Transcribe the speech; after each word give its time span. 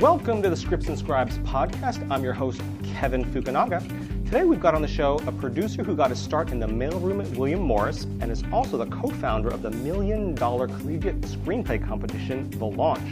Welcome 0.00 0.42
to 0.42 0.50
the 0.50 0.56
Scripts 0.56 0.88
and 0.88 0.98
Scribes 0.98 1.38
podcast. 1.38 2.06
I'm 2.10 2.22
your 2.22 2.34
host, 2.34 2.60
Kevin 2.84 3.24
Fukunaga. 3.24 3.80
Today 4.26 4.44
we've 4.44 4.60
got 4.60 4.74
on 4.74 4.82
the 4.82 4.88
show 4.88 5.18
a 5.26 5.32
producer 5.32 5.82
who 5.82 5.96
got 5.96 6.10
his 6.10 6.18
start 6.18 6.50
in 6.50 6.60
the 6.60 6.66
mailroom 6.66 7.24
at 7.24 7.34
William 7.38 7.62
Morris 7.62 8.04
and 8.20 8.30
is 8.30 8.44
also 8.52 8.76
the 8.76 8.84
co-founder 8.94 9.48
of 9.48 9.62
the 9.62 9.70
Million 9.70 10.34
Dollar 10.34 10.68
Collegiate 10.68 11.22
Screenplay 11.22 11.82
Competition, 11.82 12.50
The 12.50 12.66
Launch, 12.66 13.08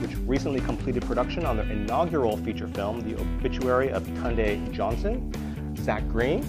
which 0.00 0.14
recently 0.24 0.60
completed 0.60 1.04
production 1.04 1.44
on 1.44 1.56
their 1.56 1.68
inaugural 1.68 2.36
feature 2.36 2.68
film, 2.68 3.00
The 3.00 3.20
Obituary 3.20 3.90
of 3.90 4.04
Tunde 4.04 4.70
Johnson, 4.70 5.32
Zach 5.78 6.06
Green. 6.10 6.44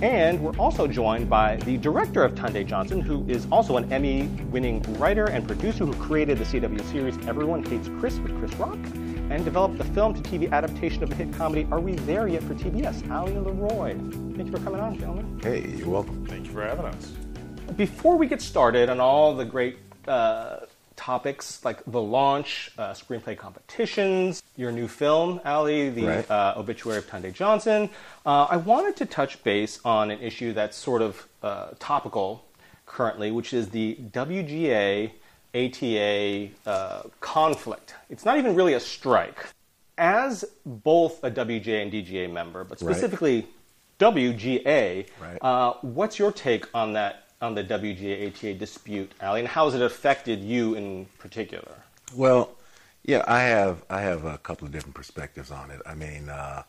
And 0.00 0.40
we're 0.40 0.56
also 0.56 0.86
joined 0.86 1.28
by 1.28 1.56
the 1.56 1.76
director 1.76 2.24
of 2.24 2.34
Tunde 2.34 2.66
Johnson, 2.66 3.02
who 3.02 3.28
is 3.28 3.46
also 3.52 3.76
an 3.76 3.92
Emmy 3.92 4.22
winning 4.50 4.82
writer 4.98 5.26
and 5.26 5.46
producer 5.46 5.84
who 5.84 5.92
created 5.94 6.38
the 6.38 6.44
CW 6.44 6.82
series 6.90 7.18
Everyone 7.28 7.62
Hates 7.62 7.88
Chris 8.00 8.18
with 8.18 8.36
Chris 8.38 8.52
Rock 8.54 8.78
and 9.30 9.44
developed 9.44 9.78
the 9.78 9.84
film 9.84 10.14
to 10.14 10.20
TV 10.22 10.50
adaptation 10.50 11.02
of 11.02 11.08
the 11.08 11.14
hit 11.14 11.32
comedy 11.34 11.66
Are 11.70 11.80
We 11.80 11.94
There 11.94 12.28
Yet 12.28 12.42
for 12.42 12.54
TBS, 12.54 13.10
Ali 13.10 13.32
LeRoi. 13.32 14.36
Thank 14.36 14.46
you 14.50 14.52
for 14.56 14.62
coming 14.64 14.80
on, 14.80 14.98
gentlemen. 14.98 15.40
Hey, 15.42 15.66
you're 15.76 15.88
welcome. 15.88 16.26
Thank 16.26 16.46
you 16.46 16.52
for 16.52 16.62
having 16.62 16.86
us. 16.86 17.12
Before 17.76 18.16
we 18.16 18.26
get 18.26 18.42
started 18.42 18.88
on 18.88 19.00
all 19.00 19.34
the 19.34 19.44
great 19.44 19.78
uh, 20.06 20.60
topics 20.96 21.64
like 21.64 21.82
the 21.86 22.00
launch, 22.00 22.70
uh, 22.76 22.90
screenplay 22.92 23.36
competitions, 23.36 24.42
your 24.56 24.70
new 24.72 24.86
film, 24.88 25.40
Ali, 25.44 25.88
the 25.88 26.04
Right. 26.06 26.30
uh, 26.30 26.54
obituary 26.56 26.98
of 26.98 27.06
Tunde 27.08 27.32
Johnson, 27.32 27.88
uh, 28.26 28.46
I 28.50 28.56
wanted 28.58 28.96
to 28.96 29.06
touch 29.06 29.42
base 29.42 29.80
on 29.84 30.10
an 30.10 30.20
issue 30.20 30.52
that's 30.52 30.76
sort 30.76 31.00
of 31.00 31.26
uh, 31.42 31.68
topical 31.78 32.44
currently, 32.84 33.30
which 33.30 33.54
is 33.54 33.70
the 33.70 33.96
WGA 34.12 35.12
ATA 35.54 36.48
uh, 36.66 37.02
conflict. 37.20 37.94
It's 38.10 38.24
not 38.24 38.38
even 38.38 38.54
really 38.54 38.74
a 38.74 38.80
strike. 38.80 39.46
As 39.98 40.44
both 40.64 41.22
a 41.22 41.30
WGA 41.30 41.82
and 41.82 41.92
DGA 41.92 42.32
member, 42.32 42.64
but 42.64 42.80
Right. 42.80 42.94
specifically 42.94 43.46
WGA, 43.98 45.06
Right. 45.20 45.38
uh, 45.42 45.74
what's 45.82 46.18
your 46.18 46.32
take 46.32 46.66
on 46.74 46.94
that 46.94 47.24
on 47.42 47.54
the 47.54 47.62
WGA 47.64 48.28
ATA 48.28 48.54
dispute, 48.54 49.12
Ali, 49.20 49.40
and 49.40 49.48
how 49.48 49.64
has 49.66 49.74
it 49.74 49.82
affected 49.82 50.42
you 50.42 50.74
in 50.74 51.06
particular? 51.18 51.74
Well, 52.14 52.50
yeah, 53.04 53.24
I 53.26 53.40
have 53.40 53.84
I 53.90 54.00
have 54.00 54.24
a 54.24 54.38
couple 54.38 54.66
of 54.66 54.72
different 54.72 54.94
perspectives 54.94 55.50
on 55.50 55.70
it. 55.70 55.80
I 55.84 55.94
mean, 55.94 56.28
uh, 56.28 56.62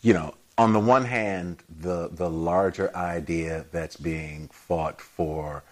you 0.00 0.14
know, 0.14 0.34
on 0.56 0.72
the 0.72 0.80
one 0.80 1.04
hand, 1.04 1.62
the 1.68 2.08
the 2.12 2.30
larger 2.30 2.94
idea 2.96 3.66
that's 3.72 3.96
being 3.96 4.48
fought 4.52 5.00
for, 5.00 5.64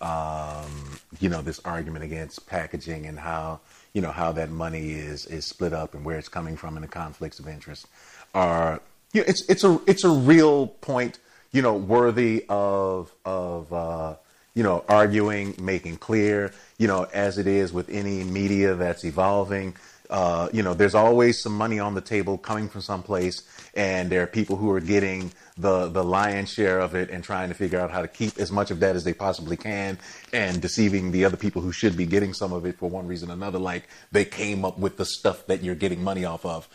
um, 0.00 0.98
you 1.20 1.28
know, 1.28 1.42
this 1.42 1.60
argument 1.64 2.04
against 2.04 2.46
packaging 2.46 3.06
and 3.06 3.18
how 3.18 3.60
you 3.92 4.02
know 4.02 4.10
how 4.10 4.32
that 4.32 4.50
money 4.50 4.92
is 4.92 5.26
is 5.26 5.46
split 5.46 5.72
up 5.72 5.94
and 5.94 6.04
where 6.04 6.18
it's 6.18 6.28
coming 6.28 6.56
from 6.56 6.76
and 6.76 6.84
the 6.84 6.88
conflicts 6.88 7.38
of 7.38 7.48
interest 7.48 7.86
are 8.34 8.80
you 9.12 9.22
know, 9.22 9.26
it's 9.26 9.48
it's 9.48 9.64
a 9.64 9.80
it's 9.86 10.04
a 10.04 10.10
real 10.10 10.66
point 10.66 11.18
you 11.52 11.62
know 11.62 11.74
worthy 11.74 12.44
of 12.50 13.10
of 13.24 13.72
uh, 13.72 14.14
you 14.54 14.62
know 14.62 14.84
arguing 14.88 15.54
making 15.58 15.96
clear 15.96 16.52
you 16.76 16.86
know 16.86 17.06
as 17.14 17.38
it 17.38 17.46
is 17.46 17.72
with 17.72 17.88
any 17.88 18.22
media 18.24 18.74
that's 18.74 19.04
evolving 19.04 19.74
uh, 20.10 20.48
you 20.52 20.62
know 20.62 20.74
there's 20.74 20.94
always 20.94 21.40
some 21.40 21.56
money 21.56 21.78
on 21.78 21.94
the 21.94 22.00
table 22.02 22.36
coming 22.36 22.68
from 22.68 22.82
someplace 22.82 23.42
and 23.74 24.10
there 24.10 24.22
are 24.22 24.26
people 24.26 24.56
who 24.56 24.70
are 24.70 24.80
getting 24.80 25.32
the 25.58 25.88
the 25.88 26.04
lion's 26.04 26.52
share 26.52 26.80
of 26.80 26.94
it 26.94 27.10
and 27.10 27.24
trying 27.24 27.48
to 27.48 27.54
figure 27.54 27.80
out 27.80 27.90
how 27.90 28.02
to 28.02 28.08
keep 28.08 28.38
as 28.38 28.52
much 28.52 28.70
of 28.70 28.80
that 28.80 28.94
as 28.94 29.04
they 29.04 29.14
possibly 29.14 29.56
can 29.56 29.98
and 30.32 30.60
deceiving 30.60 31.12
the 31.12 31.24
other 31.24 31.36
people 31.36 31.62
who 31.62 31.72
should 31.72 31.96
be 31.96 32.04
getting 32.04 32.34
some 32.34 32.52
of 32.52 32.66
it 32.66 32.78
for 32.78 32.90
one 32.90 33.06
reason 33.06 33.30
or 33.30 33.34
another. 33.34 33.58
Like 33.58 33.88
they 34.12 34.24
came 34.24 34.64
up 34.64 34.78
with 34.78 34.96
the 34.96 35.06
stuff 35.06 35.46
that 35.46 35.62
you're 35.62 35.74
getting 35.74 36.02
money 36.02 36.24
off 36.24 36.44
of. 36.44 36.68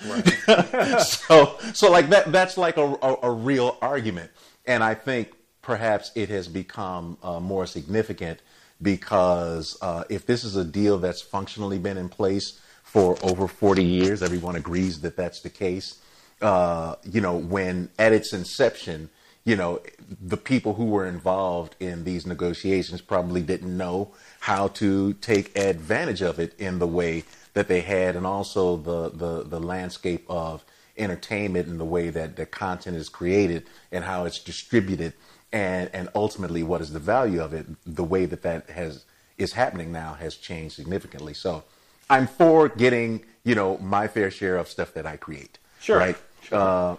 So 1.02 1.58
so 1.74 1.92
like 1.92 2.10
that 2.10 2.32
that's 2.32 2.58
like 2.58 2.78
a, 2.78 2.98
a, 3.02 3.18
a 3.24 3.32
real 3.32 3.78
argument. 3.82 4.32
And 4.66 4.84
i 4.84 4.94
think 4.94 5.34
perhaps 5.62 6.12
it 6.16 6.30
has 6.30 6.48
become 6.48 7.18
uh, 7.24 7.40
more 7.40 7.66
significant 7.66 8.42
because 8.82 9.78
uh, 9.82 10.04
if 10.10 10.26
this 10.26 10.44
is 10.44 10.56
a 10.56 10.66
deal 10.66 10.98
that's 10.98 11.22
functionally 11.22 11.78
been 11.78 11.98
in 11.98 12.10
place 12.10 12.60
for 12.84 13.18
over 13.24 13.48
40 13.48 13.84
years 13.84 14.24
everyone 14.24 14.56
agrees 14.56 15.02
that 15.02 15.16
that's 15.16 15.42
the 15.42 15.50
case 15.50 16.02
uh, 16.42 16.96
you 17.04 17.22
know 17.22 17.36
when 17.38 17.90
at 18.00 18.14
its 18.14 18.34
inception 18.34 19.10
you 19.44 19.56
know 19.56 19.80
the 20.22 20.38
people 20.38 20.74
who 20.76 20.86
were 20.86 21.06
involved 21.06 21.76
in 21.80 22.04
these 22.04 22.26
negotiations 22.26 23.02
probably 23.02 23.42
didn't 23.42 23.76
know 23.76 24.12
how 24.42 24.68
to 24.68 25.14
take 25.14 25.58
advantage 25.58 26.22
of 26.22 26.40
it 26.40 26.54
in 26.60 26.80
the 26.80 26.88
way 26.88 27.24
that 27.54 27.68
they 27.68 27.82
had 27.82 28.16
and 28.16 28.26
also 28.26 28.76
the 28.78 29.10
the, 29.10 29.44
the 29.44 29.60
landscape 29.60 30.26
of 30.30 30.64
entertainment 30.98 31.68
and 31.68 31.80
the 31.80 31.86
way 31.86 32.10
that 32.10 32.36
the 32.36 32.46
content 32.46 32.96
is 32.96 33.10
created 33.10 33.64
and 33.92 34.04
how 34.04 34.26
it's 34.26 34.40
distributed 34.40 35.14
and 35.54 35.90
and 35.94 36.10
ultimately 36.16 36.64
what 36.64 36.82
is 36.82 36.92
the 36.94 37.00
value 37.00 37.42
of 37.42 37.54
it 37.54 37.66
the 37.86 38.04
way 38.04 38.26
that 38.26 38.42
that 38.42 38.70
has 38.70 39.06
is 39.38 39.54
happening 39.54 39.92
now 39.92 40.14
has 40.14 40.36
changed 40.36 40.76
significantly 40.76 41.34
so 41.34 41.64
i'm 42.10 42.28
for 42.28 42.70
getting 42.70 43.24
you 43.44 43.56
know 43.56 43.78
my 43.80 44.08
fair 44.08 44.30
share 44.30 44.58
of 44.58 44.68
stuff 44.68 44.94
that 44.94 45.06
i 45.06 45.16
create 45.16 45.58
Sure. 45.80 45.98
right 45.98 46.18
uh, 46.52 46.96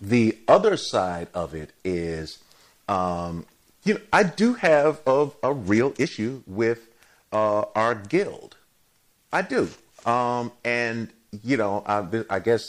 the 0.00 0.38
other 0.48 0.76
side 0.76 1.28
of 1.34 1.54
it 1.54 1.70
is, 1.84 2.38
um, 2.88 3.46
you 3.84 3.94
know, 3.94 4.00
I 4.12 4.22
do 4.24 4.54
have 4.54 5.00
a, 5.06 5.30
a 5.42 5.52
real 5.52 5.94
issue 5.98 6.42
with 6.46 6.88
uh, 7.32 7.64
our 7.74 7.94
guild. 7.94 8.56
I 9.32 9.42
do, 9.42 9.68
um, 10.04 10.52
and 10.64 11.08
you 11.42 11.56
know, 11.56 11.82
I, 11.86 12.06
I 12.28 12.38
guess 12.38 12.64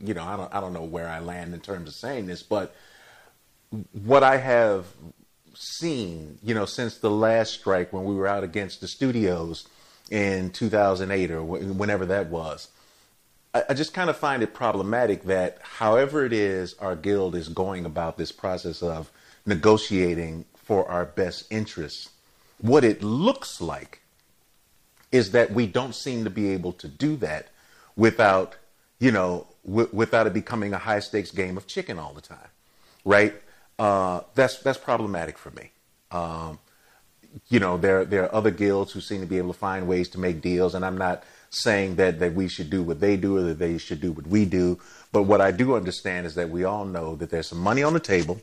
you 0.00 0.14
know, 0.14 0.24
I 0.24 0.36
don't, 0.36 0.54
I 0.54 0.60
don't 0.60 0.72
know 0.72 0.84
where 0.84 1.08
I 1.08 1.20
land 1.20 1.54
in 1.54 1.60
terms 1.60 1.88
of 1.88 1.94
saying 1.94 2.26
this, 2.26 2.42
but 2.42 2.74
what 3.92 4.22
I 4.22 4.36
have 4.36 4.86
seen, 5.54 6.38
you 6.42 6.54
know, 6.54 6.64
since 6.64 6.98
the 6.98 7.10
last 7.10 7.52
strike 7.52 7.92
when 7.92 8.04
we 8.04 8.14
were 8.14 8.26
out 8.26 8.44
against 8.44 8.80
the 8.80 8.88
studios 8.88 9.66
in 10.10 10.50
2008 10.50 11.30
or 11.30 11.42
wh- 11.42 11.78
whenever 11.78 12.06
that 12.06 12.28
was, 12.28 12.68
I, 13.54 13.64
I 13.70 13.74
just 13.74 13.94
kind 13.94 14.10
of 14.10 14.16
find 14.16 14.42
it 14.42 14.54
problematic 14.54 15.24
that 15.24 15.58
however 15.62 16.24
it 16.24 16.32
is 16.32 16.74
our 16.78 16.96
guild 16.96 17.34
is 17.34 17.48
going 17.48 17.84
about 17.84 18.16
this 18.16 18.32
process 18.32 18.82
of 18.82 19.10
negotiating 19.46 20.44
for 20.54 20.88
our 20.88 21.04
best 21.04 21.50
interests, 21.50 22.10
what 22.60 22.84
it 22.84 23.02
looks 23.02 23.60
like 23.60 24.02
is 25.10 25.30
that 25.30 25.52
we 25.52 25.66
don't 25.66 25.94
seem 25.94 26.24
to 26.24 26.30
be 26.30 26.50
able 26.50 26.72
to 26.72 26.88
do 26.88 27.16
that 27.16 27.48
without, 27.96 28.56
you 28.98 29.10
know, 29.10 29.46
w- 29.66 29.88
without 29.92 30.26
it 30.26 30.34
becoming 30.34 30.74
a 30.74 30.78
high 30.78 31.00
stakes 31.00 31.30
game 31.30 31.56
of 31.56 31.66
chicken 31.66 31.98
all 31.98 32.12
the 32.12 32.20
time, 32.20 32.50
right? 33.04 33.34
Uh, 33.78 34.20
that's 34.34 34.58
that's 34.58 34.78
problematic 34.78 35.38
for 35.38 35.50
me. 35.52 35.70
Um, 36.10 36.58
you 37.48 37.60
know, 37.60 37.78
there 37.78 38.04
there 38.04 38.24
are 38.24 38.34
other 38.34 38.50
guilds 38.50 38.92
who 38.92 39.00
seem 39.00 39.20
to 39.20 39.26
be 39.26 39.38
able 39.38 39.52
to 39.52 39.58
find 39.58 39.86
ways 39.86 40.08
to 40.10 40.20
make 40.20 40.40
deals, 40.40 40.74
and 40.74 40.84
I'm 40.84 40.98
not 40.98 41.22
saying 41.50 41.96
that 41.96 42.18
that 42.18 42.34
we 42.34 42.48
should 42.48 42.70
do 42.70 42.82
what 42.82 43.00
they 43.00 43.16
do 43.16 43.36
or 43.36 43.42
that 43.42 43.58
they 43.58 43.78
should 43.78 44.00
do 44.00 44.12
what 44.12 44.26
we 44.26 44.44
do. 44.44 44.78
But 45.12 45.22
what 45.22 45.40
I 45.40 45.50
do 45.50 45.74
understand 45.74 46.26
is 46.26 46.34
that 46.34 46.50
we 46.50 46.64
all 46.64 46.84
know 46.84 47.16
that 47.16 47.30
there's 47.30 47.48
some 47.48 47.58
money 47.58 47.82
on 47.82 47.92
the 47.92 48.00
table. 48.00 48.40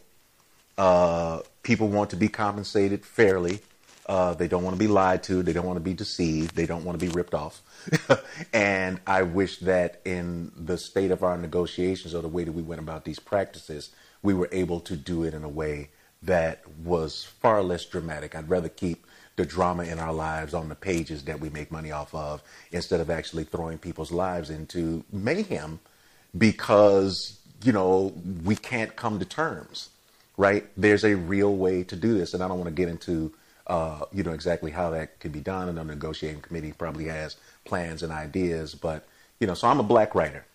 Uh, 0.77 1.41
people 1.63 1.87
want 1.87 2.09
to 2.09 2.15
be 2.15 2.27
compensated 2.27 3.05
fairly. 3.05 3.59
Uh, 4.07 4.33
they 4.33 4.47
don't 4.47 4.63
want 4.63 4.75
to 4.75 4.79
be 4.79 4.87
lied 4.87 5.23
to. 5.23 5.41
They 5.41 5.53
don't 5.53 5.65
want 5.65 5.77
to 5.77 5.83
be 5.83 5.93
deceived. 5.93 6.55
They 6.55 6.65
don't 6.65 6.83
want 6.83 6.99
to 6.99 7.05
be 7.05 7.11
ripped 7.11 7.33
off. 7.33 7.61
and 8.53 8.99
I 9.07 9.23
wish 9.23 9.59
that 9.59 10.01
in 10.05 10.51
the 10.55 10.77
state 10.77 11.11
of 11.11 11.23
our 11.23 11.37
negotiations 11.37 12.13
or 12.13 12.21
the 12.21 12.27
way 12.27 12.43
that 12.43 12.51
we 12.51 12.61
went 12.61 12.81
about 12.81 13.05
these 13.05 13.19
practices, 13.19 13.89
we 14.21 14.33
were 14.33 14.49
able 14.51 14.79
to 14.81 14.95
do 14.95 15.23
it 15.23 15.33
in 15.33 15.43
a 15.43 15.49
way 15.49 15.89
that 16.21 16.67
was 16.83 17.23
far 17.23 17.63
less 17.63 17.85
dramatic. 17.85 18.35
I'd 18.35 18.49
rather 18.49 18.69
keep 18.69 19.04
the 19.35 19.45
drama 19.45 19.83
in 19.83 19.99
our 19.99 20.13
lives 20.13 20.53
on 20.53 20.69
the 20.69 20.75
pages 20.75 21.23
that 21.23 21.39
we 21.39 21.49
make 21.49 21.71
money 21.71 21.91
off 21.91 22.13
of 22.15 22.41
instead 22.71 22.99
of 22.99 23.09
actually 23.09 23.43
throwing 23.43 23.77
people's 23.77 24.11
lives 24.11 24.49
into 24.49 25.03
mayhem 25.11 25.79
because, 26.37 27.39
you 27.63 27.71
know, 27.71 28.13
we 28.43 28.55
can't 28.55 28.95
come 28.95 29.19
to 29.19 29.25
terms, 29.25 29.89
right? 30.37 30.65
There's 30.77 31.03
a 31.03 31.15
real 31.15 31.55
way 31.55 31.83
to 31.83 31.95
do 31.95 32.17
this. 32.17 32.33
And 32.33 32.43
I 32.43 32.47
don't 32.47 32.57
want 32.57 32.69
to 32.69 32.75
get 32.75 32.89
into, 32.89 33.33
uh, 33.67 34.01
you 34.13 34.23
know, 34.23 34.31
exactly 34.31 34.71
how 34.71 34.89
that 34.91 35.19
could 35.19 35.31
be 35.31 35.41
done. 35.41 35.69
And 35.69 35.77
the 35.77 35.83
negotiating 35.83 36.41
committee 36.41 36.73
probably 36.77 37.05
has 37.05 37.35
plans 37.65 38.03
and 38.03 38.11
ideas. 38.11 38.75
But, 38.75 39.05
you 39.39 39.47
know, 39.47 39.53
so 39.53 39.67
I'm 39.67 39.79
a 39.79 39.83
black 39.83 40.15
writer. 40.15 40.45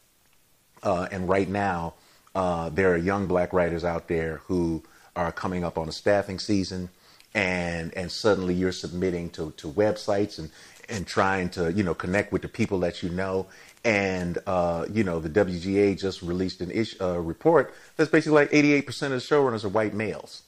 Uh, 0.83 1.09
and 1.11 1.29
right 1.29 1.49
now, 1.49 1.95
uh, 2.35 2.71
there 2.71 2.93
are 2.93 2.97
young 2.97 3.27
black 3.27 3.53
writers 3.53 3.85
out 3.85 4.09
there 4.09 4.39
who 4.47 4.83
are 5.17 5.33
coming 5.33 5.65
up 5.65 5.77
on 5.77 5.89
a 5.89 5.93
staffing 5.93 6.39
season, 6.39 6.89
and 7.35 7.95
and 7.95 8.11
suddenly 8.11 8.55
you're 8.55 8.73
submitting 8.73 9.31
to, 9.31 9.53
to 9.53 9.69
websites 9.69 10.39
and 10.39 10.51
and 10.89 11.07
trying 11.07 11.49
to 11.51 11.73
you 11.73 11.83
know 11.83 11.95
connect 11.95 12.33
with 12.33 12.43
the 12.43 12.49
people 12.49 12.81
that 12.81 13.03
you 13.03 13.09
know. 13.09 13.47
And 13.83 14.39
uh, 14.47 14.87
you 14.93 15.05
know 15.05 15.21
the 15.21 15.31
WGA 15.31 15.99
just 15.99 16.21
released 16.23 16.61
an 16.61 16.71
ish, 16.71 17.01
uh, 17.01 17.19
report 17.19 17.75
that's 17.97 18.11
basically 18.11 18.35
like 18.35 18.51
88% 18.51 18.87
of 19.05 19.11
the 19.11 19.17
showrunners 19.17 19.65
are 19.65 19.71
white 19.71 19.95
males. 19.95 20.43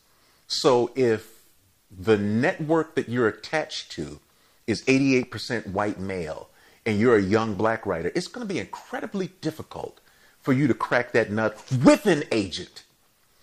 So 0.49 0.91
if 0.95 1.43
the 1.91 2.19
network 2.19 2.95
that 2.97 3.09
you're 3.09 3.29
attached 3.29 3.93
to 3.93 4.21
is 4.67 4.85
88% 4.85 5.69
white 5.69 5.99
male, 5.99 6.51
and 6.85 6.99
you're 6.99 7.17
a 7.17 7.23
young 7.23 7.55
black 7.55 7.87
writer, 7.87 8.11
it's 8.15 8.27
going 8.27 8.47
to 8.47 8.53
be 8.53 8.61
incredibly 8.61 9.29
difficult 9.41 10.01
for 10.41 10.53
you 10.53 10.67
to 10.67 10.75
crack 10.75 11.13
that 11.13 11.31
nut 11.31 11.63
with 11.85 12.07
an 12.07 12.25
agent. 12.33 12.85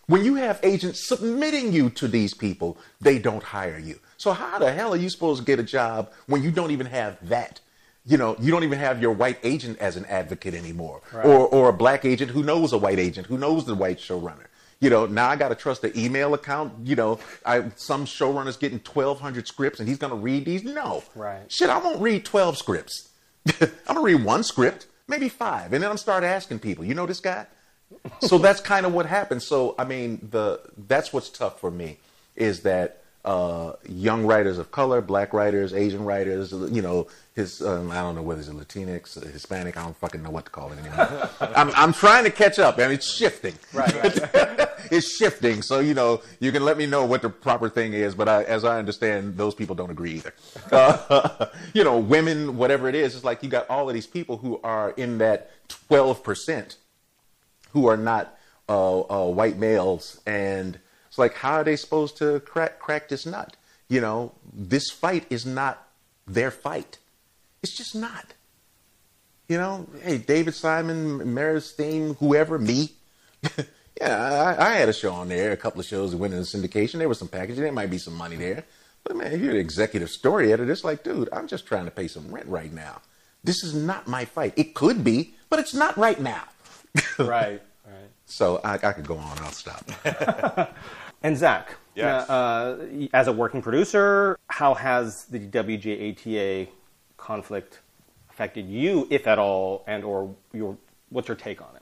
When 0.10 0.26
you 0.26 0.36
have 0.36 0.60
agents 0.64 1.00
submitting 1.08 1.72
you 1.72 1.92
to 1.92 2.08
these 2.08 2.34
people, 2.34 2.78
they 3.00 3.20
don't 3.20 3.44
hire 3.44 3.78
you. 3.78 4.00
So 4.18 4.34
how 4.34 4.58
the 4.58 4.72
hell 4.74 4.92
are 4.94 4.98
you 4.98 5.08
supposed 5.10 5.40
to 5.40 5.46
get 5.46 5.60
a 5.60 5.64
job 5.64 6.12
when 6.26 6.42
you 6.42 6.50
don't 6.50 6.72
even 6.72 6.88
have 6.88 7.18
that? 7.30 7.60
You 8.08 8.18
know, 8.18 8.36
you 8.40 8.50
don't 8.52 8.64
even 8.64 8.80
have 8.80 9.00
your 9.04 9.12
white 9.14 9.38
agent 9.44 9.78
as 9.78 9.98
an 9.98 10.06
advocate 10.06 10.56
anymore, 10.56 11.02
Right. 11.14 11.26
or 11.28 11.48
or 11.48 11.70
a 11.70 11.74
black 11.74 12.06
agent 12.06 12.32
who 12.32 12.42
knows 12.42 12.74
a 12.74 12.78
white 12.80 12.98
agent 12.98 13.28
who 13.28 13.38
knows 13.38 13.66
the 13.66 13.76
white 13.76 14.00
showrunner. 14.00 14.48
You 14.82 14.90
know, 14.90 15.06
now 15.06 15.30
I 15.30 15.36
got 15.36 15.50
to 15.50 15.56
trust 15.56 15.84
the 15.84 15.92
email 16.00 16.34
account. 16.34 16.74
You 16.88 16.96
know, 16.96 17.20
I 17.46 17.66
some 17.76 18.06
showrunner's 18.06 18.58
getting 18.58 18.80
twelve 18.80 19.20
hundred 19.20 19.48
scripts 19.48 19.80
and 19.80 19.88
he's 19.88 20.00
going 20.00 20.12
to 20.12 20.18
read 20.18 20.46
these. 20.46 20.64
No, 20.64 21.04
Right. 21.14 21.52
Shit, 21.52 21.70
I 21.70 21.78
won't 21.78 22.02
read 22.02 22.26
twelve 22.26 22.58
scripts. 22.58 23.10
I'm 23.62 23.70
gonna 23.88 24.02
read 24.02 24.24
one 24.24 24.44
script, 24.44 24.88
maybe 25.08 25.30
five, 25.30 25.72
and 25.74 25.84
then 25.84 25.92
I'm 25.92 25.98
start 25.98 26.24
asking 26.24 26.60
people. 26.60 26.84
You 26.86 26.96
know 26.96 27.06
this 27.06 27.20
guy? 27.20 27.46
So 28.22 28.38
that's 28.38 28.62
kind 28.62 28.86
of 28.86 28.94
what 28.94 29.06
happens. 29.06 29.46
So 29.46 29.76
I 29.78 29.86
mean, 29.86 30.28
the 30.32 30.60
that's 30.88 31.14
what's 31.14 31.30
tough 31.30 31.60
for 31.60 31.72
me 31.72 31.98
is 32.36 32.62
that 32.62 33.02
uh, 33.26 33.74
young 33.88 34.26
writers 34.26 34.58
of 34.58 34.72
color, 34.72 35.02
black 35.02 35.34
writers, 35.34 35.74
Asian 35.74 36.06
writers, 36.06 36.52
you 36.52 36.82
know, 36.82 37.08
his 37.36 37.62
um, 37.62 37.92
I 37.92 37.96
don't 37.96 38.16
know 38.16 38.22
whether 38.22 38.40
he's 38.40 38.50
a 38.50 38.54
Latinx, 38.54 39.22
Hispanic, 39.32 39.78
I 39.78 39.84
don't 39.84 39.98
fucking 39.98 40.24
know 40.24 40.30
what 40.30 40.46
to 40.46 40.52
call 40.52 40.72
it 40.72 40.80
anymore. 40.80 41.30
I'm 41.42 41.72
I'm 41.76 41.94
trying 41.94 42.24
to 42.24 42.32
catch 42.32 42.60
up, 42.60 42.80
and 42.80 42.94
it's 42.94 43.14
shifting. 43.14 43.56
Right, 43.74 43.94
right. 44.34 44.70
it's 44.90 45.16
shifting. 45.16 45.62
So 45.62 45.80
you 45.80 45.94
know, 45.94 46.22
you 46.40 46.52
can 46.52 46.64
let 46.64 46.78
me 46.78 46.86
know 46.86 47.06
what 47.06 47.22
the 47.22 47.30
proper 47.30 47.70
thing 47.70 47.94
is, 47.94 48.16
but 48.16 48.30
I, 48.30 48.44
as 48.44 48.64
I 48.64 48.80
understand, 48.80 49.38
those 49.38 49.54
people 49.54 49.76
don't 49.76 49.92
agree 49.92 50.14
either. 50.14 50.34
Uh, 50.72 51.48
you 51.74 51.84
know, 51.84 51.98
women, 51.98 52.56
whatever 52.56 52.88
it 52.88 52.96
is, 52.96 53.16
it's 53.16 53.24
like 53.24 53.42
you 53.44 53.50
got 53.50 53.70
all 53.70 53.90
of 53.90 53.94
these 53.94 54.06
people 54.06 54.38
who 54.38 54.60
are 54.64 54.92
in 54.92 55.18
that 55.18 55.50
twelve 55.68 56.24
percent 56.24 56.78
who 57.72 57.88
are 57.88 57.98
not 57.98 58.38
uh, 58.68 59.02
uh, 59.02 59.26
white 59.28 59.58
males, 59.58 60.20
and 60.26 60.80
it's 61.08 61.18
like, 61.18 61.34
how 61.34 61.54
are 61.54 61.64
they 61.64 61.76
supposed 61.76 62.18
to 62.18 62.40
crack 62.42 62.80
crack 62.80 63.10
this 63.10 63.26
nut? 63.26 63.56
You 63.88 64.02
know, 64.02 64.34
this 64.54 64.90
fight 64.92 65.26
is 65.30 65.46
not 65.46 65.88
their 66.28 66.52
fight. 66.52 67.00
It's 67.64 67.76
just 67.76 67.96
not. 67.96 68.34
You 69.48 69.58
know, 69.58 69.88
hey, 70.04 70.20
David 70.20 70.54
Simon, 70.54 71.34
Meredith 71.34 71.76
Stiehm, 71.76 72.16
whoever, 72.18 72.60
me. 72.60 72.92
yeah, 74.00 74.56
I, 74.60 74.68
I 74.68 74.74
had 74.76 74.90
a 74.90 74.94
show 74.94 75.12
on 75.12 75.28
there, 75.28 75.52
a 75.52 75.58
couple 75.58 75.80
of 75.80 75.88
shows 75.88 76.12
that 76.12 76.18
went 76.18 76.36
into 76.36 76.46
syndication. 76.46 77.00
There 77.00 77.10
was 77.10 77.18
some 77.18 77.28
packaging, 77.28 77.64
there 77.64 77.72
might 77.72 77.90
be 77.90 77.98
some 77.98 78.14
money 78.14 78.36
there. 78.36 78.64
But 79.04 79.16
man, 79.16 79.32
if 79.32 79.42
you're 79.42 79.54
an 79.54 79.58
executive 79.58 80.10
story 80.10 80.54
editor, 80.54 80.72
it's 80.72 80.84
like, 80.84 81.04
dude, 81.04 81.30
I'm 81.34 81.48
just 81.48 81.66
trying 81.66 81.86
to 81.86 81.92
pay 81.92 82.08
some 82.08 82.32
rent 82.32 82.48
right 82.48 82.72
now. 82.72 83.02
This 83.44 83.64
is 83.64 83.74
not 83.74 84.08
my 84.08 84.26
fight. 84.26 84.54
It 84.56 84.76
could 84.76 85.04
be, 85.04 85.34
but 85.50 85.58
it's 85.58 85.74
not 85.74 85.98
right 85.98 86.20
now. 86.20 86.44
Right, 87.18 87.62
right. 87.86 88.10
So 88.26 88.62
I, 88.64 88.74
I 88.76 88.92
could 88.94 89.08
go 89.08 89.18
on. 89.18 89.38
I'll 89.40 89.52
stop. 89.52 89.86
And 91.22 91.36
Zach, 91.38 91.76
Yes. 91.96 92.30
uh, 92.30 92.88
as 93.12 93.28
a 93.28 93.34
working 93.34 93.62
producer, 93.62 94.40
how 94.48 94.74
has 94.74 95.26
the 95.26 95.40
WGA 95.40 96.14
ATA 96.66 96.72
conflict 97.18 97.80
affected 98.30 98.70
you, 98.70 99.06
if 99.10 99.28
at 99.28 99.38
all, 99.38 99.84
and 99.86 100.06
or 100.06 100.34
your 100.54 100.78
what's 101.10 101.28
your 101.28 101.36
take 101.36 101.62
on 101.62 101.76
it? 101.76 101.82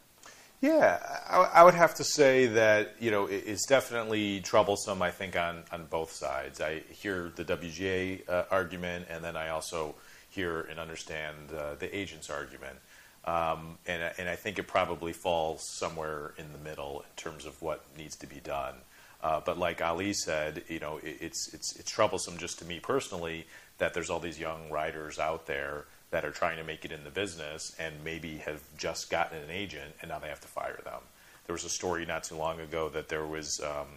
Yeah, 0.60 0.98
I, 1.30 1.60
I 1.60 1.64
would 1.64 1.76
have 1.76 1.94
to 1.96 2.04
say 2.04 2.48
that 2.48 2.96
you 3.00 3.12
know 3.12 3.28
it, 3.28 3.44
it's 3.46 3.68
definitely 3.68 4.42
troublesome. 4.42 5.04
I 5.04 5.12
think 5.12 5.36
on 5.38 5.64
on 5.72 5.86
both 5.86 6.12
sides. 6.12 6.60
I 6.60 6.80
hear 6.90 7.32
the 7.36 7.46
WGA 7.46 8.28
uh, 8.28 8.46
argument, 8.50 9.06
and 9.08 9.24
then 9.24 9.38
I 9.38 9.50
also 9.50 9.94
hear 10.30 10.62
and 10.62 10.80
understand 10.80 11.52
uh, 11.56 11.76
the 11.76 11.96
agent's 11.96 12.32
argument. 12.32 12.80
Um, 13.28 13.78
and 13.86 14.04
I- 14.04 14.14
and 14.18 14.30
I 14.30 14.36
think 14.38 14.58
it 14.58 14.68
probably 14.68 15.12
falls 15.14 15.62
somewhere 15.78 16.34
in 16.38 16.54
the 16.54 16.58
middle 16.58 17.02
in 17.02 17.16
terms 17.18 17.46
of 17.46 17.62
what 17.62 17.84
needs 17.98 18.16
to 18.18 18.28
be 18.28 18.40
done. 18.40 18.76
Uh, 19.22 19.42
but 19.42 19.58
like 19.58 19.82
Ali 19.82 20.14
said, 20.14 20.64
you 20.70 20.80
know, 20.80 20.98
it, 21.00 21.18
it's 21.22 21.54
it's 21.54 21.76
it's 21.76 21.92
troublesome 21.92 22.38
just 22.38 22.58
to 22.60 22.66
me 22.66 22.80
personally 22.80 23.46
that 23.80 23.94
there's 23.94 24.10
all 24.10 24.20
these 24.20 24.40
young 24.40 24.70
writers 24.72 25.20
out 25.20 25.46
there 25.46 25.86
that 26.10 26.24
are 26.24 26.32
trying 26.32 26.58
to 26.58 26.64
make 26.64 26.86
it 26.86 26.92
in 26.92 27.04
the 27.04 27.10
business 27.10 27.76
and 27.78 28.02
maybe 28.04 28.38
have 28.38 28.62
just 28.78 29.10
gotten 29.10 29.38
an 29.40 29.50
agent 29.52 29.94
and 30.02 30.10
now 30.10 30.20
they 30.20 30.30
have 30.30 30.40
to 30.40 30.48
fire 30.48 30.80
them. 30.86 31.02
There 31.48 31.54
was 31.54 31.66
a 31.66 31.70
story 31.70 32.06
not 32.06 32.24
too 32.24 32.36
long 32.36 32.62
ago 32.62 32.88
that 32.90 33.10
there 33.10 33.26
was 33.26 33.60
um, 33.60 33.88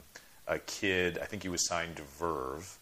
a 0.49 0.59
kid, 0.59 1.19
I 1.19 1.27
think 1.27 1.43
he 1.45 1.49
was 1.49 1.67
signed 1.69 1.97
to 1.97 2.03
Verve, 2.03 2.79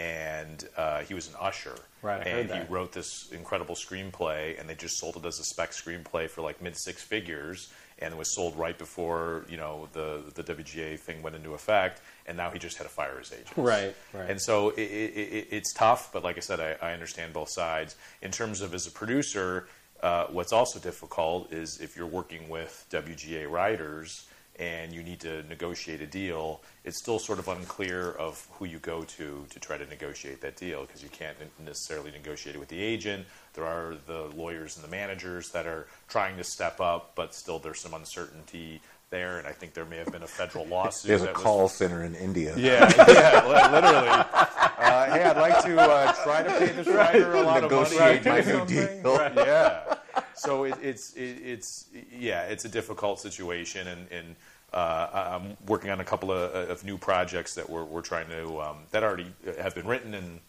and 0.00 0.66
uh, 0.76 1.00
he 1.00 1.14
was 1.14 1.28
an 1.28 1.34
usher. 1.38 1.74
Right, 2.02 2.26
I 2.26 2.30
heard 2.30 2.40
and 2.40 2.50
that. 2.50 2.66
he 2.66 2.72
wrote 2.72 2.92
this 2.92 3.30
incredible 3.32 3.74
screenplay, 3.74 4.58
and 4.58 4.68
they 4.68 4.74
just 4.74 4.98
sold 4.98 5.16
it 5.16 5.24
as 5.26 5.38
a 5.38 5.44
spec 5.44 5.72
screenplay 5.72 6.30
for 6.30 6.40
like 6.40 6.62
mid 6.62 6.76
six 6.78 7.02
figures, 7.02 7.70
and 7.98 8.14
it 8.14 8.16
was 8.16 8.34
sold 8.34 8.56
right 8.56 8.78
before 8.78 9.44
you 9.48 9.58
know 9.58 9.88
the 9.92 10.22
the 10.34 10.42
WGA 10.42 10.98
thing 10.98 11.22
went 11.22 11.36
into 11.36 11.52
effect, 11.52 12.00
and 12.26 12.36
now 12.36 12.50
he 12.50 12.58
just 12.58 12.78
had 12.78 12.84
to 12.84 12.90
fire 12.90 13.18
his 13.18 13.32
agent. 13.32 13.50
Right, 13.56 13.94
right. 14.14 14.30
And 14.30 14.40
so 14.40 14.70
it, 14.70 14.80
it, 14.80 15.16
it, 15.16 15.48
it's 15.50 15.74
tough, 15.74 16.10
but 16.12 16.24
like 16.24 16.36
I 16.38 16.40
said, 16.40 16.60
I, 16.60 16.76
I 16.80 16.92
understand 16.92 17.34
both 17.34 17.50
sides. 17.50 17.96
In 18.22 18.30
terms 18.30 18.62
of 18.62 18.72
as 18.72 18.86
a 18.86 18.90
producer, 18.90 19.68
uh, 20.02 20.26
what's 20.30 20.52
also 20.52 20.78
difficult 20.78 21.52
is 21.52 21.78
if 21.82 21.96
you're 21.96 22.06
working 22.06 22.48
with 22.48 22.86
WGA 22.90 23.50
writers 23.50 24.26
and 24.60 24.92
you 24.92 25.02
need 25.02 25.18
to 25.20 25.42
negotiate 25.44 26.00
a 26.02 26.06
deal, 26.06 26.60
it's 26.84 26.98
still 26.98 27.18
sort 27.18 27.38
of 27.38 27.48
unclear 27.48 28.12
of 28.12 28.46
who 28.52 28.66
you 28.66 28.78
go 28.78 29.02
to 29.02 29.46
to 29.50 29.58
try 29.58 29.76
to 29.78 29.86
negotiate 29.86 30.40
that 30.42 30.54
deal 30.56 30.82
because 30.84 31.02
you 31.02 31.08
can't 31.08 31.36
necessarily 31.64 32.10
negotiate 32.10 32.54
it 32.54 32.58
with 32.58 32.68
the 32.68 32.80
agent. 32.80 33.24
There 33.54 33.64
are 33.64 33.94
the 34.06 34.30
lawyers 34.36 34.76
and 34.76 34.84
the 34.84 34.90
managers 34.90 35.48
that 35.50 35.66
are 35.66 35.86
trying 36.08 36.36
to 36.36 36.44
step 36.44 36.78
up, 36.80 37.12
but 37.16 37.34
still 37.34 37.58
there's 37.58 37.80
some 37.80 37.94
uncertainty 37.94 38.80
there, 39.08 39.38
and 39.38 39.46
I 39.48 39.52
think 39.52 39.72
there 39.74 39.84
may 39.86 39.96
have 39.96 40.12
been 40.12 40.22
a 40.22 40.26
federal 40.28 40.66
lawsuit. 40.74 41.08
There's 41.08 41.22
a 41.22 41.26
that 41.26 41.34
was- 41.34 41.42
call 41.42 41.68
center 41.68 42.04
in 42.04 42.14
India. 42.14 42.54
yeah, 42.56 42.92
yeah, 43.08 43.46
literally. 43.72 44.08
Uh, 44.08 45.04
hey, 45.12 45.22
I'd 45.24 45.36
like 45.38 45.64
to 45.64 45.80
uh, 45.80 46.12
try 46.22 46.42
to 46.42 46.50
pay 46.58 46.66
this 46.72 46.86
writer 46.86 47.32
a 47.34 47.42
lot 47.42 47.62
Negotiate 47.62 48.18
of 48.20 48.26
money. 48.26 48.44
my 48.46 48.52
new 48.52 48.66
deal. 48.66 49.16
Right, 49.16 49.34
Yeah. 49.34 49.94
So 50.34 50.64
it, 50.64 50.74
it's 50.82 51.12
it, 51.14 51.38
it's 51.44 51.86
yeah, 52.12 52.44
it's 52.44 52.64
a 52.64 52.68
difficult 52.68 53.20
situation, 53.20 53.86
and, 53.88 54.06
and 54.10 54.36
I'm 54.72 55.56
working 55.66 55.90
on 55.90 56.00
a 56.00 56.04
couple 56.04 56.30
of, 56.30 56.70
of 56.70 56.84
new 56.84 56.98
projects 56.98 57.54
that 57.54 57.68
we're, 57.68 57.84
we're 57.84 58.02
trying 58.02 58.28
to 58.28 58.60
um, 58.60 58.76
that 58.92 59.02
already 59.02 59.32
have 59.60 59.74
been 59.74 59.86
written, 59.86 60.14
and 60.14 60.40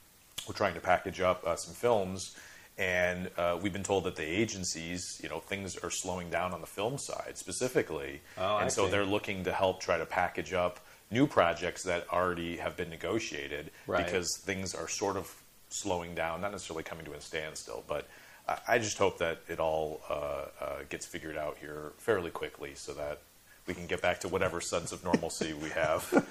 we're 0.47 0.55
trying 0.55 0.73
to 0.75 0.79
package 0.79 1.21
up 1.21 1.45
uh, 1.45 1.55
some 1.55 1.73
films. 1.73 2.35
And 2.77 3.29
uh, 3.37 3.59
we've 3.61 3.73
been 3.73 3.83
told 3.83 4.05
that 4.05 4.15
the 4.15 4.23
agencies, 4.23 5.19
you 5.21 5.29
know, 5.29 5.39
things 5.39 5.77
are 5.77 5.91
slowing 5.91 6.29
down 6.29 6.53
on 6.53 6.61
the 6.61 6.67
film 6.67 6.97
side 6.97 7.33
specifically, 7.37 8.21
Oh, 8.37 8.55
I 8.55 8.61
and 8.63 8.71
so 8.71 8.85
see. 8.85 8.91
they're 8.91 9.05
looking 9.05 9.43
to 9.43 9.51
help 9.51 9.81
try 9.81 9.97
to 9.97 10.05
package 10.05 10.53
up 10.53 10.79
new 11.11 11.27
projects 11.27 11.83
that 11.83 12.07
already 12.11 12.57
have 12.57 12.77
been 12.77 12.89
negotiated 12.89 13.69
Right. 13.85 14.03
because 14.03 14.27
things 14.43 14.73
are 14.73 14.87
sort 14.87 15.17
of 15.17 15.29
slowing 15.69 16.15
down, 16.15 16.41
not 16.41 16.51
necessarily 16.53 16.83
coming 16.83 17.05
to 17.05 17.13
a 17.13 17.21
standstill, 17.21 17.83
but 17.87 18.07
I, 18.47 18.57
I 18.69 18.79
just 18.79 18.97
hope 18.97 19.19
that 19.19 19.41
it 19.49 19.59
all 19.59 20.01
uh, 20.09 20.13
uh, 20.13 20.45
gets 20.89 21.05
figured 21.05 21.37
out 21.37 21.57
here 21.59 21.91
fairly 21.97 22.31
quickly 22.31 22.71
so 22.75 22.93
that 22.93 23.19
we 23.67 23.73
can 23.73 23.87
get 23.87 24.01
back 24.01 24.19
to 24.21 24.27
whatever 24.27 24.59
sense 24.59 24.91
of 24.91 25.03
normalcy 25.03 25.53
we 25.53 25.69
have 25.69 26.25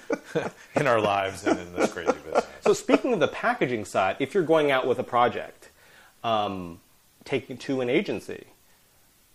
in 0.75 0.87
our 0.87 0.99
lives 0.99 1.45
and 1.45 1.59
in 1.59 1.73
this 1.73 1.91
crazy 1.91 2.11
business. 2.11 2.45
So 2.61 2.73
speaking 2.73 3.13
of 3.13 3.19
the 3.19 3.27
packaging 3.27 3.85
side, 3.85 4.17
if 4.19 4.33
you're 4.33 4.43
going 4.43 4.71
out 4.71 4.85
with 4.85 4.99
a 4.99 5.03
project, 5.03 5.69
um, 6.23 6.79
taking 7.23 7.57
to 7.57 7.81
an 7.81 7.89
agency, 7.89 8.45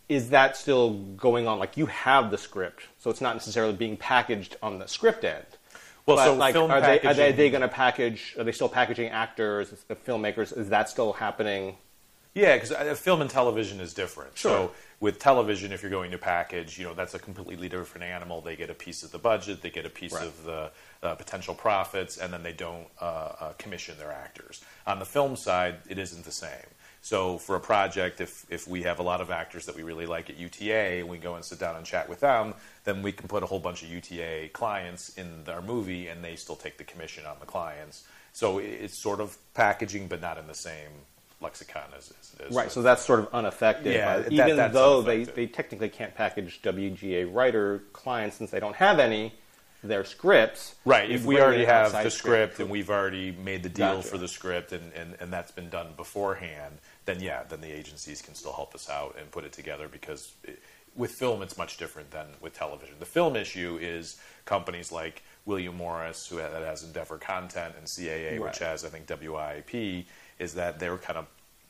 is 0.08 0.30
that 0.30 0.56
still 0.56 0.94
going 0.94 1.48
on? 1.48 1.58
Like 1.58 1.76
you 1.76 1.86
have 1.86 2.30
the 2.30 2.38
script, 2.38 2.84
so 2.98 3.10
it's 3.10 3.20
not 3.20 3.34
necessarily 3.34 3.72
being 3.72 3.96
packaged 3.96 4.56
on 4.62 4.78
the 4.78 4.86
script 4.86 5.24
end. 5.24 5.46
Well, 6.04 6.16
But, 6.16 6.24
so 6.26 6.34
like, 6.34 6.54
are 6.54 6.68
they, 6.68 6.74
are 6.74 6.80
they, 6.80 6.98
packaging- 7.00 7.36
they 7.36 7.50
going 7.50 7.62
to 7.62 7.68
package? 7.68 8.36
Are 8.38 8.44
they 8.44 8.52
still 8.52 8.68
packaging 8.68 9.08
actors, 9.08 9.70
the 9.88 9.96
filmmakers? 9.96 10.56
Is 10.56 10.68
that 10.68 10.88
still 10.88 11.14
happening? 11.14 11.76
Yeah, 12.36 12.58
because 12.58 13.00
film 13.00 13.22
and 13.22 13.30
television 13.30 13.80
is 13.80 13.94
different. 13.94 14.36
Sure. 14.36 14.50
So 14.50 14.72
with 15.00 15.18
television, 15.18 15.72
if 15.72 15.80
you're 15.80 15.90
going 15.90 16.10
to 16.10 16.18
package, 16.18 16.78
you 16.78 16.84
know 16.84 16.92
that's 16.92 17.14
a 17.14 17.18
completely 17.18 17.66
different 17.70 18.04
animal. 18.04 18.42
They 18.42 18.56
get 18.56 18.68
a 18.68 18.74
piece 18.74 19.02
of 19.02 19.10
the 19.10 19.18
budget, 19.18 19.62
they 19.62 19.70
get 19.70 19.86
a 19.86 19.90
piece 19.90 20.12
Right. 20.12 20.26
of 20.26 20.44
the 20.44 20.70
uh, 21.02 21.14
potential 21.14 21.54
profits, 21.54 22.18
and 22.18 22.30
then 22.30 22.42
they 22.42 22.52
don't 22.52 22.88
uh, 23.00 23.04
uh, 23.04 23.52
commission 23.56 23.96
their 23.98 24.12
actors. 24.12 24.62
On 24.86 24.98
the 24.98 25.06
film 25.06 25.34
side, 25.34 25.76
it 25.88 25.98
isn't 25.98 26.26
the 26.26 26.30
same. 26.30 26.68
So 27.00 27.38
for 27.38 27.56
a 27.56 27.60
project, 27.60 28.20
if 28.20 28.44
if 28.50 28.68
we 28.68 28.82
have 28.82 28.98
a 28.98 29.02
lot 29.02 29.22
of 29.22 29.30
actors 29.30 29.64
that 29.64 29.74
we 29.74 29.82
really 29.82 30.04
like 30.04 30.28
at 30.28 30.36
UTA, 30.36 31.00
and 31.00 31.08
we 31.08 31.16
go 31.16 31.36
and 31.36 31.42
sit 31.44 31.58
down 31.58 31.74
and 31.76 31.86
chat 31.86 32.06
with 32.06 32.20
them, 32.20 32.52
then 32.84 33.00
we 33.00 33.12
can 33.12 33.28
put 33.28 33.44
a 33.44 33.46
whole 33.46 33.60
bunch 33.60 33.82
of 33.82 33.88
UTA 33.88 34.50
clients 34.52 35.08
in 35.16 35.44
our 35.48 35.62
movie, 35.62 36.08
and 36.08 36.22
they 36.22 36.36
still 36.36 36.56
take 36.56 36.76
the 36.76 36.84
commission 36.84 37.24
on 37.24 37.36
the 37.40 37.46
clients. 37.46 38.04
So 38.34 38.58
it's 38.58 39.02
sort 39.02 39.20
of 39.20 39.38
packaging, 39.54 40.08
but 40.08 40.20
not 40.20 40.36
in 40.36 40.46
the 40.46 40.54
same 40.54 40.90
lexicon 41.46 41.84
as 41.96 42.10
it 42.10 42.48
is. 42.48 42.54
Right, 42.54 42.70
so 42.70 42.82
that's 42.82 43.04
sort 43.04 43.20
of 43.20 43.28
unaffected. 43.32 43.94
Yeah, 43.94 44.22
by- 44.22 44.28
even 44.28 44.56
though 44.72 45.00
they, 45.00 45.16
unaffected. 45.16 45.36
they 45.36 45.46
technically 45.46 45.88
can't 45.88 46.14
package 46.14 46.60
WGA 46.62 47.32
writer 47.32 47.84
clients 47.92 48.36
since 48.36 48.50
they 48.50 48.60
don't 48.60 48.74
have 48.76 48.98
any, 48.98 49.32
their 49.82 50.04
scripts. 50.04 50.74
Right. 50.84 51.08
If 51.10 51.24
we 51.24 51.40
already 51.40 51.64
have 51.64 51.92
the 51.92 52.10
script 52.10 52.58
and 52.58 52.68
we've 52.68 52.90
already 52.90 53.30
made 53.30 53.62
the 53.62 53.68
deal 53.68 53.96
Gotcha. 53.96 54.08
for 54.08 54.18
the 54.18 54.28
script 54.28 54.72
and, 54.72 54.92
and, 54.94 55.16
and 55.20 55.32
that's 55.32 55.52
been 55.52 55.70
done 55.70 55.88
beforehand, 55.96 56.78
then 57.04 57.20
yeah, 57.20 57.44
then 57.48 57.60
the 57.60 57.70
agencies 57.70 58.20
can 58.20 58.34
still 58.34 58.52
help 58.52 58.74
us 58.74 58.90
out 58.90 59.16
and 59.18 59.30
put 59.30 59.44
it 59.44 59.52
together 59.52 59.88
because 59.88 60.32
it, 60.42 60.60
with 60.96 61.12
film 61.12 61.42
it's 61.42 61.56
much 61.58 61.76
different 61.76 62.10
than 62.10 62.26
with 62.40 62.54
television. 62.54 62.96
The 62.98 63.06
film 63.06 63.36
issue 63.36 63.78
is 63.80 64.18
companies 64.44 64.90
like 64.90 65.22
William 65.44 65.76
Morris, 65.76 66.26
who 66.26 66.38
ha- 66.38 66.48
that 66.48 66.62
has 66.62 66.82
Endeavor 66.82 67.18
Content, 67.18 67.74
and 67.78 67.86
CAA, 67.86 68.40
which 68.40 68.58
has 68.58 68.84
I 68.84 68.88
think 68.88 69.08
WIP, 69.08 70.06
is 70.38 70.54
that 70.54 70.78
they're 70.78 70.98
kind 70.98 71.18
of 71.18 71.26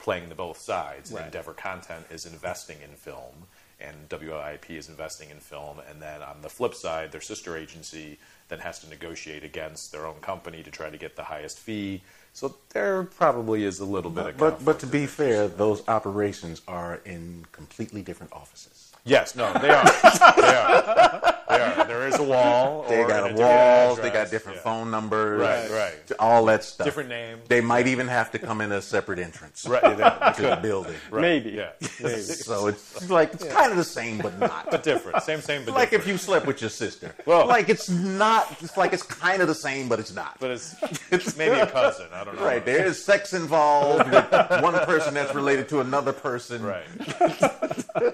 playing 0.06 0.28
the 0.28 0.36
both 0.36 0.60
sides. 0.60 1.10
Right. 1.10 1.24
Endeavor 1.24 1.52
Content 1.52 2.06
is 2.12 2.26
investing 2.26 2.76
in 2.80 2.90
film, 2.90 3.34
and 3.80 3.96
WIP 4.08 4.70
is 4.70 4.88
investing 4.88 5.30
in 5.30 5.38
film. 5.40 5.80
And 5.90 6.00
then 6.00 6.22
on 6.22 6.42
the 6.42 6.48
flip 6.48 6.74
side, 6.74 7.10
their 7.10 7.20
sister 7.20 7.56
agency 7.56 8.16
then 8.48 8.60
has 8.60 8.78
to 8.82 8.88
negotiate 8.88 9.42
against 9.42 9.90
their 9.90 10.06
own 10.06 10.20
company 10.20 10.62
to 10.62 10.70
try 10.70 10.90
to 10.90 10.96
get 10.96 11.16
the 11.16 11.24
highest 11.24 11.58
fee. 11.58 12.02
So 12.34 12.54
there 12.68 13.02
probably 13.02 13.64
is 13.64 13.80
a 13.80 13.84
little 13.84 14.12
bit 14.12 14.26
of 14.26 14.36
But 14.36 14.64
but 14.64 14.78
to 14.78 14.86
be 14.86 15.06
fair, 15.06 15.48
those 15.48 15.82
operations 15.88 16.62
are 16.68 17.00
in 17.04 17.44
completely 17.50 18.00
different 18.02 18.32
offices. 18.32 18.92
yes, 19.04 19.34
no, 19.34 19.52
they 19.54 19.70
are. 19.70 19.84
they 20.36 20.54
are. 20.54 21.35
They. 21.56 21.84
There 21.86 22.06
is 22.08 22.16
a 22.18 22.22
wall. 22.22 22.84
They 22.96 23.02
got 23.04 23.30
a 23.30 23.34
different 23.34 23.38
walls, 23.38 24.00
they 24.00 24.10
got 24.10 24.30
different 24.30 24.56
Yeah. 24.58 24.62
phone 24.62 24.90
numbers, 24.90 25.40
Right, 25.40 25.70
right. 25.70 26.12
all 26.18 26.44
that 26.46 26.62
stuff. 26.64 26.84
Different 26.84 27.08
names. 27.08 27.42
They 27.48 27.60
might 27.60 27.86
even 27.88 28.06
have 28.08 28.30
to 28.32 28.38
come 28.38 28.60
in 28.60 28.70
a 28.72 28.80
separate 28.80 29.18
entrance 29.18 29.66
Right, 29.68 29.82
yeah, 29.82 30.32
to 30.36 30.42
the 30.42 30.56
building. 30.62 30.94
right, 31.10 31.20
Maybe. 31.20 31.50
Yeah. 31.50 31.70
Maybe. 32.00 32.20
So 32.20 32.68
it's 32.68 33.08
like 33.10 33.34
it's 33.34 33.44
kind 33.44 33.70
of 33.72 33.76
the 33.76 33.84
same, 33.84 34.18
but 34.18 34.38
not. 34.38 34.70
But 34.70 34.82
different. 34.82 35.22
Same, 35.24 35.40
same, 35.40 35.64
but 35.64 35.74
like 35.74 35.90
different. 35.90 36.04
if 36.06 36.12
you 36.12 36.18
slept 36.18 36.46
with 36.46 36.60
your 36.60 36.70
sister. 36.70 37.14
Well- 37.26 37.46
like 37.46 37.68
it's 37.68 37.88
not. 37.88 38.56
It's 38.60 38.76
like 38.76 38.92
it's 38.92 39.02
kind 39.02 39.42
of 39.42 39.48
the 39.48 39.54
same, 39.54 39.88
but 39.88 39.98
it's 39.98 40.14
not. 40.14 40.36
But 40.40 40.50
it's, 40.52 40.74
it's 41.10 41.36
maybe 41.36 41.56
a 41.58 41.66
cousin. 41.66 42.06
I 42.12 42.24
don't 42.24 42.36
know. 42.36 42.44
right, 42.44 42.64
there 42.64 42.84
is 42.86 43.02
sex 43.02 43.32
involved 43.34 44.10
with 44.10 44.30
one 44.62 44.74
person 44.84 45.14
that's 45.14 45.34
related 45.34 45.68
to 45.70 45.80
another 45.80 46.12
person. 46.12 46.62
Right. 46.62 46.86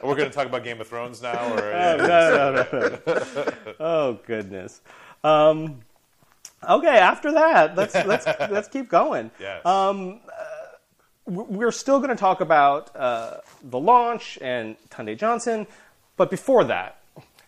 We're 0.02 0.14
going 0.16 0.28
to 0.28 0.30
talk 0.30 0.46
about 0.46 0.64
Game 0.64 0.80
of 0.80 0.86
Thrones 0.88 1.20
now, 1.22 1.52
or 1.54 1.56
no, 1.56 1.96
no, 1.96 2.66
no, 2.72 2.98
no. 3.06 3.22
oh 3.80 4.18
goodness. 4.26 4.80
Um, 5.24 5.80
okay, 6.68 6.98
after 6.98 7.32
that, 7.32 7.76
let's 7.76 7.94
let's 7.94 8.26
let's 8.50 8.68
keep 8.68 8.88
going. 8.88 9.30
yes. 9.38 9.62
W- 11.26 11.46
We're 11.48 11.70
still 11.70 11.98
going 11.98 12.10
to 12.10 12.16
talk 12.16 12.40
about 12.40 12.94
uh, 12.96 13.36
the 13.62 13.78
launch 13.78 14.38
and 14.42 14.76
Tunde 14.90 15.16
Johnson, 15.16 15.66
but 16.16 16.30
before 16.30 16.64
that, 16.64 16.98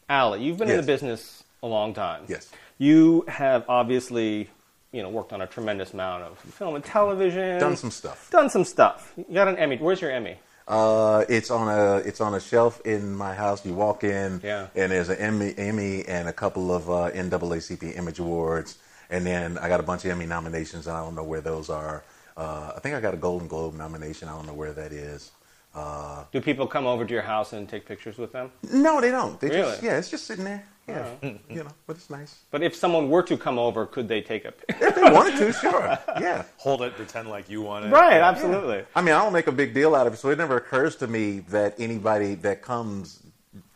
Ali, 0.09 0.45
you've 0.45 0.59
been 0.59 0.71
in 0.71 0.77
the 0.77 0.83
business 0.85 1.43
a 1.63 1.67
long 1.67 1.93
time. 1.93 2.23
Yes. 2.29 2.51
You 2.79 3.25
have 3.27 3.65
obviously, 3.69 4.49
you 4.93 5.03
know, 5.03 5.09
worked 5.09 5.33
on 5.33 5.41
a 5.43 5.47
tremendous 5.47 5.93
amount 5.93 6.23
of 6.23 6.39
film 6.39 6.77
and 6.77 6.85
television. 6.85 7.59
Done 7.59 7.77
some 7.77 7.91
stuff. 7.91 8.31
Done 8.31 8.49
some 8.49 8.65
stuff. 8.65 9.13
You 9.17 9.25
got 9.35 9.49
an 9.49 9.57
Emmy. 9.57 9.77
Where's 9.77 10.01
your 10.01 10.11
Emmy? 10.13 10.39
Uh, 10.67 11.25
it's 11.29 11.51
on 11.51 11.69
a 11.69 11.97
it's 11.99 12.21
on 12.21 12.35
a 12.35 12.41
shelf 12.41 12.81
in 12.87 13.15
my 13.15 13.35
house. 13.35 13.65
You 13.67 13.75
walk 13.75 14.03
in, 14.03 14.41
Yeah. 14.43 14.69
and 14.75 14.91
there's 14.93 15.11
an 15.11 15.19
Emmy, 15.19 15.55
Emmy 15.57 16.05
and 16.07 16.27
a 16.29 16.33
couple 16.33 16.73
of 16.75 16.89
uh, 16.89 17.11
NAACP 17.13 17.97
Image 17.97 18.19
Awards, 18.19 18.79
and 19.11 19.27
then 19.27 19.59
I 19.59 19.69
got 19.69 19.81
a 19.81 19.83
bunch 19.83 20.05
of 20.07 20.11
Emmy 20.11 20.27
nominations, 20.27 20.87
and 20.87 20.97
I 20.97 21.01
don't 21.03 21.15
know 21.15 21.25
where 21.25 21.43
those 21.43 21.69
are. 21.69 22.03
Uh, 22.37 22.73
I 22.77 22.81
think 22.81 22.95
I 22.95 23.01
got 23.01 23.13
a 23.15 23.19
Golden 23.19 23.47
Globe 23.47 23.75
nomination. 23.75 24.29
I 24.29 24.33
don't 24.33 24.47
know 24.47 24.55
where 24.55 24.73
that 24.73 24.91
is. 24.93 25.31
Uh, 25.75 26.25
Do 26.31 26.41
people 26.41 26.67
come 26.67 26.87
over 26.87 27.05
to 27.05 27.13
your 27.13 27.23
house 27.23 27.53
and 27.53 27.69
take 27.69 27.85
pictures 27.87 28.17
with 28.19 28.33
them? 28.33 28.53
no, 28.73 29.01
they 29.01 29.11
don't. 29.11 29.41
They 29.41 29.49
Really? 29.49 29.63
just 29.73 29.83
yeah, 29.83 29.99
it's 29.99 30.11
just 30.11 30.27
sitting 30.27 30.45
there. 30.45 30.65
Yeah, 30.87 31.09
you 31.23 31.65
know, 31.65 31.71
but 31.87 31.97
it's 31.97 32.11
nice. 32.11 32.41
But 32.51 32.63
if 32.63 32.77
someone 32.77 33.09
were 33.09 33.23
to 33.23 33.37
come 33.39 33.59
over, 33.59 33.87
could 33.87 34.07
they 34.07 34.21
take 34.21 34.45
a 34.45 34.53
picture? 34.53 34.87
If 34.89 34.95
they 34.95 35.03
wanted 35.11 35.39
to, 35.39 35.53
sure. 35.53 35.99
Yeah. 36.21 36.45
Hold 36.59 36.83
it, 36.83 36.95
pretend 36.95 37.29
like 37.31 37.49
you 37.49 37.63
want 37.63 37.87
it. 37.87 37.89
right, 37.91 38.17
Yeah. 38.19 38.29
absolutely. 38.29 38.85
I 38.95 39.01
mean, 39.01 39.15
I 39.15 39.23
don't 39.25 39.33
make 39.33 39.47
a 39.47 39.53
big 39.53 39.73
deal 39.75 39.95
out 39.95 40.07
of 40.07 40.13
it, 40.13 40.19
so 40.19 40.29
it 40.29 40.37
never 40.39 40.57
occurs 40.59 40.95
to 40.97 41.07
me 41.07 41.41
that 41.49 41.75
anybody 41.79 42.35
that 42.37 42.61
comes 42.63 43.21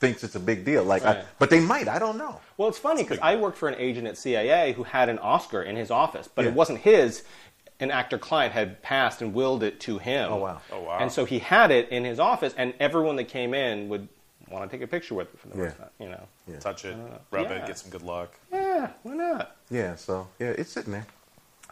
thinks 0.01 0.23
it's 0.23 0.35
a 0.35 0.41
big 0.41 0.65
deal. 0.65 0.85
Like, 0.85 1.03
Right. 1.05 1.19
I, 1.19 1.25
but 1.39 1.51
they 1.51 1.61
might. 1.61 1.89
I 1.89 1.99
don't 1.99 2.19
know. 2.19 2.41
Well, 2.59 2.69
it's 2.69 2.79
funny 2.79 3.03
because 3.05 3.19
I 3.21 3.37
worked 3.37 3.57
for 3.57 3.69
an 3.69 3.77
agent 3.79 4.07
at 4.07 4.15
CAA 4.17 4.75
who 4.75 4.83
had 4.85 5.09
an 5.09 5.19
Oscar 5.21 5.63
in 5.63 5.77
his 5.77 5.91
office, 5.91 6.29
but 6.33 6.45
Yeah. 6.45 6.51
it 6.51 6.55
wasn't 6.55 6.81
his. 6.81 7.25
An 7.81 7.91
actor 7.93 8.19
client 8.19 8.53
had 8.53 8.83
passed 8.83 9.23
and 9.23 9.33
willed 9.33 9.63
it 9.63 9.79
to 9.81 9.99
him. 9.99 10.33
Oh, 10.33 10.37
wow. 10.37 10.61
Oh, 10.73 10.81
wow. 10.83 10.99
And 10.99 11.13
so 11.13 11.25
he 11.25 11.39
had 11.39 11.71
it 11.71 11.89
in 11.91 12.05
his 12.05 12.19
office, 12.19 12.53
and 12.57 12.75
everyone 12.81 13.15
that 13.17 13.25
came 13.29 13.55
in 13.55 13.89
would 13.89 14.09
want 14.51 14.69
to 14.69 14.77
take 14.77 14.83
a 14.83 14.89
picture 14.89 15.15
with 15.15 15.33
it 15.33 15.39
for 15.39 15.49
the 15.49 15.57
Yeah. 15.59 15.65
first 15.67 15.79
time. 15.79 15.89
You 16.01 16.09
know. 16.09 16.25
Yeah. 16.49 16.59
Touch 16.59 16.85
it, 16.85 16.97
rub 17.31 17.47
Yeah. 17.51 17.57
it, 17.57 17.67
get 17.67 17.79
some 17.79 17.91
good 17.91 18.03
luck. 18.03 18.35
Yeah, 18.53 18.91
why 19.05 19.15
not? 19.15 19.57
Yeah. 19.71 19.95
So 19.95 20.27
yeah, 20.41 20.49
it's 20.49 20.73
sitting 20.73 20.93
there. 20.93 21.07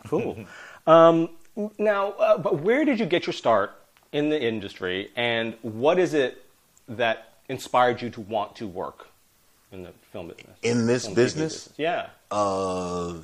Cool. 0.06 0.44
um, 0.86 1.30
now, 1.78 2.10
uh, 2.12 2.38
but 2.38 2.60
where 2.60 2.84
did 2.84 3.00
you 3.00 3.06
get 3.06 3.26
your 3.26 3.32
start 3.32 3.72
in 4.12 4.28
the 4.28 4.40
industry, 4.40 5.10
and 5.16 5.56
what 5.62 5.98
is 5.98 6.14
it 6.14 6.44
that 6.88 7.32
inspired 7.48 8.00
you 8.00 8.10
to 8.10 8.20
want 8.20 8.54
to 8.56 8.66
work 8.68 9.08
in 9.72 9.82
the 9.82 9.90
film 10.12 10.28
business? 10.28 10.56
In 10.62 10.86
this 10.86 11.04
Film, 11.04 11.14
TV 11.14 11.16
business? 11.16 11.68
Yeah. 11.76 12.10
Uh, 12.30 13.14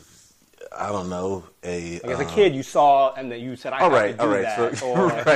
I 0.77 0.89
don't 0.89 1.09
know. 1.09 1.45
A 1.65 2.01
Like 2.01 2.13
as 2.13 2.21
a 2.21 2.25
uh, 2.27 2.35
kid, 2.35 2.55
you 2.55 2.63
saw 2.63 3.15
and 3.15 3.31
then 3.31 3.41
you 3.41 3.57
said, 3.57 3.73
"I 3.73 3.81
All 3.81 3.91
have 3.91 3.93
right, 3.93 4.13
to 4.13 4.17
do 4.19 4.23
all 4.25 4.29
right. 4.29 4.43
that." 4.43 4.77
So, 4.79 4.87
or, 4.93 5.09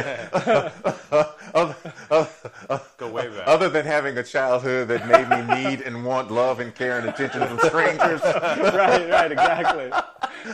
right. 1.63 2.87
Go 2.99 3.11
way 3.11 3.29
back. 3.29 3.47
Other 3.47 3.69
than 3.69 3.85
having 3.87 4.17
a 4.19 4.23
childhood 4.23 4.89
that 4.89 5.07
made 5.09 5.29
me 5.29 5.43
need 5.63 5.83
and 5.83 6.05
want 6.05 6.31
love 6.31 6.61
and 6.61 6.75
care 6.75 6.99
and 6.99 7.09
attention 7.09 7.47
from 7.47 7.59
strangers, 7.69 8.23
right, 8.25 9.09
right, 9.11 9.33
exactly. 9.33 9.91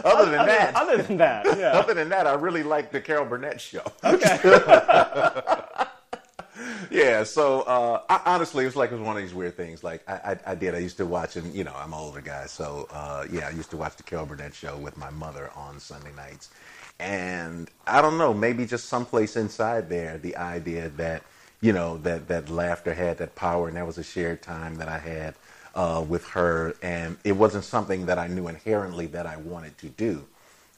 other 0.04 0.30
than 0.30 0.46
that, 0.46 0.74
Other 0.74 1.02
than 1.02 1.16
that, 1.18 1.46
yeah. 1.58 1.72
other 1.72 1.94
than 1.94 2.08
that, 2.10 2.26
I 2.26 2.34
really 2.34 2.62
like 2.62 2.90
the 2.90 3.00
Carol 3.00 3.24
Burnett 3.24 3.60
show. 3.60 3.82
Okay. 4.04 5.86
Yeah, 6.90 7.24
so 7.24 7.62
uh, 7.62 8.02
I, 8.08 8.20
honestly, 8.26 8.64
it 8.64 8.66
was 8.66 8.76
like 8.76 8.90
it 8.90 8.94
was 8.94 9.02
one 9.06 9.16
of 9.16 9.22
these 9.22 9.34
weird 9.34 9.56
things. 9.56 9.82
Like 9.82 10.02
I, 10.08 10.32
I, 10.46 10.52
I 10.52 10.54
did. 10.54 10.74
I 10.74 10.78
used 10.78 10.96
to 10.98 11.06
watch, 11.06 11.36
and 11.36 11.54
you 11.54 11.64
know, 11.64 11.74
I'm 11.74 11.92
an 11.92 11.98
older 11.98 12.20
guy, 12.20 12.46
so 12.46 12.86
uh, 12.90 13.26
yeah, 13.30 13.48
I 13.48 13.50
used 13.50 13.70
to 13.70 13.76
watch 13.76 13.96
the 13.96 14.02
Carol 14.02 14.26
Burnett 14.26 14.54
show 14.54 14.76
with 14.76 14.96
my 14.96 15.10
mother 15.10 15.50
on 15.56 15.80
Sunday 15.80 16.12
nights. 16.14 16.50
And 17.00 17.70
I 17.86 18.02
don't 18.02 18.18
know, 18.18 18.34
maybe 18.34 18.66
just 18.66 18.86
someplace 18.86 19.36
inside 19.36 19.88
there, 19.88 20.18
the 20.18 20.36
idea 20.36 20.88
that 20.90 21.22
you 21.60 21.72
know 21.72 21.98
that 21.98 22.28
that 22.28 22.48
laughter 22.48 22.94
had 22.94 23.18
that 23.18 23.34
power, 23.34 23.68
and 23.68 23.76
that 23.76 23.86
was 23.86 23.98
a 23.98 24.04
shared 24.04 24.42
time 24.42 24.76
that 24.76 24.88
I 24.88 24.98
had 24.98 25.34
uh, 25.74 26.04
with 26.06 26.26
her, 26.28 26.74
and 26.82 27.16
it 27.24 27.32
wasn't 27.32 27.64
something 27.64 28.06
that 28.06 28.18
I 28.18 28.26
knew 28.26 28.48
inherently 28.48 29.06
that 29.06 29.26
I 29.26 29.36
wanted 29.36 29.78
to 29.78 29.88
do. 29.88 30.24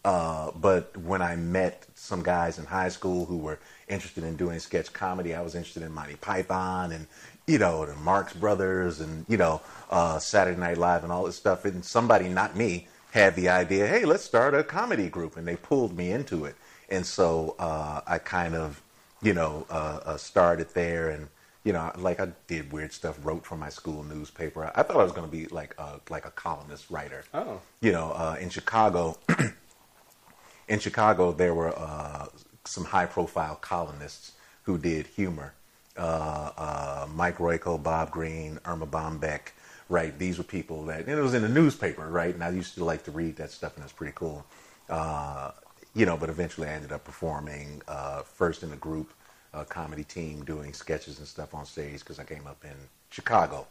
Uh, 0.04 0.50
but 0.54 0.96
when 0.98 1.22
I 1.22 1.34
met 1.36 1.86
some 1.94 2.22
guys 2.22 2.58
in 2.58 2.66
high 2.66 2.90
school 2.90 3.24
who 3.24 3.38
were 3.38 3.58
interested 3.88 4.24
in 4.24 4.36
doing 4.36 4.58
sketch 4.58 4.92
comedy, 4.92 5.34
I 5.34 5.42
was 5.42 5.54
interested 5.54 5.82
in 5.82 5.92
Monty 5.92 6.16
Python 6.16 6.92
and, 6.92 7.06
you 7.46 7.58
know, 7.58 7.84
the 7.84 7.94
Marx 7.96 8.32
Brothers 8.32 9.00
and, 9.00 9.24
you 9.28 9.36
know, 9.36 9.60
uh, 9.90 10.18
Saturday 10.18 10.58
Night 10.58 10.78
Live 10.78 11.02
and 11.02 11.12
all 11.12 11.24
this 11.24 11.36
stuff. 11.36 11.64
And 11.64 11.84
somebody, 11.84 12.28
not 12.28 12.56
me, 12.56 12.88
had 13.12 13.36
the 13.36 13.48
idea, 13.48 13.86
hey, 13.86 14.04
let's 14.04 14.24
start 14.24 14.54
a 14.54 14.64
comedy 14.64 15.08
group. 15.08 15.36
And 15.36 15.46
they 15.46 15.56
pulled 15.56 15.96
me 15.96 16.10
into 16.10 16.44
it. 16.46 16.56
And 16.88 17.04
so 17.04 17.54
uh, 17.58 18.00
I 18.06 18.18
kind 18.18 18.54
of, 18.54 18.82
you 19.22 19.32
know, 19.32 19.66
uh, 19.70 20.00
uh, 20.04 20.16
started 20.16 20.68
there 20.74 21.10
and, 21.10 21.28
you 21.64 21.72
know, 21.72 21.90
like 21.96 22.20
I 22.20 22.28
did 22.46 22.72
weird 22.72 22.92
stuff, 22.92 23.18
wrote 23.22 23.46
for 23.46 23.56
my 23.56 23.70
school 23.70 24.02
newspaper. 24.02 24.70
I 24.74 24.82
thought 24.82 24.98
I 24.98 25.02
was 25.02 25.12
going 25.12 25.28
to 25.28 25.34
be 25.34 25.46
like 25.46 25.74
a, 25.78 26.00
like 26.10 26.26
a 26.26 26.30
columnist 26.30 26.90
writer. 26.90 27.24
Oh. 27.32 27.60
You 27.80 27.92
know, 27.92 28.12
uh, 28.12 28.36
in 28.38 28.50
Chicago, 28.50 29.16
in 30.68 30.78
Chicago, 30.78 31.32
there 31.32 31.54
were 31.54 31.72
uh, 31.78 32.26
some 32.66 32.84
high-profile 32.84 33.56
columnists 33.56 34.32
who 34.62 34.78
did 34.78 35.06
humor. 35.06 35.52
Uh, 35.96 36.50
uh, 36.56 37.06
Mike 37.14 37.38
Royko, 37.38 37.80
Bob 37.80 38.10
Greene, 38.10 38.58
Erma 38.66 38.86
Bombeck, 38.86 39.52
right? 39.88 40.18
These 40.18 40.38
were 40.38 40.44
people 40.44 40.84
that, 40.86 41.06
and 41.06 41.18
it 41.18 41.22
was 41.22 41.34
in 41.34 41.42
the 41.42 41.48
newspaper, 41.48 42.08
right? 42.08 42.34
And 42.34 42.42
I 42.42 42.50
used 42.50 42.74
to 42.74 42.84
like 42.84 43.04
to 43.04 43.10
read 43.10 43.36
that 43.36 43.50
stuff, 43.50 43.74
and 43.74 43.82
it 43.82 43.84
was 43.84 43.92
pretty 43.92 44.14
cool. 44.16 44.44
Uh, 44.88 45.52
you 45.94 46.04
know, 46.04 46.16
but 46.16 46.28
eventually 46.28 46.66
I 46.66 46.72
ended 46.72 46.90
up 46.90 47.04
performing 47.04 47.80
uh, 47.86 48.22
first 48.22 48.62
in 48.64 48.72
a 48.72 48.76
group 48.76 49.12
uh, 49.52 49.62
comedy 49.64 50.02
team 50.02 50.44
doing 50.44 50.72
sketches 50.72 51.18
and 51.18 51.28
stuff 51.28 51.54
on 51.54 51.64
stage 51.64 52.00
because 52.00 52.18
I 52.18 52.24
came 52.24 52.46
up 52.48 52.64
in 52.64 52.74
Chicago. 53.10 53.66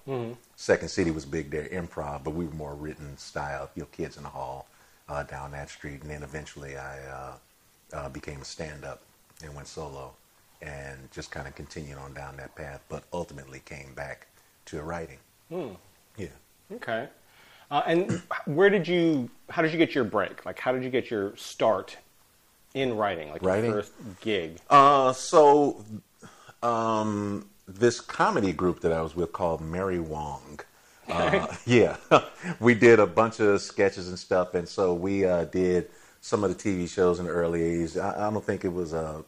Second 0.55 0.88
City 0.88 1.12
was 1.12 1.25
big 1.25 1.50
there, 1.51 1.65
improv, 1.65 2.23
but 2.23 2.31
we 2.31 2.45
were 2.45 2.53
more 2.53 2.75
written 2.75 3.17
style, 3.17 3.69
you 3.75 3.81
know, 3.81 3.88
kids 3.91 4.15
in 4.15 4.23
the 4.23 4.29
hall 4.29 4.67
uh, 5.09 5.23
down 5.23 5.51
that 5.51 5.69
street. 5.69 6.01
And 6.01 6.09
then 6.09 6.23
eventually 6.23 6.77
I 6.77 6.95
uh, 7.93 8.09
became 8.09 8.41
a 8.41 8.45
stand 8.45 8.83
up 8.83 9.01
and 9.43 9.53
went 9.55 9.67
solo 9.67 10.13
and 10.62 11.12
just 11.12 11.31
kind 11.31 11.47
of 11.47 11.55
continued 11.55 11.97
on 11.97 12.13
down 12.13 12.38
that 12.38 12.55
path, 12.55 12.81
but 12.89 13.03
ultimately 13.12 13.62
came 13.65 13.93
back 13.95 14.27
to 14.65 14.81
writing. 14.81 15.17
Yeah. 16.17 16.27
Okay. 16.71 17.07
Uh, 17.69 17.81
and 17.85 18.21
where 18.45 18.69
did 18.69 18.88
you? 18.88 19.29
How 19.50 19.62
did 19.62 19.71
you 19.71 19.77
get 19.77 19.93
your 19.95 20.03
break? 20.03 20.45
Like, 20.45 20.59
how 20.59 20.71
did 20.71 20.83
you 20.83 20.89
get 20.89 21.09
your 21.09 21.35
start 21.35 21.97
in 22.73 22.95
writing? 22.95 23.29
Like 23.29 23.41
Writing? 23.43 23.71
your 23.71 23.81
first 23.81 23.93
gig? 24.21 24.59
Uh, 24.69 25.12
so 25.13 25.83
um, 26.62 27.50
this 27.67 28.00
comedy 28.00 28.53
group 28.53 28.79
that 28.81 28.91
I 28.91 29.01
was 29.01 29.15
with 29.15 29.31
called 29.33 29.62
Mary 29.62 30.00
Wong. 30.00 30.59
Uh, 31.09 31.13
Uh, 31.13 31.55
yeah, 31.65 31.97
we 32.59 32.73
did 32.73 33.00
a 33.00 33.07
bunch 33.07 33.39
of 33.39 33.62
sketches 33.62 34.07
and 34.07 34.17
stuff, 34.17 34.53
and 34.53 34.67
so 34.67 34.93
we 34.93 35.25
uh, 35.25 35.45
did 35.45 35.89
some 36.24 36.42
of 36.46 36.56
the 36.56 36.56
TV 36.56 36.89
shows 36.89 37.20
in 37.20 37.25
the 37.25 37.32
early 37.32 37.60
'80s. 37.60 38.01
I, 38.01 38.27
I 38.27 38.32
don't 38.32 38.44
think 38.44 38.63
it 38.63 38.74
was 38.74 38.94
uh, 38.94 39.22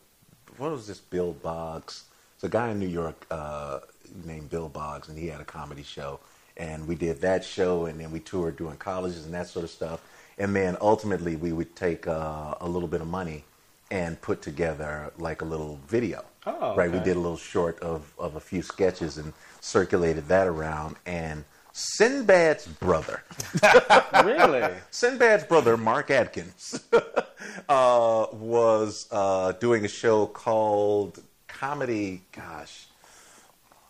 what 0.58 0.72
was 0.72 0.88
this 0.88 1.00
Bill 1.00 1.34
Boggs? 1.34 2.06
It's 2.36 2.46
a 2.46 2.50
guy 2.50 2.70
in 2.70 2.80
New 2.80 2.88
York 2.88 3.28
uh, 3.30 3.82
named 4.26 4.50
Bill 4.50 4.70
Boggs, 4.70 5.10
and 5.10 5.18
he 5.18 5.28
had 5.28 5.42
a 5.42 5.46
comedy 5.46 5.84
show, 5.84 6.22
and 6.56 6.88
we 6.88 6.96
did 6.96 7.20
that 7.22 7.44
show, 7.44 7.86
and 7.86 8.00
then 8.00 8.12
we 8.12 8.22
toured 8.22 8.56
doing 8.56 8.78
colleges 8.78 9.26
and 9.26 9.34
that 9.34 9.48
sort 9.48 9.66
of 9.66 9.70
stuff, 9.70 10.02
and 10.38 10.56
then 10.56 10.78
ultimately 10.80 11.36
we 11.36 11.52
would 11.52 11.76
take 11.76 12.08
uh, 12.08 12.56
a 12.62 12.68
little 12.68 12.88
bit 12.88 13.02
of 13.02 13.08
money 13.08 13.44
and 13.92 14.20
put 14.22 14.42
together 14.42 15.12
like 15.20 15.42
a 15.42 15.46
little 15.46 15.80
video. 15.88 16.24
Oh, 16.46 16.76
right. 16.76 16.92
We 16.92 17.00
did 17.00 17.18
a 17.18 17.20
little 17.20 17.38
short 17.38 17.80
of, 17.82 18.14
of 18.18 18.36
a 18.36 18.40
few 18.40 18.62
sketches 18.62 19.18
and 19.18 19.34
circulated 19.62 20.28
that 20.30 20.48
around. 20.48 20.96
And 21.06 21.44
Sinbad's 21.78 22.68
brother, 22.68 23.22
really? 24.24 24.62
Sinbad's 24.92 25.44
brother, 25.44 25.76
Mark 25.76 26.10
Adkins, 26.10 26.80
uh, 27.70 28.28
was 28.32 29.08
uh, 29.12 29.52
doing 29.52 29.84
a 29.84 29.90
show 29.90 30.26
called 30.26 31.22
Comedy. 31.50 32.22
Gosh, 32.32 32.88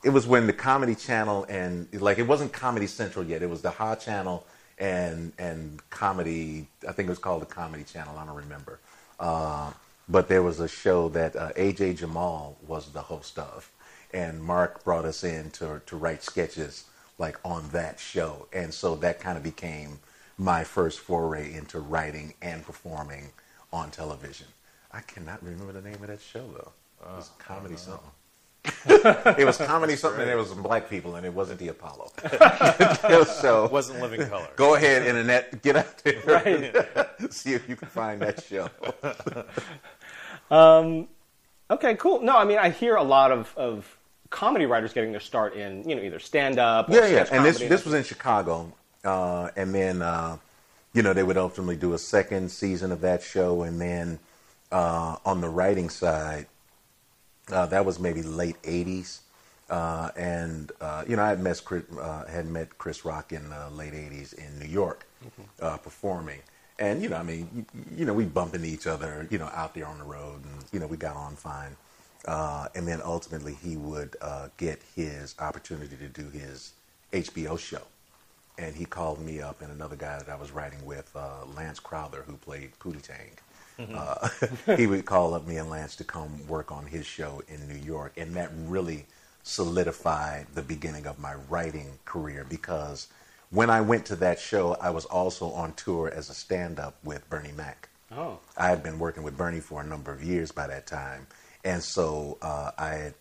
it 0.04 0.10
was 0.10 0.26
when 0.26 0.48
the 0.48 0.54
Comedy 0.54 0.96
Channel 0.96 1.46
and 1.48 1.88
like 2.02 2.18
it 2.18 2.26
wasn't 2.26 2.52
Comedy 2.52 2.88
Central 2.88 3.24
yet. 3.24 3.44
It 3.44 3.52
was 3.52 3.62
the 3.62 3.70
Ha 3.70 3.96
Channel 3.96 4.44
and 4.80 5.32
and 5.38 5.80
Comedy. 5.92 6.66
I 6.90 6.92
think 6.92 7.06
it 7.06 7.12
was 7.12 7.20
called 7.20 7.44
the 7.44 7.54
Comedy 7.54 7.84
Channel. 7.84 8.18
I 8.18 8.26
don't 8.26 8.36
remember. 8.36 8.80
Uh, 9.20 9.72
but 10.10 10.28
there 10.28 10.42
was 10.42 10.60
a 10.60 10.68
show 10.68 11.10
that 11.10 11.36
uh, 11.36 11.52
AJ 11.54 11.98
Jamal 12.00 12.58
was 12.68 12.90
the 12.94 13.04
host 13.04 13.38
of, 13.38 13.70
and 14.12 14.42
Mark 14.44 14.84
brought 14.84 15.06
us 15.06 15.24
in 15.24 15.52
to 15.52 15.84
to 15.86 15.96
write 15.96 16.24
sketches 16.24 16.86
like 17.18 17.38
on 17.44 17.70
that 17.70 18.00
show, 18.00 18.48
and 18.54 18.74
so 18.74 18.96
that 18.98 19.20
kind 19.20 19.38
of 19.38 19.44
became 19.44 20.00
my 20.38 20.64
first 20.64 21.00
foray 21.00 21.54
into 21.54 21.80
writing 21.80 22.34
and 22.42 22.64
performing 22.66 23.32
on 23.72 23.92
television. 23.92 24.48
I 24.92 25.02
cannot 25.02 25.44
remember 25.44 25.74
the 25.74 25.82
name 25.82 25.96
of 25.96 26.08
that 26.08 26.22
show 26.22 26.46
though. 26.48 26.72
It 27.02 27.16
was 27.16 27.30
ah, 27.32 27.38
comedy 27.40 27.76
something. 27.76 28.12
it 29.38 29.46
was 29.46 29.58
comedy 29.58 29.96
something, 29.96 30.22
and 30.22 30.30
it 30.30 30.36
was 30.36 30.50
some 30.50 30.64
black 30.64 30.90
people, 30.90 31.16
and 31.16 31.26
it 31.26 31.34
wasn't 31.34 31.60
the 31.60 31.68
Apollo. 31.68 32.12
so 33.42 33.68
Wasn't 33.68 34.02
living 34.02 34.28
color. 34.28 34.48
go 34.56 34.76
ahead, 34.76 35.06
internet, 35.06 35.62
get 35.62 35.76
out 35.76 35.98
there, 36.00 37.10
see 37.30 37.54
if 37.54 37.70
you 37.70 37.76
can 37.76 37.88
find 37.88 38.22
that 38.22 38.44
show. 38.44 38.70
Um, 40.50 41.08
okay, 41.70 41.96
cool. 41.96 42.22
No, 42.22 42.38
I 42.38 42.46
mean, 42.46 42.58
I 42.58 42.70
hear 42.70 42.96
a 42.96 43.04
lot 43.04 43.32
of, 43.32 43.54
of 43.58 43.98
comedy 44.36 44.66
writers 44.66 44.92
getting 44.92 45.12
their 45.12 45.22
start 45.22 45.56
in, 45.56 45.88
you 45.88 45.96
know, 45.96 46.02
either 46.02 46.20
stand 46.20 46.60
up 46.60 46.90
Yeah, 46.90 47.08
yeah. 47.08 47.26
And 47.32 47.46
this 47.46 47.58
this 47.58 47.86
was 47.86 47.94
in 47.94 48.04
Chicago, 48.04 48.72
uh, 49.06 49.50
and 49.56 49.74
then 49.74 50.02
uh, 50.02 50.38
you 50.94 51.02
know 51.02 51.14
they 51.14 51.24
would 51.24 51.38
ultimately 51.38 51.78
do 51.78 51.94
a 51.94 51.98
second 51.98 52.52
season 52.52 52.92
of 52.92 53.00
that 53.02 53.24
show, 53.24 53.64
and 53.64 53.80
then 53.80 54.20
uh, 54.74 55.16
on 55.26 55.40
the 55.40 55.48
writing 55.48 55.90
side, 55.90 56.48
uh, 57.50 57.66
that 57.68 57.86
was 57.86 57.98
maybe 57.98 58.22
late 58.22 58.62
'80s, 58.64 59.20
uh, 59.70 60.10
and 60.18 60.74
uh, 60.82 61.06
you 61.08 61.16
know 61.16 61.24
I 61.24 61.30
had 61.30 61.40
met 61.40 61.62
Chris, 61.64 61.84
uh, 61.98 62.26
had 62.28 62.46
met 62.48 62.78
Chris 62.78 63.06
Rock 63.06 63.32
in 63.32 63.50
the 63.50 63.70
late 63.70 63.94
'80s 63.94 64.34
in 64.34 64.60
New 64.60 64.68
York, 64.68 65.08
uh, 65.62 65.78
performing. 65.78 66.42
And 66.78 67.02
you 67.02 67.08
know, 67.08 67.16
I 67.16 67.24
mean, 67.24 67.48
you, 67.56 67.66
you 68.00 68.06
know, 68.06 68.14
we 68.14 68.26
bumped 68.26 68.54
into 68.54 68.68
each 68.68 68.86
other, 68.86 69.30
you 69.32 69.38
know, 69.38 69.50
out 69.54 69.74
there 69.74 69.88
on 69.88 69.98
the 69.98 70.04
road, 70.04 70.44
and 70.44 70.66
you 70.74 70.80
know, 70.82 70.88
we 70.88 70.98
got 70.98 71.16
on 71.16 71.38
fine. 71.38 71.78
Uh, 72.28 72.68
and 72.76 72.88
then 72.88 73.02
ultimately, 73.04 73.54
he 73.54 73.78
would 73.78 74.16
uh, 74.22 74.50
get 74.58 74.82
his 74.96 75.36
opportunity 75.40 75.96
to 75.96 76.08
do 76.08 76.30
his 76.30 76.74
HBO 77.14 77.58
show, 77.58 77.82
and 78.58 78.76
he 78.76 78.86
called 78.86 79.22
me 79.22 79.42
up 79.42 79.62
and 79.62 79.72
another 79.72 79.96
guy 79.96 80.18
that 80.18 80.30
I 80.30 80.36
was 80.36 80.52
writing 80.52 80.84
with, 80.86 81.12
uh, 81.16 81.46
Lance 81.56 81.80
Crouther, 81.80 82.24
who 82.26 82.34
played 82.38 82.72
Pootie 82.80 83.02
Tang. 83.02 83.32
Uh, 83.94 84.30
he 84.78 84.88
would 84.88 85.06
call 85.06 85.34
up 85.34 85.46
me 85.46 85.58
and 85.58 85.70
Lance 85.70 85.96
to 85.98 86.04
come 86.04 86.48
work 86.48 86.72
on 86.72 86.86
his 86.86 87.06
show 87.06 87.42
in 87.48 87.68
New 87.68 87.76
York, 87.76 88.14
and 88.18 88.34
that 88.36 88.50
really 88.68 89.06
solidified 89.44 90.48
the 90.56 90.62
beginning 90.62 91.06
of 91.06 91.20
my 91.20 91.36
writing 91.50 92.00
career 92.06 92.46
because 92.50 93.08
when 93.52 93.70
I 93.70 93.80
went 93.82 94.06
to 94.08 94.16
that 94.18 94.40
show, 94.40 94.76
I 94.82 94.90
was 94.90 95.06
also 95.06 95.52
on 95.52 95.74
tour 95.74 96.12
as 96.14 96.30
a 96.30 96.34
stand-up 96.34 96.96
with 97.04 97.30
Bernie 97.30 97.52
Mac. 97.52 97.90
Oh. 98.12 98.40
I 98.58 98.70
had 98.70 98.82
been 98.82 98.98
working 98.98 99.24
with 99.24 99.38
Bernie 99.38 99.60
for 99.60 99.82
a 99.82 99.86
number 99.86 100.12
of 100.12 100.24
years 100.24 100.52
by 100.52 100.68
that 100.68 100.88
time, 100.88 101.28
and 101.66 101.84
so 101.84 102.38
uh, 102.42 102.72
I 102.78 102.90
had 102.90 103.14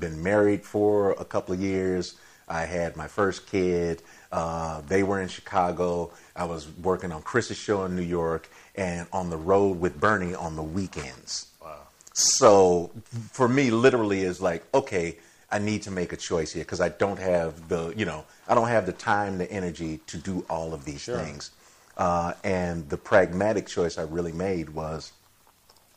been 0.00 0.20
married 0.22 0.64
for 0.64 1.12
a 1.12 1.24
couple 1.24 1.54
of 1.54 1.60
years. 1.60 2.16
I 2.48 2.62
had 2.62 2.96
my 2.96 3.06
first 3.06 3.46
kid. 3.46 4.02
Uh, 4.32 4.80
they 4.80 5.02
were 5.02 5.20
in 5.20 5.28
Chicago. 5.28 6.10
I 6.34 6.44
was 6.44 6.66
working 6.82 7.12
on 7.12 7.22
Chris's 7.22 7.56
show 7.56 7.84
in 7.84 7.94
New 7.94 8.02
York, 8.02 8.48
and 8.74 9.06
on 9.12 9.30
the 9.30 9.36
road 9.36 9.78
with 9.78 10.00
Bernie 10.00 10.34
on 10.34 10.56
the 10.56 10.62
weekends. 10.62 11.46
Wow. 11.62 11.76
So 12.12 12.90
for 13.32 13.48
me, 13.48 13.70
literally, 13.70 14.22
is 14.22 14.40
like, 14.40 14.64
okay, 14.74 15.16
I 15.50 15.58
need 15.58 15.82
to 15.82 15.90
make 15.90 16.12
a 16.12 16.16
choice 16.16 16.52
here 16.52 16.64
because 16.64 16.80
I 16.80 16.88
don't 16.88 17.18
have 17.18 17.68
the, 17.68 17.94
you 17.96 18.04
know, 18.04 18.24
I 18.48 18.54
don't 18.54 18.68
have 18.68 18.86
the 18.86 18.92
time, 18.92 19.38
the 19.38 19.50
energy 19.50 20.00
to 20.08 20.16
do 20.16 20.44
all 20.50 20.74
of 20.74 20.84
these 20.84 21.04
things. 21.04 21.50
Uh, 21.96 22.32
and 22.42 22.88
the 22.88 22.96
pragmatic 22.96 23.68
choice 23.68 23.98
I 23.98 24.02
really 24.02 24.32
made 24.32 24.70
was, 24.70 25.12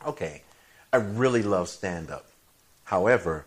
okay, 0.06 0.43
I 0.93 0.97
really 0.97 1.43
love 1.43 1.69
stand 1.69 2.10
up. 2.12 2.26
However, 2.86 3.45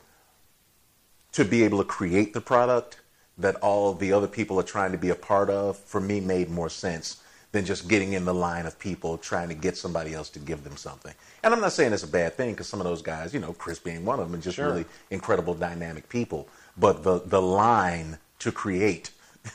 to 1.33 1.44
be 1.44 1.62
able 1.62 1.79
to 1.79 1.85
create 1.85 2.33
the 2.35 2.40
product 2.40 2.98
that 3.38 3.57
all 3.57 3.94
the 3.94 4.12
other 4.12 4.26
people 4.26 4.59
are 4.61 4.64
trying 4.64 4.92
to 4.92 4.98
be 4.98 5.09
a 5.09 5.14
part 5.14 5.48
of, 5.48 5.79
for 5.79 6.00
me, 6.00 6.20
made 6.20 6.50
more 6.50 6.68
sense 6.68 7.22
than 7.53 7.64
just 7.64 7.88
getting 7.88 8.12
in 8.12 8.24
the 8.24 8.35
line 8.35 8.66
of 8.66 8.79
people 8.79 9.16
trying 9.16 9.48
to 9.48 9.55
get 9.55 9.76
somebody 9.76 10.14
else 10.14 10.29
to 10.29 10.38
give 10.38 10.62
them 10.62 10.76
something. 10.76 11.12
And 11.42 11.53
I'm 11.55 11.61
not 11.61 11.72
saying 11.72 11.92
it's 11.92 12.03
a 12.05 12.09
bad 12.09 12.35
thing 12.37 12.50
because 12.53 12.68
some 12.68 12.81
of 12.81 12.85
those 12.85 13.03
guys, 13.03 13.33
you 13.35 13.40
know, 13.40 13.53
Chris 13.55 13.79
being 13.79 14.05
one 14.05 14.20
of 14.20 14.31
them, 14.31 14.38
are 14.38 14.42
just 14.42 14.57
Sure. 14.57 14.66
really 14.66 14.85
incredible, 15.11 15.55
dynamic 15.55 16.09
people. 16.09 16.48
But 16.76 17.03
the 17.03 17.20
the 17.24 17.42
line 17.42 18.18
to 18.40 18.53
create 18.53 19.11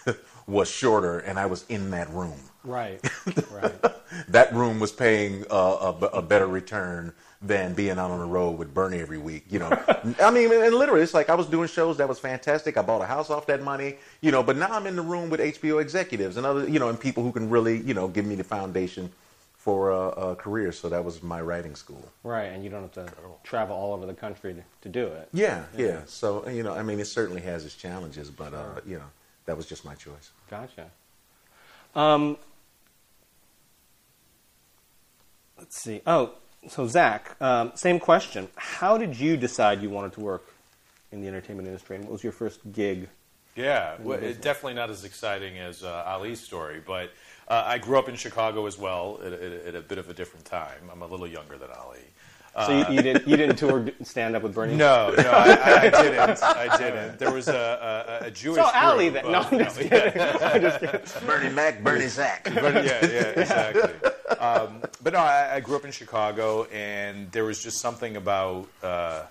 was 0.48 0.70
shorter, 0.70 1.20
and 1.20 1.40
I 1.40 1.46
was 1.46 1.64
in 1.70 1.92
that 1.92 2.10
room 2.10 2.40
Right. 2.64 3.00
Right. 3.52 3.76
that 4.28 4.54
room 4.54 4.80
was 4.80 4.92
paying 4.92 5.46
uh, 5.50 5.94
a, 6.02 6.06
a 6.18 6.22
better 6.22 6.48
return 6.48 7.14
than 7.48 7.74
being 7.74 7.92
out 8.00 8.12
on 8.12 8.20
the 8.20 8.26
road 8.26 8.58
with 8.58 8.74
Bernie 8.74 9.00
every 9.00 9.18
week. 9.18 9.46
You 9.50 9.60
know, 9.60 9.70
I 10.22 10.32
mean, 10.32 10.52
and 10.52 10.76
literally, 10.76 11.02
it's 11.02 11.14
like 11.14 11.30
I 11.30 11.36
was 11.36 11.48
doing 11.48 11.68
shows 11.68 11.98
that 11.98 12.08
was 12.10 12.20
fantastic. 12.20 12.78
I 12.78 12.82
bought 12.82 13.02
a 13.02 13.06
house 13.06 13.30
off 13.30 13.46
that 13.48 13.62
money, 13.62 13.96
you 14.22 14.32
know. 14.32 14.44
But 14.44 14.58
now 14.58 14.70
I'm 14.72 14.88
in 14.88 14.96
the 14.96 15.02
room 15.02 15.30
with 15.30 15.40
HBO 15.40 15.82
executives 15.82 16.38
and 16.38 16.46
other, 16.46 16.68
you 16.68 16.80
know, 16.80 16.90
and 16.90 17.00
people 17.00 17.24
who 17.24 17.32
can 17.32 17.50
really, 17.50 17.80
you 17.82 17.94
know, 17.94 18.08
give 18.08 18.26
me 18.26 18.36
the 18.36 18.44
foundation 18.44 19.12
for 19.58 19.92
a, 19.92 20.10
a 20.32 20.36
career. 20.36 20.72
So 20.72 20.90
that 20.90 21.04
was 21.04 21.24
my 21.24 21.42
writing 21.42 21.76
school. 21.76 22.08
right. 22.24 22.46
And 22.46 22.64
you 22.64 22.70
don't 22.70 22.84
have 22.84 22.92
to 22.94 23.12
travel 23.44 23.76
all 23.76 23.94
over 23.94 24.06
the 24.06 24.14
country 24.14 24.54
to, 24.54 24.64
to 24.82 24.90
do 24.90 25.08
it. 25.08 25.30
Yeah, 25.34 25.66
yeah. 25.78 26.02
So 26.06 26.48
you 26.50 26.64
know, 26.64 26.74
I 26.74 26.84
mean, 26.84 27.00
it 27.00 27.06
certainly 27.06 27.42
has 27.42 27.66
its 27.66 27.76
challenges, 27.76 28.30
but 28.30 28.54
uh, 28.54 28.82
you 28.86 28.98
know, 28.98 29.10
that 29.46 29.58
was 29.58 29.66
just 29.66 29.86
my 29.86 29.96
choice. 29.96 30.32
Gotcha. 30.50 30.90
Um, 31.96 32.38
let's 35.58 35.82
see. 35.82 36.02
Oh, 36.06 36.34
so 36.68 36.88
Zach, 36.88 37.36
um, 37.42 37.72
same 37.76 38.00
question. 38.00 38.48
How 38.56 38.98
did 38.98 39.20
you 39.20 39.38
decide 39.38 39.82
you 39.82 39.90
wanted 39.90 40.14
to 40.14 40.20
work 40.20 40.54
in 41.12 41.22
the 41.22 41.28
entertainment 41.28 41.68
industry, 41.68 41.96
and 41.96 42.06
what 42.06 42.14
was 42.14 42.24
your 42.24 42.34
first 42.34 42.60
gig? 42.72 43.10
Yeah, 43.56 43.96
well, 44.02 44.20
it, 44.22 44.42
definitely 44.42 44.74
not 44.74 44.90
as 44.90 45.06
exciting 45.06 45.58
as 45.58 45.84
uh, 45.84 46.04
Ali's 46.06 46.42
story, 46.42 46.82
but 46.86 47.12
uh, 47.48 47.64
I 47.66 47.78
grew 47.78 47.98
up 47.98 48.10
in 48.10 48.16
Chicago 48.16 48.66
as 48.66 48.78
well 48.78 49.20
at, 49.24 49.32
at, 49.32 49.52
at 49.68 49.76
a 49.76 49.82
bit 49.82 49.98
of 49.98 50.10
a 50.10 50.14
different 50.14 50.46
time. 50.46 50.90
I'm 50.92 51.02
a 51.02 51.08
little 51.08 51.28
younger 51.28 51.58
than 51.58 51.70
Ali. 51.72 52.02
So 52.66 52.72
you, 52.72 52.96
you 52.96 53.02
didn't 53.02 53.28
you 53.28 53.36
didn't 53.36 53.58
tour 53.58 53.86
stand 54.04 54.36
up 54.36 54.44
with 54.44 54.56
Bernie? 54.56 54.76
No, 54.76 55.14
no, 55.18 55.30
I, 55.30 55.52
I, 55.52 55.76
I 55.76 55.90
didn't. 55.90 56.44
I 56.44 56.78
didn't. 56.78 57.20
There 57.20 57.32
was 57.32 57.50
a, 57.50 58.22
a, 58.22 58.28
a 58.28 58.32
Jewish. 58.32 58.64
So 58.64 58.70
Ali 58.74 59.10
group 59.10 59.24
then? 59.24 59.32
No, 59.34 59.42
I'm 59.42 59.60
just 59.60 59.78
kidding. 59.80 60.22
I'm 60.42 60.62
just 60.62 60.80
kidding. 60.80 61.28
Bernie 61.28 61.54
Mac, 61.54 61.84
Bernie 61.84 62.08
Zach. 62.08 62.46
But 62.46 62.86
yeah, 62.86 63.06
yeah, 63.06 63.42
exactly. 63.42 64.10
Um, 64.40 64.82
but 65.04 65.14
no, 65.14 65.20
I, 65.20 65.56
I 65.56 65.60
grew 65.60 65.76
up 65.76 65.86
in 65.86 65.92
Chicago, 65.92 66.64
and 66.66 67.32
there 67.32 67.46
was 67.46 67.62
just 67.62 67.80
something 67.80 68.16
about 68.16 68.68
uh, 68.82 69.24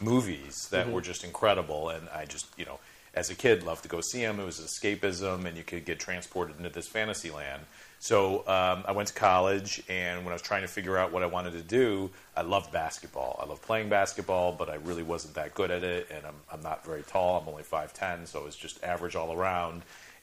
movies 0.00 0.68
that 0.70 0.90
were 0.90 1.00
just 1.00 1.24
incredible, 1.24 1.90
and 1.90 2.08
I 2.10 2.26
just, 2.26 2.46
you 2.56 2.64
know, 2.64 2.78
as 3.14 3.30
a 3.30 3.34
kid, 3.34 3.62
loved 3.62 3.82
to 3.82 3.88
go 3.88 4.00
see 4.00 4.20
them. 4.20 4.38
It 4.38 4.44
was 4.44 4.60
escapism, 4.60 5.46
and 5.46 5.56
you 5.56 5.64
could 5.64 5.84
get 5.84 5.98
transported 5.98 6.58
into 6.58 6.68
this 6.68 6.86
fantasy 6.86 7.30
land. 7.30 7.62
So 7.98 8.46
um, 8.46 8.84
I 8.86 8.92
went 8.92 9.08
to 9.08 9.14
college, 9.14 9.82
and 9.88 10.24
when 10.24 10.32
I 10.32 10.34
was 10.34 10.42
trying 10.42 10.62
to 10.62 10.68
figure 10.68 10.98
out 10.98 11.12
what 11.12 11.22
I 11.22 11.26
wanted 11.26 11.54
to 11.54 11.62
do, 11.62 12.10
I 12.36 12.42
loved 12.42 12.70
basketball. 12.72 13.40
I 13.42 13.46
loved 13.46 13.62
playing 13.62 13.88
basketball, 13.88 14.52
but 14.52 14.68
I 14.68 14.74
really 14.76 15.02
wasn't 15.02 15.34
that 15.34 15.54
good 15.54 15.70
at 15.70 15.82
it, 15.82 16.08
and 16.14 16.26
I'm, 16.26 16.34
I'm 16.52 16.62
not 16.62 16.84
very 16.84 17.02
tall. 17.02 17.40
I'm 17.40 17.48
only 17.48 17.62
5'10", 17.62 18.28
so 18.28 18.40
it 18.40 18.44
was 18.44 18.54
just 18.54 18.84
average 18.84 19.16
all 19.16 19.32
around. 19.32 19.82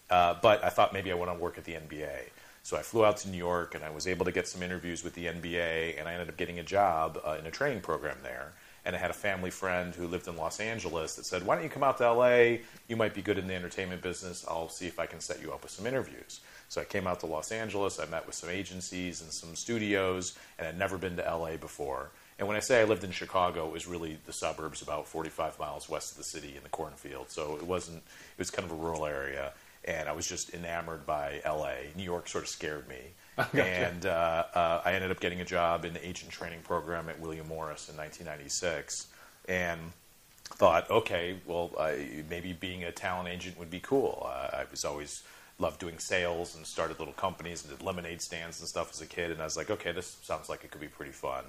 Uh, 0.09 0.35
but 0.41 0.63
I 0.63 0.69
thought 0.69 0.93
maybe 0.93 1.11
I 1.11 1.15
want 1.15 1.31
to 1.31 1.37
work 1.37 1.57
at 1.57 1.63
the 1.63 1.73
NBA. 1.73 2.29
So 2.63 2.77
I 2.77 2.81
flew 2.81 3.03
out 3.03 3.17
to 3.17 3.29
New 3.29 3.37
York, 3.37 3.75
and 3.75 3.83
I 3.83 3.89
was 3.89 4.07
able 4.07 4.23
to 4.25 4.31
get 4.31 4.47
some 4.47 4.63
interviews 4.63 5.03
with 5.03 5.13
the 5.15 5.25
NBA, 5.25 5.99
and 5.99 6.07
I 6.07 6.13
ended 6.13 6.29
up 6.29 6.37
getting 6.37 6.59
a 6.59 6.63
job 6.63 7.19
uh, 7.25 7.35
in 7.37 7.45
a 7.45 7.51
training 7.51 7.81
program 7.81 8.17
there. 8.23 8.53
and 8.85 8.95
I 8.95 8.99
had 8.99 9.11
a 9.11 9.13
family 9.13 9.49
friend 9.49 9.95
who 9.95 10.07
lived 10.07 10.27
in 10.27 10.35
Los 10.35 10.59
Angeles 10.59 11.15
that 11.15 11.25
said, 11.25 11.45
"Why 11.45 11.55
don't 11.55 11.63
you 11.63 11.69
come 11.69 11.83
out 11.83 11.97
to 11.99 12.11
LA? 12.11 12.59
You 12.89 12.97
might 12.97 13.13
be 13.13 13.21
good 13.21 13.37
in 13.37 13.47
the 13.47 13.53
entertainment 13.53 14.01
business. 14.01 14.45
I'll 14.47 14.67
see 14.69 14.87
if 14.87 14.99
I 14.99 15.05
can 15.05 15.21
set 15.21 15.41
you 15.41 15.53
up 15.53 15.63
with 15.63 15.71
some 15.71 15.87
interviews." 15.87 16.41
So 16.67 16.81
I 16.81 16.85
came 16.85 17.07
out 17.07 17.19
to 17.21 17.25
Los 17.27 17.51
Angeles. 17.51 17.99
I 17.99 18.05
met 18.07 18.25
with 18.25 18.35
some 18.35 18.49
agencies 18.49 19.21
and 19.21 19.31
some 19.31 19.55
studios, 19.55 20.37
and 20.57 20.67
I'd 20.67 20.77
never 20.77 20.97
been 20.97 21.15
to 21.17 21.23
LA 21.23 21.55
before. 21.55 22.11
And 22.39 22.47
when 22.47 22.57
I 22.57 22.61
say 22.61 22.81
I 22.81 22.83
lived 22.83 23.03
in 23.03 23.11
Chicago, 23.11 23.67
it 23.67 23.71
was 23.71 23.87
really 23.87 24.17
the 24.25 24.33
suburbs, 24.33 24.81
about 24.81 25.07
45 25.07 25.59
miles 25.59 25.87
west 25.87 26.11
of 26.11 26.17
the 26.17 26.23
city 26.23 26.55
in 26.57 26.63
the 26.63 26.69
cornfield. 26.69 27.29
So 27.29 27.55
it 27.55 27.63
wasn't. 27.63 27.99
It 27.99 28.39
was 28.39 28.49
kind 28.51 28.65
of 28.65 28.71
a 28.71 28.81
rural 28.81 29.05
area, 29.05 29.53
and 29.85 30.07
I 30.07 30.13
was 30.13 30.27
just 30.27 30.53
enamored 30.53 31.05
by 31.05 31.41
LA. 31.45 31.91
New 31.95 32.03
York 32.03 32.27
sort 32.27 32.43
of 32.43 32.49
scared 32.49 32.87
me. 32.87 33.01
And 33.53 34.05
uh, 34.05 34.43
uh, 34.53 34.81
I 34.85 34.93
ended 34.93 35.09
up 35.09 35.19
getting 35.19 35.41
a 35.41 35.45
job 35.45 35.85
in 35.85 35.93
the 35.93 36.07
agent 36.07 36.31
training 36.31 36.59
program 36.61 37.09
at 37.09 37.19
William 37.19 37.47
Morris 37.47 37.89
in 37.89 37.97
1996, 37.97 39.07
and 39.49 39.79
thought, 40.43 40.89
okay, 40.91 41.37
well, 41.47 41.71
I, 41.79 42.23
maybe 42.29 42.53
being 42.53 42.83
a 42.83 42.91
talent 42.91 43.29
agent 43.29 43.57
would 43.57 43.71
be 43.71 43.79
cool. 43.79 44.27
Uh, 44.29 44.57
I 44.57 44.65
was 44.69 44.85
always 44.85 45.23
loved 45.59 45.79
doing 45.79 45.97
sales 45.99 46.55
and 46.55 46.65
started 46.65 46.99
little 46.99 47.13
companies 47.13 47.63
and 47.63 47.75
did 47.75 47.85
lemonade 47.85 48.21
stands 48.21 48.59
and 48.59 48.67
stuff 48.67 48.91
as 48.93 49.01
a 49.01 49.05
kid. 49.05 49.31
And 49.31 49.41
I 49.41 49.45
was 49.45 49.57
like, 49.57 49.69
okay, 49.69 49.91
this 49.91 50.17
sounds 50.21 50.49
like 50.49 50.63
it 50.63 50.71
could 50.71 50.81
be 50.81 50.87
pretty 50.87 51.11
fun. 51.11 51.45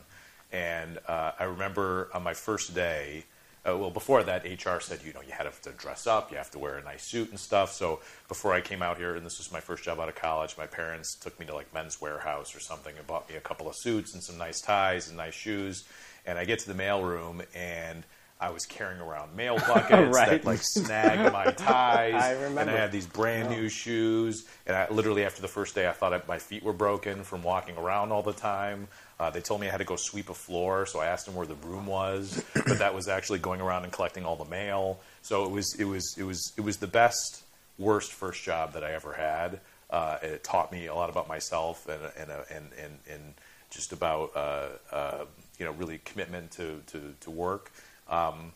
And 0.52 0.98
uh, 1.08 1.32
I 1.38 1.44
remember 1.44 2.08
on 2.14 2.22
my 2.22 2.34
first 2.34 2.74
day, 2.74 3.24
uh, 3.66 3.76
well, 3.76 3.90
before 3.90 4.22
that, 4.22 4.44
HR 4.44 4.78
said, 4.80 5.00
you 5.06 5.12
know, 5.14 5.22
you 5.26 5.32
had 5.32 5.50
to 5.62 5.70
dress 5.72 6.06
up, 6.06 6.30
you 6.30 6.36
have 6.36 6.50
to 6.50 6.58
wear 6.58 6.76
a 6.76 6.84
nice 6.84 7.02
suit 7.02 7.30
and 7.30 7.38
stuff. 7.40 7.72
So 7.72 8.00
before 8.28 8.52
I 8.52 8.60
came 8.60 8.82
out 8.82 8.98
here, 8.98 9.16
and 9.16 9.24
this 9.24 9.38
was 9.38 9.50
my 9.50 9.60
first 9.60 9.82
job 9.84 9.98
out 9.98 10.08
of 10.08 10.14
college, 10.14 10.56
my 10.58 10.66
parents 10.66 11.14
took 11.14 11.38
me 11.40 11.46
to 11.46 11.54
like 11.54 11.72
Men's 11.72 11.96
Wearhouse 11.96 12.54
or 12.54 12.60
something 12.60 12.94
and 12.96 13.06
bought 13.06 13.28
me 13.28 13.36
a 13.36 13.40
couple 13.40 13.68
of 13.68 13.74
suits 13.74 14.12
and 14.12 14.22
some 14.22 14.36
nice 14.36 14.60
ties 14.60 15.08
and 15.08 15.16
nice 15.16 15.34
shoes. 15.34 15.84
And 16.26 16.38
I 16.38 16.44
get 16.44 16.58
to 16.60 16.72
the 16.72 16.80
mailroom 16.80 17.44
and 17.54 18.04
I 18.40 18.50
was 18.50 18.66
carrying 18.66 19.00
around 19.00 19.34
mail 19.36 19.56
buckets 19.68 20.14
Right. 20.14 20.42
that 20.42 20.44
like 20.44 20.60
snagged 20.62 21.32
my 21.32 21.52
ties. 21.52 22.14
I 22.14 22.32
remember. 22.32 22.60
And 22.62 22.70
I 22.70 22.76
had 22.76 22.92
these 22.92 23.06
brand 23.06 23.48
new 23.50 23.68
shoes. 23.68 24.44
And 24.66 24.76
I 24.76 24.88
literally 24.90 25.24
after 25.24 25.40
the 25.40 25.48
first 25.48 25.74
day, 25.74 25.88
I 25.88 25.92
thought 25.92 26.12
I, 26.12 26.20
my 26.28 26.38
feet 26.38 26.62
were 26.62 26.72
broken 26.72 27.22
from 27.24 27.42
walking 27.42 27.76
around 27.76 28.12
all 28.12 28.22
the 28.22 28.32
time. 28.32 28.88
Uh, 29.20 29.30
they 29.30 29.40
told 29.40 29.60
me 29.60 29.68
I 29.68 29.70
had 29.70 29.78
to 29.78 29.84
go 29.84 29.96
sweep 29.96 30.28
a 30.28 30.34
floor, 30.34 30.84
so 30.86 30.98
I 30.98 31.06
asked 31.06 31.26
them 31.26 31.36
where 31.36 31.46
the 31.46 31.54
broom 31.54 31.86
was, 31.86 32.42
but 32.54 32.78
that 32.80 32.94
was 32.94 33.06
actually 33.08 33.38
going 33.38 33.60
around 33.60 33.84
and 33.84 33.92
collecting 33.92 34.24
all 34.24 34.34
the 34.36 34.44
mail. 34.50 34.98
So 35.22 35.44
it 35.44 35.50
was 35.52 35.74
it 35.78 35.84
was 35.84 36.16
it 36.18 36.24
was 36.24 36.52
it 36.56 36.62
was 36.62 36.78
the 36.78 36.88
best 36.88 37.44
worst 37.78 38.12
first 38.12 38.42
job 38.42 38.72
that 38.74 38.82
I 38.84 38.92
ever 38.92 39.12
had. 39.14 39.60
Uh, 39.90 40.18
it 40.22 40.42
taught 40.42 40.72
me 40.72 40.86
a 40.86 40.94
lot 40.94 41.08
about 41.10 41.28
myself 41.28 41.88
and 41.88 42.00
and 42.18 42.30
uh, 42.32 42.42
and 42.50 42.66
and, 42.82 42.98
and 43.08 43.34
just 43.70 43.92
about 43.92 44.32
uh, 44.36 44.68
uh, 44.92 45.24
you 45.58 45.64
know 45.64 45.72
really 45.72 46.00
commitment 46.04 46.50
to 46.52 46.82
to, 46.88 47.14
to 47.20 47.30
work. 47.30 47.70
Um, 48.08 48.52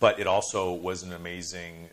but 0.00 0.18
it 0.20 0.26
also 0.26 0.72
was 0.72 1.02
an 1.02 1.12
amazing 1.12 1.88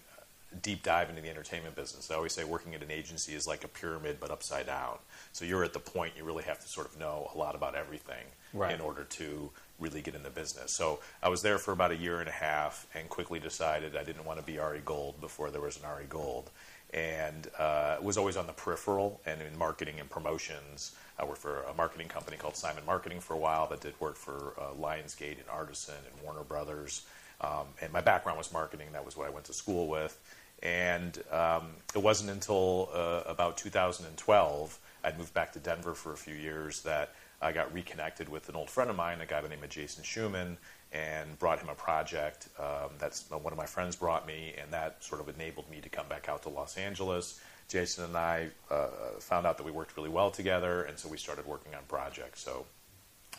deep 0.62 0.84
dive 0.84 1.10
into 1.10 1.22
the 1.22 1.30
entertainment 1.30 1.76
business. 1.76 2.10
I 2.12 2.16
always 2.16 2.34
say 2.34 2.44
working 2.46 2.76
at 2.76 2.82
an 2.84 2.92
agency 2.92 3.34
is 3.34 3.46
like 3.46 3.64
a 3.64 3.68
pyramid, 3.68 4.18
but 4.22 4.32
upside 4.32 4.68
down. 4.68 4.98
So 5.34 5.44
you're 5.44 5.64
at 5.66 5.74
the 5.74 5.80
point 5.80 6.14
you 6.18 6.24
really 6.24 6.44
have 6.44 6.60
to 6.62 6.68
sort 6.68 6.88
of 6.88 6.98
know 6.98 7.30
a 7.34 7.38
lot 7.38 7.56
about 7.56 7.76
everything 7.76 8.26
Right. 8.54 8.74
in 8.74 8.80
order 8.80 9.04
to 9.04 9.52
really 9.80 10.02
get 10.02 10.16
in 10.16 10.24
the 10.24 10.30
business. 10.30 10.78
So 10.78 11.02
I 11.22 11.28
was 11.28 11.42
there 11.42 11.58
for 11.58 11.74
about 11.74 11.92
a 11.92 11.98
year 11.98 12.22
and 12.22 12.30
a 12.30 12.34
half, 12.34 12.88
and 12.96 13.10
quickly 13.10 13.38
decided 13.38 13.98
I 13.98 14.06
didn't 14.06 14.24
want 14.24 14.40
to 14.40 14.46
be 14.46 14.58
Ari 14.60 14.82
Gold 14.86 15.20
before 15.20 15.52
there 15.52 15.60
was 15.60 15.76
an 15.76 15.84
Ari 15.84 16.06
Gold, 16.08 16.50
and 16.94 17.50
uh, 17.60 17.98
was 18.02 18.18
always 18.18 18.38
on 18.38 18.48
the 18.48 18.54
peripheral 18.54 19.20
and 19.26 19.42
in 19.42 19.58
marketing 19.58 20.00
and 20.00 20.10
promotions. 20.10 20.96
I 21.18 21.26
worked 21.26 21.42
for 21.42 21.62
a 21.64 21.74
marketing 21.74 22.08
company 22.08 22.38
called 22.38 22.56
Simon 22.56 22.86
Marketing 22.86 23.20
for 23.20 23.34
a 23.34 23.38
while 23.38 23.68
that 23.68 23.82
did 23.82 24.00
work 24.00 24.18
for 24.18 24.54
uh, 24.58 24.74
Lionsgate 24.80 25.38
and 25.40 25.50
Artisan 25.50 25.96
and 26.12 26.24
Warner 26.24 26.44
Brothers. 26.44 27.06
Um, 27.42 27.68
and 27.82 27.92
my 27.92 28.02
background 28.02 28.38
was 28.38 28.52
marketing. 28.52 28.88
That 28.94 29.06
was 29.06 29.16
what 29.16 29.28
I 29.28 29.30
went 29.30 29.46
to 29.46 29.54
school 29.54 29.88
with. 29.88 30.20
And 30.64 31.22
um, 31.32 31.72
it 31.94 32.02
wasn't 32.02 32.32
until 32.32 32.90
uh, 32.94 33.24
about 33.26 33.58
2012, 33.58 34.80
I'd 35.04 35.18
moved 35.18 35.34
back 35.34 35.54
to 35.54 35.60
Denver 35.60 35.94
for 35.94 36.14
a 36.14 36.18
few 36.18 36.36
years, 36.36 36.82
that 36.84 37.14
I 37.42 37.52
got 37.52 37.74
reconnected 37.74 38.30
with 38.30 38.50
an 38.50 38.56
old 38.56 38.70
friend 38.70 38.90
of 38.90 38.96
mine, 38.96 39.22
a 39.22 39.26
guy 39.26 39.42
by 39.42 39.48
the 39.48 39.56
name 39.56 39.64
of 39.64 39.70
Jason 39.70 40.04
Shuman, 40.04 40.58
and 40.92 41.38
brought 41.38 41.60
him 41.60 41.70
a 41.70 41.76
project. 41.76 42.48
Um, 42.58 42.92
that's 42.98 43.30
one 43.30 43.52
of 43.52 43.58
my 43.58 43.66
friends 43.66 43.96
brought 43.96 44.26
me, 44.26 44.54
and 44.62 44.72
that 44.72 45.04
sort 45.04 45.22
of 45.22 45.30
enabled 45.30 45.70
me 45.70 45.82
to 45.82 45.90
come 45.90 46.08
back 46.08 46.30
out 46.30 46.44
to 46.44 46.50
Los 46.50 46.78
Angeles. 46.78 47.40
Jason 47.68 48.06
and 48.06 48.18
I 48.18 48.50
uh, 48.70 48.88
found 49.20 49.46
out 49.48 49.58
that 49.58 49.64
we 49.66 49.72
worked 49.72 49.98
really 49.98 50.10
well 50.10 50.32
together, 50.32 50.84
and 50.84 50.98
so 50.98 51.10
we 51.10 51.18
started 51.18 51.46
working 51.46 51.74
on 51.74 51.82
projects. 51.88 52.44
So 52.44 52.66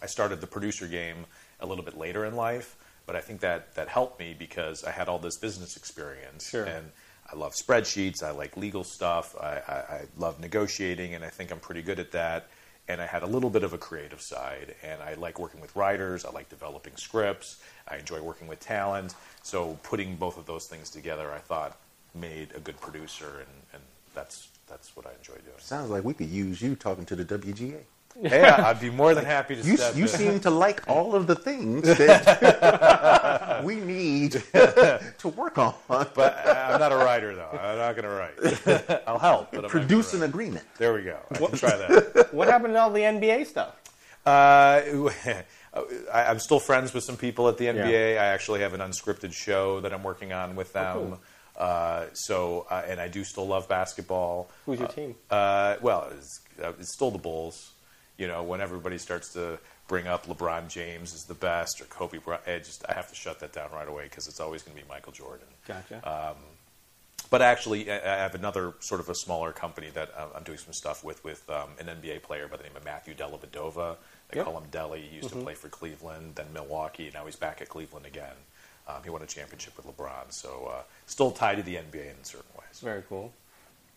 I 0.02 0.06
started 0.06 0.40
the 0.40 0.46
producer 0.46 0.86
game 0.86 1.26
a 1.60 1.66
little 1.66 1.84
bit 1.84 1.96
later 1.96 2.24
in 2.24 2.34
life, 2.36 2.76
but 3.06 3.16
I 3.16 3.20
think 3.20 3.40
that 3.40 3.74
that 3.76 3.88
helped 3.88 4.18
me 4.18 4.34
because 4.38 4.84
I 4.84 4.90
had 4.90 5.08
all 5.08 5.18
this 5.18 5.38
business 5.38 5.76
experience, 5.76 6.48
Sure. 6.48 6.64
and 6.64 6.90
I 7.32 7.36
love 7.36 7.54
spreadsheets. 7.54 8.22
I 8.22 8.30
like 8.30 8.56
legal 8.56 8.84
stuff. 8.84 9.34
I, 9.40 9.60
I, 9.66 9.74
I 9.96 10.02
love 10.16 10.38
negotiating, 10.40 11.14
and 11.14 11.24
I 11.24 11.28
think 11.28 11.50
I'm 11.50 11.60
pretty 11.60 11.82
good 11.82 11.98
at 11.98 12.12
that. 12.12 12.48
And 12.88 13.00
I 13.00 13.06
had 13.06 13.24
a 13.24 13.26
little 13.26 13.50
bit 13.50 13.64
of 13.64 13.72
a 13.72 13.78
creative 13.78 14.20
side, 14.20 14.76
and 14.84 15.02
I 15.02 15.14
like 15.14 15.40
working 15.40 15.60
with 15.60 15.74
writers. 15.74 16.24
I 16.24 16.30
like 16.30 16.48
developing 16.48 16.92
scripts. 16.96 17.60
I 17.88 17.96
enjoy 17.96 18.20
working 18.20 18.46
with 18.46 18.60
talent. 18.60 19.14
So 19.42 19.76
putting 19.82 20.14
both 20.14 20.38
of 20.38 20.46
those 20.46 20.66
things 20.68 20.88
together, 20.90 21.32
I 21.32 21.38
thought 21.38 21.76
made 22.14 22.48
a 22.54 22.60
good 22.60 22.80
producer, 22.80 23.40
and, 23.40 23.48
and 23.72 23.82
that's 24.16 24.48
that's 24.66 24.96
what 24.96 25.06
I 25.06 25.10
enjoy 25.16 25.34
doing. 25.34 25.56
Sounds 25.58 25.90
like 25.90 26.02
we 26.02 26.14
could 26.14 26.28
use 26.28 26.60
you 26.60 26.74
talking 26.74 27.04
to 27.06 27.14
the 27.14 27.24
WGA. 27.38 27.78
yeah, 28.20 28.64
I'd 28.66 28.80
be 28.80 28.88
more 28.90 29.14
than 29.14 29.26
happy 29.26 29.54
to. 29.54 29.62
You, 29.62 29.76
step 29.76 29.94
you 29.94 30.02
in. 30.04 30.08
seem 30.08 30.40
to 30.40 30.50
like 30.50 30.82
all 30.88 31.14
of 31.14 31.26
the 31.28 31.34
things 31.36 31.82
that 31.82 33.62
we 33.62 33.76
need 33.76 34.32
to 34.52 35.28
work 35.36 35.58
on. 35.58 35.74
But 35.86 36.16
I'm 36.48 36.80
not 36.80 36.92
a 36.92 36.96
writer, 36.96 37.36
though. 37.36 37.50
I'm 37.50 37.76
not 37.78 37.94
going 37.94 38.04
to 38.04 38.08
write. 38.08 39.02
I'll 39.06 39.18
help, 39.18 39.52
but 39.52 39.64
I'm 39.64 39.70
Produce 39.70 40.14
an 40.14 40.22
agreement. 40.22 40.64
There 40.78 40.94
we 40.94 41.02
go. 41.02 41.18
I 41.30 41.34
can 41.36 41.52
try 41.52 41.76
that. 41.76 42.30
What 42.32 42.48
happened 42.48 42.74
to 42.74 42.80
all 42.80 42.90
the 42.90 43.02
NBA 43.02 43.46
stuff? 43.46 43.76
Uh, 44.24 44.80
I, 46.12 46.24
I'm 46.24 46.38
still 46.40 46.58
friends 46.58 46.92
with 46.94 47.04
some 47.04 47.16
people 47.18 47.48
at 47.48 47.58
the 47.58 47.66
NBA. 47.66 48.12
I 48.18 48.24
actually 48.26 48.60
have 48.60 48.72
an 48.72 48.80
unscripted 48.80 49.32
show 49.34 49.80
that 49.80 49.92
I'm 49.92 50.02
working 50.02 50.32
on 50.32 50.56
with 50.56 50.72
them. 50.72 50.96
cool. 50.96 51.20
Uh, 51.56 52.06
so, 52.12 52.66
uh, 52.70 52.82
and 52.86 53.00
I 53.00 53.08
do 53.08 53.24
still 53.24 53.46
love 53.46 53.68
basketball. 53.68 54.50
Who's 54.66 54.78
your 54.78 54.88
team? 54.88 55.14
Uh, 55.30 55.76
well, 55.80 56.08
it's, 56.16 56.40
uh, 56.62 56.72
it's 56.78 56.92
still 56.92 57.10
the 57.10 57.18
Bulls. 57.18 57.72
You 58.18 58.28
know, 58.28 58.42
when 58.42 58.60
everybody 58.60 58.98
starts 58.98 59.32
to 59.34 59.58
bring 59.88 60.06
up 60.06 60.26
LeBron 60.26 60.68
James 60.68 61.12
is 61.12 61.24
the 61.24 61.34
best 61.34 61.80
or 61.80 61.84
Kobe 61.84 62.18
Bryant, 62.18 62.42
I 62.46 62.58
just 62.58 62.84
I 62.88 62.94
have 62.94 63.08
to 63.10 63.14
shut 63.14 63.40
that 63.40 63.52
down 63.52 63.70
right 63.72 63.86
away 63.88 64.04
because 64.04 64.26
it's 64.26 64.40
always 64.40 64.62
going 64.62 64.76
to 64.76 64.82
be 64.82 64.88
Michael 64.88 65.12
Jordan. 65.12 65.46
Gotcha. 65.66 66.34
But 67.28 67.42
actually, 67.42 67.90
I 67.90 67.96
have 68.18 68.36
another 68.36 68.74
sort 68.78 69.00
of 69.00 69.08
a 69.08 69.14
smaller 69.14 69.50
company 69.52 69.88
that 69.94 70.10
um, 70.16 70.28
I'm 70.36 70.44
doing 70.44 70.58
some 70.58 70.72
stuff 70.72 71.02
with, 71.02 71.24
with 71.24 71.42
um, 71.50 71.70
an 71.80 71.86
NBA 71.86 72.22
player 72.22 72.46
by 72.46 72.56
the 72.56 72.62
name 72.62 72.76
of 72.76 72.84
Matthew 72.84 73.14
Dellavedova. 73.14 73.96
They 74.30 74.36
Yep. 74.38 74.44
call 74.44 74.58
him 74.58 74.70
Delly. 74.70 75.02
He 75.08 75.16
used 75.16 75.30
to 75.30 75.36
play 75.36 75.54
for 75.54 75.68
Cleveland, 75.68 76.36
then 76.36 76.46
Milwaukee. 76.52 77.06
and 77.06 77.14
Now 77.14 77.24
he's 77.26 77.34
back 77.34 77.60
at 77.60 77.68
Cleveland 77.68 78.06
again. 78.06 78.34
Um, 78.88 78.96
he 79.02 79.10
won 79.10 79.22
a 79.22 79.26
championship 79.26 79.76
with 79.76 79.86
LeBron, 79.86 80.30
so 80.30 80.70
uh, 80.72 80.82
still 81.06 81.30
tied 81.32 81.56
to 81.56 81.62
the 81.62 81.74
NBA 81.74 82.10
in 82.10 82.22
certain 82.24 82.46
ways. 82.58 82.80
Very 82.80 83.02
cool. 83.08 83.32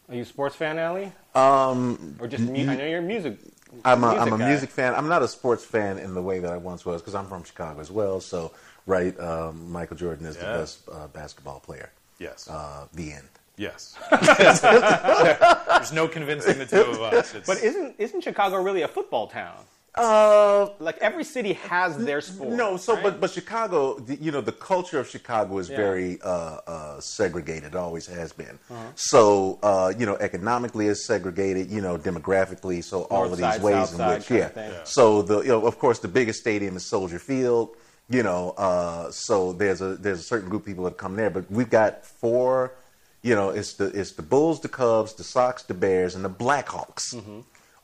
Are 0.10 0.16
you 0.16 0.24
a 0.24 0.26
sports 0.26 0.56
fan, 0.56 0.80
Ali? 0.80 1.12
Um, 1.36 2.16
or 2.20 2.28
just 2.28 2.44
mu- 2.44 2.56
I 2.68 2.76
know 2.76 2.86
you're 2.86 2.98
a 3.00 3.02
music. 3.02 3.38
I'm 3.86 4.04
a, 4.04 4.08
I'm 4.16 4.34
a 4.34 4.38
guy. 4.40 4.48
music 4.50 4.72
fan. 4.72 4.96
I'm 4.96 5.08
not 5.08 5.22
a 5.22 5.28
sports 5.28 5.64
fan 5.64 6.00
in 6.00 6.16
the 6.16 6.22
way 6.24 6.40
that 6.40 6.52
I 6.52 6.58
once 6.58 6.84
was 6.86 7.02
because 7.02 7.14
I'm 7.14 7.28
from 7.28 7.44
Chicago 7.44 7.80
as 7.80 7.92
well. 7.92 8.20
So, 8.20 8.52
right, 8.88 9.18
um, 9.20 9.72
Michael 9.72 9.96
Jordan 9.98 10.26
is 10.26 10.36
Yeah. 10.36 10.54
the 10.54 10.58
best 10.60 10.80
uh, 10.92 11.06
basketball 11.08 11.60
player. 11.60 11.92
Yes. 12.18 12.50
Uh, 12.50 12.88
the 12.96 13.12
end. 13.14 13.28
yes. 13.58 13.96
There's 14.10 15.94
no 15.94 16.08
convincing 16.08 16.58
the 16.58 16.66
two 16.66 16.82
of 16.82 17.02
us. 17.02 17.36
It's, 17.36 17.46
But 17.48 17.62
isn't 17.64 17.96
isn't 18.00 18.22
Chicago 18.22 18.62
really 18.62 18.82
a 18.82 18.88
football 18.88 19.28
town? 19.28 19.56
Uh, 20.00 20.70
Like 20.80 20.98
every 21.10 21.24
city 21.36 21.54
has 21.72 21.92
their 21.98 22.22
sport. 22.22 22.50
no, 22.64 22.78
so 22.78 22.94
right? 22.94 23.04
but 23.04 23.14
but 23.22 23.30
Chicago, 23.32 23.80
the, 24.08 24.16
you 24.26 24.32
know, 24.32 24.42
the 24.42 24.58
culture 24.72 25.00
of 25.04 25.08
Chicago 25.16 25.58
is 25.64 25.68
Yeah. 25.70 25.78
very 25.86 26.12
uh, 26.22 26.32
uh, 26.74 27.00
segregated. 27.02 27.76
Always 27.76 28.06
has 28.08 28.32
been. 28.42 28.56
Uh-huh. 28.72 28.78
So 28.96 29.22
uh, 29.70 29.92
you 30.00 30.06
know, 30.10 30.18
economically 30.30 30.88
is 30.94 31.06
segregated. 31.06 31.70
You 31.76 31.82
know, 31.86 31.96
demographically. 31.98 32.80
So 32.84 32.96
all 33.12 33.24
North 33.26 33.34
of 33.34 33.40
side, 33.40 33.54
these 33.56 33.64
ways 33.70 33.88
in 33.94 34.00
which, 34.10 34.30
yeah. 34.32 34.50
Yeah. 34.56 34.84
So 34.84 35.22
the 35.30 35.38
you 35.42 35.50
know, 35.54 35.62
of 35.72 35.76
course, 35.84 36.00
the 36.00 36.08
biggest 36.20 36.40
stadium 36.46 36.74
is 36.78 36.86
Soldier 36.96 37.20
Field. 37.20 37.68
You 38.12 38.24
know, 38.24 38.42
uh, 38.58 39.12
so 39.12 39.54
there's 39.54 39.82
a 39.82 39.90
there's 40.04 40.20
a 40.26 40.28
certain 40.34 40.50
group 40.50 40.64
of 40.64 40.68
people 40.72 40.86
that 40.86 40.98
come 40.98 41.16
there, 41.22 41.30
but 41.30 41.44
we've 41.52 41.70
got 41.70 41.92
four. 42.22 42.74
You 43.22 43.36
know, 43.36 43.50
it's 43.60 43.74
the 43.74 43.88
it's 44.00 44.14
the 44.14 44.24
Bulls, 44.24 44.62
the 44.62 44.70
Cubs, 44.70 45.14
the 45.14 45.24
Sox, 45.24 45.62
the 45.64 45.74
Bears, 45.76 46.16
and 46.16 46.24
the 46.24 46.30
Blackhawks. 46.44 47.14
Mm-hmm. 47.14 47.42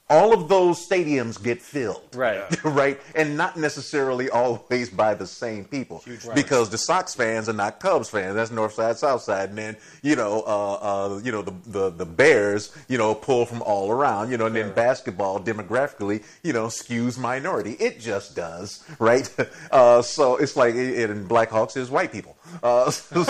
All 0.07 0.33
of 0.33 0.47
those 0.49 0.87
stadiums 0.87 1.41
get 1.41 1.61
filled. 1.61 2.01
Right. 2.13 2.43
right. 2.63 2.99
And 3.15 3.35
not 3.35 3.57
necessarily 3.57 4.29
always 4.29 4.89
by 4.89 5.15
the 5.15 5.25
same 5.25 5.65
people. 5.65 6.03
Right. 6.05 6.35
Because 6.35 6.69
the 6.69 6.77
Sox 6.77 7.15
fans 7.15 7.49
are 7.49 7.53
not 7.53 7.79
Cubs 7.79 8.09
fans. 8.09 8.35
That's 8.35 8.51
North 8.51 8.73
Side, 8.73 8.97
South 8.97 9.23
Side. 9.23 9.49
And 9.49 9.57
then, 9.57 9.77
you 10.03 10.15
know, 10.15 10.43
uh, 10.45 10.73
uh, 10.73 11.21
you 11.23 11.31
know, 11.31 11.41
the, 11.41 11.53
the, 11.65 11.89
the 11.89 12.05
Bears, 12.05 12.75
you 12.87 12.99
know, 12.99 13.15
pull 13.15 13.47
from 13.47 13.63
all 13.63 13.89
around, 13.89 14.29
you 14.29 14.37
know, 14.37 14.45
and 14.45 14.55
then 14.55 14.73
basketball 14.73 15.39
demographically, 15.39 16.23
you 16.43 16.53
know, 16.53 16.67
skews 16.67 17.17
minority. 17.17 17.71
It 17.79 17.99
just 17.99 18.35
does. 18.35 18.83
Right. 18.99 19.29
Uh, 19.71 20.01
so 20.01 20.37
it's 20.37 20.55
like, 20.55 20.75
it, 20.75 21.09
and 21.09 21.27
Blackhawks 21.27 21.75
is 21.75 21.89
white 21.89 22.11
people. 22.11 22.37
Uh, 22.63 22.89
so, 22.91 23.23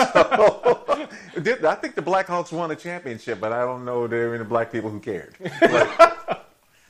did- 1.40 1.64
I 1.64 1.74
think 1.74 1.94
the 1.94 2.02
Blackhawks 2.02 2.52
won 2.52 2.70
a 2.70 2.76
championship, 2.76 3.40
but 3.40 3.52
I 3.52 3.60
don't 3.62 3.84
know 3.84 4.06
there 4.06 4.28
were 4.28 4.34
any 4.34 4.44
black 4.44 4.70
people 4.70 4.90
who 4.90 5.00
cared. 5.00 5.34
Like, 5.40 6.45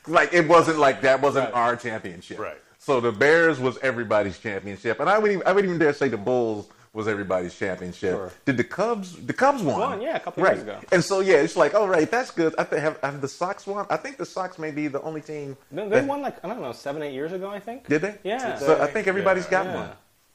like 0.08 0.32
it 0.32 0.46
wasn't 0.48 0.78
like 0.78 1.02
that 1.02 1.20
wasn't 1.20 1.46
Right. 1.52 1.54
our 1.54 1.76
championship. 1.76 2.38
Right. 2.38 2.56
So 2.78 3.00
the 3.00 3.12
Bears 3.12 3.58
was 3.58 3.78
everybody's 3.78 4.38
championship, 4.38 5.00
and 5.00 5.08
I 5.10 5.18
would 5.18 5.30
even, 5.32 5.42
I 5.46 5.52
would 5.52 5.64
even 5.64 5.78
dare 5.78 5.92
say 5.92 6.08
the 6.08 6.16
Bulls 6.16 6.68
was 6.92 7.08
everybody's 7.08 7.54
championship. 7.58 8.14
Sure. 8.14 8.30
Did 8.46 8.56
the 8.56 8.64
Cubs? 8.64 9.16
The 9.26 9.32
Cubs 9.34 9.62
won. 9.62 9.78
Won, 9.80 10.00
yeah, 10.00 10.16
a 10.16 10.20
couple 10.20 10.42
right. 10.42 10.54
years 10.54 10.62
ago. 10.62 10.78
And 10.92 11.04
so 11.04 11.20
yeah, 11.20 11.36
it's 11.36 11.56
like, 11.56 11.74
all 11.74 11.88
right, 11.88 12.10
that's 12.10 12.30
good. 12.30 12.54
I 12.58 12.64
think 12.64 12.80
have, 12.80 12.98
have 13.02 13.20
the 13.20 13.28
Sox 13.28 13.66
won. 13.66 13.86
I 13.90 13.96
think 13.98 14.16
the 14.16 14.24
Sox 14.24 14.58
may 14.58 14.70
be 14.70 14.88
the 14.88 15.02
only 15.02 15.20
team. 15.20 15.56
No, 15.70 15.88
they 15.88 15.96
that- 16.00 16.06
won 16.08 16.22
like 16.22 16.42
I 16.44 16.48
don't 16.48 16.60
know 16.62 16.72
seven, 16.72 17.02
eight 17.02 17.12
years 17.12 17.32
ago. 17.32 17.48
I 17.50 17.60
think. 17.60 17.86
Did 17.88 18.02
they? 18.02 18.14
Yeah. 18.22 18.56
So 18.58 18.80
I 18.80 18.86
think 18.86 19.08
everybody's 19.08 19.44
Yeah. 19.44 19.50
got 19.50 19.66
Yeah. 19.66 19.74
one. 19.74 19.90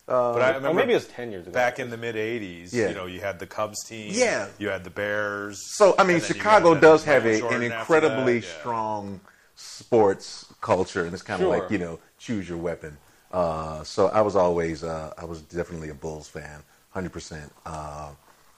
but 0.08 0.42
I 0.42 0.48
remember 0.50 0.68
Or 0.70 0.74
maybe 0.74 0.92
it 0.92 0.96
was 0.98 1.08
ten 1.08 1.32
years 1.32 1.44
ago. 1.48 1.54
back 1.54 1.80
in 1.80 1.90
the 1.90 1.96
mid 1.98 2.16
'80s. 2.16 2.74
Yeah. 2.74 2.90
You 2.90 2.96
know, 2.96 3.06
you 3.06 3.22
had 3.22 3.40
the 3.40 3.48
Cubs 3.48 3.82
team. 3.86 4.12
Yeah. 4.14 4.48
You 4.60 4.70
had 4.70 4.84
the 4.84 4.90
Bears. 4.90 5.58
So 5.78 5.96
I 5.98 6.04
mean, 6.04 6.16
and 6.16 6.22
then 6.24 6.28
you 6.30 6.34
Chicago 6.36 6.72
uh, 6.74 6.80
does 6.82 7.06
have 7.06 7.26
a, 7.26 7.48
an 7.48 7.64
incredibly 7.64 8.40
that, 8.40 8.46
yeah. 8.48 8.60
strong 8.60 9.22
sports 9.62 10.46
culture, 10.62 11.06
and 11.06 11.14
it's 11.14 11.24
kind 11.24 11.42
of 11.42 11.48
Sure. 11.48 11.62
like 11.62 11.72
you 11.72 11.78
know, 11.78 12.00
choose 12.18 12.48
your 12.50 12.58
weapon. 12.58 12.98
Uh, 13.32 13.84
so 13.84 14.08
I 14.08 14.22
was 14.22 14.36
always, 14.36 14.84
uh, 14.84 15.14
I 15.18 15.26
was 15.26 15.42
definitely 15.42 15.90
a 15.90 15.94
Bulls 15.94 16.28
fan, 16.28 16.64
hundred 16.92 17.14
percent. 17.14 17.52
Uh, 17.66 18.12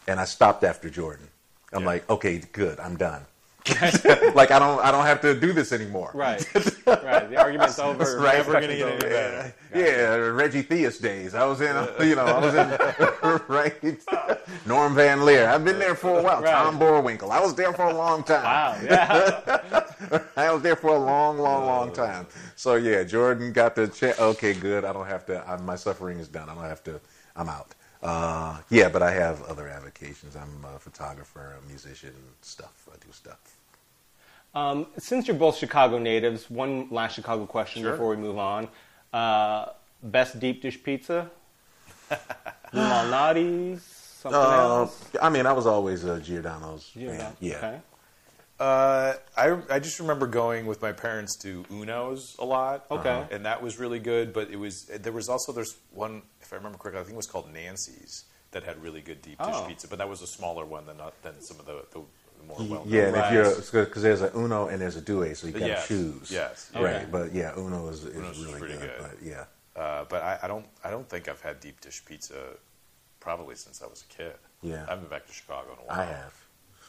and 0.08 0.20
I 0.20 0.26
stopped 0.26 0.63
after 0.63 0.89
Jordan. 0.89 1.28
I'm 1.72 1.82
Yeah. 1.82 1.88
like, 1.88 2.10
okay, 2.10 2.39
good, 2.52 2.80
I'm 2.80 2.98
done. 2.98 3.26
like 4.36 4.52
I 4.52 4.60
don't, 4.60 4.84
I 4.84 4.91
don't 4.91 5.06
have 5.06 5.21
to 5.21 5.39
do 5.39 5.54
this 5.54 5.71
anymore. 5.71 6.12
Right. 6.13 6.45
right. 6.86 7.30
The 7.30 7.38
argument's 7.38 7.80
over. 7.80 8.19
Right. 8.19 8.36
Never 8.36 8.54
gonna 8.54 8.67
get 8.67 8.89
any 8.89 8.99
better. 8.99 9.54
Yeah, 9.73 10.15
Reggie 10.15 10.63
Theus 10.63 11.02
days. 11.02 11.34
I 11.34 11.45
was 11.45 11.62
in, 11.62 11.76
you 12.06 12.15
know, 12.15 12.26
I 12.26 12.39
was 12.39 12.56
in, 12.56 13.41
right? 13.47 13.73
Norm 14.65 14.95
Van 14.95 15.23
Lier. 15.23 15.47
I've 15.47 15.63
been 15.63 15.80
there 15.80 15.95
for 15.95 16.19
a 16.19 16.21
while. 16.21 16.41
Right. 16.41 16.52
Tom 16.52 16.78
Boerwinkle. 16.78 17.32
I 17.32 17.39
was 17.39 17.56
there 17.56 17.71
for 17.71 17.86
a 17.86 17.93
long 17.93 18.23
time. 18.23 18.43
Wow. 18.43 18.78
Yeah. 18.84 19.84
I 20.36 20.52
was 20.52 20.62
there 20.62 20.76
for 20.76 20.89
a 20.89 20.99
long, 20.99 21.38
long, 21.38 21.63
oh. 21.63 21.67
long 21.67 21.93
time. 21.93 22.28
So 22.56 22.76
yeah, 22.76 23.04
Jordan 23.04 23.54
got 23.54 23.76
the 23.76 23.88
cha- 23.88 24.21
okay, 24.21 24.54
good. 24.54 24.84
I 24.84 24.91
don't 24.91 25.08
have 25.08 25.26
to. 25.28 25.41
I, 25.47 25.56
my 25.58 25.76
suffering 25.76 26.19
is 26.19 26.28
done. 26.28 26.49
I 26.49 26.56
don't 26.56 26.65
have 26.65 26.84
to. 26.84 26.99
I'm 27.36 27.47
out. 27.47 27.76
Uh, 28.04 28.58
yeah, 28.70 28.89
but 28.89 29.02
I 29.02 29.12
have 29.12 29.42
other 29.44 29.68
avocations. 29.68 30.36
I'm 30.36 30.66
a 30.76 30.78
photographer, 30.80 31.56
a 31.63 31.68
musician, 31.68 32.13
stuff. 32.42 32.88
I 32.92 32.98
do 32.98 33.12
stuff. 33.12 33.39
Um, 34.54 34.88
since 34.98 35.28
you're 35.28 35.38
both 35.38 35.58
Chicago 35.58 35.98
natives, 35.98 36.50
one 36.50 36.89
last 36.92 37.16
Chicago 37.16 37.46
question 37.46 37.82
Sure. 37.82 37.92
before 37.92 38.10
we 38.10 38.18
move 38.18 38.38
on. 38.38 38.68
Uh, 39.12 39.68
best 40.04 40.39
deep 40.39 40.62
dish 40.62 40.82
pizza? 40.84 41.30
Malnati's? 42.74 43.82
Something 43.84 44.39
Uh, 44.39 44.52
else? 44.52 45.06
I 45.22 45.30
mean, 45.30 45.46
I 45.46 45.54
was 45.54 45.66
always 45.66 46.04
a 46.06 46.20
Giordano's 46.20 46.92
Yeah. 46.96 47.18
fan. 47.18 47.38
Yeah. 47.39 47.56
Okay. 47.58 47.82
Uh, 48.60 49.13
I 49.36 49.58
I 49.70 49.80
just 49.80 50.00
remember 50.00 50.28
going 50.28 50.66
with 50.68 50.82
my 50.82 50.92
parents 50.94 51.36
to 51.39 51.66
Uno's 51.70 52.36
a 52.39 52.46
lot. 52.46 52.86
Okay. 52.89 53.10
Uh, 53.10 53.26
and 53.36 53.46
that 53.46 53.62
was 53.62 53.78
really 53.80 54.00
good. 54.00 54.32
But 54.32 54.50
it 54.52 54.56
was 54.58 54.86
there 54.86 55.12
was 55.12 55.28
also 55.28 55.52
there's 55.52 55.76
one 55.92 56.18
if 56.18 56.33
I 56.54 56.58
remember 56.58 56.78
correctly 56.78 57.02
I 57.02 57.04
think 57.04 57.13
it 57.13 57.18
was 57.18 57.28
called 57.28 57.52
Nancy's 57.54 58.26
that 58.52 58.63
had 58.63 58.82
really 58.82 59.02
good 59.02 59.22
deep 59.22 59.38
dish 59.39 59.48
Oh. 59.52 59.66
pizza. 59.68 59.88
But 59.88 59.98
that 60.00 60.08
was 60.10 60.22
a 60.22 60.28
smaller 60.28 60.66
one 60.66 60.86
than 60.86 61.02
uh, 61.02 61.12
than 61.22 61.39
some 61.42 61.60
of 61.60 61.66
the, 61.66 61.84
the 61.92 62.00
more 62.48 62.58
well 62.58 62.68
known. 62.68 62.84
Yeah, 62.88 63.04
and 63.08 63.16
Right. 63.16 63.34
if 63.34 63.74
you're 63.74 63.86
because 63.86 64.04
there's 64.04 64.22
a 64.22 64.32
Uno 64.38 64.68
and 64.68 64.82
there's 64.82 64.96
a 64.96 65.02
Due, 65.02 65.34
so 65.36 65.48
you 65.48 65.54
got 65.54 65.60
to 65.60 65.68
Yes, 65.68 65.88
choose. 65.88 66.32
yes. 66.32 66.72
Right. 66.76 66.96
Okay. 66.96 67.06
But 67.12 67.34
yeah, 67.34 67.54
Uno 67.58 67.88
is, 67.89 68.04
is 68.06 68.16
Uno's 68.16 68.39
really 68.46 68.60
pretty 68.60 68.74
good, 68.78 68.92
good. 68.98 69.02
But 69.02 69.18
yeah. 69.24 69.46
Uh, 69.76 70.06
but 70.08 70.22
I, 70.22 70.39
I 70.44 70.48
don't 70.48 70.66
I 70.84 70.92
don't 70.92 71.10
think 71.10 71.28
I've 71.28 71.42
had 71.42 71.60
deep 71.60 71.82
dish 71.82 72.04
pizza 72.06 72.36
probably 73.20 73.56
since 73.56 73.82
I 73.82 73.88
was 73.88 74.04
a 74.10 74.13
kid. 74.13 74.34
Yeah. 74.62 74.84
I 74.88 74.92
haven't 74.92 75.06
been 75.06 75.10
back 75.10 75.26
to 75.28 75.34
Chicago 75.34 75.72
in 75.74 75.80
a 75.80 75.88
while. 75.88 76.00
I 76.02 76.06
have. 76.06 76.34